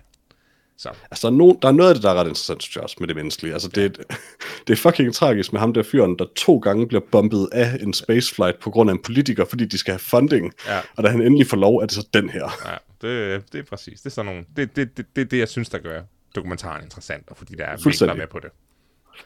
Så 0.77 0.89
Altså, 1.11 1.27
der 1.27 1.33
er, 1.33 1.37
no, 1.37 1.53
der 1.62 1.68
er 1.68 1.73
noget 1.73 1.89
af 1.89 1.95
det, 1.95 2.03
der 2.03 2.11
er 2.11 2.14
ret 2.14 2.29
interessant, 2.29 2.62
synes 2.62 2.77
jeg 2.77 2.83
også, 2.85 2.97
med 3.01 3.09
det 3.09 3.16
menneskelige. 3.16 3.53
Altså, 3.53 3.68
det, 3.68 3.85
er- 3.85 4.14
det 4.66 4.73
er 4.73 4.77
fucking 4.77 5.14
tragisk 5.14 5.53
med 5.53 5.61
ham 5.61 5.73
der 5.73 5.83
fyren, 5.83 6.18
der 6.18 6.25
to 6.37 6.59
gange 6.59 6.89
bliver 6.89 7.01
bombet 7.11 7.49
af 7.53 7.79
en 7.83 7.93
spaceflight 7.95 8.59
på 8.61 8.70
grund 8.70 8.91
af 8.91 8.95
en 8.95 9.03
politiker, 9.03 9.45
fordi 9.45 9.64
de 9.64 9.79
skal 9.79 9.93
have 9.93 9.99
funding. 9.99 10.53
Ja. 10.66 10.81
Og 10.97 11.03
da 11.05 11.09
han 11.09 11.23
endelig 11.23 11.47
får 11.47 11.57
lov, 11.57 11.77
er 11.77 11.81
det 11.87 11.93
så 11.93 12.07
den 12.14 12.31
her. 12.31 12.51
ja, 12.66 12.77
det, 13.09 13.53
det 13.53 13.59
er 13.59 13.64
præcis. 13.64 14.01
Det 14.01 14.07
er 14.07 14.11
sådan 14.11 14.27
nogle, 14.33 14.45
det, 14.57 14.77
det, 14.77 14.97
det, 14.97 15.07
det, 15.16 15.23
er 15.23 15.27
det, 15.27 15.39
jeg 15.39 15.49
synes, 15.49 15.68
der 15.68 15.79
gør 15.79 16.03
dokumentaren 16.35 16.85
interessant, 16.85 17.25
og 17.31 17.37
fordi 17.37 17.55
der 17.55 17.64
er 17.64 17.77
vinkler 17.85 18.14
med 18.14 18.27
på 18.27 18.39
det. 18.41 18.51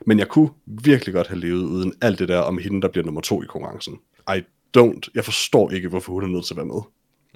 Men 0.07 0.19
jeg 0.19 0.29
kunne 0.29 0.51
virkelig 0.67 1.15
godt 1.15 1.27
have 1.27 1.41
levet 1.41 1.63
uden 1.63 1.95
alt 2.03 2.19
det 2.19 2.29
der 2.29 2.39
om 2.39 2.59
hende, 2.59 2.83
der 2.83 2.89
bliver 2.89 3.05
nummer 3.05 3.21
to 3.21 3.43
i 3.43 3.47
konkurrencen. 3.47 3.99
I 4.37 4.41
don't. 4.79 5.01
Jeg 5.15 5.25
forstår 5.25 5.71
ikke, 5.71 5.89
hvorfor 5.89 6.13
hun 6.13 6.23
er 6.25 6.29
nødt 6.29 6.45
til 6.47 6.55
at 6.55 6.57
være 6.57 6.67
med. 6.67 6.81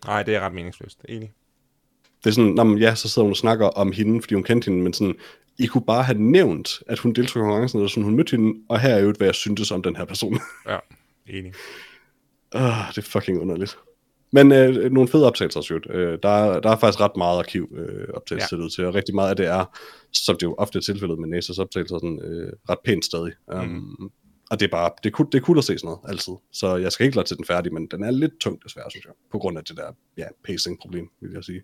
Nej, 0.06 0.22
det 0.22 0.34
er 0.34 0.40
ret 0.40 0.52
meningsløst. 0.54 0.98
Enig. 1.08 1.32
Det 2.24 2.30
er 2.30 2.34
sådan, 2.34 2.50
nå, 2.50 2.64
men 2.64 2.78
ja, 2.78 2.94
så 2.94 3.08
sidder 3.08 3.24
hun 3.24 3.32
og 3.32 3.36
snakker 3.36 3.66
om 3.66 3.92
hende, 3.92 4.22
fordi 4.22 4.34
hun 4.34 4.44
kendte 4.44 4.70
hende, 4.70 4.82
men 4.82 4.92
sådan, 4.92 5.14
I 5.58 5.66
kunne 5.66 5.84
bare 5.86 6.02
have 6.02 6.18
nævnt, 6.18 6.82
at 6.86 6.98
hun 6.98 7.12
deltog 7.12 7.40
i 7.40 7.42
konkurrencen, 7.42 7.78
eller 7.78 7.88
sådan, 7.88 8.04
hun 8.04 8.16
mødte 8.16 8.36
hende, 8.36 8.60
og 8.68 8.80
her 8.80 8.94
er 8.94 9.00
jo, 9.00 9.14
hvad 9.16 9.26
jeg 9.26 9.34
syntes 9.34 9.70
om 9.70 9.82
den 9.82 9.96
her 9.96 10.04
person. 10.04 10.38
Ja, 10.68 10.78
enig. 11.28 11.52
Uh, 12.54 12.88
det 12.88 12.98
er 12.98 13.02
fucking 13.02 13.40
underligt. 13.40 13.78
Men 14.32 14.52
øh, 14.52 14.92
nogle 14.92 15.08
fede 15.08 15.26
optagelser, 15.26 15.60
også, 15.60 15.80
øh, 15.90 16.18
der, 16.22 16.28
er, 16.28 16.60
der 16.60 16.70
er 16.70 16.76
faktisk 16.76 17.00
ret 17.00 17.16
meget 17.16 17.38
arkiv 17.38 17.76
øh, 17.76 18.08
ja. 18.30 18.68
til, 18.70 18.86
og 18.86 18.94
rigtig 18.94 19.14
meget 19.14 19.30
af 19.30 19.36
det 19.36 19.46
er, 19.46 19.78
som 20.12 20.36
det 20.36 20.42
jo 20.42 20.54
ofte 20.58 20.78
er 20.78 20.82
tilfældet 20.82 21.18
med 21.18 21.38
NASA's 21.38 21.60
optagelser, 21.60 21.98
sådan, 21.98 22.20
øh, 22.24 22.52
ret 22.68 22.78
pænt 22.84 23.04
stadig. 23.04 23.32
Um, 23.54 23.68
mm. 23.68 24.10
Og 24.50 24.60
det 24.60 24.66
er 24.66 24.70
bare, 24.70 24.90
det 25.02 25.10
er, 25.10 25.14
cool, 25.14 25.28
det 25.32 25.38
er 25.38 25.42
cool 25.42 25.58
at 25.58 25.64
se 25.64 25.78
sådan 25.78 25.86
noget, 25.86 26.00
altid. 26.08 26.32
Så 26.52 26.76
jeg 26.76 26.92
skal 26.92 27.06
ikke 27.06 27.16
lade 27.16 27.28
til 27.28 27.36
den 27.36 27.44
færdig, 27.44 27.72
men 27.74 27.86
den 27.86 28.04
er 28.04 28.10
lidt 28.10 28.32
tung 28.40 28.64
desværre, 28.64 28.90
synes 28.90 29.04
jeg, 29.04 29.12
på 29.32 29.38
grund 29.38 29.58
af 29.58 29.64
det 29.64 29.76
der, 29.76 29.92
ja, 30.16 30.26
pacing-problem, 30.44 31.08
vil 31.20 31.30
jeg 31.34 31.44
sige. 31.44 31.62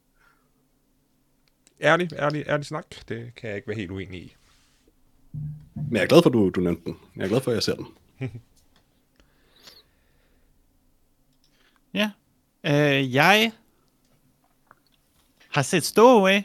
Ærlig, 1.81 2.09
ærlig, 2.12 2.45
ærlig 2.49 2.66
snak, 2.66 2.85
det 3.09 3.33
kan 3.37 3.49
jeg 3.49 3.57
ikke 3.57 3.68
være 3.68 3.77
helt 3.77 3.91
uenig 3.91 4.20
i. 4.22 4.37
Men 5.74 5.93
jeg 5.97 6.03
er 6.03 6.07
glad 6.07 6.22
for, 6.22 6.31
at 6.31 6.35
du, 6.35 6.51
du 6.51 6.61
nævnte 6.61 6.85
den. 6.85 6.97
Jeg 7.16 7.24
er 7.24 7.29
glad 7.29 7.41
for, 7.41 7.51
at 7.51 7.55
jeg 7.55 7.62
ser 7.62 7.74
den. 7.74 7.87
Ja. 11.95 12.11
Øh, 12.66 13.14
jeg 13.14 13.53
har 15.49 15.62
set 15.62 15.85
Stowaway, 15.85 16.41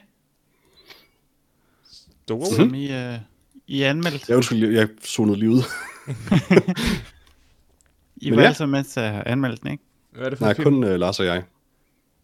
Mhm. 2.30 2.46
som 2.56 2.74
I, 2.74 2.92
øh, 2.92 3.20
I 3.68 3.82
anmeldt. 3.82 4.30
Jeg 4.30 4.38
undskyld, 4.38 4.74
jeg 4.76 4.90
zonede 5.04 5.40
lige 5.40 5.50
ud. 5.50 5.62
I 8.22 8.30
Men 8.30 8.38
var 8.40 8.44
ja. 8.44 8.54
sammen 8.54 8.72
med 8.72 8.84
til 8.84 9.00
at 9.00 9.24
anmelde 9.28 9.58
den, 9.58 9.72
ikke? 9.72 9.84
Hvad 10.12 10.26
er 10.26 10.30
det 10.30 10.38
for 10.38 10.46
Nej, 10.46 10.50
en 10.52 10.56
film? 10.56 10.66
kun 10.66 10.84
uh, 10.84 10.90
Lars 10.90 11.20
og 11.20 11.26
jeg. 11.26 11.44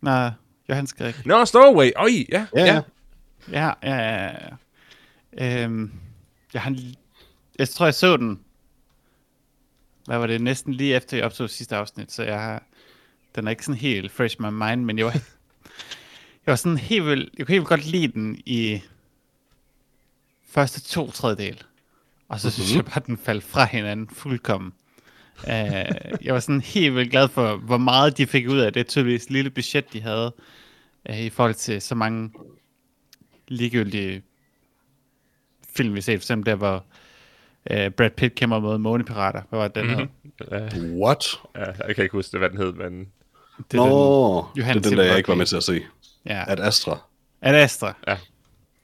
Nå, 0.02 0.30
Johan 0.70 0.88
skal 0.88 1.08
ikke. 1.08 1.22
Nå, 1.26 1.46
Stowaway. 1.46 1.92
Øj, 1.96 2.10
ja. 2.30 2.46
Ja, 2.56 2.66
ja. 2.66 2.82
Ja, 3.52 3.72
ja, 3.84 4.26
ja. 4.26 4.32
Øhm, 5.64 5.92
jeg, 6.54 6.62
har, 6.62 6.76
jeg 7.60 7.70
tror, 7.70 7.86
jeg 7.86 7.94
så 7.94 8.18
den. 8.18 8.40
Hvad 10.06 10.18
var 10.18 10.28
det? 10.28 10.42
Næsten 10.42 10.74
lige 10.74 10.96
efter, 10.96 11.18
jeg 11.18 11.26
optog 11.26 11.50
sidste 11.50 11.76
afsnit, 11.76 12.12
så 12.12 12.24
jeg 12.24 12.40
har, 12.42 12.64
den 13.36 13.48
er 13.48 13.52
ikke 13.52 13.66
sådan 13.66 13.80
helt 13.80 14.12
fresh 14.12 14.36
in 14.40 14.46
my 14.46 14.64
mind, 14.64 14.84
men 14.86 14.98
jeg 14.98 15.06
var, 15.06 15.12
jeg 16.46 16.52
var 16.52 16.56
sådan 16.56 16.78
helt 16.78 17.06
vildt, 17.06 17.30
jeg 17.38 17.46
kunne 17.46 17.54
helt 17.54 17.60
vildt 17.62 17.70
godt 17.70 17.86
lide 17.86 18.08
den 18.08 18.42
i 18.46 18.82
første 20.50 20.82
to 20.82 21.12
tredjedel. 21.12 21.64
Og 22.30 22.40
så 22.40 22.52
synes 22.52 22.70
Mhm. 22.72 22.76
jeg 22.78 22.86
bare, 22.86 23.02
den 23.08 23.18
faldt 23.18 23.44
fra 23.44 23.66
hinanden 23.66 24.10
fuldkommen. 24.10 24.74
Uh, 25.44 25.50
jeg 26.24 26.34
var 26.34 26.40
sådan 26.40 26.62
helt 26.62 26.96
vildt 26.96 27.12
glad 27.12 27.28
for, 27.30 27.56
hvor 27.58 27.78
meget 27.78 28.18
de 28.18 28.28
fik 28.28 28.48
ud 28.48 28.58
af 28.58 28.74
det 28.74 28.88
tydeligvis 28.88 29.30
lille 29.30 29.50
budget, 29.50 29.94
de 29.94 30.02
havde, 30.02 30.34
uh, 31.10 31.20
i 31.20 31.30
forhold 31.30 31.54
til 31.56 31.82
så 31.82 31.96
mange 31.96 32.32
ligegyldige 33.48 34.22
film, 35.76 35.96
vi 35.96 36.02
set. 36.02 36.20
For 36.20 36.24
eksempel 36.24 36.46
der, 36.52 36.56
hvor 36.56 36.76
uh, 37.72 37.90
Brad 37.98 38.10
Pitt 38.10 38.36
kæmper 38.36 38.60
mod 38.60 38.78
månepirater. 38.78 39.42
Hvad 39.50 39.60
var 39.60 39.68
det, 39.68 39.76
den 39.76 39.86
Mhm. 39.92 40.10
hed? 40.52 40.84
Uh, 40.94 41.02
What? 41.02 41.26
ja, 41.56 41.66
jeg 41.88 41.96
kan 41.96 42.04
ikke 42.04 42.12
huske, 42.18 42.38
hvad 42.38 42.50
den 42.50 42.58
hed, 42.58 42.74
men... 42.74 43.08
Det 43.72 43.78
er 43.80 43.86
Nå, 43.86 44.38
den, 44.38 44.46
det 44.56 44.60
Johan 44.62 44.78
er 44.78 44.82
den, 44.82 44.98
der 44.98 45.04
jeg 45.04 45.18
ikke 45.18 45.28
var 45.30 45.36
med 45.36 45.46
til 45.46 45.56
at 45.56 45.64
se. 45.64 45.82
Ja, 46.26 46.44
At 46.48 46.60
Astra. 46.60 47.00
Ad 47.42 47.56
Astra, 47.56 47.94
Ja. 48.08 48.18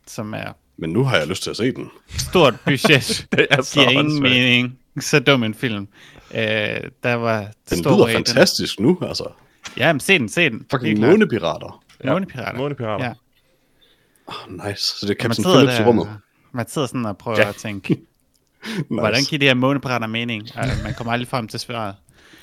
som 0.08 0.34
er 0.34 0.52
Men 0.78 0.90
nu 0.90 1.04
har 1.04 1.18
jeg 1.18 1.28
lyst 1.28 1.44
til 1.44 1.50
at 1.50 1.58
se 1.58 1.72
den. 1.72 1.90
stort 2.10 2.56
budget. 2.66 3.28
Det 3.32 3.48
er 3.52 3.62
så 3.62 3.74
giver 3.80 3.90
ingen 3.90 4.06
åndssvagt. 4.06 4.22
mening. 4.34 4.80
Så 5.00 5.20
dum 5.20 5.44
en 5.44 5.54
film. 5.54 5.88
Uh, 6.32 6.38
der 7.04 7.14
var 7.14 7.48
Den 7.70 7.78
stor 7.78 7.92
lyder 7.96 8.08
i 8.08 8.14
den- 8.14 8.26
fantastisk 8.26 8.80
nu, 8.80 9.00
altså. 9.02 9.28
Ja, 9.78 9.94
men 9.94 10.00
se 10.00 10.20
den, 10.20 10.30
se 10.30 10.50
den. 10.50 10.66
Fucking 10.72 11.00
månepirater. 11.00 11.84
Ja, 12.04 12.12
Månepirater. 12.14 12.58
Månepirater. 12.58 13.06
Ja. 13.06 13.14
Oh, 14.28 14.66
nice. 14.68 14.82
Så 14.82 15.06
det 15.06 15.10
er 15.12 15.16
Captain 15.16 15.34
sidder 15.44 15.58
Phillips 15.58 15.76
i 15.80 15.82
der, 15.82 15.88
rummet. 15.88 16.18
man 16.52 16.68
sidder 16.68 16.88
sådan 16.88 17.06
og 17.06 17.18
prøver 17.18 17.38
Ja. 17.38 17.44
ja. 17.44 17.50
at 17.50 17.56
tænke, 17.56 17.90
Nice. 18.66 18.86
hvordan 18.90 19.24
giver 19.24 19.40
de 19.40 19.46
her 19.46 19.54
månepirater 19.54 20.08
mening? 20.08 20.50
Og 20.56 20.66
man 20.84 20.94
kommer 20.94 21.14
aldrig 21.14 21.28
frem 21.28 21.48
til 21.48 21.60
svaret. 21.60 21.96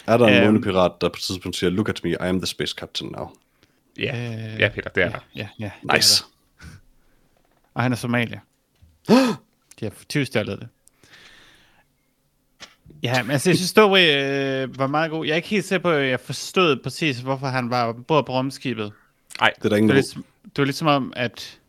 Er 0.06 0.16
der 0.16 0.26
en 0.26 0.34
Øhm. 0.34 0.44
månepirat, 0.46 0.92
der 1.00 1.08
på 1.08 1.14
et 1.16 1.22
tidspunkt 1.22 1.56
siger, 1.56 1.70
look 1.70 1.88
at 1.88 2.00
me, 2.04 2.10
I 2.10 2.16
am 2.20 2.38
the 2.40 2.46
space 2.46 2.74
captain 2.78 3.10
now. 3.16 3.30
Ja, 3.98 4.16
Øh, 4.54 4.60
ja 4.60 4.68
Peter, 4.68 4.90
det 4.90 5.02
er 5.02 5.10
der. 5.10 5.18
Ja, 5.36 5.48
ja. 5.58 5.70
det 5.82 5.90
er 5.90 5.94
Nice. 5.96 6.24
der. 6.60 6.66
Og 7.74 7.82
han 7.82 7.92
er 7.92 7.96
somalier. 7.96 8.40
De 9.80 9.84
har 9.84 9.92
tyvstjålet 10.08 10.58
det. 10.60 10.68
Ja, 13.02 13.22
men 13.22 13.30
altså, 13.30 13.50
jeg 13.50 13.56
synes, 13.56 13.70
Stowaway 13.70 14.22
øh, 14.62 14.78
var 14.78 14.86
meget 14.86 15.10
god. 15.10 15.24
Jeg 15.26 15.32
er 15.32 15.36
ikke 15.36 15.48
helt 15.48 15.64
sikker 15.64 15.82
på, 15.82 15.90
at 15.90 16.08
jeg 16.10 16.20
forstod 16.20 16.76
præcis, 16.82 17.18
hvorfor 17.18 17.46
han 17.46 17.70
var 17.70 17.84
ombord 17.84 18.26
på 18.26 18.32
rumskibet. 18.32 18.92
Det 19.40 19.50
er 19.64 19.68
der 19.68 19.76
ingen, 19.76 19.88
Det 19.88 19.94
var, 19.94 20.00
ligesom, 20.00 20.24
det 20.44 20.58
var 20.58 20.64
ligesom 20.64 20.86
om, 20.86 21.12
at 21.16 21.59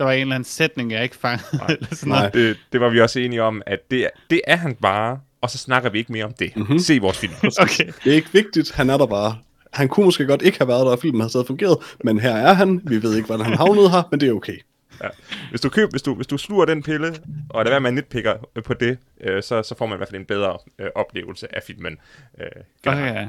der 0.00 0.06
var 0.06 0.12
en 0.12 0.20
eller 0.20 0.34
anden 0.34 0.44
sætning, 0.44 0.92
jeg 0.92 1.02
ikke 1.02 1.16
fangede. 1.16 1.60
eller 1.68 1.86
sådan 1.90 2.08
Nej. 2.08 2.18
noget. 2.18 2.34
Det, 2.34 2.56
det 2.72 2.80
var 2.80 2.88
vi 2.88 3.00
også 3.00 3.20
enige 3.20 3.42
om, 3.42 3.62
at 3.66 3.90
det, 3.90 4.00
er- 4.04 4.08
det 4.30 4.40
er 4.46 4.56
han 4.56 4.74
bare, 4.74 5.20
og 5.40 5.50
så 5.50 5.58
snakker 5.58 5.90
vi 5.90 5.98
ikke 5.98 6.12
mere 6.12 6.24
om 6.24 6.32
det. 6.32 6.56
Mhm. 6.56 6.62
Mm-hmm. 6.62 6.78
Se 6.78 6.98
vores 6.98 7.18
film. 7.18 7.32
Okay. 7.62 7.86
Det 8.04 8.10
er 8.10 8.14
ikke 8.16 8.28
vigtigt, 8.32 8.72
han 8.74 8.90
er 8.90 8.96
der 8.98 9.06
bare. 9.06 9.38
Han 9.72 9.88
kunne 9.88 10.04
måske 10.06 10.26
godt 10.26 10.42
ikke 10.42 10.58
have 10.58 10.68
været 10.68 10.86
der, 10.86 10.92
og 10.92 10.98
filmen 10.98 11.20
havde 11.20 11.30
stadig 11.30 11.46
fungeret, 11.46 11.76
men 12.04 12.18
her 12.20 12.36
er 12.36 12.52
han. 12.52 12.80
Vi 12.84 13.02
ved 13.02 13.16
ikke, 13.16 13.26
hvordan 13.26 13.46
han 13.46 13.54
havnede 13.56 13.90
her, 13.90 14.02
men 14.10 14.20
det 14.20 14.28
er 14.28 14.32
okay. 14.32 14.58
Ja. 15.02 15.08
Hvis, 15.50 15.60
du 15.60 15.68
køb, 15.68 15.90
hvis, 15.90 16.02
du, 16.02 16.14
hvis 16.14 16.26
du 16.26 16.38
sluger 16.38 16.64
den 16.64 16.82
pille, 16.82 17.14
og 17.50 17.64
der 17.64 17.70
er 17.74 17.78
med 17.78 17.92
nitpicker 17.92 18.34
på 18.64 18.74
det, 18.74 18.98
øh, 19.20 19.42
så, 19.42 19.62
så 19.62 19.74
får 19.78 19.86
man 19.86 19.96
i 19.96 19.98
hvert 19.98 20.08
fald 20.08 20.20
en 20.20 20.26
bedre 20.26 20.58
øh, 20.78 20.86
oplevelse 20.94 21.54
af 21.56 21.62
filmen. 21.66 21.96
Øh, 22.40 22.46
generelt. 22.84 23.10
okay. 23.16 23.26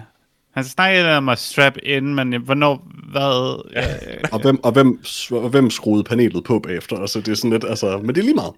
Han 0.52 0.64
snakkede 0.64 1.18
om 1.18 1.30
at 1.30 1.40
strap 1.40 1.78
in, 1.84 2.16
men 2.16 2.42
hvornår, 2.42 2.88
hvad... 3.12 3.62
Øh, 3.76 4.30
Og 4.32 4.42
hvem, 4.42 4.64
og 4.64 4.72
hvem, 4.72 5.04
og 5.32 5.50
hvem 5.50 5.70
skruede 5.70 6.04
panelet 6.04 6.44
på 6.44 6.60
bagefter? 6.60 6.98
Altså, 6.98 7.20
det 7.20 7.28
er 7.28 7.36
sådan 7.36 7.52
lidt, 7.52 7.64
altså, 7.64 7.98
men 7.98 8.08
det 8.16 8.18
er 8.18 8.24
lige 8.26 8.36
meget. 8.36 8.54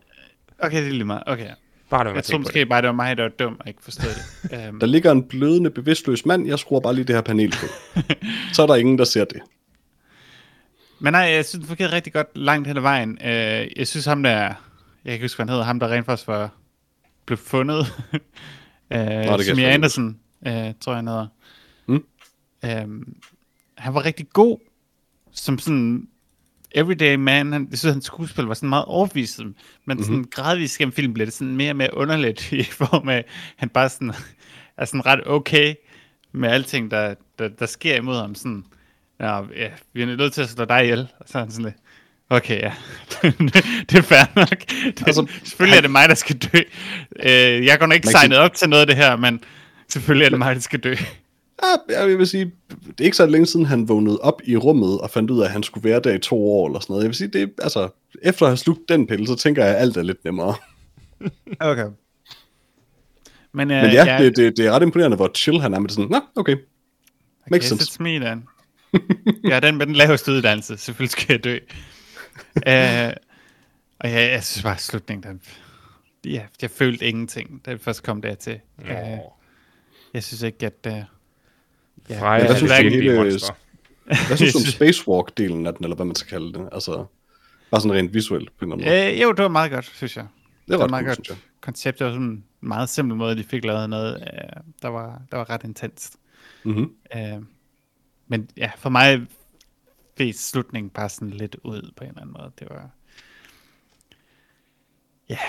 okay, 0.60 0.78
det 0.78 0.88
er 0.88 0.92
lige 0.92 1.06
meget. 1.06 1.24
Okay. 1.26 1.50
Bare 1.90 2.10
det, 2.10 2.16
Jeg 2.16 2.24
tror 2.24 2.38
måske 2.38 2.66
bare, 2.66 2.82
det 2.82 2.88
var 2.88 2.94
mig, 2.94 3.18
der 3.18 3.24
var 3.24 3.30
dum 3.30 3.58
og 3.60 3.68
ikke 3.68 3.84
forstod 3.84 4.10
det. 4.50 4.70
Um, 4.70 4.80
Der 4.82 4.88
ligger 4.88 5.12
en 5.12 5.24
blødende, 5.24 5.70
bevidstløs 5.70 6.26
mand, 6.26 6.48
jeg 6.48 6.60
skruer 6.60 6.80
bare 6.80 6.96
lige 6.96 7.06
det 7.06 7.16
her 7.16 7.22
panel 7.22 7.52
på. 7.52 7.66
Så 8.54 8.64
er 8.64 8.68
der 8.68 8.76
ingen, 8.76 8.98
der 8.98 9.04
ser 9.04 9.26
det. 9.26 9.42
Men 11.00 11.14
nej, 11.14 11.22
jeg 11.22 11.46
synes, 11.46 11.62
det 11.62 11.68
fungerede 11.68 11.96
rigtig 11.96 12.14
godt 12.14 12.28
langt 12.36 12.68
hen 12.68 12.78
ad 12.78 12.82
vejen. 12.82 13.18
Uh, 13.22 13.78
jeg 13.78 13.88
synes 13.88 14.06
ham 14.06 14.24
der, 14.24 14.32
jeg 14.32 14.54
kan 15.06 15.14
ikke 15.14 15.24
huske, 15.24 15.38
hvad 15.38 15.46
han 15.46 15.50
hedder, 15.50 15.64
ham 15.64 15.80
der 15.80 15.88
rent 15.92 16.06
faktisk 16.06 16.28
var, 16.28 16.50
blev 17.26 17.38
fundet. 17.38 17.80
uh, 18.92 18.98
Jimmy 18.98 19.42
sgu 19.42 19.62
Anderson, 19.62 20.18
uh, 20.42 20.52
tror 20.52 20.92
jeg 20.92 20.96
han 20.96 21.08
hedder. 21.08 21.28
Um, 22.64 23.16
han 23.78 23.94
var 23.94 24.06
rigtig 24.06 24.30
god. 24.34 24.58
som 25.32 25.60
sådan 25.60 26.08
everyday 26.74 27.16
man, 27.16 27.52
han, 27.52 27.68
jeg 27.72 27.80
synes, 27.80 27.94
hans 27.94 28.06
skuespil 28.06 28.46
var 28.46 28.54
sådan 28.54 28.70
meget 28.70 28.86
overbevist, 28.86 29.40
men 29.40 29.56
mm-hmm. 29.86 30.04
sådan 30.04 30.26
gradvist 30.32 30.78
gennem 30.78 30.94
filmen 30.94 31.14
blev 31.14 31.26
det 31.26 31.34
sådan 31.34 31.56
mere 31.56 31.72
og 31.72 31.76
mere 31.76 31.98
underligt 31.98 32.52
i 32.52 32.64
form 32.64 33.10
af, 33.10 33.26
han 33.56 33.70
bare 33.70 33.90
sådan, 33.90 34.14
er 34.78 34.86
sådan 34.86 35.06
ret 35.06 35.28
okay 35.28 35.76
med 36.32 36.50
alting, 36.50 36.92
der, 36.92 37.16
der, 37.40 37.48
der 37.48 37.66
sker 37.66 37.96
imod 37.96 38.18
ham. 38.18 38.36
Sådan, 38.36 38.66
ja, 39.20 39.42
ja, 39.42 39.70
vi 39.94 40.02
er 40.02 40.06
nødt 40.06 40.34
til 40.34 40.42
at 40.42 40.50
slå 40.50 40.66
dig 40.66 40.84
ihjel. 40.84 41.08
Og 41.20 41.26
så 41.28 41.38
er 41.38 41.42
han 41.42 41.52
sådan 41.52 41.66
lidt, 41.66 41.76
okay, 42.30 42.62
ja, 42.62 42.74
det 43.90 43.98
er 43.98 44.02
fair 44.02 44.36
nok. 44.36 44.50
Det, 45.00 45.08
altså, 45.08 45.28
selvfølgelig 45.44 45.78
er 45.78 45.82
det 45.82 45.92
mig, 45.92 46.10
der 46.10 46.16
skal 46.16 46.38
dø. 46.38 46.60
Øh, 47.20 47.66
jeg 47.66 47.80
går 47.80 47.86
nok 47.86 47.96
ikke 47.96 48.08
signet 48.08 48.38
op 48.38 48.54
til 48.54 48.70
noget 48.70 48.82
af 48.82 48.88
det 48.88 48.96
her, 48.96 49.16
men 49.16 49.44
selvfølgelig 49.88 50.26
er 50.26 50.30
det 50.30 50.40
mig, 50.40 50.56
der 50.56 50.62
skal 50.62 50.80
dø. 50.80 50.96
Ja, 51.90 52.00
jeg 52.08 52.18
vil 52.18 52.28
sige, 52.28 52.52
det 52.70 53.02
er 53.02 53.04
ikke 53.04 53.18
så 53.18 53.26
længe 53.26 53.46
siden, 53.46 53.66
han 53.66 53.90
vågnede 53.90 54.20
op 54.20 54.42
i 54.46 54.58
rummet 54.58 55.02
og 55.02 55.10
fandt 55.10 55.32
ud 55.32 55.42
af, 55.42 55.46
at 55.46 55.52
han 55.52 55.64
skulle 55.64 55.90
være 55.90 56.00
der 56.00 56.14
i 56.14 56.20
to 56.20 56.52
år 56.52 56.68
eller 56.68 56.80
sådan 56.80 56.94
noget. 56.94 57.04
Jeg 57.04 57.10
vil 57.10 57.16
sige, 57.16 57.28
det 57.28 57.42
er, 57.42 57.48
altså, 57.64 57.90
efter 58.22 58.46
at 58.46 58.50
have 58.50 58.58
slugt 58.58 58.90
den 58.90 59.08
pille, 59.08 59.28
så 59.28 59.36
tænker 59.36 59.66
jeg, 59.66 59.76
at 59.76 59.82
alt 59.82 59.98
er 59.98 60.04
lidt 60.04 60.24
nemmere. 60.24 60.56
Okay. 61.60 61.86
Men, 63.52 63.72
uh, 63.72 63.78
Men 63.78 63.92
ja, 63.92 64.06
ja 64.06 64.24
det, 64.24 64.36
det, 64.38 64.58
det, 64.58 64.66
er 64.66 64.72
ret 64.72 64.82
imponerende, 64.82 65.18
hvor 65.18 65.32
chill 65.36 65.62
han 65.62 65.74
er 65.74 65.80
med 65.80 65.88
det 65.88 65.96
sådan, 65.96 66.10
nå, 66.10 66.22
okay. 66.36 66.58
Makes 67.52 67.72
okay, 67.72 67.80
sense. 67.80 68.04
me 68.04 68.20
then. 68.20 68.44
ja, 69.52 69.60
den 69.60 69.78
med 69.78 69.86
den 69.86 69.96
laveste 69.96 70.32
uddannelse, 70.32 70.78
selvfølgelig 70.78 71.12
skal 71.12 71.34
jeg 71.34 71.44
dø. 71.44 71.58
uh, 72.56 73.14
og 74.00 74.10
ja, 74.10 74.32
jeg 74.32 74.44
synes 74.44 74.64
bare, 74.64 74.78
slutningen, 74.78 75.24
der, 76.24 76.30
ja, 76.30 76.46
jeg 76.62 76.72
følte 76.72 77.06
ingenting, 77.06 77.62
da 77.66 77.72
jeg 77.72 77.80
først 77.80 78.04
kom 78.04 78.22
dertil. 78.22 78.60
Uh, 78.78 78.90
jeg 80.14 80.24
synes 80.24 80.42
ikke, 80.42 80.66
at... 80.66 80.88
Uh, 80.88 81.13
ja, 82.10 82.22
Freja, 82.22 82.34
jeg, 82.34 82.50
jeg 82.50 82.58
synes, 82.58 82.72
det 82.72 82.92
hele, 82.92 83.40
hvad 84.28 84.38
synes 84.38 84.54
du 84.54 84.60
om 84.60 84.66
spacewalk-delen 84.78 85.68
af 85.68 85.74
den, 85.74 85.84
eller 85.84 85.96
hvad 85.96 86.06
man 86.06 86.16
skal 86.16 86.30
kalde 86.30 86.54
det? 86.54 86.70
Altså, 86.72 87.06
bare 87.72 87.82
sådan 87.82 87.98
rent 87.98 88.14
visuelt 88.14 88.58
på 88.58 88.66
en 88.66 88.72
eller 88.72 88.86
anden 88.86 89.04
måde. 89.04 89.14
Uh, 89.14 89.22
jo, 89.22 89.32
det 89.32 89.44
var 89.44 89.50
meget 89.50 89.72
godt, 89.72 89.86
synes 89.86 90.18
jeg. 90.18 90.26
Det 90.26 90.50
var, 90.68 90.76
det 90.76 90.82
var 90.82 90.88
meget 90.88 91.06
cool, 91.06 91.28
godt 91.28 91.40
koncept. 91.62 92.00
Det 92.00 92.06
var 92.06 92.14
sådan 92.14 92.28
en 92.28 92.44
meget 92.62 92.90
simpel 92.90 93.18
måde, 93.18 93.36
de 93.36 93.44
fik 93.44 93.66
lavet 93.66 93.90
noget, 93.90 94.16
uh, 94.16 94.64
der, 94.82 94.88
var, 94.88 95.22
der 95.32 95.38
var 95.38 95.50
ret 95.50 95.64
intenst. 95.64 96.18
Mm-hmm. 96.64 96.92
Uh, 97.16 97.44
men 98.28 98.50
ja, 98.58 98.72
for 98.78 98.90
mig 98.90 99.22
fik 100.18 100.34
slutningen 100.36 100.90
bare 100.90 101.10
sådan 101.10 101.30
lidt 101.30 101.56
ud 101.64 101.92
på 101.96 102.04
en 102.04 102.10
eller 102.10 102.22
anden 102.22 102.36
måde. 102.40 102.52
Det 102.60 102.68
var... 102.70 102.90
Ja, 105.30 105.40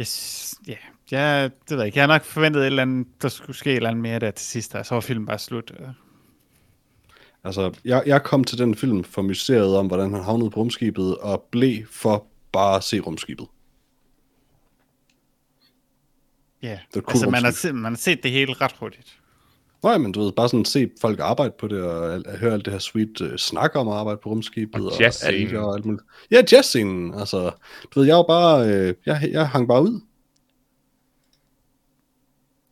Yes, 0.00 0.54
yeah. 0.68 0.78
Ja, 1.10 1.42
det 1.44 1.52
ved 1.70 1.76
jeg 1.76 1.86
ikke. 1.86 1.98
Jeg 1.98 2.02
har 2.02 2.14
nok 2.14 2.24
forventet 2.24 2.60
et 2.60 2.66
eller 2.66 2.82
andet, 2.82 3.06
der 3.22 3.28
skulle 3.28 3.56
ske 3.56 3.70
et 3.70 3.76
eller 3.76 3.90
andet 3.90 4.02
mere 4.02 4.18
der 4.18 4.30
til 4.30 4.46
sidst, 4.46 4.74
og 4.74 4.86
så 4.86 4.94
var 4.94 5.00
filmen 5.00 5.26
bare 5.26 5.38
slut. 5.38 5.72
Altså, 7.44 7.72
jeg, 7.84 8.02
jeg 8.06 8.22
kom 8.22 8.44
til 8.44 8.58
den 8.58 8.74
film 8.74 9.04
for 9.04 9.22
mysteriet 9.22 9.76
om, 9.76 9.86
hvordan 9.86 10.14
han 10.14 10.22
havnede 10.22 10.50
på 10.50 10.60
rumskibet, 10.60 11.16
og 11.16 11.46
blev 11.50 11.86
for 11.90 12.26
bare 12.52 12.76
at 12.76 12.84
se 12.84 13.00
rumskibet. 13.00 13.46
Ja, 16.62 16.68
yeah. 16.68 17.04
altså 17.08 17.30
man 17.30 17.44
har, 17.44 17.50
set, 17.50 17.74
man 17.74 17.92
har 17.92 17.96
set 17.96 18.22
det 18.22 18.30
hele 18.30 18.52
ret 18.52 18.72
hurtigt. 18.80 19.20
Nej, 19.82 19.98
men 19.98 20.12
du 20.12 20.20
ved, 20.20 20.32
bare 20.32 20.48
sådan 20.48 20.64
se 20.64 20.90
folk 21.00 21.20
arbejde 21.20 21.54
på 21.58 21.68
det, 21.68 21.82
og 21.82 22.22
høre 22.38 22.52
alt 22.52 22.64
det 22.64 22.72
her 22.72 22.80
sweet 22.80 23.20
uh, 23.20 23.36
snak 23.36 23.76
om 23.76 23.88
at 23.88 23.94
arbejde 23.94 24.20
på 24.22 24.28
rumskibet. 24.28 24.86
Og 24.86 25.00
jazzscenen. 25.00 25.56
Og, 25.56 25.66
og 25.66 25.74
alt 25.74 25.84
muligt. 25.84 26.02
Ja, 26.30 26.42
jazzscenen. 26.52 27.14
Altså, 27.14 27.50
du 27.94 28.00
ved, 28.00 28.06
jeg 28.06 28.16
var 28.16 28.22
bare, 28.28 28.60
uh, 28.60 28.94
jeg, 29.06 29.28
jeg 29.30 29.48
hang 29.48 29.68
bare 29.68 29.82
ud. 29.82 30.00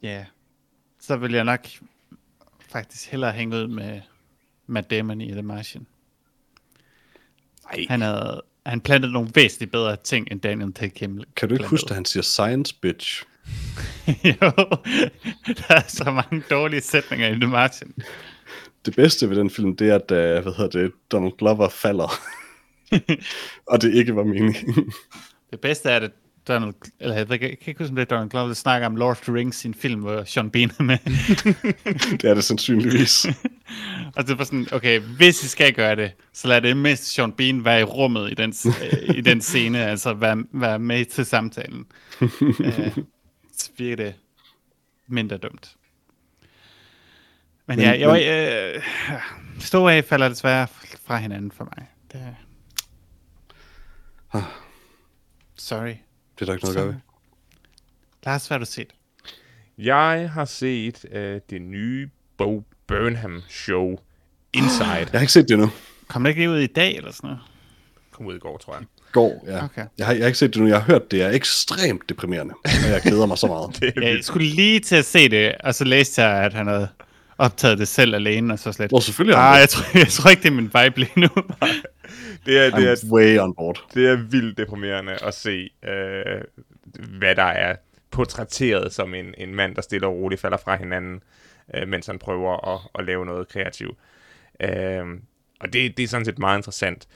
Ja, 0.05 0.24
så 1.00 1.16
vil 1.16 1.32
jeg 1.32 1.44
nok 1.44 1.66
faktisk 2.68 3.11
hellere 3.11 3.32
hænge 3.32 3.57
ud 3.57 3.66
med 3.66 4.00
Matt 4.66 4.90
Damon 4.90 5.20
i 5.20 5.30
The 5.30 5.42
Martian. 5.42 5.86
Ej. 7.70 7.86
Han 7.88 8.00
havde 8.00 8.42
han 8.66 8.80
plantede 8.80 9.12
nogle 9.12 9.30
væsentligt 9.34 9.72
bedre 9.72 9.96
ting, 9.96 10.28
end 10.30 10.40
Daniel 10.40 10.70
Day 10.70 10.88
Kim 10.88 11.22
Kan 11.36 11.48
du 11.48 11.55
ikke 11.55 11.66
huske, 11.66 11.90
at 11.90 11.94
han 11.94 12.05
siger 12.05 12.22
science 12.22 12.74
bitch? 12.80 13.24
jo, 14.24 14.50
der 15.46 15.74
er 15.74 15.88
så 15.88 16.11
mange 16.11 16.44
dårlige 16.50 16.80
sætninger 16.80 17.28
i 17.28 17.34
The 17.34 17.46
Martin. 17.46 17.94
Det 18.86 18.96
bedste 18.96 19.30
ved 19.30 19.36
den 19.36 19.50
film, 19.50 19.76
det 19.76 19.90
er, 19.90 19.94
at 19.94 20.11
uh, 20.38 20.42
hvad 20.42 20.55
hedder 20.57 20.80
det, 20.80 20.92
Donald 21.12 21.32
Glover 21.38 21.68
falder. 21.68 22.12
og 23.72 23.82
det 23.82 23.94
ikke 23.94 24.16
var 24.16 24.24
meningen. 24.24 24.92
det 25.50 25.61
bedste 25.61 25.90
er, 25.90 25.96
at 25.96 26.11
Donald, 26.49 26.74
eller 27.01 27.16
jeg, 27.16 27.28
kan 27.28 27.51
ikke 27.51 27.74
huske, 27.78 27.90
om 27.90 27.97
det 27.97 28.03
er 28.03 28.16
Donald 28.16 28.30
Glover, 28.30 28.47
der 28.47 28.55
snakker 28.55 28.86
om 28.86 28.97
Lord 28.97 29.11
of 29.11 29.20
the 29.20 29.34
Rings, 29.34 29.57
sin 29.57 29.74
film, 29.74 30.01
hvor 30.01 30.24
Sean 30.24 30.51
Bean 30.51 30.70
er 30.78 30.82
med. 30.82 30.99
det 32.18 32.30
er 32.30 32.34
det 32.34 32.45
sandsynligvis. 32.45 33.26
og 34.16 34.26
det 34.26 34.38
var 34.38 34.45
sådan, 34.45 34.66
okay, 34.72 35.01
hvis 35.01 35.45
I 35.45 35.49
skal 35.49 35.72
gøre 35.74 35.97
det, 35.97 36.12
så 36.32 36.49
lad 36.49 36.62
det 36.62 36.76
mest 36.76 37.05
Sean 37.05 37.32
Bean 37.32 37.64
være 37.64 37.80
i 37.80 37.84
rummet 37.84 38.30
i 38.30 38.34
den, 38.34 38.55
i 39.16 39.20
den 39.20 39.40
scene, 39.40 39.86
altså 39.90 40.14
være, 40.14 40.45
være 40.53 40.78
med 40.78 41.05
til 41.05 41.26
samtalen. 41.26 41.86
uh, 42.20 42.30
så 43.57 43.70
virker 43.76 43.97
det 43.97 44.14
mindre 45.09 45.36
dumt. 45.36 45.76
Men, 47.66 47.76
men 47.76 47.84
ja, 47.84 47.99
jeg 47.99 48.09
var, 48.09 48.20
øh, 48.76 48.82
Store 49.61 49.95
af 49.95 50.05
falder 50.05 50.28
desværre 50.28 50.66
fra 51.05 51.16
hinanden 51.16 51.53
for 51.53 51.64
mig. 51.64 51.86
Det... 52.12 52.36
Sorry. 55.57 55.95
Det 56.35 56.41
er 56.41 56.45
der 56.45 56.53
ikke 56.53 56.64
noget 56.64 56.76
at 56.76 56.82
gøre 56.82 56.89
ved. 56.89 57.01
Lars, 58.26 58.47
hvad 58.47 58.55
har 58.55 58.64
du 58.64 58.70
set? 58.70 58.93
Jeg 59.78 60.30
har 60.30 60.45
set 60.45 61.05
uh, 61.05 61.18
det 61.51 61.62
nye 61.62 62.11
Bo 62.37 62.64
Burnham 62.87 63.43
show, 63.49 63.99
Inside. 64.53 64.85
jeg 64.99 65.09
har 65.12 65.20
ikke 65.20 65.32
set 65.32 65.49
det 65.49 65.55
endnu. 65.55 65.70
Kom 66.09 66.24
det 66.24 66.30
ikke 66.30 66.51
ud 66.51 66.59
i 66.59 66.66
dag 66.66 66.97
eller 66.97 67.12
sådan 67.12 67.28
noget? 67.28 67.43
Kom 68.11 68.26
ud 68.26 68.35
i 68.35 68.39
går, 68.39 68.59
tror 68.59 68.74
jeg 68.74 68.85
går, 69.14 69.45
ja. 69.47 69.64
Okay. 69.64 69.85
Jeg, 69.99 70.07
har, 70.07 70.12
jeg 70.12 70.22
har 70.22 70.26
ikke 70.26 70.39
set 70.39 70.55
det 70.55 70.62
nu, 70.62 70.68
jeg 70.68 70.76
har 70.76 70.85
hørt, 70.85 71.11
det 71.11 71.22
er 71.22 71.30
ekstremt 71.30 72.09
deprimerende, 72.09 72.55
og 72.64 72.91
jeg 72.91 73.01
glæder 73.03 73.26
mig 73.26 73.39
så 73.39 73.47
meget. 73.47 73.76
det 73.80 74.03
ja, 74.03 74.14
jeg 74.14 74.24
skulle 74.24 74.47
lige 74.47 74.80
til 74.80 74.97
at 74.97 75.05
se 75.05 75.28
det, 75.28 75.55
og 75.64 75.74
så 75.74 75.85
læste 75.85 76.22
jeg, 76.22 76.45
at 76.45 76.53
han 76.53 76.66
havde 76.66 76.89
optaget 77.39 77.78
det 77.78 77.89
selv 77.89 78.14
alene, 78.14 78.53
og 78.53 78.59
så 78.59 78.72
slet... 78.72 78.91
Hvor 78.91 79.01
selvfølgelig 79.01 79.39
ah, 79.39 79.61
jeg 79.61 79.68
tror, 79.68 79.99
jeg 79.99 80.09
tror 80.09 80.30
ikke, 80.30 80.43
det 80.43 80.49
er 80.49 80.53
min 80.53 80.64
vibe 80.64 80.99
lige 81.01 81.20
nu. 81.20 81.28
det 82.47 82.66
er, 82.66 82.76
det 82.76 82.88
er, 82.88 83.12
way 83.12 83.38
on 83.38 83.55
board. 83.55 83.84
Det 83.95 84.09
er 84.09 84.16
vildt 84.16 84.59
deprimerende 84.59 85.24
at 85.24 85.34
se, 85.34 85.70
øh, 85.82 86.40
hvad 87.18 87.36
der 87.36 87.42
er 87.42 87.76
portrætteret 88.11 88.92
som 88.92 89.14
en, 89.14 89.34
en 89.38 89.55
mand, 89.55 89.74
der 89.74 89.82
stille 89.82 90.07
og 90.07 90.14
roligt 90.14 90.40
falder 90.40 90.57
fra 90.57 90.76
hinanden, 90.76 91.22
øh, 91.74 91.88
mens 91.88 92.07
han 92.07 92.18
prøver 92.18 92.74
at, 92.74 92.80
at 92.99 93.05
lave 93.05 93.26
noget 93.26 93.49
kreativt. 93.49 93.99
Øh, 94.61 95.07
og 95.61 95.72
det, 95.72 95.97
det 95.97 96.03
er 96.03 96.09
sådan 96.09 96.24
set 96.24 96.38
meget 96.38 96.59
interessant. 96.59 97.09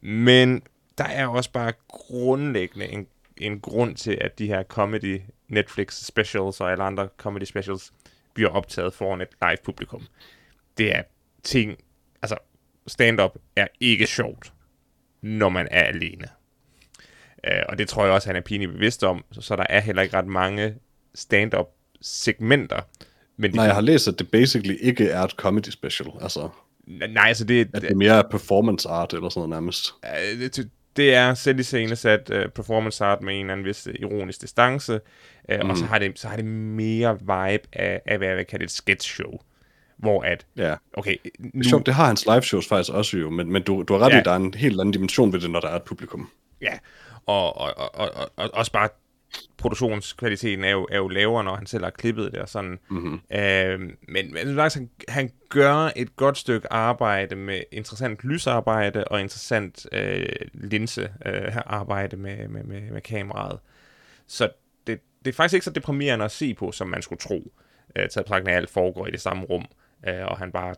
Men 0.00 0.62
der 0.98 1.04
er 1.04 1.26
også 1.26 1.52
bare 1.52 1.72
grundlæggende 1.88 2.86
en, 2.86 3.06
en 3.36 3.60
grund 3.60 3.96
til, 3.96 4.18
at 4.20 4.38
de 4.38 4.46
her 4.46 4.62
comedy 4.62 5.20
Netflix 5.48 5.94
specials 6.04 6.60
og 6.60 6.72
alle 6.72 6.84
andre 6.84 7.08
comedy 7.16 7.44
specials 7.44 7.92
bliver 8.34 8.50
optaget 8.50 8.94
foran 8.94 9.20
et 9.20 9.28
live 9.42 9.56
publikum. 9.64 10.06
Det 10.78 10.96
er 10.96 11.02
ting, 11.42 11.78
altså 12.22 12.36
stand-up 12.86 13.36
er 13.56 13.66
ikke 13.80 14.06
sjovt, 14.06 14.52
når 15.26 15.48
man 15.48 15.68
er 15.70 15.82
alene. 15.82 16.28
Uh, 17.48 17.62
og 17.68 17.78
det 17.78 17.88
tror 17.88 18.04
jeg 18.04 18.14
også, 18.14 18.28
han 18.28 18.36
er 18.36 18.40
pinligt 18.40 18.72
bevidst 18.72 19.04
om, 19.04 19.24
så, 19.32 19.40
så 19.40 19.56
der 19.56 19.66
er 19.68 19.80
heller 19.80 20.02
ikke 20.02 20.16
ret 20.16 20.26
mange 20.26 20.74
stand-up 21.14 21.66
segmenter. 22.00 22.80
Men 23.36 23.50
Nej, 23.54 23.64
jeg 23.64 23.74
har 23.74 23.80
læst, 23.80 24.08
at 24.08 24.18
det 24.18 24.30
basically 24.30 24.76
ikke 24.80 25.08
er 25.08 25.22
et 25.22 25.30
comedy 25.30 25.68
special, 25.70 26.08
altså... 26.20 26.48
Nej, 26.86 27.28
altså 27.28 27.44
det... 27.44 27.68
At 27.74 27.82
det 27.82 27.90
er 27.90 27.94
mere 27.94 28.24
performance 28.30 28.88
art 28.88 29.14
eller 29.14 29.28
sådan 29.28 29.40
noget 29.40 29.50
nærmest. 29.50 29.94
Uh, 30.02 30.40
det, 30.40 30.70
det 30.96 31.14
er 31.14 31.34
selv 31.34 31.60
i 31.60 31.96
sat 31.96 32.30
uh, 32.30 32.52
performance 32.54 33.04
art 33.04 33.22
med 33.22 33.34
en 33.34 33.40
eller 33.40 33.52
anden 33.52 33.66
vis 33.66 33.88
ironisk 34.00 34.40
distance, 34.40 35.00
uh, 35.52 35.60
mm. 35.62 35.70
og 35.70 35.76
så 35.76 35.84
har, 35.84 35.98
det, 35.98 36.18
så 36.18 36.28
har 36.28 36.36
det 36.36 36.44
mere 36.44 37.18
vibe 37.20 37.68
af, 37.72 38.00
af 38.06 38.18
hvad 38.18 38.28
jeg 38.28 38.36
vil 38.36 38.44
kalde 38.44 38.64
et 38.64 38.70
sketch 38.70 39.14
show. 39.14 39.40
Hvor 39.96 40.22
at, 40.22 40.46
ja. 40.56 40.74
okay, 40.92 41.16
nu... 41.38 41.50
Det, 41.54 41.66
sjovt, 41.66 41.86
det 41.86 41.94
har 41.94 42.06
hans 42.06 42.26
live 42.26 42.42
shows 42.42 42.68
faktisk 42.68 42.92
også 42.92 43.16
jo, 43.16 43.30
men, 43.30 43.52
men 43.52 43.62
du, 43.62 43.82
du 43.82 43.92
har 43.92 44.00
ret 44.00 44.12
ja. 44.12 44.20
i, 44.20 44.22
der 44.22 44.30
er 44.30 44.36
en 44.36 44.54
helt 44.54 44.80
anden 44.80 44.92
dimension 44.92 45.32
ved 45.32 45.40
det, 45.40 45.50
når 45.50 45.60
der 45.60 45.68
er 45.68 45.76
et 45.76 45.82
publikum. 45.82 46.30
Ja, 46.60 46.78
og, 47.26 47.58
og, 47.58 47.72
og, 47.76 47.90
og, 47.94 48.30
og 48.36 48.50
også 48.52 48.72
bare 48.72 48.88
produktionskvaliteten 49.56 50.64
er 50.64 50.70
jo, 50.70 50.88
er 50.90 50.96
jo 50.96 51.08
lavere, 51.08 51.44
når 51.44 51.56
han 51.56 51.66
selv 51.66 51.84
har 51.84 51.90
klippet 51.90 52.32
det 52.32 52.40
og 52.40 52.48
sådan. 52.48 52.78
Mm-hmm. 52.88 53.20
Øh, 53.32 53.80
men 54.08 54.32
men 54.32 54.56
faktisk, 54.56 54.76
han, 54.76 54.90
han 55.08 55.30
gør 55.48 55.90
et 55.96 56.16
godt 56.16 56.38
stykke 56.38 56.72
arbejde 56.72 57.36
med 57.36 57.62
interessant 57.72 58.24
lysarbejde 58.24 59.04
og 59.04 59.20
interessant 59.20 59.86
øh, 59.92 60.26
linsearbejde 60.54 62.16
øh, 62.16 62.22
med, 62.22 62.48
med, 62.48 62.64
med, 62.64 62.90
med 62.90 63.00
kameraet. 63.00 63.58
Så 64.26 64.48
det, 64.86 65.00
det 65.24 65.30
er 65.30 65.34
faktisk 65.34 65.54
ikke 65.54 65.64
så 65.64 65.70
deprimerende 65.70 66.24
at 66.24 66.30
se 66.30 66.54
på, 66.54 66.72
som 66.72 66.88
man 66.88 67.02
skulle 67.02 67.20
tro. 67.20 67.52
Øh, 67.96 68.08
taget 68.08 68.32
at 68.32 68.48
alt 68.48 68.70
foregår 68.70 69.06
i 69.06 69.10
det 69.10 69.20
samme 69.20 69.44
rum, 69.44 69.62
øh, 69.62 69.85
og 70.28 70.38
han 70.38 70.52
bare 70.52 70.74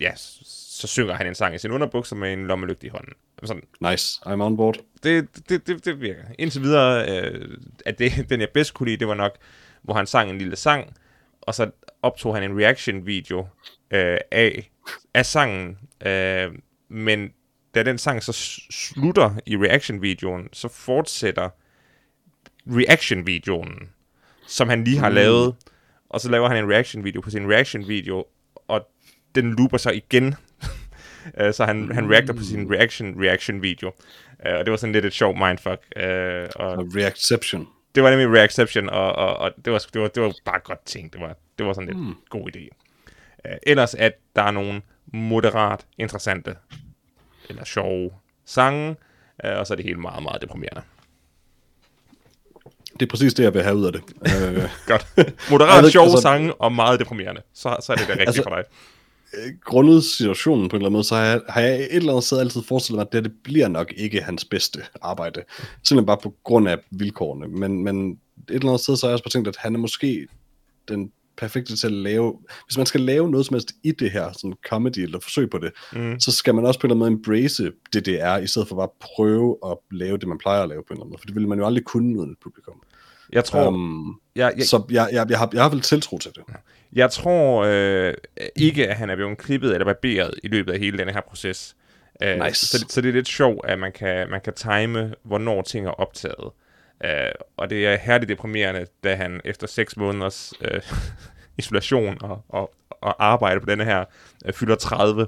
ja, 0.00 0.12
så 0.16 0.86
synger 0.86 1.14
han 1.14 1.26
en 1.26 1.34
sang 1.34 1.54
i 1.54 1.58
sin 1.58 1.70
underbukser 1.70 2.16
med 2.16 2.32
en 2.32 2.46
lommelygt 2.46 2.84
i 2.84 2.88
hånden. 2.88 3.12
Sådan. 3.44 3.62
Nice, 3.80 4.20
I'm 4.26 4.42
on 4.42 4.56
board. 4.56 4.76
Det, 5.02 5.48
det, 5.48 5.66
det, 5.66 5.84
det 5.84 6.00
virker. 6.00 6.22
Indtil 6.38 6.62
videre, 6.62 7.08
øh, 7.10 7.58
at 7.86 7.98
det, 7.98 8.12
den 8.30 8.40
jeg 8.40 8.48
bedst 8.54 8.74
kunne 8.74 8.86
lide, 8.88 8.96
det 8.96 9.08
var 9.08 9.14
nok, 9.14 9.36
hvor 9.82 9.94
han 9.94 10.06
sang 10.06 10.30
en 10.30 10.38
lille 10.38 10.56
sang, 10.56 10.96
og 11.40 11.54
så 11.54 11.70
optog 12.02 12.34
han 12.34 12.42
en 12.42 12.58
reaction-video 12.60 13.48
øh, 13.90 14.18
af, 14.30 14.70
af 15.14 15.26
sangen, 15.26 15.78
øh, 16.06 16.52
men 16.88 17.30
da 17.74 17.82
den 17.82 17.98
sang 17.98 18.22
så 18.22 18.32
slutter 18.70 19.34
i 19.46 19.56
reaction-videoen, 19.56 20.48
så 20.52 20.68
fortsætter 20.68 21.48
reaction-videoen, 22.66 23.90
som 24.46 24.68
han 24.68 24.84
lige 24.84 24.98
har 24.98 25.08
Mm. 25.08 25.14
lavet, 25.14 25.56
og 26.08 26.20
så 26.20 26.30
laver 26.30 26.48
han 26.48 26.64
en 26.64 26.70
reaction-video 26.70 27.20
på 27.20 27.30
sin 27.30 27.50
reaction-video, 27.50 28.24
den 29.34 29.54
looper 29.56 29.78
sig 29.78 29.96
igen. 29.96 30.34
Øh, 31.40 31.54
så 31.54 31.64
han, 31.64 31.90
han 31.94 32.10
reacter 32.10 32.34
på 32.34 32.42
sin 32.42 32.72
reaction-reaction-video. 32.72 33.92
Øh, 34.46 34.52
og 34.58 34.64
det 34.64 34.70
var 34.70 34.76
sådan 34.76 34.92
lidt 34.92 35.04
et 35.04 35.12
sjovt 35.12 35.38
mindfuck. 35.38 35.80
Øh, 35.96 36.48
og 36.56 36.66
Og 36.68 36.86
Reacception. 36.96 37.68
det 37.94 38.02
var 38.02 38.10
nemlig 38.10 38.38
Reacception, 38.38 38.88
og, 38.88 39.12
og, 39.12 39.36
og 39.36 39.50
det, 39.64 39.72
var, 39.72 39.78
det, 39.92 40.02
var, 40.02 40.08
det 40.08 40.22
var 40.22 40.32
bare 40.44 40.58
godt 40.64 40.84
tænkt. 40.86 41.12
Det 41.12 41.20
var, 41.20 41.36
det 41.58 41.66
var 41.66 41.72
sådan 41.72 41.86
lidt 41.88 41.98
mm. 41.98 42.14
god 42.30 42.50
idé. 42.56 42.68
Uh, 43.48 43.54
ellers 43.62 43.94
at 43.94 44.12
der 44.36 44.42
er 44.42 44.50
nogle 44.50 44.82
moderat 45.12 45.86
interessante 45.98 46.56
eller 47.48 47.64
sjove 47.64 48.10
sange, 48.46 48.96
uh, 49.44 49.50
og 49.58 49.66
så 49.66 49.74
er 49.74 49.76
det 49.76 49.84
hele 49.84 50.00
meget, 50.00 50.22
meget 50.22 50.42
deprimerende. 50.42 50.82
Det 53.00 53.02
er 53.06 53.10
præcis 53.10 53.34
det, 53.34 53.44
jeg 53.44 53.54
vil 53.54 53.62
have 53.62 53.76
ud 53.76 53.86
af 53.86 53.92
det. 53.92 54.02
øh, 54.58 54.62
Godt. 54.86 55.06
Moderat 55.50 55.84
ikke, 55.84 55.90
sjove 55.98 56.04
altså- 56.06 56.20
sange 56.22 56.54
og 56.54 56.72
meget 56.72 57.00
deprimerende. 57.00 57.42
Så, 57.54 57.76
så 57.82 57.92
er 57.92 57.96
det 57.96 58.06
da 58.08 58.12
rigtigt 58.12 58.28
Altså- 58.28 58.42
for 58.42 58.50
dig. 58.54 58.64
Grundet 59.64 60.04
situationen 60.04 60.68
på 60.68 60.76
en 60.76 60.80
eller 60.80 60.86
anden 60.86 60.92
måde, 60.92 61.04
så 61.04 61.14
har 61.14 61.24
jeg, 61.24 61.40
har 61.48 61.60
jeg 61.60 61.74
et 61.80 61.88
eller 61.96 62.12
andet 62.12 62.24
sted 62.24 62.38
altid 62.38 62.62
forestillet 62.62 62.96
mig, 62.98 63.06
at 63.06 63.12
det, 63.12 63.24
det 63.24 63.32
bliver 63.44 63.68
nok 63.68 63.92
ikke 63.96 64.22
hans 64.22 64.44
bedste 64.44 64.82
arbejde. 65.02 65.42
Simpelthen 65.84 66.06
bare 66.06 66.18
på 66.22 66.34
grund 66.44 66.68
af 66.68 66.78
vilkårene. 66.90 67.48
Men, 67.48 67.84
men 67.84 68.10
et 68.10 68.18
eller 68.48 68.68
andet 68.68 68.80
sted, 68.80 68.96
så 68.96 69.06
har 69.06 69.10
jeg 69.10 69.14
også 69.14 69.32
tænkt, 69.32 69.48
at 69.48 69.56
han 69.56 69.74
er 69.74 69.78
måske 69.78 70.26
den 70.88 71.12
perfekte 71.36 71.76
til 71.76 71.86
at 71.86 71.92
lave... 71.92 72.38
Hvis 72.66 72.76
man 72.76 72.86
skal 72.86 73.00
lave 73.00 73.30
noget 73.30 73.46
som 73.46 73.54
helst 73.54 73.72
i 73.82 73.92
det 73.92 74.10
her, 74.10 74.32
sådan 74.32 74.54
comedy 74.68 74.98
eller 74.98 75.20
forsøg 75.20 75.50
på 75.50 75.58
det, 75.58 75.72
Mm. 75.92 76.20
så 76.20 76.32
skal 76.32 76.54
man 76.54 76.66
også 76.66 76.80
på 76.80 76.86
en 76.86 76.90
eller 76.90 77.06
anden 77.06 77.12
måde 77.12 77.36
embrace 77.38 77.70
det, 77.92 78.06
det 78.06 78.20
er, 78.20 78.38
i 78.38 78.46
stedet 78.46 78.68
for 78.68 78.76
bare 78.76 78.84
at 78.84 79.14
prøve 79.16 79.56
at 79.66 79.76
lave 79.90 80.16
det, 80.18 80.28
man 80.28 80.38
plejer 80.38 80.62
at 80.62 80.68
lave 80.68 80.82
på 80.82 80.92
en 80.92 80.96
eller 80.96 81.02
anden 81.02 81.10
måde. 81.10 81.20
For 81.20 81.26
det 81.26 81.34
ville 81.34 81.48
man 81.48 81.58
jo 81.58 81.66
aldrig 81.66 81.84
kunne 81.84 82.18
uden 82.18 82.30
et 82.30 82.38
publikum. 82.42 82.82
Jeg 83.32 83.44
tror, 83.44 83.68
Um, 83.68 84.20
jeg, 84.36 84.52
jeg, 84.56 84.66
så 84.66 84.82
jeg, 84.90 85.08
jeg, 85.12 85.26
jeg, 85.30 85.38
har, 85.38 85.50
jeg 85.52 85.62
har 85.62 85.68
vel 85.70 85.80
tiltro 85.80 86.18
til 86.18 86.30
det. 86.34 86.42
Jeg 86.92 87.10
tror 87.10 87.64
øh, 87.64 88.14
ikke, 88.56 88.88
at 88.88 88.96
han 88.96 89.10
er 89.10 89.14
blevet 89.14 89.38
klippet 89.38 89.72
eller 89.72 89.84
barberet 89.84 90.34
i 90.42 90.48
løbet 90.48 90.72
af 90.72 90.78
hele 90.78 90.98
den 90.98 91.08
her 91.08 91.20
proces. 91.20 91.76
Uh, 92.24 92.44
Nice. 92.44 92.66
så, 92.66 92.86
så 92.88 93.00
det 93.00 93.08
er 93.08 93.12
lidt 93.12 93.28
sjovt, 93.28 93.66
at 93.66 93.78
man 93.78 93.92
kan, 93.92 94.30
man 94.30 94.40
kan 94.40 94.52
time, 94.54 95.14
hvornår 95.22 95.62
ting 95.62 95.86
er 95.86 95.90
optaget. 95.90 96.50
Uh, 97.04 97.10
og 97.56 97.70
det 97.70 97.86
er 97.86 97.96
herligt 97.96 98.28
deprimerende, 98.28 98.86
da 99.04 99.14
han 99.14 99.40
efter 99.44 99.66
seks 99.66 99.96
måneders 99.96 100.52
uh, 100.60 100.96
isolation 101.58 102.18
og, 102.20 102.44
og, 102.48 102.74
og 102.90 103.24
arbejde 103.24 103.60
på 103.60 103.66
denne 103.66 103.84
her, 103.84 104.04
uh, 104.48 104.54
fylder 104.54 104.74
30, 104.76 105.26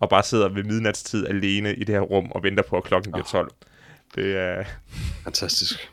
og 0.00 0.08
bare 0.08 0.22
sidder 0.22 0.48
ved 0.48 0.64
midnatstid 0.64 1.26
alene 1.26 1.74
i 1.74 1.84
det 1.84 1.94
her 1.94 2.00
rum 2.00 2.32
og 2.32 2.42
venter 2.42 2.62
på, 2.62 2.76
at 2.76 2.84
klokken 2.84 3.12
bliver 3.12 3.26
12. 3.26 3.50
Det 4.14 4.36
er, 4.36 4.64
Fantastisk. 5.24 5.90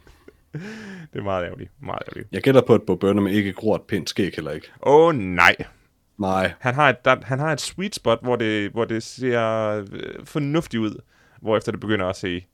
det 1.14 1.20
er 1.20 1.24
meget 1.24 1.46
ærgerligt. 1.46 1.72
Meget 1.82 2.02
ærgerligt. 2.08 2.28
Jeg 2.32 2.42
gætter 2.42 2.62
på, 2.62 2.74
at 2.74 2.82
Bo 2.88 2.96
Burnham 2.96 3.28
ikke 3.28 3.54
gror 3.54 3.76
et 3.76 3.82
pænt 3.82 4.10
skæg 4.10 4.34
heller 4.36 4.52
ikke. 4.52 4.68
Åh 4.84 5.08
oh, 5.08 5.16
nej. 5.16 5.56
Nej, 6.18 6.54
Han 6.60 6.74
har 6.76 6.90
et, 6.90 7.06
der, 7.06 7.16
han 7.24 7.40
har 7.40 7.54
et 7.54 7.62
sweet 7.62 7.96
spot, 7.96 8.20
hvor 8.22 8.36
det, 8.36 8.72
hvor 8.72 8.86
det 8.86 9.04
ser 9.04 9.42
øh, 9.94 10.26
fornuftigt 10.26 10.82
ud, 10.82 10.96
hvor 11.42 11.58
efter 11.58 11.72
det 11.72 11.82
begynder 11.82 12.06
at 12.06 12.16
se 12.16 12.46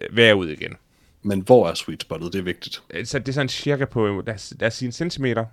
øh, 0.00 0.16
værre 0.16 0.36
ud 0.36 0.48
igen. 0.48 0.76
men 1.22 1.40
hvor 1.40 1.68
er 1.68 1.74
sweet 1.74 2.02
spottet? 2.02 2.32
Det 2.32 2.38
er 2.38 2.42
vigtigt. 2.42 2.82
Øh, 2.90 3.06
Så 3.06 3.18
det 3.18 3.28
er 3.28 3.32
sådan 3.32 3.48
cirka 3.48 3.84
på, 3.84 4.22
lad 4.26 4.34
os, 4.34 4.54
lad 4.60 4.66
os 4.66 4.74
sige 4.74 4.86
en 4.86 4.92
centimeter, 4.92 5.44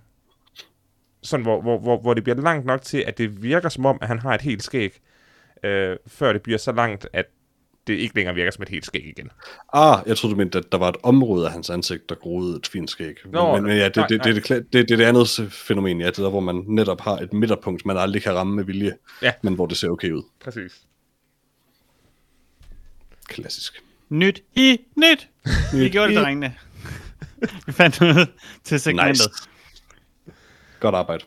sådan 1.22 1.44
hvor, 1.44 1.62
hvor, 1.62 1.80
hvor, 1.80 1.98
hvor 2.02 2.14
det 2.14 2.24
bliver 2.24 2.42
langt 2.42 2.66
nok 2.66 2.82
til, 2.82 3.04
at 3.08 3.18
det 3.18 3.44
virker 3.44 3.70
som 3.70 3.86
om, 3.86 3.98
at 4.02 4.08
han 4.08 4.20
har 4.20 4.34
et 4.34 4.42
helt 4.42 4.64
skæg, 4.64 5.00
øh, 5.64 5.98
før 6.08 6.34
det 6.34 6.42
bliver 6.42 6.58
så 6.58 6.72
langt, 6.72 7.08
at 7.14 7.26
det 7.88 7.94
ikke 7.94 8.16
længere 8.16 8.36
virker 8.36 8.52
som 8.52 8.62
et 8.64 8.70
helt 8.70 8.86
skæg 8.86 9.06
igen. 9.06 9.30
Ah, 9.74 10.00
jeg 10.08 10.18
troede, 10.18 10.34
du 10.34 10.38
mente, 10.38 10.58
at 10.58 10.72
der 10.72 10.78
var 10.78 10.90
et 10.90 10.96
område 11.04 11.46
af 11.46 11.52
hans 11.52 11.70
ansigt, 11.70 12.10
der 12.10 12.16
groede 12.16 12.58
et 12.58 12.68
fint 12.68 12.90
skæg. 12.90 13.16
Nå, 13.26 13.56
men, 13.56 13.64
men 13.64 13.78
ja, 13.78 13.86
det, 13.86 13.96
nej, 13.96 14.08
det, 14.08 14.24
det, 14.24 14.36
det, 14.36 14.48
det, 14.50 14.74
det, 14.74 14.90
det 14.90 14.92
er 14.92 14.98
det 14.98 15.04
andet 15.06 15.54
fænomen, 15.54 16.02
ja. 16.02 16.08
Det 16.08 16.18
er 16.20 16.24
der, 16.24 16.30
hvor 16.30 16.40
man 16.40 16.64
netop 16.68 17.02
har 17.02 17.18
et 17.18 17.34
midterpunkt, 17.34 17.86
man 17.86 17.98
aldrig 17.98 18.22
kan 18.24 18.36
ramme 18.36 18.56
med 18.56 18.64
vilje, 18.64 18.94
Ja. 19.22 19.32
men 19.44 19.54
hvor 19.54 19.66
det 19.66 19.78
ser 19.78 19.90
okay 19.90 20.12
ud. 20.12 20.24
Præcis. 20.44 20.72
Klassisk. 23.28 23.84
Nyt 24.10 24.44
i 24.56 24.78
nyt. 24.96 25.30
Vi 25.74 25.90
gjorde 25.90 26.14
det, 26.16 26.24
drengene. 26.24 26.56
Vi 27.66 27.72
fandt 27.72 28.02
noget 28.02 28.30
til 28.64 28.80
segmentet. 28.80 29.10
Nice. 29.12 29.30
Godt 30.80 30.96
arbejde. 30.96 31.24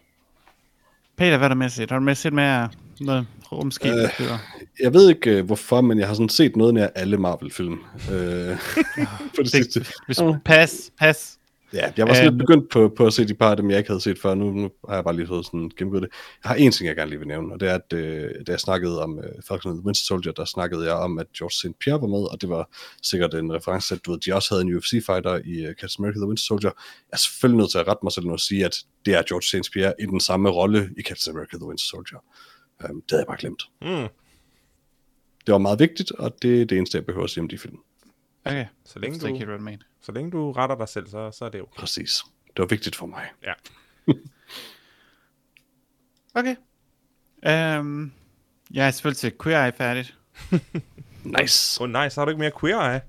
Peter, 1.17 1.37
hvad 1.37 1.47
er 1.47 1.49
der 1.49 1.55
med 1.57 1.67
at 1.67 1.73
se? 1.73 1.87
Har 1.89 1.99
du 1.99 2.05
med 2.05 2.11
at 2.11 2.17
se 2.17 2.31
med 2.31 2.69
noget 3.01 3.27
rumskib? 3.53 3.91
Øh, 3.93 4.21
Øh, 4.21 4.39
Jeg 4.81 4.95
ved 4.95 5.09
ikke, 5.09 5.31
øh, 5.39 5.45
hvorfor, 5.47 5.81
men 5.81 5.99
jeg 5.99 6.07
har 6.07 6.15
sådan 6.15 6.29
set 6.29 6.57
noget 6.57 6.75
nær 6.75 6.87
alle 6.95 7.17
Marvel-film. 7.17 7.79
Øh, 8.13 8.57
på 9.37 9.43
det 9.43 9.51
sidste. 9.51 9.81
det, 9.81 9.93
hvis, 10.07 10.19
pas, 10.45 10.91
pas. 10.99 11.37
Ja, 11.73 11.93
jeg 11.97 12.09
var 12.09 12.15
sådan 12.15 12.27
Øh, 12.27 12.33
lidt 12.33 12.39
begyndt 12.39 12.71
på, 12.71 12.93
på 12.97 13.07
at 13.07 13.13
se 13.13 13.25
de 13.29 13.35
par 13.35 13.51
af 13.51 13.57
dem, 13.57 13.71
jeg 13.71 13.79
ikke 13.79 13.91
havde 13.91 14.01
set 14.01 14.19
før. 14.19 14.35
Nu, 14.35 14.51
nu 14.51 14.71
har 14.89 14.95
jeg 14.95 15.05
bare 15.05 15.17
lige 15.17 15.27
fået 15.27 15.45
sådan 15.47 15.71
gennemgået 15.79 16.03
det. 16.03 16.11
Jeg 16.45 16.49
har 16.49 16.55
en 16.57 16.73
ting, 16.73 16.87
jeg 16.89 16.97
gerne 16.97 17.11
lige 17.11 17.19
vil 17.19 17.29
nævne, 17.29 17.53
og 17.55 17.61
det 17.61 17.69
er, 17.71 17.75
at 17.75 17.93
øh, 17.93 18.31
da 18.47 18.53
jeg 18.53 18.61
snakkede 18.61 19.03
om 19.03 19.19
øh, 19.19 19.25
Falcon 19.49 19.71
and 19.73 19.79
the 19.81 19.87
Winter 19.87 20.01
Soldier, 20.05 20.33
der 20.33 20.45
snakkede 20.45 20.85
jeg 20.85 20.93
om, 20.95 21.19
at 21.19 21.27
George 21.39 21.51
St. 21.53 21.79
Pierre 21.81 22.01
var 22.01 22.07
med, 22.07 22.19
og 22.33 22.41
det 22.41 22.49
var 22.49 22.69
sikkert 23.03 23.35
en 23.35 23.53
reference 23.55 23.89
til, 23.89 23.95
at 23.95 24.01
du 24.07 24.11
ved, 24.11 24.19
de 24.21 24.35
også 24.35 24.55
havde 24.55 24.63
en 24.63 24.75
UFC-fighter 24.77 25.41
i 25.45 25.67
uh, 25.67 25.73
Captain 25.81 26.05
America 26.05 26.19
the 26.19 26.27
Winter 26.27 26.43
Soldier. 26.43 26.71
Jeg 27.11 27.13
er 27.13 27.17
selvfølgelig 27.19 27.59
nødt 27.59 27.71
til 27.71 27.79
at 27.79 27.89
rette 27.89 28.01
mig 28.03 28.13
selv 28.13 28.27
nu 28.27 28.33
og 28.33 28.41
sige, 28.41 28.65
at 28.65 28.77
det 29.07 29.15
er 29.15 29.23
George 29.29 29.63
St. 29.63 29.73
Pierre 29.73 29.93
i 30.01 30.07
den 30.07 30.21
samme 30.21 30.49
rolle 30.51 30.91
i 30.99 31.03
Captain 31.03 31.37
America 31.37 31.57
the 31.57 31.67
Winter 31.67 31.85
Soldier. 31.85 32.19
Um, 32.89 33.03
det 33.03 33.11
havde 33.11 33.21
jeg 33.21 33.27
bare 33.27 33.37
glemt. 33.39 33.63
Mm. 33.81 34.09
Det 35.47 35.53
var 35.53 35.59
meget 35.59 35.79
vigtigt, 35.79 36.13
og 36.13 36.43
det 36.43 36.61
er 36.61 36.65
det 36.65 36.79
eneste, 36.79 36.97
jeg 36.99 37.07
behøver 37.07 37.25
at 37.25 37.31
sige 37.31 37.43
om 37.43 37.49
de 37.49 37.59
film. 37.59 37.79
Okay, 38.45 38.67
Så 38.85 38.99
længe 38.99 39.19
du, 39.19 39.59
mener. 39.59 39.85
så 40.03 40.13
længe 40.13 40.31
du 40.31 40.53
retter 40.53 40.77
dig 40.77 40.89
selv, 40.89 41.09
så, 41.09 41.31
så 41.31 41.45
er 41.45 41.49
det 41.49 41.59
jo. 41.59 41.67
Præcis. 41.77 42.23
Det 42.47 42.59
var 42.59 42.67
vigtigt 42.67 42.97
for 42.97 43.07
mig. 43.07 43.27
Ja. 43.43 43.53
Okay. 46.35 46.57
Um, 47.79 48.13
jeg 48.71 48.87
er 48.87 48.91
selvfølgelig 48.91 49.19
til 49.19 49.33
Queer 49.43 49.65
Eye 49.67 49.73
færdigt. 49.73 50.19
Nice. 51.41 51.83
Åh 51.83 51.91
oh, 51.91 52.11
så 52.11 52.21
har 52.21 52.25
du 52.25 52.31
ikke 52.31 52.39
mere 52.41 52.53
queer 52.61 52.93
eye. 52.93 53.01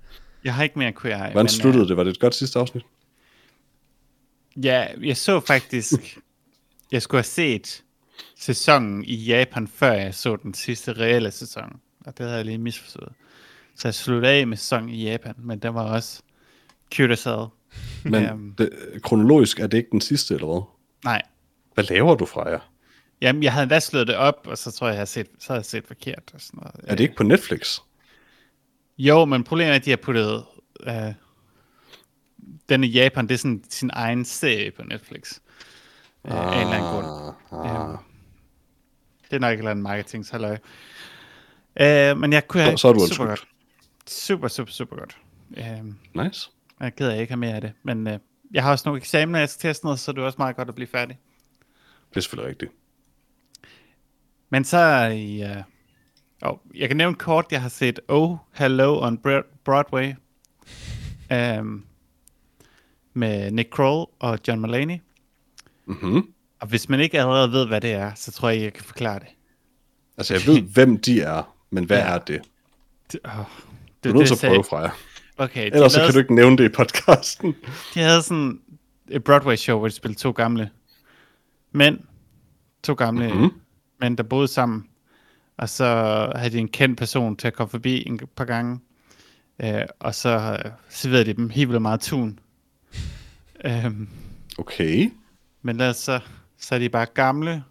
Jeg 0.43 0.55
har 0.55 0.63
ikke 0.63 0.79
mere 0.79 0.93
Queer 1.01 1.15
Eye. 1.15 1.31
Hvordan 1.31 1.43
men, 1.43 1.49
sluttede 1.49 1.87
det? 1.87 1.97
Var 1.97 2.03
det 2.03 2.11
et 2.11 2.19
godt 2.19 2.35
sidste 2.35 2.59
afsnit? 2.59 2.83
Uh, 2.83 4.65
ja, 4.65 4.87
jeg 5.01 5.17
så 5.17 5.39
faktisk... 5.39 6.19
jeg 6.91 7.01
skulle 7.01 7.19
have 7.19 7.23
set 7.23 7.83
sæsonen 8.35 9.03
i 9.05 9.15
Japan, 9.15 9.67
før 9.67 9.91
jeg 9.91 10.13
så 10.15 10.35
den 10.35 10.53
sidste 10.53 10.93
reelle 10.93 11.31
sæson. 11.31 11.79
Og 12.05 12.17
det 12.17 12.25
havde 12.25 12.37
jeg 12.37 12.45
lige 12.45 12.57
misforstået. 12.57 13.11
Så 13.75 13.87
jeg 13.87 13.95
sluttede 13.95 14.33
af 14.33 14.47
med 14.47 14.57
sæsonen 14.57 14.89
i 14.89 15.03
Japan, 15.03 15.33
men 15.37 15.59
den 15.59 15.73
var 15.73 15.83
også 15.83 16.21
cute 16.95 17.13
as 17.13 17.23
hell. 17.23 17.45
Men 18.03 18.25
Øhm. 18.25 18.55
det, 18.57 18.69
kronologisk 19.03 19.59
er 19.59 19.67
det 19.67 19.77
ikke 19.77 19.89
den 19.91 20.01
sidste, 20.01 20.33
eller 20.33 20.47
hvad? 20.47 20.61
Nej, 21.05 21.21
Hvad 21.73 21.83
laver 21.83 22.15
du 22.15 22.25
fra 22.25 22.49
jer? 22.49 22.59
Jamen, 23.21 23.43
jeg 23.43 23.51
havde 23.53 23.63
endda 23.63 23.79
slået 23.79 24.07
det 24.07 24.15
op, 24.15 24.47
og 24.49 24.57
så 24.57 24.71
tror 24.71 24.87
jeg, 24.87 24.93
jeg 24.93 24.97
havde 24.99 25.09
set, 25.09 25.27
så 25.39 25.47
havde 25.47 25.57
jeg 25.59 25.65
set 25.65 25.87
forkert. 25.87 26.31
Og 26.33 26.41
sådan 26.41 26.57
noget. 26.63 26.75
Er 26.83 26.95
det 26.95 27.03
ikke 27.03 27.15
på 27.15 27.23
Netflix? 27.23 27.79
Jo, 28.97 29.25
men 29.25 29.43
problemet 29.43 29.71
er, 29.71 29.75
at 29.75 29.85
de 29.85 29.89
har 29.89 29.97
puttet... 29.97 30.43
Øh, 30.83 31.13
den 32.69 32.83
i 32.83 32.87
Japan, 32.87 33.27
det 33.27 33.33
er 33.33 33.37
sådan 33.37 33.63
sin 33.69 33.89
egen 33.93 34.25
serie 34.25 34.71
på 34.71 34.83
Netflix. 34.83 35.39
Øh, 36.27 36.33
af 36.33 36.55
en 36.55 36.61
eller 36.61 36.73
anden 36.73 36.89
grund. 36.91 37.35
Ah, 37.65 37.89
Øhm, 37.89 37.97
det 39.31 39.35
er 39.35 39.39
nok 39.39 39.53
et 39.53 39.57
eller 39.57 39.71
andet 39.71 39.83
marketingshalløj. 39.83 40.57
Øh, 41.81 42.17
men 42.17 42.33
jeg 42.33 42.47
kunne 42.47 42.63
have 42.63 42.77
Så- 42.77 42.81
så 42.81 42.87
er 42.87 42.93
du 42.93 43.07
super 43.07 43.25
godt. 43.25 43.47
Super, 44.07 44.47
super, 44.47 44.71
super 44.71 44.95
godt. 44.95 45.17
Øh, 45.57 45.85
nice. 46.25 46.49
jeg 46.79 46.85
er 46.85 46.89
ked 46.89 47.05
af, 47.07 47.09
at 47.09 47.13
jeg 47.15 47.21
ikke 47.21 47.31
har 47.31 47.37
mere 47.37 47.53
af 47.53 47.61
det. 47.61 47.73
Men 47.83 48.07
øh, 48.07 48.19
jeg 48.51 48.63
har 48.63 48.71
også 48.71 48.83
nogle 48.89 48.97
eksamener, 48.99 49.39
jeg 49.39 49.49
skal 49.49 49.69
teste 49.69 49.85
noget, 49.85 49.99
så 49.99 50.11
det 50.11 50.17
er 50.19 50.23
også 50.25 50.35
meget 50.37 50.55
godt 50.55 50.69
at 50.69 50.75
blive 50.75 50.87
færdig. 50.87 51.19
Det 52.09 52.17
er 52.17 52.21
selvfølgelig 52.21 52.49
rigtigt. 52.49 52.71
Men 54.49 54.63
så 54.63 55.05
i... 55.15 55.43
Uh, 55.43 55.61
oh, 56.41 56.57
jeg 56.75 56.87
kan 56.89 56.97
nævne 56.97 57.15
kort, 57.15 57.45
jeg 57.51 57.61
har 57.61 57.69
set 57.69 57.99
Oh, 58.07 58.37
Hello 58.53 58.99
on 59.01 59.17
Bro- 59.17 59.57
Broadway. 59.65 60.13
Um, 61.59 61.85
med 63.13 63.51
Nick 63.51 63.69
Kroll 63.69 64.07
og 64.19 64.39
John 64.47 64.59
Mulaney. 64.61 64.97
Mm-hmm. 65.85 66.33
Og 66.61 66.67
hvis 66.67 66.89
man 66.89 66.99
ikke 66.99 67.19
allerede 67.19 67.51
ved, 67.51 67.67
hvad 67.67 67.81
det 67.81 67.91
er, 67.91 68.11
så 68.15 68.31
tror 68.31 68.49
jeg, 68.49 68.61
jeg 68.61 68.73
kan 68.73 68.83
forklare 68.83 69.19
det. 69.19 69.27
Altså, 70.17 70.33
jeg 70.33 70.41
ved, 70.47 70.61
hvem 70.75 70.97
de 71.01 71.21
er, 71.21 71.55
men 71.69 71.83
hvad 71.83 71.97
Ja. 71.97 72.03
er 72.13 72.17
det? 72.17 72.41
det 73.11 73.19
oh, 73.23 73.31
Du 74.03 74.09
er 74.09 74.13
nødt 74.13 74.27
til 74.27 74.33
at 74.45 74.51
prøve 74.51 74.63
fra 74.63 74.79
jer. 74.79 74.89
Okay, 75.37 75.65
Ellers 75.73 75.91
så 75.91 75.97
lavede, 75.97 76.11
kan 76.11 76.13
du 76.13 76.19
ikke 76.19 76.35
nævne 76.35 76.57
det 76.57 76.65
i 76.65 76.69
podcasten. 76.69 77.55
de 77.93 77.99
havde 77.99 78.21
sådan 78.21 78.59
et 79.09 79.23
Broadway-show, 79.23 79.77
hvor 79.79 79.87
de 79.87 79.93
spillede 79.93 80.19
to 80.19 80.31
gamle 80.31 80.69
mænd. 81.71 81.99
To 82.83 82.93
gamle 82.93 83.27
Mhm. 83.27 83.37
mm-hmm. 83.37 83.59
mænd, 84.01 84.17
der 84.17 84.23
boede 84.23 84.47
sammen. 84.47 84.87
Og 85.57 85.69
så 85.69 85.85
havde 86.35 86.49
de 86.53 86.57
en 86.57 86.67
kendt 86.67 86.97
person 86.97 87.35
til 87.37 87.47
at 87.47 87.53
komme 87.53 87.69
forbi 87.71 88.07
en 88.07 88.19
par 88.35 88.45
gange. 88.45 88.79
Øh, 89.63 89.81
og 89.99 90.15
så 90.15 90.29
øh, 90.65 90.71
serverede 90.89 91.25
de 91.25 91.33
dem 91.33 91.49
helt 91.49 91.69
vildt 91.69 91.81
meget 91.81 91.99
tun. 91.99 92.39
Øhm, 93.65 94.09
Okay. 94.57 95.11
men 95.61 95.75
ellers 95.75 95.97
så, 95.97 96.19
så 96.61 96.75
er 96.75 96.79
de 96.79 96.89
bare 96.89 97.05
gamle. 97.13 97.63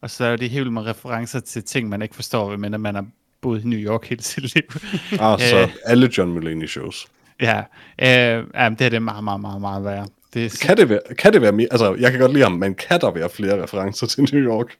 Og 0.00 0.10
så 0.10 0.24
er 0.24 0.36
de 0.36 0.48
helt 0.48 0.72
med 0.72 0.82
referencer 0.86 1.40
til 1.40 1.64
ting, 1.64 1.88
man 1.88 2.02
ikke 2.02 2.14
forstår, 2.14 2.56
men 2.56 2.80
man 2.80 2.96
er 2.96 3.02
boet 3.40 3.64
i 3.64 3.68
New 3.68 3.78
York 3.78 4.04
hele 4.06 4.22
sit 4.22 4.54
liv. 4.54 4.62
Ah, 5.20 5.40
så 5.40 5.58
Øh. 5.62 5.68
alle 5.84 6.10
John 6.18 6.32
Mulaney 6.32 6.66
shows. 6.66 7.06
ja, 7.40 7.58
øh, 8.02 8.44
jamen, 8.54 8.78
det 8.78 8.84
er 8.84 8.88
det 8.90 9.02
meget, 9.02 9.24
meget, 9.24 9.40
meget, 9.40 9.60
meget 9.60 9.84
værre. 9.84 10.06
Det 10.34 10.44
er, 10.44 10.58
Kan 10.66 10.76
det 10.76 10.88
være, 10.88 11.00
kan 11.18 11.32
det 11.32 11.42
være 11.42 11.52
mere, 11.52 11.68
altså 11.70 11.94
jeg 11.94 12.10
kan 12.10 12.20
godt 12.20 12.32
lide 12.32 12.42
ham, 12.44 12.52
men 12.52 12.74
kan 12.74 13.00
der 13.00 13.10
være 13.10 13.30
flere 13.30 13.62
referencer 13.62 14.06
til 14.06 14.28
New 14.32 14.42
York? 14.42 14.76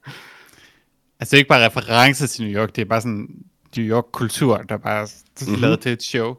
altså, 1.20 1.30
det 1.30 1.32
er 1.32 1.38
ikke 1.38 1.48
bare 1.48 1.66
referencer 1.66 2.26
til 2.26 2.44
New 2.44 2.60
York, 2.62 2.76
det 2.76 2.82
er 2.82 2.86
bare 2.86 3.00
sådan 3.00 3.28
New 3.76 3.86
York-kultur, 3.86 4.56
der 4.56 4.76
bare 4.76 5.02
er 5.02 5.06
mm-hmm. 5.40 5.60
lavet 5.60 5.80
til 5.80 5.92
et 5.92 6.02
show. 6.02 6.34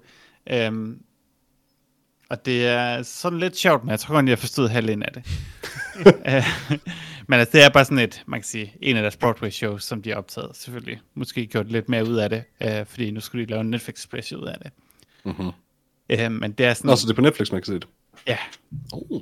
Um, 0.68 0.98
og 2.30 2.46
det 2.46 2.68
er 2.68 3.04
sådan 3.04 3.40
lidt 3.40 3.58
sjovt, 3.58 3.84
men 3.84 3.92
jeg 3.92 4.00
tror 4.00 4.16
godt, 4.16 4.30
jeg 4.30 4.40
forstod 4.40 4.68
halvdelen 4.70 5.04
af 5.04 5.14
det. 5.14 5.24
Øh, 6.28 6.44
men 7.28 7.40
altså, 7.40 7.58
det 7.58 7.64
er 7.66 7.70
bare 7.70 7.86
sådan 7.86 8.00
et, 8.00 8.24
man 8.26 8.40
kan 8.40 8.46
sige, 8.48 8.74
en 8.82 8.96
af 8.96 9.02
deres 9.02 9.18
Broadway-shows, 9.18 9.84
som 9.84 10.02
de 10.02 10.10
har 10.10 10.18
optaget, 10.18 10.50
selvfølgelig. 10.54 11.00
Måske 11.14 11.48
gjort 11.48 11.72
lidt 11.72 11.90
mere 11.90 12.06
ud 12.06 12.16
af 12.16 12.30
det, 12.30 12.44
øh, 12.62 12.86
fordi 12.86 13.12
nu 13.12 13.20
skulle 13.20 13.46
de 13.46 13.50
lave 13.50 13.62
en 13.62 13.70
Netflix-special 13.70 14.40
ud 14.40 14.48
af 14.48 14.58
det. 14.64 14.72
Mhm. 15.26 15.52
Øh, 16.10 16.32
men 16.32 16.52
det 16.52 16.66
er 16.66 16.74
sådan, 16.74 16.90
Nå, 16.90 16.96
så 16.96 17.06
det 17.06 17.12
er 17.12 17.16
på 17.16 17.22
Netflix, 17.22 17.52
man 17.52 17.62
kan 17.62 17.66
se 17.66 17.74
det. 17.74 17.88
ja, 18.28 18.38
Oh. 18.94 19.22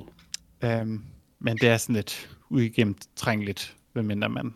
Øhm, 0.64 1.02
men 1.38 1.56
det 1.56 1.68
er 1.68 1.76
sådan 1.76 1.94
lidt 1.94 2.28
uigennemtrængeligt, 2.50 3.76
medmindre 3.94 4.28
man 4.28 4.54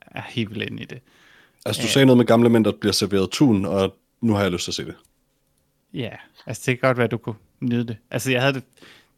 er 0.00 0.22
helt 0.28 0.56
inde 0.62 0.82
i 0.82 0.86
det. 0.86 0.98
Altså, 1.66 1.82
du 1.82 1.88
sagde 1.88 2.06
noget 2.06 2.16
med 2.16 2.26
gamle 2.26 2.48
mænd, 2.48 2.64
der 2.64 2.72
bliver 2.80 2.92
serveret 2.92 3.30
tun, 3.30 3.64
og 3.64 3.94
nu 4.20 4.32
har 4.32 4.42
jeg 4.42 4.50
lyst 4.52 4.64
til 4.64 4.70
at 4.70 4.74
se 4.74 4.84
det. 4.84 4.94
Ja, 5.98 6.10
altså 6.46 6.62
det 6.66 6.80
kan 6.80 6.88
godt 6.88 6.96
være, 6.96 7.04
at 7.04 7.10
du 7.10 7.18
kunne 7.18 7.34
nyde 7.60 7.86
det. 7.86 7.96
Altså 8.10 8.30
jeg 8.30 8.40
havde 8.40 8.54
det, 8.54 8.62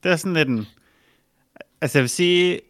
det 0.03 0.13
er 0.13 0.17
sådan 0.17 0.35
lidt 0.35 0.49
en, 0.49 0.67
altså 1.81 1.99
jeg 1.99 2.03
vil 2.03 2.09
sige, 2.11 2.55
øh, 2.55 2.61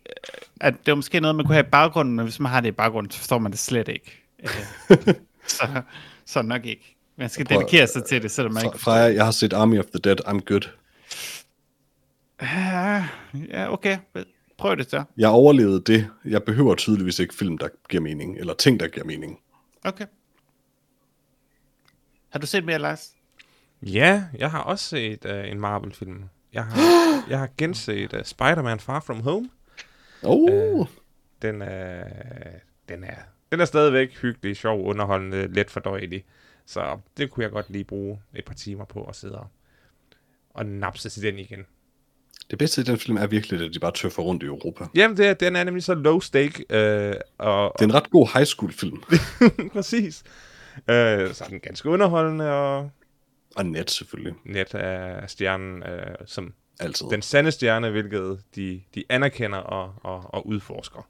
at 0.61 0.75
det 0.75 0.87
var 0.87 0.95
måske 0.95 1.21
noget, 1.21 1.37
man 1.37 1.47
kunne 1.47 1.55
have 1.55 1.67
i 1.67 1.71
baggrunden, 1.71 2.17
men 2.17 2.25
hvis 2.25 2.41
man 2.41 2.53
har 2.53 2.61
det 2.61 2.69
i 2.69 2.73
baggrunden, 2.73 3.11
så 3.11 3.19
forstår 3.19 3.39
man 3.39 3.53
det 3.53 3.59
slet 3.61 3.89
ikke. 3.89 4.23
Øh, 4.43 4.49
så, 5.47 5.83
så 6.25 6.43
nok 6.43 6.67
ikke. 6.67 6.97
Man 7.17 7.29
skal 7.29 7.47
Prøv- 7.47 7.59
dedikere 7.59 7.87
sig 7.87 8.05
til 8.05 8.23
det, 8.23 8.31
selvom 8.31 8.55
man 8.55 8.65
ikke 8.65 8.79
Freja, 8.79 9.15
jeg 9.15 9.25
har 9.25 9.33
set 9.33 9.53
Army 9.53 9.79
of 9.79 9.85
the 9.85 9.99
Dead, 10.05 10.21
I'm 10.27 10.41
good. 10.41 10.69
Ja, 12.43 13.07
ja, 13.49 13.73
okay. 13.73 13.99
Prøv 14.59 14.77
det 14.77 14.91
så. 14.91 15.05
Jeg 15.17 15.29
overlevede 15.29 15.81
det. 15.81 16.09
Jeg 16.25 16.43
behøver 16.43 16.75
tydeligvis 16.75 17.19
ikke 17.19 17.35
film, 17.35 17.59
der 17.59 17.69
giver 17.89 18.03
mening, 18.03 18.39
eller 18.39 18.55
ting, 18.55 18.81
der 18.81 18.89
giver 18.89 19.07
mening. 19.07 19.39
Okay. 19.85 20.07
Har 22.31 22.39
du 22.39 22.47
set 22.47 22.65
mere, 22.65 22.79
Lars? 22.79 23.13
Ja, 23.83 24.25
jeg 24.39 24.51
har 24.51 24.61
også 24.63 24.85
set 24.89 25.25
uh, 25.25 25.51
en 25.51 25.61
Marvel-film. 25.61 26.25
Jeg 26.53 26.65
har, 26.65 26.81
jeg 27.31 27.39
har 27.39 27.49
genset 27.59 28.13
uh, 28.13 28.21
Spider-Man 28.25 28.81
Far 28.81 29.01
From 29.01 29.21
Home. 29.23 29.49
Oh, 30.23 30.87
Den 31.43 31.63
er, 31.63 32.05
den 32.89 33.05
er, 33.05 33.17
den 33.53 33.61
er 33.61 33.65
stadigvæk 33.65 34.19
hyggelig, 34.23 34.57
sjov, 34.57 34.87
underholdende, 34.87 35.47
let 35.47 35.71
fordøjelig. 35.71 36.25
Så 36.67 36.99
det 37.17 37.31
kunne 37.31 37.45
jeg 37.45 37.51
godt 37.53 37.71
lige 37.71 37.85
bruge 37.85 38.21
et 38.37 38.45
par 38.45 38.55
timer 38.55 38.85
på 38.85 39.05
at 39.05 39.17
sidde 39.17 39.39
og, 39.39 39.47
og 40.51 40.67
napse 40.67 41.09
til 41.11 41.23
den 41.23 41.39
igen. 41.39 41.67
det 42.51 42.59
bedste 42.59 42.81
i 42.81 42.85
den 42.85 42.99
film 42.99 43.17
er 43.17 43.27
virkelig, 43.27 43.67
at 43.67 43.75
de 43.75 43.79
bare 43.79 43.93
tøffer 43.93 44.23
rundt 44.23 44.43
i 44.43 44.47
Europa. 44.47 44.85
Jamen, 44.95 45.17
det, 45.17 45.27
er- 45.27 45.35
den 45.35 45.57
er 45.57 45.65
nemlig 45.65 45.85
så 45.85 45.95
low 45.95 46.21
stake, 46.21 46.65
øh, 46.71 47.15
og, 47.39 47.73
Det 47.79 47.85
er 47.85 47.89
en 47.89 47.95
ret 47.95 48.11
god 48.11 48.29
high 48.35 48.47
school 48.47 48.73
film. 48.73 49.03
præcis. 49.73 50.23
Øh, 50.77 51.33
så 51.35 51.45
er 51.45 51.49
den 51.49 51.61
ganske 51.61 51.89
underholdende, 51.89 52.53
og 52.53 52.91
Og 53.57 53.67
net 53.67 53.91
selvfølgelig. 53.91 54.35
net 54.45 54.69
er 54.75 55.27
stjernen 55.27 55.83
øh, 55.83 56.15
som 56.27 56.55
Altid. 56.81 57.07
den 57.11 57.23
sande 57.23 57.51
stjerne, 57.51 57.91
hvilket 57.91 58.43
de, 58.57 58.81
de 58.95 59.05
anerkender 59.09 59.59
og, 59.59 59.95
og, 60.03 60.35
og 60.35 60.47
udforsker. 60.47 61.09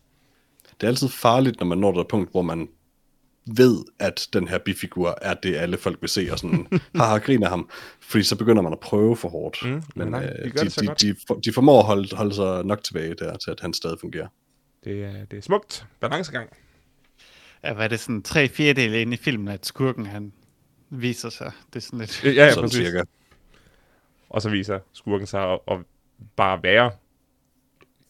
Det 0.81 0.83
er 0.87 0.89
altid 0.89 1.09
farligt, 1.09 1.59
når 1.61 1.67
man 1.67 1.79
når 1.79 1.93
til 1.93 2.01
et 2.01 2.09
punkt, 2.09 2.31
hvor 2.31 2.43
man 2.43 2.69
ved, 3.57 3.85
at 3.99 4.29
den 4.33 4.49
her 4.49 4.59
bifigur 4.59 5.19
er 5.23 5.35
det, 5.35 5.57
alle 5.57 5.77
folk 5.79 6.01
vil 6.01 6.09
se, 6.09 6.29
og 6.33 6.39
sådan, 6.39 6.67
haha, 6.97 7.19
griner 7.19 7.49
ham. 7.49 7.71
Fordi 8.01 8.25
så 8.25 8.37
begynder 8.37 8.63
man 8.63 8.73
at 8.73 8.81
prøve 8.81 9.17
for 9.17 9.29
hårdt. 9.29 9.59
Mm, 9.65 9.83
Men 9.97 10.09
nej, 10.09 10.25
øh, 10.39 10.45
de 10.45 10.59
de, 10.59 10.71
de, 10.71 10.95
de, 11.01 11.17
for- 11.27 11.35
de 11.35 11.53
formår 11.53 11.79
at 11.81 11.87
holde, 11.87 12.17
holde 12.17 12.35
sig 12.35 12.65
nok 12.65 12.85
tilbage 12.85 13.15
der, 13.15 13.37
til 13.37 13.51
at 13.51 13.61
han 13.61 13.73
stadig 13.73 13.97
fungerer. 14.01 14.29
Det 14.85 15.05
er, 15.05 15.25
det 15.25 15.37
er 15.37 15.43
smukt. 15.43 15.87
Balancegang. 16.01 16.51
Ja, 17.65 17.73
hvad 17.75 17.85
er 17.85 17.89
det 17.89 18.01
sådan 18.01 18.23
tre 18.23 18.49
fjerdedele 18.49 19.01
inde 19.01 19.15
i 19.15 19.17
filmen, 19.17 19.49
at 19.49 19.67
skurken 19.67 20.07
han 20.07 20.33
viser 20.91 21.29
sig. 21.29 21.53
Det 21.67 21.77
er 21.77 21.81
sådan 21.81 21.99
lidt... 21.99 22.25
Ja, 22.25 22.31
ja 22.31 22.55
sådan 22.55 22.71
cirka. 22.71 23.03
Og 24.29 24.43
så 24.43 24.49
viser 24.51 24.79
skurken 24.93 25.27
sig 25.27 25.53
at, 25.53 25.59
at 25.69 25.79
bare 26.37 26.63
være 26.63 26.91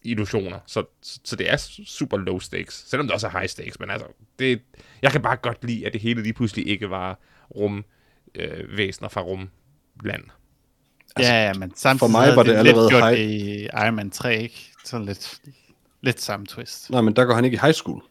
illusioner. 0.02 0.58
Så, 0.66 0.84
så 1.02 1.36
det 1.36 1.50
er 1.50 1.56
super 1.86 2.16
low 2.16 2.38
stakes. 2.38 2.74
Selvom 2.74 3.06
det 3.06 3.14
også 3.14 3.26
er 3.26 3.38
high 3.38 3.48
stakes. 3.48 3.80
Men 3.80 3.90
altså, 3.90 4.06
det, 4.38 4.62
jeg 5.02 5.12
kan 5.12 5.22
bare 5.22 5.36
godt 5.36 5.64
lide, 5.64 5.86
at 5.86 5.92
det 5.92 6.00
hele 6.00 6.22
lige 6.22 6.32
pludselig 6.32 6.68
ikke 6.68 6.90
var 6.90 7.18
rum 7.56 7.84
øh, 8.34 8.76
væsener 8.76 9.08
fra 9.08 9.20
rumland. 9.20 10.24
Altså, 11.16 11.32
ja, 11.32 11.46
ja, 11.46 11.54
men 11.54 11.72
samtidig 11.76 11.98
for 11.98 12.18
mig 12.18 12.36
var 12.36 12.42
det 12.42 12.54
allerede 12.54 12.82
lidt 12.82 12.90
gjort 12.90 13.02
high- 13.02 13.18
det 13.18 13.30
i 13.30 13.64
Iron 13.64 13.94
Man 13.94 14.10
3, 14.10 14.38
ikke? 14.42 14.72
Sådan 14.84 15.06
lidt, 15.06 15.40
lidt 16.00 16.20
samme 16.20 16.46
twist. 16.46 16.90
Nej, 16.90 17.00
men 17.00 17.16
der 17.16 17.24
går 17.24 17.34
han 17.34 17.44
ikke 17.44 17.54
i 17.54 17.58
high 17.62 17.74
school. 17.74 18.02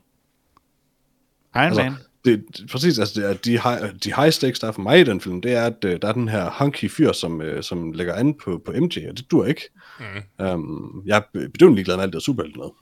Iron 1.56 1.64
Altså, 1.66 1.84
Man? 1.84 1.96
Det, 2.26 2.46
præcis, 2.72 3.00
altså 3.00 3.22
det 3.22 3.30
er 3.30 3.34
de, 3.34 3.52
high, 3.52 3.94
de 4.04 4.16
high 4.16 4.32
stakes, 4.32 4.60
der 4.60 4.68
er 4.68 4.72
for 4.72 4.82
mig 4.82 5.00
i 5.00 5.04
den 5.04 5.22
film, 5.22 5.42
det 5.42 5.54
er, 5.54 5.66
at 5.66 5.86
øh, 5.86 6.02
der 6.02 6.08
er 6.08 6.12
den 6.12 6.28
her 6.28 6.50
hunky 6.60 6.92
fyr, 6.92 7.12
som, 7.12 7.42
øh, 7.42 7.64
som 7.64 7.92
lægger 7.92 8.14
an 8.14 8.34
på, 8.34 8.62
på 8.66 8.72
MJ, 8.72 9.08
og 9.10 9.18
det 9.18 9.32
dur 9.32 9.46
ikke. 9.46 9.62
Mm. 10.00 10.46
Um, 10.46 11.04
jeg 11.06 11.18
er 11.18 11.22
bedøvende 11.32 11.76
ligeglad 11.76 11.96
med 11.96 12.04
alt 12.04 12.14
det 12.14 12.22
superhelte 12.22 12.58
noget. 12.58 12.74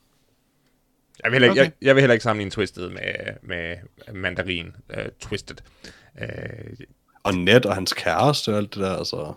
Jeg 1.24 1.32
vil, 1.32 1.40
heller, 1.40 1.52
okay. 1.52 1.62
Jeg, 1.62 1.72
jeg 1.82 1.96
vil 1.96 2.02
heller 2.02 2.14
ikke 2.14 2.24
sammenligne 2.24 2.52
Twisted 2.52 2.90
med, 2.90 3.04
med 3.44 3.76
Mandarin 4.14 4.68
uh, 4.98 5.04
Twisted. 5.20 5.56
Uh, 6.22 6.28
Og 7.24 7.34
Ned 7.34 7.66
og 7.66 7.76
hans 7.76 7.94
kæreste 7.94 8.50
og 8.50 8.58
alt 8.58 8.74
det 8.74 8.84
der, 8.84 8.96
altså, 8.96 9.34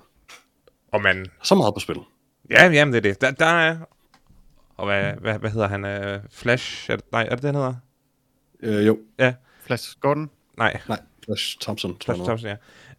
og 0.93 1.03
man... 1.03 1.27
så 1.43 1.55
meget 1.55 1.75
på 1.75 1.81
spil. 1.81 1.97
Ja, 2.51 2.67
jamen 2.67 2.93
det 2.95 2.99
er 2.99 3.13
det. 3.13 3.21
Der, 3.21 3.31
der 3.31 3.47
er... 3.47 3.79
Og 4.77 4.87
hvad, 4.87 5.13
hvad, 5.21 5.39
hvad 5.39 5.51
hedder 5.51 5.69
han? 5.69 5.85
Uh, 5.85 6.21
Flash? 6.31 6.91
Er 6.91 6.97
det, 6.97 7.05
nej, 7.13 7.27
er 7.31 7.35
det 7.35 7.43
den 7.43 7.55
hedder? 7.55 7.75
Øh, 8.63 8.87
jo, 8.87 8.99
Ja. 9.19 9.35
Flash 9.71 9.97
Gordon? 10.01 10.31
Nej, 10.59 10.81
nej, 10.89 11.01
Flash 11.25 11.59
Thompson, 11.61 11.99
tror 11.99 12.15
Flash. 12.15 12.25
Thompson, 12.25 12.51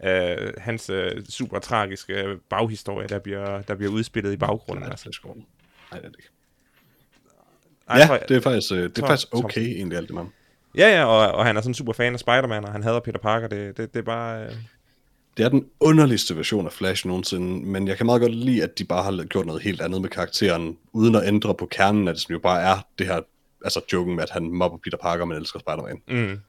ja. 0.03 0.45
Uh, 0.48 0.52
hans 0.57 0.89
uh, 0.89 0.98
super 1.30 1.60
tragiske 1.60 2.26
baghistorie, 2.49 3.07
der 3.07 3.19
bliver, 3.19 3.61
der 3.61 3.76
bliver 3.76 3.91
udspillet 3.91 4.34
i 4.34 4.38
baggrunden. 4.38 4.84
Nej, 4.84 4.89
Altså. 4.91 5.03
Flash 5.03 5.22
Gordon. 5.22 5.45
Nej, 5.91 5.99
det 5.99 6.06
er 6.07 6.10
det 6.11 6.18
ikke. 6.19 6.30
Ej, 7.89 7.98
Ja, 7.99 8.06
tror 8.06 8.15
jeg- 8.15 8.26
det 8.30 8.38
er 8.38 8.41
faktisk, 8.41 8.72
øh, 8.72 8.77
det 8.77 8.98
er 8.98 9.07
faktisk 9.07 9.27
Thompson. 9.31 9.45
okay, 9.45 9.61
egentlig 9.61 9.98
alt 9.98 10.07
det 10.07 10.15
med. 10.15 10.23
Ja, 10.77 10.89
ja, 10.99 11.06
og, 11.06 11.31
og 11.31 11.45
han 11.45 11.57
er 11.57 11.61
sådan 11.61 11.69
en 11.69 11.73
super 11.76 11.93
fan 11.93 12.14
af 12.14 12.19
Spider-Man, 12.19 12.65
og 12.65 12.72
han 12.72 12.84
hader 12.84 12.99
Peter 12.99 13.19
Parker. 13.19 13.48
Det, 13.48 13.77
det, 13.77 13.93
det 13.93 13.99
er 13.99 14.03
bare... 14.03 14.45
Uh... 14.48 14.53
Det 15.38 15.45
er 15.45 15.49
den 15.49 15.65
underligste 15.80 16.35
version 16.35 16.65
af 16.65 16.72
Flash 16.72 17.07
nogensinde, 17.07 17.65
men 17.65 17.88
jeg 17.88 17.98
kan 17.98 18.06
meget 18.06 18.22
godt 18.22 18.35
lide, 18.35 18.64
at 18.64 18.77
de 18.80 18.85
bare 18.85 19.03
har 19.03 19.23
gjort 19.23 19.45
noget 19.45 19.61
helt 19.61 19.81
andet 19.81 20.02
med 20.02 20.10
karakteren, 20.10 20.77
uden 20.93 21.15
at 21.15 21.27
ændre 21.27 21.56
på 21.56 21.65
kernen 21.65 22.07
af 22.07 22.14
det, 22.14 22.23
som 22.23 22.34
jo 22.34 22.39
bare 22.39 22.61
er 22.61 22.88
det 22.99 23.07
her, 23.07 23.19
altså 23.64 23.81
joken 23.93 24.15
med, 24.15 24.23
at 24.23 24.30
han 24.30 24.52
mobber 24.52 24.77
Peter 24.77 24.98
Parker, 24.98 25.26
men 25.26 25.38
elsker 25.38 25.60
Spider-Man. 25.60 26.02
Mm. 26.07 26.39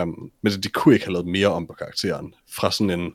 Um, 0.00 0.30
men 0.42 0.52
de 0.52 0.68
kunne 0.68 0.94
ikke 0.94 1.06
have 1.06 1.12
lavet 1.12 1.26
mere 1.26 1.46
om 1.48 1.66
på 1.66 1.72
karakteren. 1.72 2.34
Fra 2.50 2.70
sådan 2.70 3.00
en 3.00 3.14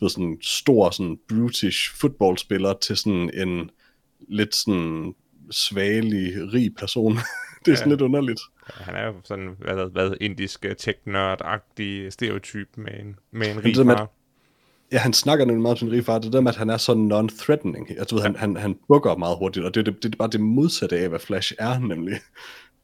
ved, 0.00 0.08
sådan 0.08 0.38
stor, 0.42 0.90
sådan 0.90 1.18
brutish 1.28 1.96
fodboldspiller 2.00 2.74
til 2.82 2.96
sådan 2.96 3.30
en 3.34 3.70
lidt 4.28 4.54
sådan 4.54 5.14
svagelig, 5.50 6.52
rig 6.52 6.74
person. 6.74 7.12
det 7.64 7.72
er 7.72 7.76
sådan 7.76 7.88
Ja. 7.88 7.92
lidt 7.92 8.02
underligt. 8.02 8.40
Han 8.66 8.94
er 8.94 9.06
jo 9.06 9.14
sådan, 9.24 9.56
hvad, 9.58 9.90
hvad 9.92 10.14
indisk 10.20 10.64
øh, 10.64 10.74
tech-nørd-agtig 10.78 12.10
stereotyp 12.10 12.68
med 12.76 12.92
en, 13.00 13.16
med 13.32 13.50
en 13.50 13.56
det 13.56 13.64
rig 13.64 13.86
far. 13.86 14.10
Ja, 14.92 14.98
han 14.98 15.12
snakker 15.12 15.44
nemlig 15.44 15.62
meget 15.62 15.72
om 15.72 15.78
sin 15.78 15.90
rige 15.92 16.02
far. 16.04 16.18
Det 16.18 16.32
der 16.32 16.40
med, 16.40 16.50
at 16.50 16.56
han 16.56 16.70
er 16.70 16.76
så 16.76 16.92
non-threatening. 16.92 17.94
Jeg 17.96 18.06
ved, 18.12 18.20
han, 18.22 18.36
han, 18.36 18.56
han 18.56 18.78
bukker 18.88 19.16
meget 19.16 19.38
hurtigt, 19.38 19.66
og 19.66 19.74
det, 19.74 19.80
er 19.88 19.92
det, 19.92 20.02
det 20.02 20.12
er 20.12 20.16
bare 20.16 20.30
det 20.30 20.40
modsatte 20.40 20.98
af, 20.98 21.08
hvad 21.08 21.18
Flash 21.18 21.52
er, 21.58 21.78
nemlig. 21.78 22.14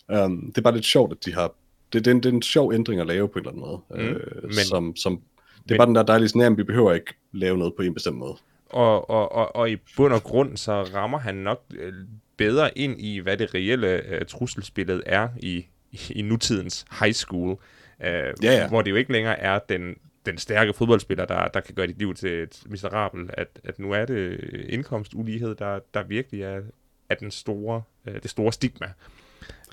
Um, 0.09 0.47
det 0.47 0.59
er 0.59 0.63
bare 0.63 0.75
lidt 0.75 0.85
sjovt, 0.85 1.13
at 1.13 1.25
de 1.25 1.35
har... 1.35 1.55
Det, 1.93 2.05
det, 2.05 2.07
er 2.07 2.15
en, 2.15 2.23
det 2.23 2.29
er 2.29 2.35
en 2.35 2.43
sjov 2.43 2.73
ændring 2.73 3.01
at 3.01 3.07
lave 3.07 3.29
på 3.29 3.39
en 3.39 3.47
eller 3.47 3.51
anden 3.51 3.63
måde. 3.63 3.81
Mm, 3.91 4.17
øh, 4.17 4.43
men- 4.43 4.53
som, 4.55 4.97
som, 4.97 5.13
det 5.17 5.71
er 5.71 5.75
men- 5.75 5.79
bare 5.79 5.87
den 5.87 5.95
der 5.95 6.03
dejlige 6.03 6.29
sådan, 6.29 6.53
at 6.53 6.59
vi 6.59 6.63
behøver 6.63 6.93
ikke 6.93 7.15
lave 7.33 7.59
noget 7.59 7.75
på 7.77 7.83
en 7.83 7.95
bestemt 7.95 8.17
måde. 8.17 8.37
Og, 8.71 9.11
og, 9.11 9.33
og, 9.33 9.57
og 9.57 9.71
i 9.71 9.77
bund 9.97 10.13
og 10.13 10.23
grund, 10.23 10.57
så 10.57 10.83
rammer 10.83 11.19
han 11.19 11.35
nok 11.35 11.63
øh, 11.75 11.93
bedre 12.37 12.79
ind 12.79 13.01
i, 13.01 13.19
hvad 13.19 13.37
det 13.37 13.55
reelle 13.55 14.07
øh, 14.09 14.27
trusselsbillede 14.27 15.03
er 15.07 15.29
i, 15.43 15.67
i 16.11 16.23
nutidens 16.23 16.85
high 17.01 17.13
school. 17.13 17.57
Øh, 18.05 18.33
ja. 18.43 18.69
Hvor 18.69 18.83
det 18.83 18.91
jo 18.91 18.97
ikke 18.97 19.13
længere 19.13 19.39
er 19.39 19.59
den, 19.59 19.97
den 20.27 20.39
stærke 20.39 20.73
fodboldspiller, 20.73 21.25
der, 21.25 21.49
der 21.49 21.61
kan 21.61 21.75
gøre 21.75 21.87
dit 21.87 21.99
liv 21.99 22.15
til 22.15 22.31
et 22.43 22.63
miserabelt. 22.67 23.31
At, 23.35 23.61
at 23.65 23.79
nu 23.79 23.93
er 23.93 24.05
det 24.05 24.41
indkomstulighed, 24.69 25.55
der, 25.55 25.79
der 25.95 26.03
virkelig 26.03 26.43
er, 26.43 26.61
er 27.09 27.15
den 27.15 27.31
store, 27.31 27.83
øh, 28.07 28.23
det 28.23 28.31
store 28.31 28.53
stigma. 28.53 28.93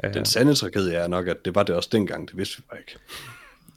Øh, 0.04 0.14
Den 0.14 0.26
sande 0.26 0.56
tragedie 0.56 0.94
er 0.96 1.08
nok, 1.08 1.28
at 1.28 1.38
det 1.46 1.56
var 1.56 1.64
det 1.64 1.76
også 1.76 1.90
dengang, 1.92 2.28
det 2.28 2.38
vidste 2.38 2.58
vi 2.58 2.64
bare 2.70 2.80
ikke. 2.80 2.98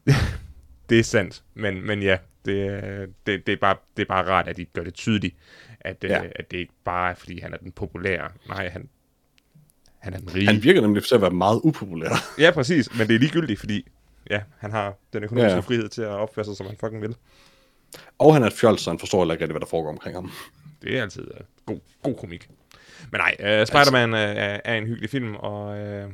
Det 0.88 0.98
er 0.98 1.02
sandt, 1.04 1.42
men, 1.54 1.86
men 1.86 2.02
ja, 2.02 2.18
det, 2.44 2.66
er- 2.66 3.06
det, 3.26 3.46
det, 3.46 3.52
er 3.52 3.56
bare, 3.56 3.76
det 3.96 4.02
er 4.02 4.06
bare 4.06 4.28
rart, 4.30 4.48
at 4.48 4.56
de 4.56 4.64
gør 4.64 4.84
det 4.84 4.94
tydeligt, 4.94 5.36
at, 5.80 5.96
ja. 6.02 6.08
Ja. 6.08 6.24
øh, 6.24 6.30
at 6.36 6.50
det 6.50 6.56
ikke 6.56 6.72
bare 6.84 7.10
er, 7.10 7.14
fordi 7.14 7.40
han 7.40 7.52
er 7.52 7.56
den 7.56 7.72
populære. 7.72 8.28
Nej, 8.48 8.68
han, 8.68 8.88
han 9.98 10.14
er 10.14 10.18
den 10.18 10.34
rige. 10.34 10.46
Han 10.46 10.62
virker 10.62 10.80
nemlig 10.80 11.04
til 11.04 11.14
at 11.14 11.20
være 11.20 11.30
meget 11.30 11.60
upopulær. 11.64 12.10
Ja, 12.38 12.50
præcis, 12.50 12.94
men 12.98 13.08
det 13.08 13.14
er 13.14 13.18
ligegyldigt, 13.18 13.60
fordi 13.60 13.88
ja, 14.30 14.40
han 14.58 14.70
har 14.70 14.94
den 15.12 15.24
økonomiske 15.24 15.54
ja. 15.54 15.60
frihed 15.60 15.88
til 15.88 16.02
at 16.02 16.08
opføre 16.08 16.44
sig, 16.44 16.56
som 16.56 16.66
han 16.66 16.76
fucking 16.80 17.02
vil. 17.02 17.16
Og 18.18 18.34
han 18.34 18.42
er 18.42 18.46
et 18.46 18.52
fjols, 18.52 18.80
så 18.82 18.90
han 18.90 18.98
forstår 18.98 19.18
heller 19.20 19.34
ikke 19.34 19.42
rigtig, 19.44 19.52
hvad 19.52 19.60
der 19.60 19.66
foregår 19.66 19.90
omkring 19.90 20.16
ham. 20.16 20.30
Det 20.82 20.98
er 20.98 21.02
altid 21.02 21.22
uh, 21.22 21.40
god, 21.66 21.80
god 22.02 22.14
komik. 22.16 22.48
Men 23.12 23.20
nej, 23.20 23.60
uh, 23.60 23.66
Spider-Man 23.66 24.12
uh, 24.12 24.18
er, 24.18 24.60
er 24.64 24.74
en 24.74 24.86
hyggelig 24.86 25.10
film, 25.10 25.34
og 25.34 25.68
uh, 25.68 26.12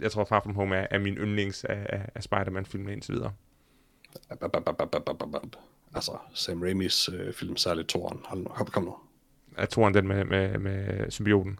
jeg 0.00 0.12
tror 0.12 0.24
Far 0.24 0.40
From 0.40 0.54
Home 0.54 0.76
er, 0.76 0.86
er 0.90 0.98
min 0.98 1.14
yndlings 1.14 1.64
af, 1.64 1.86
af, 1.88 2.08
af 2.14 2.22
Spider-Man-filmene 2.22 2.92
indtil 2.92 3.14
videre. 3.14 3.32
Altså, 5.94 6.12
Sam 6.34 6.62
Raimis 6.62 7.08
øh, 7.08 7.34
film, 7.34 7.56
særligt 7.56 7.88
toren. 7.88 8.20
Hold 8.24 8.40
nu, 8.40 8.48
kom 8.48 8.82
nu. 8.82 8.96
Er 9.56 9.66
toren 9.66 9.94
den 9.94 10.08
med, 10.08 10.24
med, 10.24 10.58
med 10.58 11.10
symbioten? 11.10 11.58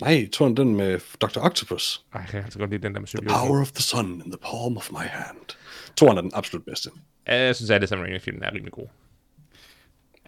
Nej, 0.00 0.28
toren 0.32 0.56
den 0.56 0.76
med 0.76 1.00
Dr. 1.20 1.38
Octopus. 1.40 2.04
Ej, 2.14 2.20
jeg 2.20 2.28
kan 2.30 2.42
altså 2.44 2.58
godt 2.58 2.70
lide 2.70 2.82
den 2.82 2.94
der 2.94 3.00
med 3.00 3.08
The 3.08 3.18
symbioten. 3.18 3.48
power 3.48 3.60
of 3.60 3.72
the 3.72 3.82
sun 3.82 4.22
in 4.24 4.30
the 4.32 4.38
palm 4.42 4.76
of 4.76 4.90
my 4.90 5.06
hand. 5.06 5.56
Toren 5.96 6.18
er 6.18 6.22
den 6.22 6.30
absolut 6.34 6.64
bedste. 6.64 6.90
Jeg 7.26 7.56
synes, 7.56 7.70
at 7.70 7.74
alle 7.74 7.86
Sam 7.86 8.00
Raimi-filmen 8.00 8.42
er 8.42 8.52
rimelig 8.52 8.72
gode. 8.72 8.88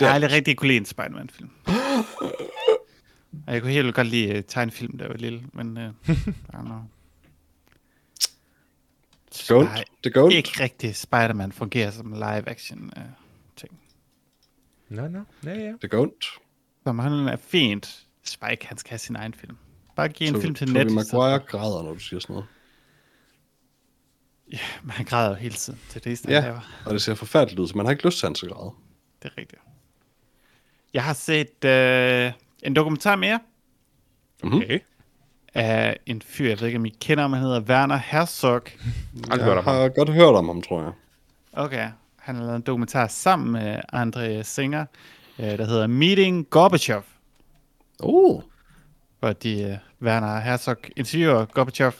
Jeg 0.01 0.09
har 0.09 0.14
aldrig 0.14 0.32
rigtig 0.32 0.56
kunne 0.56 0.68
lide 0.68 0.78
en 0.78 0.85
Spider-Man-film. 0.85 1.51
Og 3.47 3.53
jeg 3.55 3.63
kunne 3.63 3.73
helt 3.73 3.95
godt 3.95 4.07
lide 4.07 4.39
uh, 4.39 4.45
tegnefilm, 4.49 4.99
da 4.99 5.05
jeg 5.05 5.11
var 5.11 5.17
lille, 5.19 5.43
men 5.53 5.77
uh, 5.77 5.83
I 6.09 6.13
don't 6.55 6.65
know. 6.65 6.81
Det 9.33 9.45
går 9.49 9.59
ondt. 9.59 9.71
Nej, 9.71 9.85
Det 10.05 10.15
går 10.15 10.23
ondt. 10.25 10.35
Ikke 10.35 10.51
rigtig 10.63 10.97
Spider-Man 10.97 11.53
fungerer 11.53 11.91
som 11.91 12.13
live-action 12.13 12.91
uh, 12.97 13.03
ting. 13.57 13.79
Nå, 14.89 15.09
nå, 15.09 15.21
ja, 15.45 15.55
ja. 15.55 15.73
Det 15.83 15.91
går 15.91 16.01
ondt. 16.03 16.25
Som 16.85 16.99
han 16.99 17.13
er 17.13 17.37
fint. 17.37 18.07
Spike, 18.25 18.67
han 18.67 18.79
skal 18.79 18.91
have 18.91 18.99
sin 18.99 19.17
egen 19.17 19.35
film. 19.35 19.57
Bare 19.97 20.09
giv 20.09 20.29
en 20.29 20.35
Tobey- 20.35 20.41
film 20.41 20.55
til 20.55 20.67
Tobey 20.67 20.81
net. 20.81 20.87
i 20.87 20.91
stedet 20.91 21.07
for- 21.11 21.19
Maguire 21.19 21.39
græder, 21.39 21.83
når 21.83 21.93
du 21.95 21.99
siger 21.99 22.21
sådan 22.21 22.33
noget. 22.35 22.47
Ja, 24.53 24.59
men 24.83 24.91
han 24.91 25.05
græder 25.05 25.29
jo 25.29 25.35
hele 25.35 25.55
tiden 25.55 25.81
til 25.89 26.05
det, 26.05 26.21
han 26.25 26.31
Ja, 26.33 26.41
laver. 26.41 26.83
og 26.87 26.93
det 26.93 27.03
ser 27.03 27.15
forfærdeligt 27.15 27.61
ud, 27.61 27.69
så 27.69 27.77
man 27.77 27.87
har 27.87 27.91
ikke 27.91 28.07
lyst 28.07 28.19
til, 28.19 28.27
at 28.27 28.29
han 28.29 28.35
skal 28.35 28.49
græde. 28.49 28.71
Det 29.23 29.31
er 29.33 29.39
rigtigt. 29.39 29.63
Jeg 30.95 31.05
har 31.05 31.13
set 31.13 31.65
øh, 31.65 32.33
en 32.62 32.77
dokumentar 32.77 33.16
mere 33.16 33.41
Mhm. 34.43 34.55
Okay. 34.57 34.78
af 35.55 35.97
en 36.07 36.23
fyr, 36.23 36.49
jeg 36.49 36.61
ved 36.61 36.66
ikke, 36.66 36.78
om 36.78 36.87
I 36.87 36.89
kender 37.01 37.23
ham, 37.24 37.33
han 37.33 37.43
hedder 37.43 37.61
Werner 37.61 37.97
Herzog. 37.97 38.62
Jeg 39.28 39.45
ham. 39.45 39.65
har 39.65 39.89
godt 39.89 40.09
hørt 40.12 40.35
om 40.35 40.47
ham, 40.47 40.62
tror 40.62 40.83
jeg. 40.83 40.93
Okay, 41.53 41.89
han 42.19 42.35
har 42.35 42.43
lavet 42.43 42.57
en 42.57 42.62
dokumentar 42.62 43.07
sammen 43.07 43.53
med 43.53 43.81
Andre 43.93 44.45
Singer, 44.45 44.85
øh, 45.39 45.45
der 45.59 45.65
hedder 45.66 45.87
Meeting 45.87 46.51
Gorbachev, 46.51 47.03
Oh, 48.01 48.43
hvor 49.20 49.33
de, 49.33 49.62
øh, 49.62 49.77
Werner 50.03 50.41
Herzog 50.41 50.77
interviewer 50.97 51.45
Gorbachev, 51.45 51.93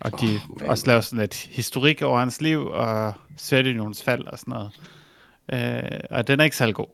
og 0.00 0.20
de 0.20 0.40
Oh, 0.50 0.68
også 0.68 0.86
laver 0.86 1.00
sådan 1.00 1.18
lidt 1.18 1.34
historik 1.36 2.02
over 2.02 2.18
hans 2.18 2.40
liv, 2.40 2.66
og 2.66 3.12
Sovjetunionens 3.36 4.02
fald 4.02 4.26
og 4.26 4.38
sådan 4.38 4.52
noget. 4.54 4.70
Øh, 5.52 6.00
og 6.10 6.26
den 6.28 6.40
er 6.40 6.44
ikke 6.44 6.56
særlig 6.56 6.74
god. 6.74 6.86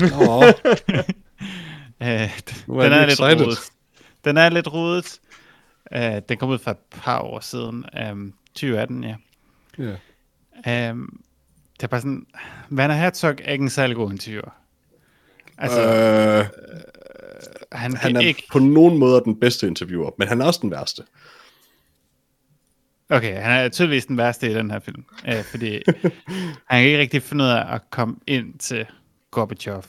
Nå, 0.00 0.44
Øh, 2.02 2.40
Nu 2.66 2.76
er 2.76 2.82
den 2.82 2.92
er 2.92 3.06
lidt 3.06 3.20
rodet. 3.20 3.58
Den 4.24 4.36
er 4.36 4.48
lidt 4.48 4.72
rodet. 4.72 5.20
Øh, 5.92 6.22
den 6.28 6.38
kom 6.38 6.48
ud 6.48 6.58
for 6.58 6.70
et 6.70 6.76
par 6.90 7.20
år 7.20 7.40
siden. 7.40 7.84
Um, 8.10 8.34
2018, 8.54 9.04
ja. 9.04 9.16
ja. 9.78 10.90
Um, 10.90 11.22
det 11.76 11.82
er 11.82 11.86
bare 11.86 12.00
sådan, 12.00 12.26
Werner 12.72 12.94
Herzog 12.94 13.34
er 13.44 13.52
ikke 13.52 13.62
en 13.62 13.70
særlig 13.70 13.96
god 13.96 14.10
interviewer. 14.10 14.50
Altså, 15.58 15.80
øh, 15.82 16.38
øh, 16.38 16.46
han, 17.72 17.96
han 17.96 18.16
er 18.16 18.20
ikke... 18.20 18.42
på 18.52 18.58
nogen 18.58 18.98
måder 18.98 19.20
den 19.20 19.40
bedste 19.40 19.66
interviewer, 19.66 20.10
men 20.18 20.28
han 20.28 20.40
er 20.40 20.44
også 20.44 20.60
den 20.62 20.70
værste. 20.70 21.02
Okay, 23.10 23.42
han 23.42 23.52
er 23.52 23.68
tydeligvis 23.68 24.06
den 24.06 24.16
værste 24.16 24.50
i 24.50 24.54
den 24.54 24.70
her 24.70 24.78
film. 24.78 25.04
Øh, 25.28 25.42
fordi 25.44 25.82
han 26.70 26.82
kan 26.82 26.84
ikke 26.84 26.98
rigtig 26.98 27.22
finde 27.22 27.44
ud 27.44 27.48
af 27.48 27.74
at 27.74 27.80
komme 27.90 28.16
ind 28.26 28.58
til 28.58 28.86
Gorbachev. 29.30 29.82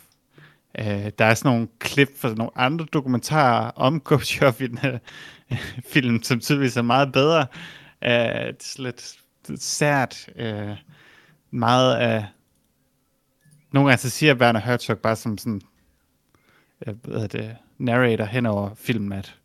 Øh, 0.79 1.11
der 1.19 1.25
er 1.25 1.33
sådan 1.33 1.51
nogle 1.51 1.67
klip 1.79 2.09
fra 2.17 2.33
nogle 2.33 2.51
andre 2.55 2.85
dokumentarer 2.85 3.69
om 3.69 3.99
Gorbachev 3.99 4.53
i 4.59 4.67
den 4.67 4.77
her 4.77 4.99
øh, 5.51 5.73
film, 5.85 6.23
som 6.23 6.39
tydeligvis 6.39 6.77
er 6.77 6.81
meget 6.81 7.11
bedre. 7.11 7.45
Øh, 8.03 8.09
det 8.47 8.75
er 8.77 8.81
lidt 8.81 9.15
sært. 9.61 10.29
Øh, 10.35 10.77
meget 11.51 11.95
af... 11.95 12.25
Nogle 13.71 13.89
gange 13.89 14.01
så 14.01 14.09
siger 14.09 14.35
Werner 14.35 14.59
Herzog 14.59 14.97
bare 14.97 15.15
som 15.15 15.37
sådan... 15.37 15.61
Øh, 16.87 16.93
hvad 17.03 17.19
hedder 17.19 17.39
det? 17.39 17.57
Narrator 17.77 18.25
hen 18.25 18.45
over 18.45 18.75
filmen, 18.75 19.13
at 19.13 19.39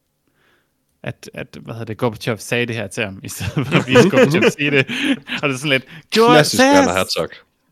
at, 1.03 1.31
at 1.35 1.59
hvad 1.61 1.75
hedder 1.75 1.85
det, 1.85 1.99
Gorbachev 1.99 2.39
sagde 2.39 2.67
det 2.67 2.77
her 2.77 2.87
til 2.87 3.05
ham, 3.05 3.21
i 3.23 3.29
stedet 3.29 3.67
for 3.67 3.79
at 3.79 3.87
vise 3.87 4.11
Gorbachev 4.11 4.51
sige 4.59 4.71
det. 4.71 4.87
Og 5.43 5.49
det 5.49 5.55
er 5.55 5.59
sådan 5.59 5.71
lidt, 5.71 5.87
Klassisk 6.11 6.63
Werner 6.63 6.93
Herzog. 6.93 7.29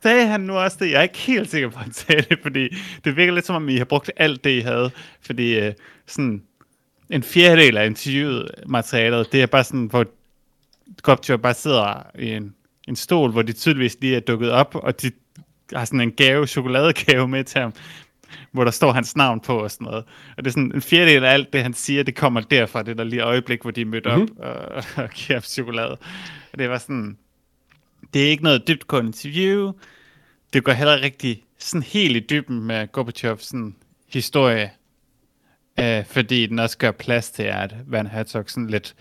Sagde 0.06 0.26
han 0.26 0.40
nu 0.40 0.52
også 0.52 0.76
det? 0.80 0.90
Jeg 0.90 0.98
er 0.98 1.02
ikke 1.02 1.18
helt 1.18 1.50
sikker 1.50 1.68
på, 1.68 1.78
at 1.78 1.84
han 1.84 1.92
sagde 1.92 2.22
det, 2.22 2.38
fordi 2.42 2.68
det 3.04 3.16
virker 3.16 3.32
lidt 3.32 3.46
som 3.46 3.56
om, 3.56 3.68
I 3.68 3.76
har 3.76 3.84
brugt 3.84 4.10
alt 4.16 4.44
det, 4.44 4.50
I 4.50 4.60
havde. 4.60 4.90
Fordi 5.20 5.58
øh, 5.58 5.72
sådan 6.06 6.42
en 7.10 7.22
fjerdedel 7.22 7.76
af 7.76 7.86
interviewet 7.86 8.50
materialet, 8.66 9.32
det 9.32 9.42
er 9.42 9.46
bare 9.46 9.64
sådan, 9.64 9.86
hvor 9.86 10.06
Gorbachev 11.02 11.38
bare 11.38 11.54
sidder 11.54 12.06
i 12.18 12.30
en, 12.30 12.54
en 12.88 12.96
stol, 12.96 13.30
hvor 13.30 13.42
de 13.42 13.52
tydeligvis 13.52 13.96
lige 14.00 14.16
er 14.16 14.20
dukket 14.20 14.50
op, 14.50 14.74
og 14.74 15.02
de 15.02 15.10
har 15.72 15.84
sådan 15.84 16.00
en 16.00 16.12
gave, 16.12 16.46
chokoladegave 16.46 17.28
med 17.28 17.44
til 17.44 17.60
ham, 17.60 17.72
hvor 18.52 18.64
der 18.64 18.70
står 18.70 18.92
hans 18.92 19.16
navn 19.16 19.40
på 19.40 19.58
og 19.58 19.70
sådan 19.70 19.84
noget. 19.84 20.04
Og 20.36 20.44
det 20.44 20.46
er 20.46 20.52
sådan 20.52 20.72
en 20.74 20.82
fjerdedel 20.82 21.24
af 21.24 21.32
alt 21.32 21.52
det, 21.52 21.62
han 21.62 21.74
siger, 21.74 22.02
det 22.02 22.14
kommer 22.14 22.40
derfra, 22.40 22.82
det 22.82 22.98
der 22.98 23.04
lige 23.04 23.22
øjeblik, 23.22 23.62
hvor 23.62 23.70
de 23.70 23.80
er 23.80 23.86
mødt 23.86 24.06
mm-hmm. 24.06 24.22
op 24.22 24.28
og, 24.38 24.84
og 25.04 25.10
giver 25.10 25.36
ham 25.36 25.42
chokolade. 25.42 25.96
Og 26.52 26.58
det 26.58 26.70
var 26.70 26.78
sådan, 26.78 27.18
det 28.14 28.24
er 28.24 28.28
ikke 28.28 28.42
noget 28.42 28.68
dybtgående 28.68 29.08
interview. 29.08 29.72
Det 30.56 30.64
går 30.64 30.72
heller 30.72 31.00
rigtig 31.00 31.42
sådan 31.58 31.82
helt 31.82 32.16
i 32.16 32.20
dybden 32.20 32.60
med 32.60 32.92
Gorbachevs 32.92 33.46
sådan 33.46 33.76
historie, 34.08 34.72
øh, 35.80 36.04
fordi 36.04 36.46
den 36.46 36.58
også 36.58 36.78
gør 36.78 36.90
plads 36.90 37.30
til, 37.30 37.42
at 37.42 37.74
Van 37.86 38.06
Herzog 38.06 38.44
sådan 38.46 38.66
lidt 38.66 38.96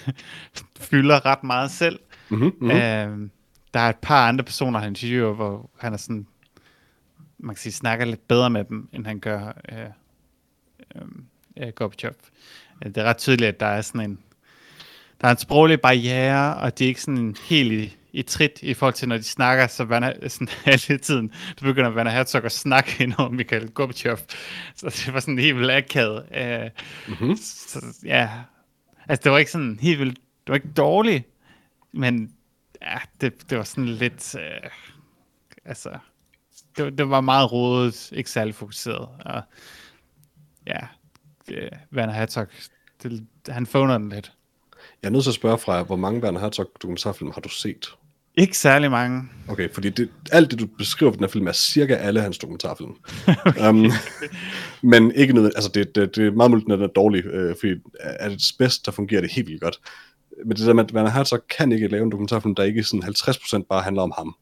fylder 0.90 1.26
ret 1.26 1.44
meget 1.44 1.70
selv. 1.70 1.98
Mm-hmm, 2.28 2.44
mm-hmm. 2.44 2.70
Øh, 2.70 3.28
der 3.74 3.80
er 3.80 3.88
et 3.88 3.96
par 4.02 4.28
andre 4.28 4.44
personer, 4.44 4.78
han 4.78 4.88
interviewer, 4.88 5.34
hvor 5.34 5.70
han 5.78 5.92
er 5.92 5.96
sådan, 5.96 6.26
man 7.38 7.54
kan 7.54 7.60
sige, 7.60 7.72
snakker 7.72 8.04
lidt 8.04 8.28
bedre 8.28 8.50
med 8.50 8.64
dem, 8.64 8.88
end 8.92 9.06
han 9.06 9.20
gør 9.20 9.60
øh, 9.72 9.78
øh, 10.96 11.02
øh, 11.56 11.72
Gorbachev. 11.72 12.14
Det 12.82 12.96
er 12.96 13.04
ret 13.04 13.18
tydeligt, 13.18 13.48
at 13.48 13.60
der 13.60 13.66
er 13.66 13.82
sådan 13.82 14.10
en, 14.10 14.18
der 15.20 15.26
er 15.26 15.32
en 15.32 15.38
sproglig 15.38 15.80
barriere, 15.80 16.56
og 16.56 16.78
det 16.78 16.84
er 16.84 16.88
ikke 16.88 17.02
sådan 17.02 17.36
helt 17.48 17.72
i, 17.72 17.96
i 18.12 18.22
trit 18.22 18.58
i 18.62 18.74
forhold 18.74 18.94
til, 18.94 19.08
når 19.08 19.16
de 19.16 19.22
snakker, 19.22 19.66
så 19.66 19.84
Werner, 19.84 20.28
sådan 20.28 20.48
hele 20.86 20.98
tiden, 20.98 21.32
så 21.58 21.64
begynder 21.64 21.90
Werner 21.90 22.10
Herzog 22.10 22.44
at 22.44 22.52
snakke 22.52 23.02
ind 23.02 23.14
over 23.18 23.28
Mikhail 23.30 23.70
Gorbachev. 23.70 24.18
Så 24.74 24.86
det 25.06 25.14
var 25.14 25.20
sådan 25.20 25.38
helt 25.38 25.56
vildt 25.56 25.70
akavet. 25.70 26.24
Øh, 26.36 26.70
Mm-hmm. 27.08 27.36
så, 27.36 27.86
ja, 28.04 28.30
altså 29.08 29.22
det 29.24 29.32
var 29.32 29.38
ikke 29.38 29.50
sådan 29.50 29.78
helt 29.82 29.98
vildt, 29.98 30.16
det 30.16 30.48
var 30.48 30.54
ikke 30.54 30.72
dårligt, 30.76 31.24
men 31.92 32.32
ja, 32.82 32.98
det, 33.20 33.50
det 33.50 33.58
var 33.58 33.64
sådan 33.64 33.86
lidt, 33.88 34.34
øh, 34.34 34.70
altså, 35.64 35.98
det, 36.76 36.84
var- 36.84 36.90
det 36.90 37.10
var 37.10 37.20
meget 37.20 37.52
rodet, 37.52 38.12
ikke 38.12 38.30
særlig 38.30 38.54
fokuseret, 38.54 39.08
og 39.24 39.42
ja, 40.66 40.78
det, 41.48 41.68
Werner 41.92 42.12
Herzog, 42.12 42.46
det, 43.02 43.26
han 43.48 43.66
phoner 43.66 43.98
den 43.98 44.08
lidt. 44.08 44.32
Jeg 45.02 45.08
er 45.08 45.12
nødt 45.12 45.22
til 45.24 45.30
at 45.30 45.34
spørge 45.34 45.58
fra, 45.58 45.82
hvor 45.82 45.96
mange 45.96 46.22
Werner 46.22 46.40
Herzog 46.40 46.70
dokumentarfilm 46.82 47.30
har 47.34 47.40
du 47.40 47.48
set? 47.48 47.86
Ikke 48.36 48.58
særlig 48.58 48.90
mange. 48.90 49.22
Okay, 49.48 49.68
fordi 49.74 49.90
det, 49.90 50.08
alt 50.32 50.50
det, 50.50 50.58
du 50.60 50.66
beskriver 50.78 51.12
den 51.12 51.20
her 51.20 51.28
film, 51.28 51.46
er 51.46 51.52
cirka 51.52 51.94
alle 51.94 52.20
hans 52.20 52.38
dokumentarfilm. 52.38 52.90
okay. 53.46 53.68
um, 53.68 53.90
men 54.82 55.12
ikke 55.14 55.32
noget, 55.32 55.52
altså 55.56 55.70
det, 55.74 55.94
det, 55.94 56.16
det 56.16 56.26
er 56.26 56.30
meget 56.32 56.50
muligt, 56.50 56.72
at 56.72 56.78
den 56.78 56.84
er 56.84 56.92
dårlig, 56.92 57.26
øh, 57.26 57.54
fordi 57.60 57.72
er 58.00 58.28
det 58.28 58.42
bedst, 58.58 58.86
der 58.86 58.92
fungerer 58.92 59.20
det 59.20 59.32
helt 59.32 59.48
vildt 59.48 59.60
godt. 59.62 59.80
Men 60.46 60.56
det 60.56 60.66
der 60.66 60.72
med, 60.72 60.84
at 60.84 60.92
Werner 60.92 61.10
Herzog 61.10 61.40
kan 61.58 61.72
ikke 61.72 61.88
lave 61.88 62.02
en 62.02 62.10
dokumentarfilm, 62.10 62.54
der 62.54 62.62
ikke 62.62 62.82
sådan 62.82 63.02
50% 63.04 63.66
bare 63.70 63.82
handler 63.82 64.02
om 64.02 64.12
ham. 64.18 64.34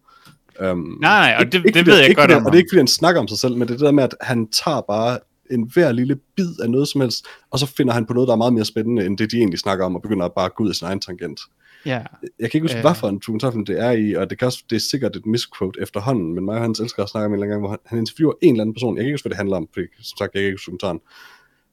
Um, 0.71 0.99
Nej, 1.01 1.31
nej, 1.31 1.35
og 1.39 1.45
det, 1.53 1.53
det 1.53 1.77
fordi- 1.77 1.91
ved 1.91 1.97
jeg 1.99 2.09
ikke 2.09 2.21
godt 2.21 2.31
om. 2.33 2.47
Og 2.47 2.53
det 2.53 2.57
er 2.59 2.61
ikke, 2.61 2.69
fordi 2.71 2.79
han 2.81 2.87
snakker 2.89 3.21
om 3.21 3.29
sig 3.29 3.39
selv, 3.39 3.53
men 3.57 3.61
det 3.69 3.75
er 3.75 3.79
det 3.79 3.85
der 3.85 3.91
med, 3.93 4.05
at 4.05 4.15
han 4.21 4.49
tager 4.65 4.81
bare 4.81 5.19
en 5.51 5.71
hver 5.75 5.93
lille 5.93 6.17
bid 6.37 6.61
af 6.63 6.71
noget 6.71 6.89
som 6.89 7.01
helst, 7.01 7.27
og 7.51 7.59
så 7.59 7.67
finder 7.67 7.93
han 7.95 8.07
på 8.07 8.13
noget, 8.13 8.27
der 8.27 8.33
er 8.33 8.37
meget 8.37 8.53
mere 8.53 8.65
spændende, 8.65 9.07
end 9.07 9.19
det, 9.19 9.31
de 9.31 9.37
egentlig 9.37 9.59
snakker 9.59 9.85
om, 9.85 9.95
og 9.97 10.03
begynder 10.03 10.25
at 10.27 10.33
bare 10.37 10.49
gå 10.57 10.65
ud 10.65 10.69
af 10.69 10.75
sin 10.75 10.87
egen 10.87 11.01
tangent. 11.01 11.41
Ja, 11.87 12.03
Jeg 12.23 12.51
kan 12.51 12.59
ikke 12.59 12.61
huske, 12.61 12.77
Øh. 12.77 12.83
hvad 12.83 12.95
for 12.95 13.09
en 13.09 13.15
dokumentarfilm 13.19 13.65
det 13.67 13.81
er 13.81 13.91
i, 13.91 14.13
og 14.15 14.31
det, 14.31 14.39
kan 14.39 14.47
også, 14.47 14.65
det 14.71 14.77
er 14.77 14.81
sikkert 14.81 15.17
et 15.17 15.27
misquote 15.27 15.81
efterhånden, 15.83 16.35
men 16.35 16.45
mig 16.45 16.55
og 16.55 16.61
hans 16.63 16.81
elsker 16.81 17.03
at 17.03 17.09
snakke 17.09 17.27
om 17.27 17.33
en 17.33 17.35
eller 17.35 17.45
anden 17.45 17.63
gang, 17.63 17.69
hvor 17.69 17.81
han, 17.87 17.99
interviewer 17.99 18.35
en 18.43 18.55
eller 18.55 18.63
anden 18.63 18.75
person, 18.75 18.97
jeg 18.97 19.03
kan 19.03 19.07
ikke 19.07 19.15
huske, 19.15 19.25
hvad 19.25 19.31
det 19.31 19.37
handler 19.37 19.57
om, 19.57 19.69
fordi 19.73 19.87
som 19.97 20.17
sagt, 20.19 20.35
jeg 20.35 20.41
kan 20.41 20.47
ikke 20.47 20.55
huske 20.55 20.67
dokumentaren, 20.67 21.01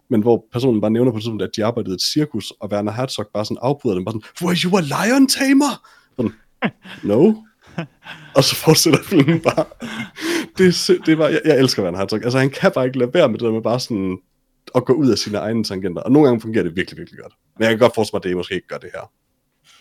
men 0.10 0.22
hvor 0.22 0.46
personen 0.52 0.82
bare 0.82 0.92
nævner 0.92 1.12
på 1.12 1.18
tidspunkt, 1.18 1.44
at 1.44 1.50
de 1.56 1.66
arbejdede 1.66 1.94
i 1.94 1.96
et 1.96 2.02
cirkus, 2.02 2.54
og 2.60 2.70
Werner 2.72 2.92
Herzog 2.92 3.26
bare 3.34 3.46
sådan 3.46 3.58
afbryder 3.62 3.96
dem, 3.96 4.06
bare 4.06 4.14
sådan, 4.14 4.48
were 4.48 4.56
you 4.64 4.78
a 4.78 4.82
lion 4.82 5.28
tamer? 5.28 5.74
Sådan, 6.16 6.32
no. 7.04 7.34
og 8.36 8.44
så 8.44 8.56
fortsætter 8.56 9.04
filmen 9.04 9.40
bare. 9.42 9.66
Det, 10.58 10.90
det 11.06 11.18
var, 11.18 11.28
jeg, 11.28 11.42
jeg 11.46 11.60
elsker 11.60 11.84
Werner 11.84 11.98
Herzog. 11.98 12.20
Altså, 12.24 12.40
han 12.40 12.50
kan 12.50 12.72
bare 12.76 12.86
ikke 12.86 12.98
lade 13.00 13.14
være 13.14 13.30
med 13.30 13.40
det 13.40 13.46
der 13.46 13.52
med 13.52 13.62
bare 13.62 13.80
sådan 13.80 14.18
at 14.76 14.86
gå 14.86 14.94
ud 14.94 15.10
af 15.10 15.18
sine 15.18 15.38
egne 15.38 15.64
tangenter. 15.64 16.02
Og 16.02 16.12
nogle 16.12 16.28
gange 16.28 16.42
fungerer 16.42 16.64
det 16.64 16.76
virkelig, 16.76 16.98
virkelig 16.98 17.20
godt. 17.20 17.34
Men 17.58 17.64
jeg 17.64 17.72
kan 17.72 17.80
godt 17.80 17.96
forestille 17.96 18.16
mig, 18.18 18.20
at 18.20 18.30
det 18.30 18.38
måske 18.38 18.56
ikke 18.56 18.68
gør 18.68 18.78
det 18.78 18.90
her. 18.94 19.12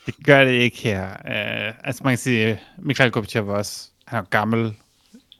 Det 0.06 0.14
gør 0.26 0.44
det 0.44 0.52
ikke 0.52 0.78
her. 0.78 1.09
Uh, 1.09 1.74
altså 1.85 2.05
man 2.05 2.10
kan 2.10 2.18
sige, 2.18 2.60
Mikhail 2.78 3.10
Gorbachev 3.10 3.47
var 3.47 3.55
også, 3.55 3.89
han 4.06 4.18
er 4.18 4.22
gammel 4.22 4.74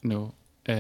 nu. 0.03 0.23
Uh, 0.69 0.75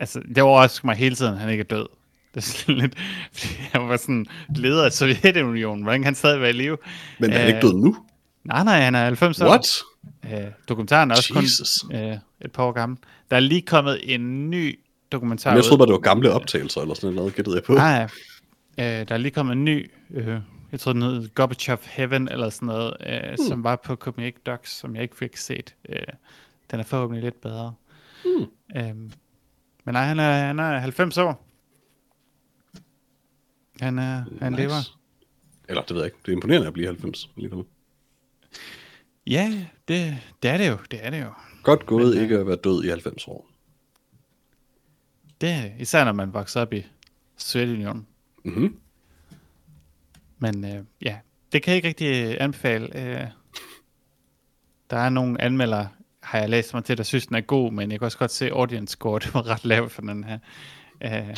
altså, 0.00 0.20
det 0.34 0.42
overrasker 0.42 0.86
mig 0.86 0.96
hele 0.96 1.14
tiden, 1.14 1.34
at 1.34 1.40
han 1.40 1.50
ikke 1.50 1.62
er 1.62 1.76
død. 1.76 1.86
Det 2.34 2.36
er 2.36 2.40
sådan 2.40 2.74
lidt, 2.74 2.94
fordi 3.34 3.54
han 3.72 3.88
var 3.88 3.96
sådan 3.96 4.26
leder 4.56 4.84
af 4.84 4.92
Sovjetunionen. 4.92 5.82
Hvordan 5.82 6.00
kan 6.00 6.04
han 6.04 6.14
stadig 6.14 6.40
være 6.40 6.50
i 6.50 6.52
live? 6.52 6.78
Men 7.18 7.32
er 7.32 7.38
han 7.38 7.48
ikke 7.48 7.60
død 7.60 7.74
nu? 7.74 7.96
Nej, 8.44 8.64
nej, 8.64 8.80
han 8.80 8.94
er 8.94 9.04
90 9.04 9.40
år. 9.40 9.46
What? 9.48 9.82
Uh, 10.24 10.52
dokumentaren 10.68 11.10
er 11.10 11.16
også 11.16 11.40
Jesus. 11.42 11.78
kun 11.78 11.96
uh, 11.96 12.16
et 12.40 12.52
par 12.52 12.62
år 12.62 12.72
gammel. 12.72 12.98
Der 13.30 13.36
er 13.36 13.40
lige 13.40 13.62
kommet 13.62 14.14
en 14.14 14.50
ny 14.50 14.78
dokumentar 15.12 15.50
Men 15.50 15.56
jeg 15.56 15.64
troede 15.64 15.78
bare, 15.78 15.86
det 15.86 15.92
var 15.92 15.98
gamle 15.98 16.32
optagelser 16.32 16.80
eller 16.80 16.94
sådan 16.94 17.14
noget, 17.14 17.34
gættede 17.34 17.56
jeg 17.56 17.62
på. 17.62 17.74
Nej, 17.74 18.02
øh, 18.78 18.84
der 18.84 19.06
er 19.08 19.16
lige 19.16 19.30
kommet 19.30 19.52
en 19.52 19.64
ny, 19.64 19.90
øh, 20.10 20.36
jeg 20.72 20.80
tror 20.80 20.92
den 20.92 21.02
hed 21.02 21.28
Gorbachev 21.34 21.78
Heaven 21.84 22.28
eller 22.28 22.50
sådan 22.50 22.66
noget, 22.66 22.96
øh, 23.06 23.30
mm. 23.30 23.36
som 23.48 23.64
var 23.64 23.76
på 23.76 23.96
Copenhagen 23.96 24.40
Docs, 24.46 24.70
som 24.70 24.94
jeg 24.94 25.02
ikke 25.02 25.16
fik 25.16 25.36
set. 25.36 25.74
Øh, 25.88 25.98
den 26.70 26.80
er 26.80 26.84
forhåbentlig 26.84 27.24
lidt 27.24 27.40
bedre. 27.40 27.74
Mm. 28.24 28.46
Øhm, 28.76 29.12
men 29.84 29.92
nej, 29.92 30.04
han 30.04 30.18
er, 30.18 30.32
han 30.46 30.58
er 30.58 30.78
90 30.78 31.18
år. 31.18 31.44
Han, 33.80 33.98
er, 33.98 34.24
han 34.40 34.52
Nice. 34.52 34.62
lever. 34.62 34.98
Eller 35.68 35.82
det 35.82 35.90
ved 35.90 36.02
jeg 36.02 36.06
ikke. 36.06 36.18
Det 36.26 36.28
er 36.28 36.36
imponerende 36.36 36.66
at 36.66 36.72
blive 36.72 36.86
90 36.86 37.30
alligevel. 37.36 37.64
Ja, 39.26 39.66
det, 39.88 40.18
det 40.42 40.50
er 40.50 40.56
det 40.58 40.68
jo. 40.68 40.78
Det 40.90 41.06
er 41.06 41.10
det 41.10 41.20
jo. 41.22 41.32
Godt 41.62 41.86
gået 41.86 42.08
Men, 42.08 42.16
øh, 42.16 42.22
ikke 42.22 42.38
at 42.38 42.46
være 42.46 42.56
død 42.56 42.84
i 42.84 42.88
90 42.88 43.28
år. 43.28 43.50
Det 45.40 45.48
er 45.48 45.62
det. 45.62 45.72
Især 45.78 46.04
når 46.04 46.12
man 46.12 46.34
vokser 46.34 46.60
op 46.60 46.72
i 46.72 46.86
Sovjetunionen. 47.36 48.06
Mm-hmm. 48.44 48.76
Men 50.38 50.64
øh, 50.64 50.84
ja, 51.02 51.16
det 51.52 51.62
kan 51.62 51.70
jeg 51.70 51.76
ikke 51.76 51.88
rigtig 51.88 52.24
øh, 52.24 52.36
anbefale. 52.40 52.96
Øh, 52.96 53.26
der 54.90 54.96
er 54.96 55.08
nogle 55.08 55.40
anmeldere, 55.40 55.88
har 56.22 56.38
jeg 56.38 56.48
læst 56.48 56.74
mig 56.74 56.84
til, 56.84 56.96
der 56.96 57.02
synes, 57.02 57.26
den 57.26 57.36
er 57.36 57.40
god, 57.40 57.72
men 57.72 57.90
jeg 57.90 58.00
kan 58.00 58.06
også 58.06 58.18
godt 58.18 58.30
se, 58.30 58.50
audience 58.50 58.92
score, 58.92 59.18
det 59.24 59.34
var 59.34 59.46
ret 59.46 59.64
lavt 59.64 59.92
for 59.92 60.02
den 60.02 60.24
her. 60.24 60.38
Øh, 61.00 61.36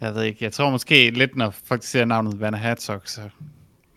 jeg 0.00 0.14
ved 0.14 0.22
ikke, 0.22 0.44
jeg 0.44 0.52
tror 0.52 0.70
måske 0.70 1.10
lidt, 1.10 1.36
når 1.36 1.50
folk 1.50 1.82
ser 1.82 2.04
navnet 2.04 2.34
Werner 2.34 2.58
Herzog, 2.58 3.00
så, 3.04 3.28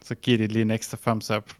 så 0.03 0.15
giver 0.15 0.37
det 0.37 0.51
lige 0.51 0.61
en 0.61 0.71
ekstra 0.71 0.97
thumbs 1.01 1.31
up. 1.31 1.53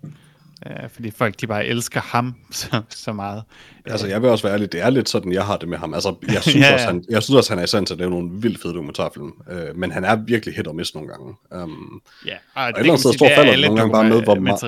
Øh, 0.65 0.89
fordi 0.89 1.11
folk, 1.11 1.41
de 1.41 1.47
bare 1.47 1.65
elsker 1.65 1.99
ham 2.01 2.35
så, 2.51 2.81
så 2.89 3.13
meget. 3.13 3.43
Altså, 3.85 4.07
jeg 4.07 4.21
vil 4.21 4.29
også 4.29 4.43
være 4.47 4.53
ærlig, 4.53 4.71
det 4.71 4.81
er 4.81 4.89
lidt 4.89 5.09
sådan, 5.09 5.31
jeg 5.31 5.45
har 5.45 5.57
det 5.57 5.69
med 5.69 5.77
ham. 5.77 5.93
Altså, 5.93 6.15
jeg 6.33 6.43
synes, 6.47 6.55
Ja, 6.55 6.67
ja. 6.67 6.73
Også, 6.73 6.85
han, 6.85 7.03
jeg 7.09 7.23
synes 7.23 7.37
også, 7.37 7.51
han 7.51 7.59
er 7.59 7.63
i 7.63 7.67
stand 7.67 7.85
til 7.85 7.93
at 7.93 7.97
lave 7.99 8.09
nogle 8.11 8.29
vildt 8.31 8.61
fede 8.61 8.73
dokumentarfilm. 8.73 9.31
Øh, 9.51 9.75
men 9.75 9.91
han 9.91 10.03
er 10.03 10.15
virkelig 10.15 10.55
hit 10.55 10.67
og 10.67 10.75
miss 10.75 10.95
nogle 10.95 11.09
gange. 11.09 11.35
Um, 11.63 12.01
Ja, 12.25 12.35
og 12.55 12.67
det 12.67 12.69
et 12.73 12.79
eller 12.79 12.83
andet 12.93 12.99
sted 12.99 13.13
står 13.13 13.27
falder 13.35 13.51
det 13.55 13.61
nogle 13.65 13.79
gange 13.79 13.91
bare 13.93 14.03
med, 14.09 14.23
hvor 14.23 14.35
meget- 14.35 14.59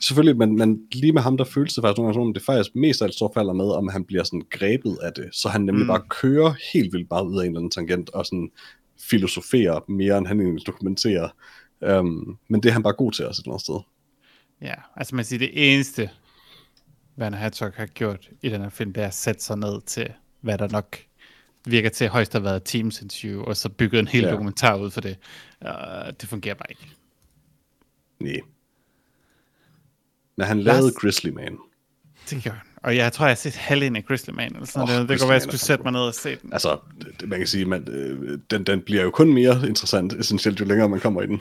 selvfølgelig, 0.00 0.38
men, 0.38 0.56
men 0.58 0.78
lige 0.92 1.12
med 1.12 1.22
ham, 1.22 1.36
der 1.36 1.44
føles 1.44 1.74
det 1.74 1.82
faktisk 1.82 1.98
nogle 1.98 2.06
gange, 2.08 2.14
som 2.14 2.22
om 2.22 2.34
det 2.34 2.42
faktisk 2.42 2.74
mest 2.74 3.00
af 3.02 3.06
alt 3.06 3.14
står 3.14 3.30
falder 3.34 3.52
med, 3.52 3.70
om 3.70 3.88
han 3.88 4.04
bliver 4.04 4.24
sådan 4.24 4.42
grebet 4.50 4.98
af 5.02 5.12
det. 5.12 5.24
Så 5.32 5.48
han 5.48 5.60
nemlig 5.60 5.82
mm. 5.84 5.88
bare 5.88 6.02
kører 6.08 6.54
helt 6.72 6.92
vildt 6.92 7.08
bare 7.08 7.26
ud 7.28 7.38
af 7.38 7.42
en 7.42 7.46
eller 7.46 7.58
anden 7.60 7.70
tangent, 7.70 8.10
og 8.10 8.26
sådan 8.26 8.50
filosoferer 9.10 9.80
mere, 9.88 10.18
end 10.18 10.26
han 10.26 10.40
egentlig 10.40 10.66
dokumenterer. 10.66 11.28
Um, 11.98 12.38
men 12.48 12.62
det 12.62 12.68
er 12.68 12.72
han 12.72 12.82
bare 12.82 12.92
god 12.92 13.12
til 13.12 13.26
også 13.26 13.40
et 13.40 13.44
eller 13.44 13.52
andet 13.52 13.64
sted. 13.64 13.74
Ja, 14.62 14.74
altså 14.96 15.14
man 15.14 15.24
siger, 15.24 15.38
det 15.38 15.74
eneste, 15.74 16.10
Werner 17.18 17.38
Herzog 17.38 17.72
har 17.76 17.86
gjort 17.86 18.28
i 18.42 18.48
den 18.48 18.60
her 18.62 18.68
film, 18.68 18.92
det 18.92 19.02
er 19.02 19.06
at 19.06 19.14
sætte 19.14 19.42
sig 19.44 19.56
ned 19.58 19.80
til, 19.86 20.12
hvad 20.40 20.58
der 20.58 20.68
nok 20.68 20.96
virker 21.66 21.88
til 21.88 22.08
højst 22.08 22.34
at 22.34 22.40
have 22.40 22.44
været 22.50 22.64
Teams 22.64 23.02
interview, 23.02 23.42
og 23.42 23.56
så 23.56 23.68
bygget 23.68 23.98
en 24.00 24.08
hel 24.08 24.24
Ja. 24.24 24.30
dokumentar 24.30 24.76
ud 24.76 24.90
for 24.90 25.00
det. 25.00 25.18
Uh, 25.64 25.70
det 26.20 26.28
fungerer 26.28 26.54
bare 26.54 26.70
ikke. 26.70 26.86
Nej. 28.20 28.40
Men 30.36 30.46
han 30.46 30.60
lavede 30.60 30.82
Lars- 30.82 30.94
Grizzly 31.00 31.30
Man. 31.30 31.58
Det 32.30 32.44
gør 32.44 32.50
han. 32.50 32.66
Og 32.76 32.96
jeg 32.96 33.12
tror, 33.12 33.24
jeg 33.26 33.30
har 33.30 33.36
set 33.36 33.56
halvdelen 33.56 33.96
af 33.96 34.02
Crystal 34.02 34.34
Man, 34.34 34.54
eller 34.54 34.66
sådan 34.66 34.82
Åh, 34.82 34.88
noget. 34.88 35.00
Det 35.00 35.08
Crystal 35.08 35.18
kunne 35.24 35.28
være, 35.28 35.34
jeg 35.34 35.42
skulle 35.42 35.58
sætte 35.60 35.82
mig 35.84 35.92
ned 35.92 36.00
og 36.00 36.14
se 36.14 36.36
den. 36.36 36.52
Altså, 36.52 36.78
det- 37.20 37.28
man 37.28 37.38
kan 37.38 37.46
sige, 37.46 37.64
man, 37.64 37.88
øh, 37.88 38.38
den, 38.50 38.64
den 38.64 38.82
bliver 38.82 39.02
jo 39.02 39.10
kun 39.10 39.32
mere 39.34 39.68
interessant, 39.68 40.12
essentielt, 40.12 40.60
jo 40.60 40.64
længere 40.64 40.88
man 40.88 41.00
kommer 41.00 41.22
i 41.22 41.26
den. 41.26 41.40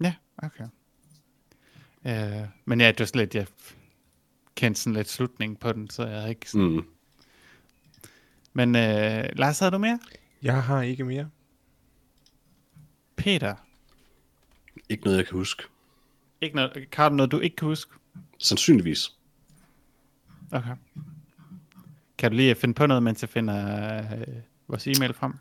Ja, 0.00 0.14
okay. 0.42 0.64
Uh, 2.04 2.46
men 2.64 2.80
ja, 2.80 2.88
det 2.88 3.00
var 3.00 3.06
slet, 3.06 3.34
jeg 3.34 3.46
kendte 4.54 4.80
sådan 4.80 4.94
lidt 4.94 5.08
slutning 5.08 5.60
på 5.60 5.72
den, 5.72 5.90
så 5.90 6.06
jeg 6.06 6.16
havde 6.16 6.30
ikke 6.30 6.50
sådan... 6.50 6.66
Mm. 6.66 6.84
Men 8.52 8.68
uh, 8.68 9.38
Lars, 9.38 9.58
havde 9.58 9.72
du 9.72 9.78
mere? 9.78 9.98
Jeg 10.42 10.62
har 10.62 10.82
ikke 10.82 11.04
mere. 11.04 11.28
Peter? 13.16 13.54
Ikke 14.88 15.04
noget, 15.04 15.16
jeg 15.16 15.26
kan 15.26 15.36
huske. 15.36 15.62
Ikke 16.40 16.56
noget, 16.56 16.86
har 16.92 17.08
du 17.08 17.14
noget, 17.14 17.32
du 17.32 17.38
ikke 17.38 17.56
kan 17.56 17.68
huske? 17.68 17.92
Sandsynligvis. 18.38 19.12
Okay. 20.52 20.74
Kan 22.18 22.30
du 22.30 22.36
lige 22.36 22.54
finde 22.54 22.74
på 22.74 22.86
noget, 22.86 23.02
mens 23.02 23.22
jeg 23.22 23.28
finder 23.28 23.96
øh, 23.96 24.26
vores 24.68 24.86
e-mail 24.86 25.14
frem? 25.14 25.32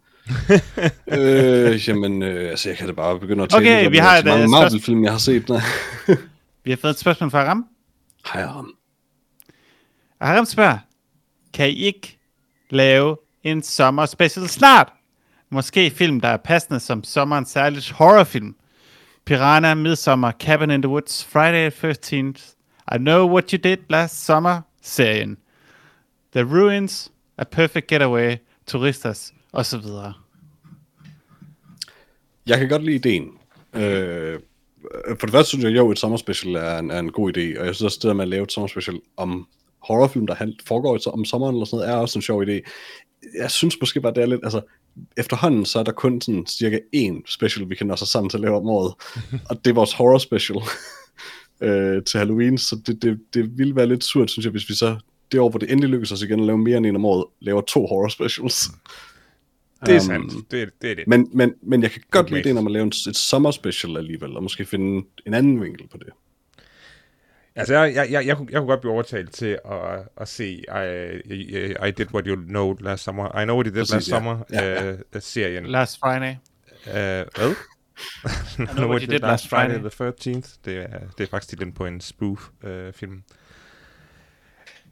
øh, 1.18 1.88
jamen, 1.88 2.24
øh, 2.24 2.50
altså, 2.50 2.70
jeg 2.70 2.78
kan 2.78 2.88
da 2.88 2.94
bare 2.94 3.20
begynde 3.20 3.44
at 3.44 3.50
tale 3.50 3.62
Okay, 3.62 3.86
om, 3.86 3.92
vi 3.92 3.98
har 3.98 4.18
et, 4.18 4.26
mange 4.26 4.44
øh, 4.44 4.50
Marvel-film, 4.50 5.04
jeg 5.04 5.12
har 5.12 5.20
set. 5.20 5.50
Nej. 5.50 5.62
Vi 6.68 6.72
har 6.72 6.78
fået 6.78 6.92
et 6.92 7.00
spørgsmål 7.00 7.32
fra 7.32 7.44
Ram. 7.44 7.66
Hej, 8.34 8.44
Aram. 8.44 8.74
Og 10.20 10.28
Ram 10.28 10.46
spørger, 10.46 10.78
kan 11.54 11.70
I 11.70 11.74
ikke 11.74 12.20
lave 12.70 13.18
en 13.44 13.64
sommerspecial 13.64 14.48
snart? 14.48 14.94
Måske 15.50 15.90
film, 15.90 16.22
der 16.22 16.28
er 16.28 16.38
passende 16.38 16.80
som 16.80 17.04
sommerens 17.04 17.50
særligt 17.50 17.92
horrorfilm. 17.92 18.56
Piranha, 19.26 19.74
Midsummer, 19.74 20.32
Cabin 20.32 20.72
in 20.72 20.82
the 20.82 20.90
Woods, 20.90 21.26
Friday 21.26 21.70
the 21.70 21.92
13th, 21.92 22.56
I 22.96 22.98
Know 22.98 23.30
What 23.30 23.52
You 23.52 23.60
Did 23.64 23.78
Last 23.90 24.26
Summer, 24.26 24.62
serien. 24.82 25.38
The 26.32 26.44
Ruins, 26.44 27.12
A 27.38 27.44
Perfect 27.44 27.88
Getaway, 27.88 28.36
Turistas, 28.66 29.34
og 29.52 29.66
så 29.66 29.78
videre. 29.78 30.14
Jeg 32.48 32.60
kan 32.60 32.70
godt 32.70 32.84
lide 32.84 32.96
ideen. 32.96 33.32
Øh, 33.74 34.40
for 35.20 35.28
det 35.28 35.32
første 35.32 35.50
synes 35.50 35.64
jeg 35.64 35.76
jo, 35.76 35.92
et 35.92 36.00
sommerspecial 36.00 36.56
er 36.56 36.78
en, 36.78 36.92
er 36.92 37.00
en 37.00 37.12
god 37.12 37.38
idé, 37.38 37.60
og 37.60 37.66
jeg 37.66 37.76
synes 37.76 37.82
også, 37.82 38.00
det 38.02 38.08
der 38.08 38.14
med 38.14 38.24
at 38.24 38.30
lave 38.30 38.44
et 38.44 38.52
sommerspecial 38.52 39.00
om 39.18 39.48
horrorfilm, 39.84 40.28
der 40.28 40.52
foregår 40.66 41.00
om 41.14 41.26
sommeren 41.26 41.56
eller 41.56 41.66
sådan 41.66 41.78
noget, 41.78 41.94
er 41.94 41.98
også 41.98 42.20
en 42.20 42.24
sjov 42.24 42.44
idé. 42.44 42.62
Jeg 43.40 43.52
synes 43.52 43.78
måske 43.80 44.02
bare, 44.02 44.14
det 44.14 44.22
er 44.22 44.26
lidt, 44.26 44.42
altså, 44.44 44.62
efterhånden 45.18 45.66
så 45.66 45.80
er 45.80 45.84
der 45.84 45.92
kun 45.92 46.22
sådan 46.22 46.46
cirka 46.46 46.80
én 46.96 47.22
special, 47.28 47.70
vi 47.70 47.76
kan 47.76 47.88
nå 47.88 47.94
os 47.94 48.00
sammen 48.00 48.30
til 48.30 48.38
at 48.38 48.42
lave 48.42 48.58
om 48.58 48.68
året, 48.68 48.94
og 49.50 49.66
det 49.66 49.70
er 49.70 49.76
vores 49.76 49.94
horror 49.94 50.18
special 50.18 50.60
øh, 51.70 52.04
til 52.04 52.18
Halloween, 52.18 52.58
så 52.58 52.80
det, 52.88 53.02
det, 53.02 53.20
det 53.34 53.58
ville 53.58 53.76
være 53.76 53.88
lidt 53.88 54.04
surt, 54.04 54.32
synes 54.32 54.46
jeg, 54.46 54.52
hvis 54.52 54.70
vi 54.70 54.76
så 54.76 54.98
det 55.32 55.40
år, 55.40 55.50
hvor 55.50 55.60
det 55.60 55.72
endelig 55.72 55.90
lykkes 55.90 56.12
os 56.12 56.22
igen 56.22 56.40
at 56.40 56.46
lave 56.46 56.58
mere 56.58 56.78
end 56.78 56.86
en 56.86 56.96
om 56.96 57.06
året, 57.06 57.26
laver 57.40 57.62
to 57.62 57.86
horror 57.86 58.08
specials. 58.08 58.70
Det 59.86 59.96
er 59.96 60.00
Um, 60.00 60.06
sandt. 60.06 60.52
Det, 60.52 60.70
det 60.82 60.92
er 60.92 60.96
det. 60.96 61.04
Men, 61.08 61.30
men, 61.34 61.54
men 61.64 61.82
jeg 61.84 61.92
kan 61.92 62.02
godt 62.12 62.30
lide 62.30 62.40
makes- 62.42 62.44
det, 62.44 62.56
når 62.56 62.62
man 62.62 62.74
laver 62.74 62.86
et 63.10 63.16
sommerspecial 63.16 63.98
alligevel, 63.98 64.36
og 64.38 64.44
måske 64.44 64.66
finde 64.66 65.08
en 65.26 65.34
anden 65.34 65.62
vinkel 65.64 65.88
på 65.88 65.98
det. 65.98 66.08
Altså, 67.56 67.74
jeg, 67.74 67.96
jeg, 67.96 68.08
jeg, 68.12 68.26
jeg, 68.28 68.38
kunne, 68.38 68.48
jeg 68.52 68.60
kunne 68.60 68.68
godt 68.68 68.82
blive 68.82 68.94
overtalt 68.94 69.32
til 69.34 69.60
at, 69.72 70.00
at 70.18 70.28
se 70.28 70.50
I, 71.26 71.34
I, 71.34 71.88
I 71.88 71.92
Did 71.92 72.14
What 72.14 72.26
You 72.28 72.36
Know 72.36 72.76
Last 72.80 73.04
Summer. 73.04 73.42
I 73.42 73.44
Know 73.44 73.56
What 73.56 73.68
You 73.68 73.74
Did 73.76 73.82
Præcis, 73.82 73.94
Last 73.94 74.10
ja. 74.10 74.16
Summer, 74.16 74.40
Ja, 74.54 74.74
ja. 74.86 74.92
øh, 74.92 74.98
serien. 75.20 75.66
Last 75.66 76.00
Friday. 76.00 76.36
Uh, 76.88 76.94
hvad? 76.94 77.56
I 78.60 78.76
Know 78.76 78.90
What 78.90 79.02
You 79.02 79.12
Did 79.12 79.20
Last 79.20 79.50
Friday. 79.50 79.78
the 79.80 79.88
13th. 80.10 80.58
Det 80.66 80.78
er, 80.78 81.00
det 81.18 81.24
er 81.24 81.28
faktisk 81.30 81.50
titlen 81.50 81.72
på 81.74 81.86
en 81.86 82.02
spoof-film. 82.02 83.24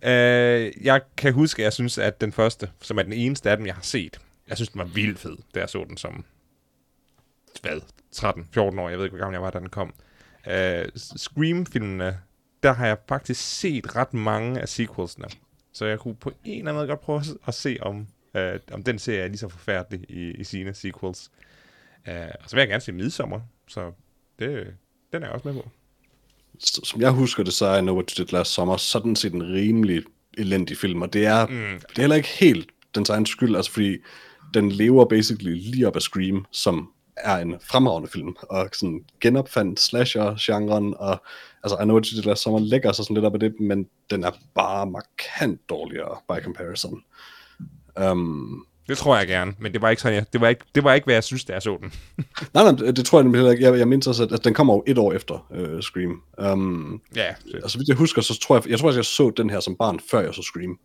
Uh, 0.02 0.10
jeg 0.86 1.02
kan 1.18 1.34
huske, 1.34 1.62
at 1.62 1.64
jeg 1.64 1.74
synes, 1.74 1.98
at 1.98 2.22
den 2.22 2.32
første, 2.32 2.70
som 2.82 2.98
er 2.98 3.03
den 3.03 3.14
eneste 3.14 3.49
af 3.52 3.57
dem, 3.57 3.66
jeg 3.66 3.76
har 3.76 3.82
set, 3.84 4.20
jeg 4.49 4.57
synes, 4.57 4.69
den 4.69 4.80
var 4.80 4.85
vildt 4.85 5.19
fed, 5.19 5.38
da 5.55 5.59
jeg 5.59 5.69
så 5.69 5.85
den 5.89 5.97
som, 5.97 6.26
hvad, 7.61 7.81
13-14 8.15 8.80
år, 8.80 8.89
jeg 8.89 8.97
ved 8.97 9.05
ikke, 9.05 9.15
hvor 9.15 9.23
gammel 9.23 9.34
jeg 9.35 9.41
var, 9.41 9.49
da 9.49 9.59
den 9.59 9.69
kom. 9.69 9.93
Uh, 10.47 10.85
Scream-filmene, 10.95 12.19
der 12.63 12.73
har 12.73 12.88
jeg 12.88 12.97
faktisk 13.09 13.41
set 13.59 13.95
ret 13.95 14.13
mange 14.13 14.61
af 14.61 14.69
sequelsene. 14.69 15.26
Så 15.73 15.85
jeg 15.85 15.99
kunne 15.99 16.15
på 16.15 16.30
en 16.30 16.57
eller 16.57 16.72
anden 16.72 16.76
måde 16.76 16.88
godt 16.88 17.01
prøve 17.01 17.22
at- 17.47 17.53
se, 17.53 17.77
om, 17.81 18.07
uh, 18.34 18.41
om 18.72 18.84
den 18.84 18.99
serie 18.99 19.19
er 19.23 19.27
lige 19.27 19.38
så 19.38 19.49
forfærdelig 19.49 20.05
i, 20.09 20.31
i 20.31 20.43
sine 20.43 20.73
sequels. 20.73 21.31
Uh, 22.07 22.13
og 22.13 22.49
så 22.49 22.55
vil 22.55 22.61
jeg 22.61 22.67
gerne 22.67 22.81
se 22.81 22.91
Midsommer, 22.91 23.39
så 23.67 23.91
det, 24.39 24.73
den 25.13 25.23
er 25.23 25.27
jeg 25.27 25.34
også 25.34 25.47
med 25.47 25.55
på. 25.55 25.69
Som 26.59 27.01
jeg 27.01 27.11
husker 27.11 27.43
det, 27.43 27.53
så 27.53 27.65
er 27.65 27.77
I 27.77 27.81
Know 27.81 27.95
What 27.95 28.09
You 28.11 28.23
Did 28.23 28.34
Last 28.34 28.51
Summer 28.53 28.77
sådan 28.77 29.15
set 29.15 29.34
en 29.34 29.43
rimelig 29.53 30.03
elendig 30.38 30.77
film, 30.77 31.01
og 31.01 31.13
det 31.13 31.26
er, 31.26 31.47
mm. 31.47 31.53
det 31.80 31.97
er 31.97 32.01
heller 32.01 32.15
ikke 32.15 32.27
helt 32.27 32.69
dens 32.95 33.09
egen 33.09 33.26
skyld, 33.26 33.55
altså 33.55 33.72
fordi 33.72 33.97
den 34.56 34.72
lever 34.72 35.06
basically 35.06 35.56
lige 35.56 35.88
op 35.88 35.95
af 35.95 36.02
Scream, 36.02 36.45
som 36.52 36.90
er 37.18 37.38
en 37.38 37.56
fremragende 37.64 38.10
film, 38.10 38.36
og 38.41 38.69
sådan 38.73 39.06
genopfandt 39.22 39.80
slasher-genren, 39.80 40.94
og 40.98 41.23
altså 41.64 41.77
I 41.77 41.84
Know 41.84 41.95
What 41.95 42.07
You 42.07 42.18
Did 42.18 42.26
Last 42.26 42.41
Summer 42.44 42.60
lægger 42.60 42.91
sig 42.91 43.06
sådan 43.06 43.14
lidt 43.14 43.26
op 43.26 43.34
af 43.34 43.40
det, 43.40 43.60
men 43.60 43.88
den 44.10 44.23
er 44.23 44.32
bare 44.56 44.86
markant 44.86 45.69
dårligere 45.69 46.18
by 46.30 46.44
comparison. 46.44 47.02
Um, 48.11 48.65
Det 48.88 48.98
tror 48.98 49.18
jeg 49.18 49.27
gerne, 49.27 49.53
men 49.60 49.73
det 49.73 49.82
var 49.82 49.90
ikke 49.90 50.02
sådan, 50.02 50.15
jeg, 50.15 50.26
det, 50.34 50.41
var 50.41 50.48
ikke, 50.48 50.65
det 50.76 50.84
var 50.84 50.94
ikke, 50.94 51.06
hvad 51.06 51.15
jeg 51.15 51.23
synes, 51.23 51.45
da 51.45 51.53
jeg 51.53 51.61
så 51.61 51.77
den. 51.82 51.94
Nej, 52.53 52.64
nej, 52.64 52.72
det, 52.72 52.98
det 52.98 53.06
tror 53.06 53.18
jeg 53.19 53.23
nemlig 53.23 53.40
heller 53.40 53.52
ikke. 53.52 53.64
Jeg, 53.64 53.80
jeg 53.80 53.88
mindste 53.88 54.07
også, 54.10 54.23
at, 54.23 54.32
at 54.32 54.44
den 54.44 54.53
kommer 54.53 54.73
jo 54.73 54.84
et 54.88 54.98
år 54.98 55.14
efter 55.14 55.48
uh, 55.49 55.80
Scream. 55.82 56.22
Um, 56.52 57.02
Ja, 57.15 57.36
altså, 57.53 57.77
hvis 57.77 57.88
jeg 57.88 57.98
husker, 57.98 58.22
så 58.22 58.40
tror 58.40 58.56
jeg, 58.56 58.69
jeg 58.69 58.80
tror, 58.80 58.90
at 58.90 58.95
jeg 58.95 59.06
så 59.06 59.30
den 59.38 59.49
her 59.49 59.60
som 59.60 59.76
barn, 59.76 59.99
før 60.11 60.22
jeg 60.22 60.34
så 60.34 60.41
Scream. 60.41 60.80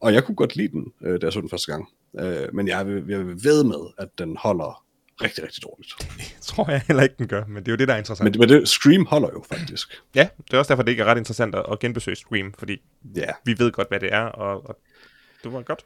Og 0.00 0.14
jeg 0.14 0.24
kunne 0.24 0.34
godt 0.34 0.56
lide 0.56 0.68
den, 0.68 0.92
uh, 1.00 1.08
da 1.08 1.18
jeg 1.22 1.32
så 1.32 1.40
den 1.40 1.50
første 1.50 1.72
gang. 1.72 1.88
Uh, 2.12 2.54
men 2.54 2.68
jeg 2.68 2.86
vil, 2.86 3.04
jeg 3.08 3.26
vil 3.26 3.44
ved 3.44 3.64
med, 3.64 3.92
at 3.98 4.08
den 4.18 4.36
holder 4.36 4.86
rigtig, 5.22 5.44
rigtig 5.44 5.62
dårligt. 5.62 5.94
det 5.98 6.36
tror 6.48 6.70
jeg 6.70 6.82
heller 6.86 7.02
ikke, 7.02 7.14
den 7.18 7.28
gør, 7.28 7.44
men 7.44 7.56
det 7.56 7.68
er 7.68 7.72
jo 7.72 7.76
det, 7.76 7.88
der 7.88 7.94
er 7.94 7.98
interessant. 7.98 8.30
Men, 8.30 8.40
men 8.40 8.48
det, 8.48 8.68
Scream 8.68 9.06
holder 9.06 9.28
jo 9.32 9.44
faktisk. 9.48 10.02
Ja, 10.14 10.28
det 10.44 10.54
er 10.54 10.58
også 10.58 10.68
derfor, 10.68 10.82
det 10.82 10.90
ikke 10.90 11.02
er 11.02 11.06
ret 11.06 11.18
interessant 11.18 11.54
at, 11.54 11.78
genbesøge 11.78 12.16
Scream, 12.16 12.54
fordi 12.58 12.76
Ja, 13.16 13.30
vi 13.44 13.58
ved 13.58 13.72
godt, 13.72 13.88
hvad 13.88 14.00
det 14.00 14.12
er, 14.12 14.22
og, 14.22 14.66
og 14.68 14.78
det 15.44 15.52
var 15.52 15.62
godt. 15.62 15.84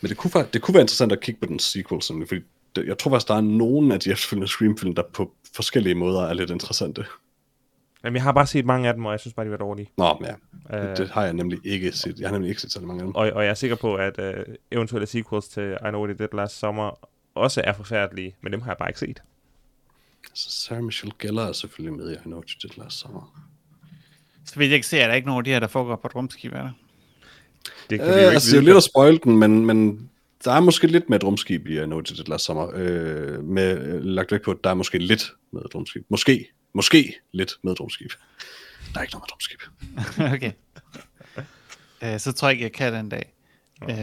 men 0.00 0.08
det 0.08 0.16
kunne, 0.16 0.46
det 0.52 0.62
kunne 0.62 0.74
være 0.74 0.82
interessant 0.82 1.12
at 1.12 1.20
kigge 1.20 1.40
på 1.40 1.46
den 1.46 1.58
sequel, 1.58 2.02
sådan, 2.02 2.26
fordi 2.26 2.40
det, 2.76 2.86
jeg 2.86 2.98
tror 2.98 3.10
faktisk, 3.10 3.28
der 3.28 3.34
er 3.34 3.40
nogen 3.40 3.92
af 3.92 4.00
de 4.00 4.10
efterfølgende 4.10 4.48
Scream-film, 4.48 4.94
der 4.94 5.02
på 5.12 5.32
forskellige 5.54 5.94
måder 5.94 6.22
er 6.22 6.34
lidt 6.34 6.50
interessante. 6.50 7.04
Jamen, 8.04 8.14
jeg 8.14 8.22
har 8.22 8.32
bare 8.32 8.46
set 8.46 8.64
mange 8.66 8.88
af 8.88 8.94
dem, 8.94 9.04
og 9.04 9.12
jeg 9.12 9.20
synes 9.20 9.34
bare, 9.34 9.46
de 9.46 9.50
var 9.50 9.56
dårlige. 9.56 9.90
Nå, 9.98 10.22
ja. 10.70 10.88
Øh. 10.90 10.96
Det, 10.96 11.10
har 11.10 11.24
jeg 11.24 11.32
nemlig 11.32 11.58
ikke 11.64 11.92
set. 11.92 12.18
Jeg 12.20 12.28
har 12.28 12.32
nemlig 12.32 12.48
ikke 12.48 12.60
set 12.62 12.72
så 12.72 12.80
mange 12.80 13.00
af 13.00 13.06
dem. 13.06 13.14
Og, 13.14 13.30
og 13.30 13.42
jeg 13.44 13.50
er 13.50 13.54
sikker 13.54 13.76
på, 13.76 13.94
at 13.94 14.18
uh, 14.18 14.54
eventuelle 14.72 15.06
sequels 15.06 15.48
til 15.48 15.62
I 15.72 15.88
Know 15.88 16.00
What 16.04 16.16
You 16.18 16.24
Did 16.26 16.36
Last 16.36 16.58
Summer 16.58 17.08
også 17.34 17.60
er 17.64 17.72
forfærdelige, 17.72 18.36
men 18.42 18.52
dem 18.52 18.60
har 18.60 18.70
jeg 18.70 18.76
bare 18.78 18.88
ikke 18.88 19.00
set. 19.00 19.22
Så 20.34 20.50
Sarah 20.50 20.82
Michelle 20.84 21.12
Gellar 21.18 21.48
er 21.48 21.52
selvfølgelig 21.52 21.96
med 21.96 22.10
i 22.10 22.14
I 22.14 22.16
Know 22.24 22.38
What 22.38 22.50
You 22.50 22.68
Did 22.68 22.82
Last 22.82 22.98
Summer. 22.98 23.42
Så 24.46 24.54
vidt 24.58 24.68
jeg 24.68 24.74
ikke 24.74 24.86
ser, 24.86 25.02
er 25.02 25.06
der 25.06 25.14
ikke 25.14 25.26
nogen 25.28 25.40
af 25.40 25.44
de 25.44 25.50
her, 25.50 25.60
der 25.60 25.66
foregår 25.66 25.96
på 25.96 26.06
et 26.08 26.14
rumskib, 26.14 26.52
er 26.52 26.56
der? 26.62 26.70
Det 27.90 27.98
kan 27.98 28.08
Øh, 28.08 28.14
vi 28.16 28.20
jo 28.20 28.26
ikke 28.26 28.30
altså, 28.34 28.46
det 28.50 28.52
er 28.52 28.56
jo 28.56 28.60
vide. 28.60 28.64
lidt 28.70 28.76
at 28.76 28.82
spoil 28.82 29.20
den, 29.24 29.38
men, 29.38 29.66
men 29.66 30.10
der 30.44 30.52
er 30.52 30.60
måske 30.60 30.86
lidt 30.86 31.10
med 31.10 31.16
et 31.18 31.24
rumskib 31.24 31.66
i 31.66 31.80
I 31.80 31.84
Know 31.84 31.98
What 31.98 32.08
You 32.08 32.16
Did 32.16 32.28
Last 32.28 32.44
Summer. 32.44 32.70
Øh, 32.74 33.44
med 33.44 33.78
øh, 33.78 34.04
lagt 34.04 34.32
væk 34.32 34.42
på, 34.42 34.50
at 34.50 34.56
der 34.64 34.70
er 34.70 34.74
måske 34.74 34.98
lidt 34.98 35.32
med 35.52 35.62
et 35.62 35.74
rumskib. 35.74 36.04
Måske, 36.08 36.50
måske 36.72 37.14
lidt 37.32 37.52
med 37.62 37.72
et 37.72 37.80
rumskib. 37.80 38.10
Der 38.94 38.98
er 38.98 39.02
ikke 39.02 39.14
noget 39.14 39.22
med 39.22 39.28
et 39.28 39.32
rumskib. 39.32 39.60
okay. 40.36 40.52
Uh, 42.14 42.20
så 42.20 42.32
tror 42.32 42.48
jeg 42.48 42.52
ikke, 42.52 42.64
jeg 42.64 42.72
kan 42.72 42.92
den 42.92 43.08
dag. 43.08 43.32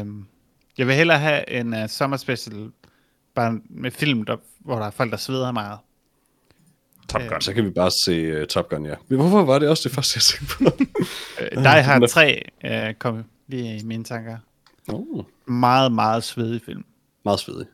Um, 0.02 0.28
jeg 0.78 0.88
vil 0.88 0.96
hellere 0.96 1.20
have 1.20 1.50
en 1.50 1.74
uh, 1.74 1.88
summer 1.90 2.18
special, 2.18 2.72
bare 3.36 3.60
med 3.70 3.92
film, 3.92 4.26
der, 4.26 4.38
hvor 4.60 4.76
der 4.80 4.86
er 4.86 4.92
folk, 4.92 5.12
der 5.12 5.18
sveder 5.18 5.52
meget. 5.52 5.80
Top 7.10 7.22
Gun. 7.30 7.42
Så 7.42 7.54
kan 7.54 7.66
vi 7.66 7.70
bare 7.70 7.92
se 7.92 8.42
uh, 8.42 8.48
Top 8.48 8.70
Gun, 8.70 8.86
ja. 8.86 8.96
Hvorfor 9.08 9.44
var 9.46 9.60
det 9.60 9.70
også 9.70 9.90
det 9.90 9.96
første, 9.96 10.18
jeg 10.18 10.22
tænkte 10.22 10.56
på? 10.58 10.64
Uh, 11.58 11.64
Die 11.64 11.84
Hard 11.84 12.08
3 12.64 12.90
uh, 12.90 12.94
kom 13.00 13.24
lige 13.48 13.78
i 13.78 13.84
mine 13.84 14.04
tanker. 14.04 14.38
oh, 14.88 15.24
Meget, 15.46 15.92
meget 15.92 16.24
svedig 16.24 16.62
film. 16.66 16.86
meget 17.26 17.40
svedig. 17.40 17.66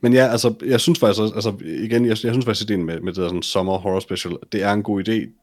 Men 0.00 0.12
ja, 0.12 0.26
altså, 0.26 0.54
jeg 0.64 0.80
synes 0.80 0.98
faktisk, 0.98 1.20
også- 1.20 1.34
altså, 1.34 1.56
igen, 1.64 2.02
jeg, 2.02 2.08
jeg 2.10 2.16
synes 2.16 2.44
faktisk, 2.44 2.70
ideen 2.70 2.84
med, 2.84 3.00
med 3.00 3.12
det 3.12 3.22
der 3.22 3.28
sådan 3.28 3.42
summer 3.42 3.78
horror 3.78 4.00
special, 4.00 4.36
det 4.52 4.62
er 4.62 4.72
en 4.72 4.82
god 4.82 5.08
idé. 5.08 5.40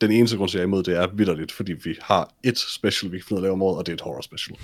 Den 0.00 0.10
eneste 0.10 0.36
grund 0.36 0.48
til, 0.50 0.58
at 0.58 0.60
jeg 0.60 0.64
er 0.64 0.68
imod 0.68 0.82
det, 0.82 0.96
er 0.96 1.06
vidderligt, 1.06 1.52
fordi 1.52 1.72
vi 1.72 1.96
har 2.02 2.34
et 2.42 2.58
special, 2.58 3.12
vi 3.12 3.18
kan 3.18 3.24
finde 3.28 3.40
ud 3.40 3.44
af 3.44 3.46
at 3.46 3.46
lave 3.46 3.52
om 3.52 3.62
året, 3.62 3.78
og 3.78 3.86
det 3.86 3.92
er 3.92 3.96
et 3.96 4.00
horror 4.00 4.20
special. 4.20 4.58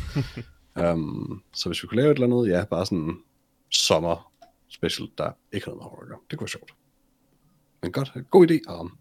um, 0.93 1.43
så 1.55 1.69
hvis 1.69 1.83
vi 1.83 1.89
kunne 1.89 2.01
lave 2.03 2.11
et 2.13 2.15
eller 2.23 2.37
andet, 2.39 2.53
ja, 2.53 2.65
bare 2.65 2.87
sådan 2.87 3.17
sommer 3.71 4.33
special, 4.69 5.09
der 5.19 5.31
ikke 5.53 5.65
har 5.67 5.71
noget 5.71 5.79
med 5.79 5.85
horror 5.85 6.03
at 6.03 6.09
gøre. 6.09 6.19
Det 6.31 6.39
kunne 6.39 6.45
være 6.45 6.49
sjovt. 6.49 6.71
Men 7.83 7.93
godt, 7.93 8.13
god 8.31 8.51
idé, 8.51 8.59
Aram. 8.69 8.93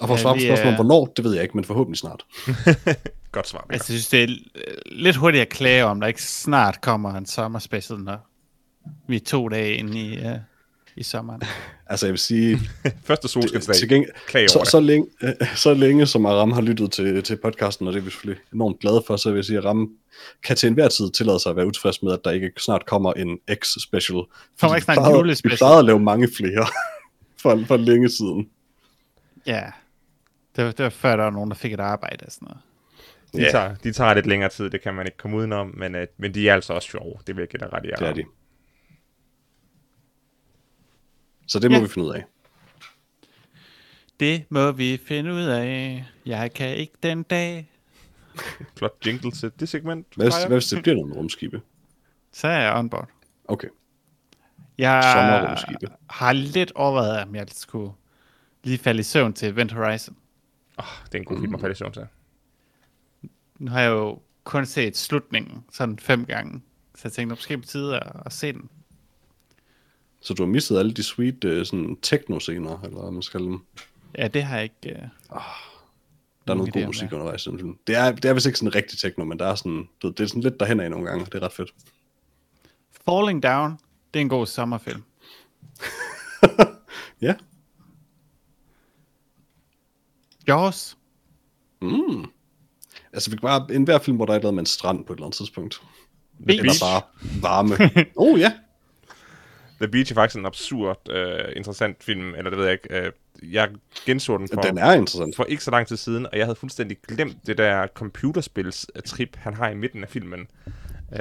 Og 0.00 0.06
for 0.08 0.14
at 0.14 0.20
svare 0.20 0.34
på 0.34 0.40
spørgsmålet 0.40 0.78
om 0.78 0.86
hvornår, 0.86 1.12
det 1.16 1.24
ved 1.24 1.34
jeg 1.34 1.42
ikke, 1.42 1.56
men 1.56 1.64
forhåbentlig 1.64 1.98
snart. 1.98 2.26
Godt 3.32 3.48
svar. 3.48 3.66
Altså, 3.70 3.92
jeg 3.92 4.00
synes, 4.00 4.08
det 4.08 4.22
er 4.22 4.36
lidt 4.86 5.16
hurtigt 5.16 5.42
at 5.42 5.48
klage 5.48 5.84
om, 5.84 6.00
der 6.00 6.06
ikke 6.08 6.22
snart 6.22 6.80
kommer 6.80 7.14
en 7.14 7.26
sommer 7.26 7.58
special, 7.58 7.98
når 7.98 8.30
vi 9.08 9.16
er 9.16 9.20
to 9.20 9.48
dage 9.48 9.74
inde 9.74 10.00
i, 10.00 10.18
uh, 10.18 10.32
i 10.96 11.02
sommeren. 11.02 11.42
Altså, 11.86 12.06
jeg 12.06 12.12
vil 12.12 12.18
sige, 12.18 12.60
Første 13.08 13.28
solskinsdag. 13.28 13.74
til 13.74 13.88
gengæld, 13.88 14.12
Klag 14.26 14.50
så, 14.50 14.64
så, 14.70 14.80
længe, 14.80 15.06
øh, 15.22 15.32
så 15.56 15.74
længe 15.74 16.06
som 16.06 16.26
Aram 16.26 16.52
har 16.52 16.60
lyttet 16.60 16.92
til, 16.92 17.22
til 17.22 17.36
podcasten, 17.36 17.86
og 17.86 17.92
det 17.92 18.00
er 18.00 18.04
vi 18.04 18.10
selvfølgelig 18.10 18.42
enormt 18.54 18.80
glade 18.80 19.02
for, 19.06 19.16
så 19.16 19.30
vil 19.30 19.36
jeg 19.36 19.44
sige, 19.44 19.58
at 19.58 19.64
Aram 19.64 19.90
kan 20.44 20.56
til 20.56 20.66
enhver 20.66 20.88
tid 20.88 21.10
tillade 21.10 21.40
sig 21.40 21.50
at 21.50 21.56
være 21.56 21.66
utilfreds 21.66 22.02
med, 22.02 22.12
at 22.12 22.20
der 22.24 22.30
ikke 22.30 22.50
snart 22.58 22.86
kommer 22.86 23.12
en 23.12 23.38
X-special. 23.54 24.22
Kommer 24.60 24.76
ikke 24.76 24.84
snart 24.84 24.98
en 24.98 25.14
julespecial? 25.16 25.52
Vi 25.52 25.56
plejede 25.56 25.78
at 25.78 25.84
lave 25.84 26.00
mange 26.00 26.28
flere 26.36 26.66
for, 27.42 27.62
for 27.66 27.76
længe 27.76 28.08
siden. 28.10 28.48
Ja. 29.46 29.62
Det 30.56 30.64
var, 30.64 30.70
det 30.70 30.82
var 30.84 30.90
før, 30.90 31.16
der 31.16 31.24
var 31.24 31.30
nogen, 31.30 31.50
der 31.50 31.56
fik 31.56 31.72
et 31.72 31.80
arbejde 31.80 32.26
og 32.26 32.32
sådan 32.32 32.46
noget. 32.46 32.60
De, 33.34 33.42
Ja. 33.42 33.50
tager, 33.50 33.74
de 33.74 33.92
tager 33.92 34.14
lidt 34.14 34.26
længere 34.26 34.50
tid, 34.50 34.70
det 34.70 34.82
kan 34.82 34.94
man 34.94 35.06
ikke 35.06 35.18
komme 35.18 35.36
udenom, 35.36 35.74
men, 35.76 35.94
uh, 35.94 36.00
men 36.18 36.34
de 36.34 36.48
er 36.48 36.54
altså 36.54 36.72
også 36.72 36.88
sjove. 36.88 37.14
Det 37.26 37.36
vil 37.36 37.42
jeg 37.42 37.48
give 37.48 37.58
dig 37.60 37.72
ret 37.72 37.84
i. 37.84 37.88
Det 37.98 38.08
er 38.08 38.12
de. 38.12 38.24
Så 41.46 41.58
det 41.58 41.70
må 41.70 41.76
Ja. 41.76 41.82
vi 41.82 41.88
finde 41.88 42.08
ud 42.08 42.12
af. 42.14 42.24
Det 44.20 44.44
må 44.48 44.72
vi 44.72 45.00
finde 45.06 45.32
ud 45.32 45.42
af. 45.42 46.04
Jeg 46.26 46.52
kan 46.52 46.76
ikke 46.76 46.92
den 47.02 47.22
dag. 47.22 47.70
Flot 48.76 49.06
jingle 49.06 49.30
til 49.30 49.52
det 49.60 49.68
segment. 49.68 50.06
Hvad, 50.16 50.46
hvad 50.48 50.56
hvis 50.56 50.66
det 50.68 50.82
bliver 50.82 50.94
noget 50.94 51.08
med 51.08 51.16
rumskibe? 51.16 51.60
Så 52.32 52.48
er 52.48 52.60
jeg 52.60 52.74
on 52.74 52.90
board. 52.90 53.08
Okay. 53.48 53.68
Jeg 54.78 55.02
har 56.10 56.32
lidt 56.32 56.72
overvejet, 56.74 57.22
om 57.22 57.34
jeg 57.34 57.46
skulle 57.52 57.92
lige 58.64 58.78
falde 58.78 59.00
i 59.00 59.02
søvn 59.02 59.32
til 59.32 59.48
Event 59.48 59.72
Horizon. 59.72 60.16
Oh, 60.76 60.84
det 61.06 61.14
er 61.14 61.18
en 61.18 61.24
god 61.24 61.40
film 61.40 61.54
at 61.54 61.60
falde 61.60 61.72
i 61.72 61.76
søvn 61.76 61.92
til. 61.92 62.06
Nu 63.58 63.70
har 63.70 63.80
jeg 63.80 63.90
jo 63.90 64.18
kun 64.44 64.66
set 64.66 64.96
slutningen 64.96 65.64
sådan 65.72 65.98
fem 65.98 66.24
gange. 66.26 66.62
Så 66.94 67.00
jeg 67.04 67.12
tænkte, 67.12 67.34
måske 67.34 67.58
på 67.58 67.64
tide 67.64 67.96
at, 68.00 68.12
at 68.26 68.32
se 68.32 68.52
den. 68.52 68.68
Så 70.24 70.34
du 70.34 70.42
har 70.42 70.50
mistet 70.50 70.78
alle 70.78 70.92
de 70.92 71.02
sweet 71.02 71.44
uh, 71.44 71.64
sådan 71.64 71.96
techno-scener, 72.02 72.80
eller 72.84 73.00
hvad 73.02 73.10
man 73.10 73.22
skal 73.22 73.40
dem. 73.40 73.58
Ja, 74.18 74.28
det 74.28 74.42
har 74.42 74.54
jeg 74.56 74.64
ikke... 74.64 75.10
Uh... 75.30 75.36
Der 76.46 76.52
er 76.52 76.56
Nogen 76.56 76.58
noget 76.58 76.72
god 76.72 76.86
musik 76.86 77.10
det. 77.10 77.12
undervejs 77.12 77.44
film. 77.44 77.78
Det 77.86 77.96
er, 77.96 78.12
det 78.12 78.24
er 78.24 78.34
vist 78.34 78.46
ikke 78.46 78.58
sådan 78.58 78.74
rigtig 78.74 78.98
techno, 78.98 79.24
men 79.24 79.38
der 79.38 79.46
er 79.46 79.54
sådan, 79.54 79.88
du, 80.02 80.08
det 80.10 80.20
er 80.20 80.26
sådan 80.26 80.42
lidt 80.42 80.60
derhen 80.60 80.80
af 80.80 80.90
nogle 80.90 81.06
gange, 81.06 81.24
det 81.24 81.34
er 81.34 81.42
ret 81.42 81.52
fedt. 81.52 81.74
Falling 83.04 83.42
Down, 83.42 83.72
det 84.14 84.20
er 84.20 84.22
en 84.22 84.28
god 84.28 84.46
sommerfilm. 84.46 85.02
Ja. 87.20 87.34
Jaws, 90.48 90.96
Mm. 91.80 92.24
Altså, 93.12 93.30
vi 93.30 93.36
kan 93.36 93.40
bare, 93.40 93.74
en 93.74 93.84
hver 93.84 93.98
film, 93.98 94.16
hvor 94.16 94.26
der 94.26 94.32
er 94.32 94.36
et 94.36 94.40
eller 94.40 94.48
andet 94.48 94.54
med 94.54 94.62
en 94.62 94.66
strand 94.66 95.04
på 95.04 95.12
et 95.12 95.16
eller 95.16 95.26
andet 95.26 95.36
tidspunkt. 95.36 95.82
Beach. 96.46 96.60
Eller 96.60 96.72
bare 96.80 97.02
varme. 97.42 97.74
oh 98.16 98.40
ja. 98.40 98.52
The 99.80 99.88
Beach 99.88 100.12
er 100.12 100.14
faktisk 100.14 100.38
en 100.38 100.46
absurd, 100.46 100.98
uh, 101.10 101.56
interessant 101.56 102.04
film, 102.04 102.34
eller 102.34 102.50
det 102.50 102.58
ved 102.58 102.64
jeg 102.64 102.72
ikke. 102.72 103.06
Uh, 103.06 103.52
jeg 103.54 103.68
genså 104.06 104.38
den 104.38 104.48
for, 104.54 104.60
Den 104.60 104.78
er 104.78 104.92
interessant. 104.92 105.36
for 105.36 105.44
ikke 105.44 105.64
så 105.64 105.70
lang 105.70 105.86
tid 105.86 105.96
siden, 105.96 106.26
og 106.26 106.38
jeg 106.38 106.46
havde 106.46 106.56
fuldstændig 106.56 106.98
glemt 107.08 107.36
det 107.46 107.58
der 107.58 107.86
computerspils-trip, 107.86 109.36
han 109.36 109.54
har 109.54 109.70
i 109.70 109.74
midten 109.74 110.02
af 110.02 110.08
filmen. 110.08 110.46
Uh, 111.12 111.18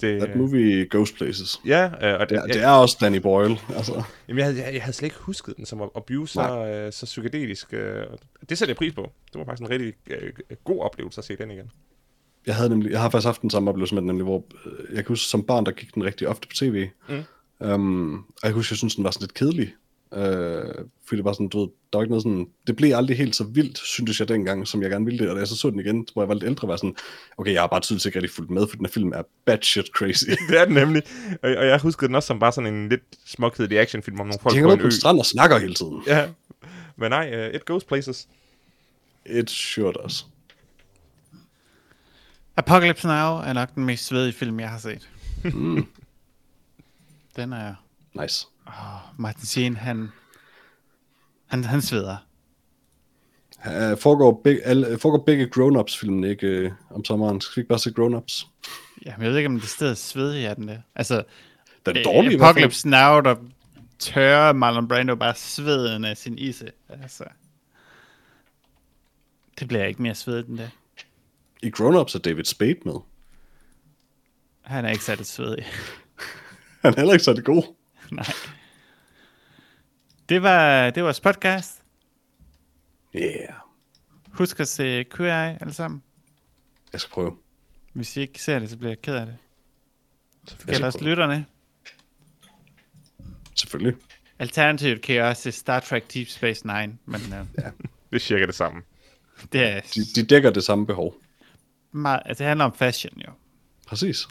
det, 0.00 0.20
That 0.20 0.36
movie 0.36 0.86
goes 0.86 1.12
places. 1.12 1.60
Ja, 1.66 1.86
uh, 1.86 2.20
og 2.20 2.28
det, 2.28 2.36
Ja, 2.36 2.42
det 2.42 2.62
er 2.62 2.68
også 2.70 2.96
Danny 3.00 3.18
Boyle. 3.18 3.56
Altså, 3.76 4.02
Jamen, 4.28 4.38
jeg, 4.38 4.46
havde, 4.46 4.64
jeg, 4.64 4.74
jeg 4.74 4.82
havde 4.82 4.96
slet 4.96 5.06
ikke 5.06 5.18
husket 5.18 5.56
den 5.56 5.66
som 5.66 5.82
at, 5.82 5.88
at 5.96 6.04
blive 6.04 6.28
så, 6.28 6.66
øh, 6.66 6.92
så 6.92 7.06
psykedelisk. 7.06 7.74
Øh, 7.74 8.04
det 8.48 8.58
sætter 8.58 8.70
jeg 8.70 8.76
pris 8.76 8.92
på. 8.92 9.12
Det 9.32 9.38
var 9.38 9.44
faktisk 9.44 9.62
en 9.62 9.70
rigtig 9.70 9.94
øh, 10.10 10.32
god 10.64 10.80
oplevelse 10.80 11.18
at 11.18 11.24
se 11.24 11.36
den 11.36 11.50
igen. 11.50 11.70
jeg, 12.46 12.54
havde 12.54 12.68
nemlig, 12.68 12.90
jeg 12.90 13.00
har 13.00 13.10
faktisk 13.10 13.26
haft 13.26 13.42
den 13.42 13.50
samme 13.50 13.70
oplevelse 13.70 13.94
med 13.94 14.02
den, 14.02 14.06
nemlig, 14.06 14.24
hvor 14.24 14.44
øh, 14.66 14.72
jeg 14.94 15.04
kan 15.04 15.08
huske, 15.08 15.26
som 15.26 15.42
barn, 15.42 15.66
der 15.66 15.72
gik 15.72 15.94
den 15.94 16.04
rigtig 16.04 16.28
ofte 16.28 16.48
på 16.48 16.54
tv. 16.54 16.88
Mm. 17.08 17.22
Um, 17.60 18.14
og 18.14 18.24
jeg 18.42 18.50
kan 18.50 18.54
huske, 18.54 18.72
jeg 18.72 18.78
synes, 18.78 18.94
den 18.94 19.04
var 19.04 19.10
sådan 19.10 19.24
lidt 19.24 19.34
kedelig. 19.34 19.74
Uh, 20.10 20.84
fordi 21.06 21.16
det 21.16 21.24
var 21.24 21.32
sådan, 21.32 21.48
du 21.48 21.60
ved, 21.60 21.68
der 21.92 21.98
var 21.98 22.02
ikke 22.02 22.10
noget 22.10 22.22
sådan, 22.22 22.46
det 22.66 22.76
blev 22.76 22.94
aldrig 22.96 23.16
helt 23.16 23.36
så 23.36 23.44
vildt, 23.44 23.78
syntes 23.78 24.20
jeg 24.20 24.28
dengang, 24.28 24.68
som 24.68 24.82
jeg 24.82 24.90
gerne 24.90 25.04
ville 25.04 25.18
det, 25.18 25.28
og 25.28 25.34
da 25.34 25.38
jeg 25.38 25.48
så 25.48 25.56
så 25.56 25.70
den 25.70 25.80
igen, 25.80 26.06
hvor 26.12 26.22
jeg 26.22 26.28
var 26.28 26.34
lidt 26.34 26.44
ældre, 26.44 26.68
var 26.68 26.76
sådan, 26.76 26.96
okay, 27.38 27.52
jeg 27.52 27.62
har 27.62 27.66
bare 27.66 27.80
tydeligt 27.80 28.06
ikke 28.06 28.18
rigtig 28.18 28.34
fulgt 28.34 28.50
med, 28.50 28.66
for 28.68 28.76
den 28.76 28.86
her 28.86 28.92
film 28.92 29.12
er 29.12 29.22
batshit 29.44 29.86
crazy. 29.86 30.24
Det 30.48 30.60
er 30.60 30.64
den 30.64 30.74
nemlig. 30.74 31.02
Og, 31.42 31.50
og 31.50 31.66
jeg 31.66 31.80
huskede 31.80 32.08
den 32.08 32.14
også 32.14 32.26
som 32.26 32.38
bare 32.38 32.52
sådan 32.52 32.74
en 32.74 32.88
lidt 32.88 33.02
småkedelig 33.26 33.80
actionfilm 33.80 34.20
om 34.20 34.26
nogle 34.26 34.38
De 34.38 34.42
folk 34.42 34.54
hænger 34.54 34.68
på 34.68 34.74
en 34.74 34.80
på 34.80 34.86
ø. 34.86 34.90
strand 34.90 35.18
og 35.18 35.26
snakker 35.26 35.58
hele 35.58 35.74
tiden. 35.74 36.02
Ja. 36.06 36.28
Men 36.96 37.10
nej, 37.10 37.48
uh, 37.48 37.54
it 37.54 37.64
goes 37.64 37.84
places. 37.84 38.28
It 39.26 39.50
sure 39.50 39.92
does. 39.92 40.26
Apocalypse 42.56 43.06
Now 43.06 43.36
er 43.36 43.52
nok 43.52 43.74
den 43.74 43.84
mest 43.84 44.06
svedige 44.06 44.32
film, 44.32 44.60
jeg 44.60 44.70
har 44.70 44.78
set. 44.78 45.08
Mm, 45.44 45.86
Den 47.36 47.52
er... 47.52 47.74
nice. 48.12 48.46
Oh, 48.66 49.18
Martin 49.18 49.46
Sheen, 49.46 49.76
han... 49.76 50.08
Han, 51.46 51.64
han 51.64 51.82
sveder. 51.82 52.16
Uh, 53.66 53.98
foregår, 53.98 54.40
begge, 54.44 54.62
alle, 54.62 54.98
foregår 54.98 55.24
begge 55.24 55.48
grown-ups 55.56 55.98
filmen 55.98 56.24
ikke 56.24 56.64
uh, 56.66 56.96
om 56.96 57.04
sommeren? 57.04 57.40
Skal 57.40 57.56
vi 57.56 57.60
ikke 57.60 57.68
bare 57.68 57.78
se 57.78 57.90
grown-ups? 57.90 58.46
Jamen, 59.06 59.22
jeg 59.22 59.30
ved 59.30 59.36
ikke, 59.36 59.48
om 59.48 59.60
det 59.60 59.68
stedet 59.68 59.98
svedig 59.98 60.44
er 60.44 60.54
den 60.54 60.68
det. 60.68 60.82
Altså, 60.94 61.22
Den 61.86 61.96
er 61.96 62.00
øh, 62.00 62.04
dårlig 62.04 62.32
i. 62.32 62.34
Apocalypse 62.34 62.88
Now, 62.88 63.20
der 63.20 63.36
tørrer 63.98 64.52
Marlon 64.52 64.88
Brando 64.88 65.14
bare 65.14 65.34
sveden 65.34 66.04
af 66.04 66.16
sin 66.16 66.38
ise. 66.38 66.70
Altså, 66.88 67.24
det 69.58 69.68
bliver 69.68 69.84
ikke 69.84 70.02
mere 70.02 70.14
svedigt 70.14 70.48
end 70.48 70.58
det. 70.58 70.70
I 71.62 71.72
grown-ups 71.78 72.14
er 72.14 72.20
David 72.24 72.44
Spade 72.44 72.78
med. 72.84 72.94
Han 74.62 74.84
er 74.84 74.90
ikke 74.90 75.04
særlig 75.04 75.26
svedig. 75.26 75.64
Han 76.84 76.92
er 76.92 76.96
heller 76.96 77.12
ikke 77.12 77.24
så 77.24 77.32
det 77.32 77.44
god. 77.44 77.74
Nej. 78.10 78.26
Det 80.28 80.42
var, 80.42 80.90
det 80.90 81.02
var 81.02 81.06
vores 81.06 81.20
podcast. 81.20 81.82
Yeah. 83.16 83.54
Husk 84.32 84.60
at 84.60 84.68
se 84.68 85.04
QI 85.04 85.26
alle 85.28 85.72
sammen. 85.72 86.02
Jeg 86.92 87.00
skal 87.00 87.12
prøve. 87.12 87.36
Hvis 87.92 88.16
I 88.16 88.20
ikke 88.20 88.42
ser 88.42 88.58
det, 88.58 88.70
så 88.70 88.76
bliver 88.76 88.90
jeg 88.90 89.02
ked 89.02 89.14
af 89.14 89.26
det. 89.26 89.36
Jeg 90.50 90.58
gælder 90.58 90.74
skal 90.74 90.84
også 90.86 90.98
prøve. 90.98 91.10
lytterne. 91.10 91.46
Selvfølgelig. 93.56 93.96
Alternativt 94.38 95.02
kan 95.02 95.14
jeg 95.14 95.24
også 95.24 95.42
se 95.42 95.52
Star 95.52 95.80
Trek 95.80 96.14
Deep 96.14 96.28
Space 96.28 96.66
Nine, 96.66 96.98
men 97.04 97.20
uh, 97.40 97.46
Det 97.56 97.72
er 98.12 98.18
cirka 98.18 98.46
det 98.46 98.54
samme. 98.54 98.82
det 99.52 99.64
er 99.66 99.80
De, 99.94 100.00
de 100.14 100.26
dækker 100.26 100.50
det 100.50 100.64
samme 100.64 100.86
behov. 100.86 101.14
meget, 101.92 102.22
altså 102.24 102.44
det 102.44 102.48
handler 102.48 102.64
om 102.64 102.74
fashion 102.74 103.20
jo. 103.20 103.32
Præcis. 103.86 104.28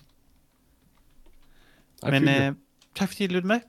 Ej, 2.03 2.19
Men 2.19 2.49
uh, 2.49 2.55
tak 2.95 3.09
fordi 3.09 3.23
I 3.23 3.27
lyttede 3.27 3.47
med. 3.47 3.59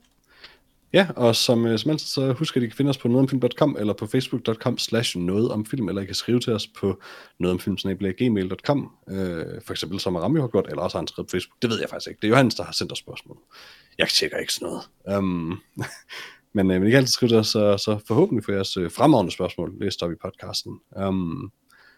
Ja, 0.94 1.06
og 1.16 1.36
som, 1.36 1.66
øh, 1.66 1.78
som 1.78 1.90
altid, 1.90 2.06
så 2.06 2.32
husk, 2.32 2.56
at 2.56 2.62
I 2.62 2.66
kan 2.66 2.76
finde 2.76 2.88
os 2.88 2.98
på 2.98 3.08
nogetomfilm.com 3.08 3.76
eller 3.80 3.92
på 3.92 4.06
facebook.com 4.06 4.78
slash 4.78 5.18
noget 5.18 5.50
om 5.50 5.66
film, 5.66 5.88
eller 5.88 6.02
I 6.02 6.04
kan 6.04 6.14
skrive 6.14 6.40
til 6.40 6.52
os 6.52 6.66
på 6.66 7.00
nogetomfilm.gmail.com 7.38 8.92
øh, 9.10 9.44
for 9.66 9.70
eksempel 9.70 10.00
som 10.00 10.16
Rami 10.16 10.40
har 10.40 10.48
gjort, 10.48 10.66
eller 10.68 10.82
også 10.82 10.96
har 10.96 11.00
han 11.00 11.06
skrevet 11.06 11.26
på 11.26 11.30
Facebook. 11.30 11.62
Det 11.62 11.70
ved 11.70 11.80
jeg 11.80 11.88
faktisk 11.88 12.08
ikke. 12.08 12.20
Det 12.20 12.26
er 12.26 12.30
Johannes, 12.30 12.54
der 12.54 12.64
har 12.64 12.72
sendt 12.72 12.92
os 12.92 12.98
spørgsmål. 12.98 13.38
Jeg 13.98 14.08
tjekker 14.08 14.38
ikke 14.38 14.52
sådan 14.52 14.68
noget. 14.68 15.18
Um, 15.18 15.60
men, 16.54 16.70
øh, 16.70 16.80
men 16.80 16.86
I 16.86 16.90
kan 16.90 16.96
altid 16.96 17.12
skrive 17.12 17.30
til 17.30 17.38
os, 17.38 17.48
så, 17.48 17.76
så 17.76 17.98
forhåbentlig 18.06 18.44
får 18.44 18.52
jeres 18.52 18.76
øh, 18.76 18.90
fremragende 18.90 19.32
spørgsmål 19.32 19.74
læst 19.80 20.02
op 20.02 20.12
i 20.12 20.16
podcasten. 20.22 20.80
Um, 20.96 21.52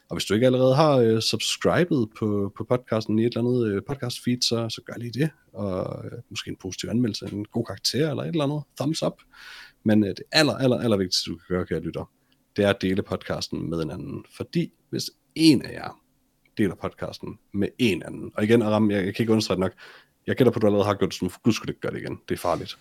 og 0.08 0.16
hvis 0.16 0.24
du 0.24 0.34
ikke 0.34 0.46
allerede 0.46 0.74
har 0.74 0.96
øh, 0.96 1.20
subscribet 1.20 2.08
på, 2.18 2.52
på 2.56 2.64
podcasten 2.64 3.18
i 3.18 3.22
et 3.22 3.36
eller 3.36 3.40
andet 3.40 3.66
øh, 3.66 3.82
podcast 3.88 4.24
feed, 4.24 4.42
så, 4.42 4.68
så 4.68 4.82
gør 4.86 4.94
lige 4.98 5.12
det. 5.12 5.30
Og 5.52 6.04
øh, 6.04 6.12
måske 6.30 6.50
en 6.50 6.56
positiv 6.56 6.88
anmeldelse, 6.88 7.28
en 7.32 7.44
god 7.44 7.64
karakter 7.64 8.10
eller 8.10 8.22
et 8.22 8.28
eller 8.28 8.44
andet. 8.44 8.62
Thumbs 8.80 9.02
up. 9.02 9.22
Men 9.84 10.04
øh, 10.04 10.08
det 10.08 10.22
aller, 10.32 10.52
aller, 10.52 10.78
aller 10.78 10.96
vigtigste, 10.96 11.30
du 11.30 11.36
kan 11.36 11.56
gøre, 11.56 11.66
kære 11.66 11.80
lytter, 11.80 12.10
det 12.56 12.64
er 12.64 12.70
at 12.70 12.82
dele 12.82 13.02
podcasten 13.02 13.70
med 13.70 13.82
en 13.82 13.90
anden. 13.90 14.24
Fordi 14.36 14.72
hvis 14.90 15.10
en 15.34 15.62
af 15.62 15.72
jer 15.72 16.00
deler 16.58 16.74
podcasten 16.74 17.38
med 17.54 17.68
en 17.78 18.02
anden, 18.02 18.30
og 18.34 18.44
igen, 18.44 18.62
Aram, 18.62 18.90
jeg, 18.90 19.04
jeg 19.04 19.14
kan 19.14 19.22
ikke 19.22 19.32
understrege 19.32 19.60
nok, 19.60 19.72
jeg 20.26 20.36
gætter 20.36 20.52
på, 20.52 20.58
at 20.58 20.62
du 20.62 20.66
allerede 20.66 20.86
har 20.86 20.94
gjort 20.94 21.10
det, 21.10 21.32
så 21.32 21.38
guds 21.42 21.56
skyld 21.56 21.68
ikke 21.68 21.80
gøre 21.80 21.92
det 21.92 22.00
igen. 22.00 22.18
Det 22.28 22.34
er 22.34 22.38
farligt. 22.38 22.78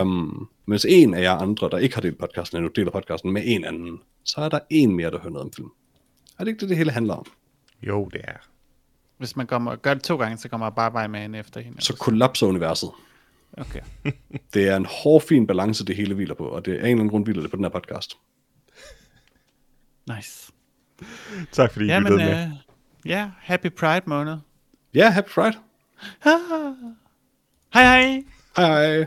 um, 0.00 0.48
men 0.66 0.72
hvis 0.72 0.84
en 0.84 1.14
af 1.14 1.22
jer 1.22 1.32
andre, 1.32 1.68
der 1.70 1.78
ikke 1.78 1.94
har 1.94 2.02
delt 2.02 2.18
podcasten 2.18 2.58
endnu, 2.58 2.70
deler 2.76 2.90
podcasten 2.90 3.32
med 3.32 3.42
en 3.44 3.64
anden, 3.64 4.00
så 4.24 4.40
er 4.40 4.48
der 4.48 4.58
en 4.70 4.96
mere, 4.96 5.10
der 5.10 5.18
hører 5.18 5.32
noget 5.32 5.44
om 5.44 5.52
film. 5.52 5.70
Er 6.38 6.44
det 6.44 6.48
ikke 6.48 6.60
det, 6.60 6.68
det 6.68 6.76
hele 6.76 6.90
handler 6.90 7.14
om? 7.14 7.26
Jo, 7.82 8.08
det 8.12 8.20
er. 8.24 8.36
Hvis 9.18 9.36
man 9.36 9.46
kommer, 9.46 9.76
gør 9.76 9.94
det 9.94 10.02
to 10.02 10.16
gange, 10.16 10.38
så 10.38 10.48
kommer 10.48 10.66
jeg 10.66 10.74
bare 10.74 10.92
bare 10.92 11.08
med 11.08 11.24
en 11.24 11.34
efter 11.34 11.60
hende. 11.60 11.82
Så 11.82 11.96
kollapser 11.96 12.46
universet. 12.46 12.90
Okay. 13.52 13.80
Det 14.54 14.68
er 14.68 14.76
en 14.76 14.86
hård, 15.02 15.22
fin 15.22 15.46
balance, 15.46 15.84
det 15.84 15.96
hele 15.96 16.14
hviler 16.14 16.34
på, 16.34 16.44
og 16.44 16.64
det 16.64 16.72
er 16.74 16.76
en 16.78 16.82
eller 16.84 16.90
anden 16.92 17.08
grund 17.08 17.24
hviler 17.24 17.42
det 17.42 17.50
på 17.50 17.56
den 17.56 17.64
her 17.64 17.70
podcast. 17.70 18.14
Nice. 20.16 20.52
Tak 21.52 21.72
fordi 21.72 21.84
I 21.84 21.88
Ja, 21.88 22.00
men 22.00 22.12
lyttede 22.12 22.30
med. 22.30 22.44
øh, 22.44 22.50
ja, 23.06 23.30
happy 23.38 23.70
Pride 23.70 24.02
måned. 24.06 24.36
Ja, 24.94 25.10
happy 25.10 25.28
Friday. 25.30 25.58
Hej 27.74 27.82
hej. 27.84 28.22
Hej 28.56 28.66
hej. 28.96 29.06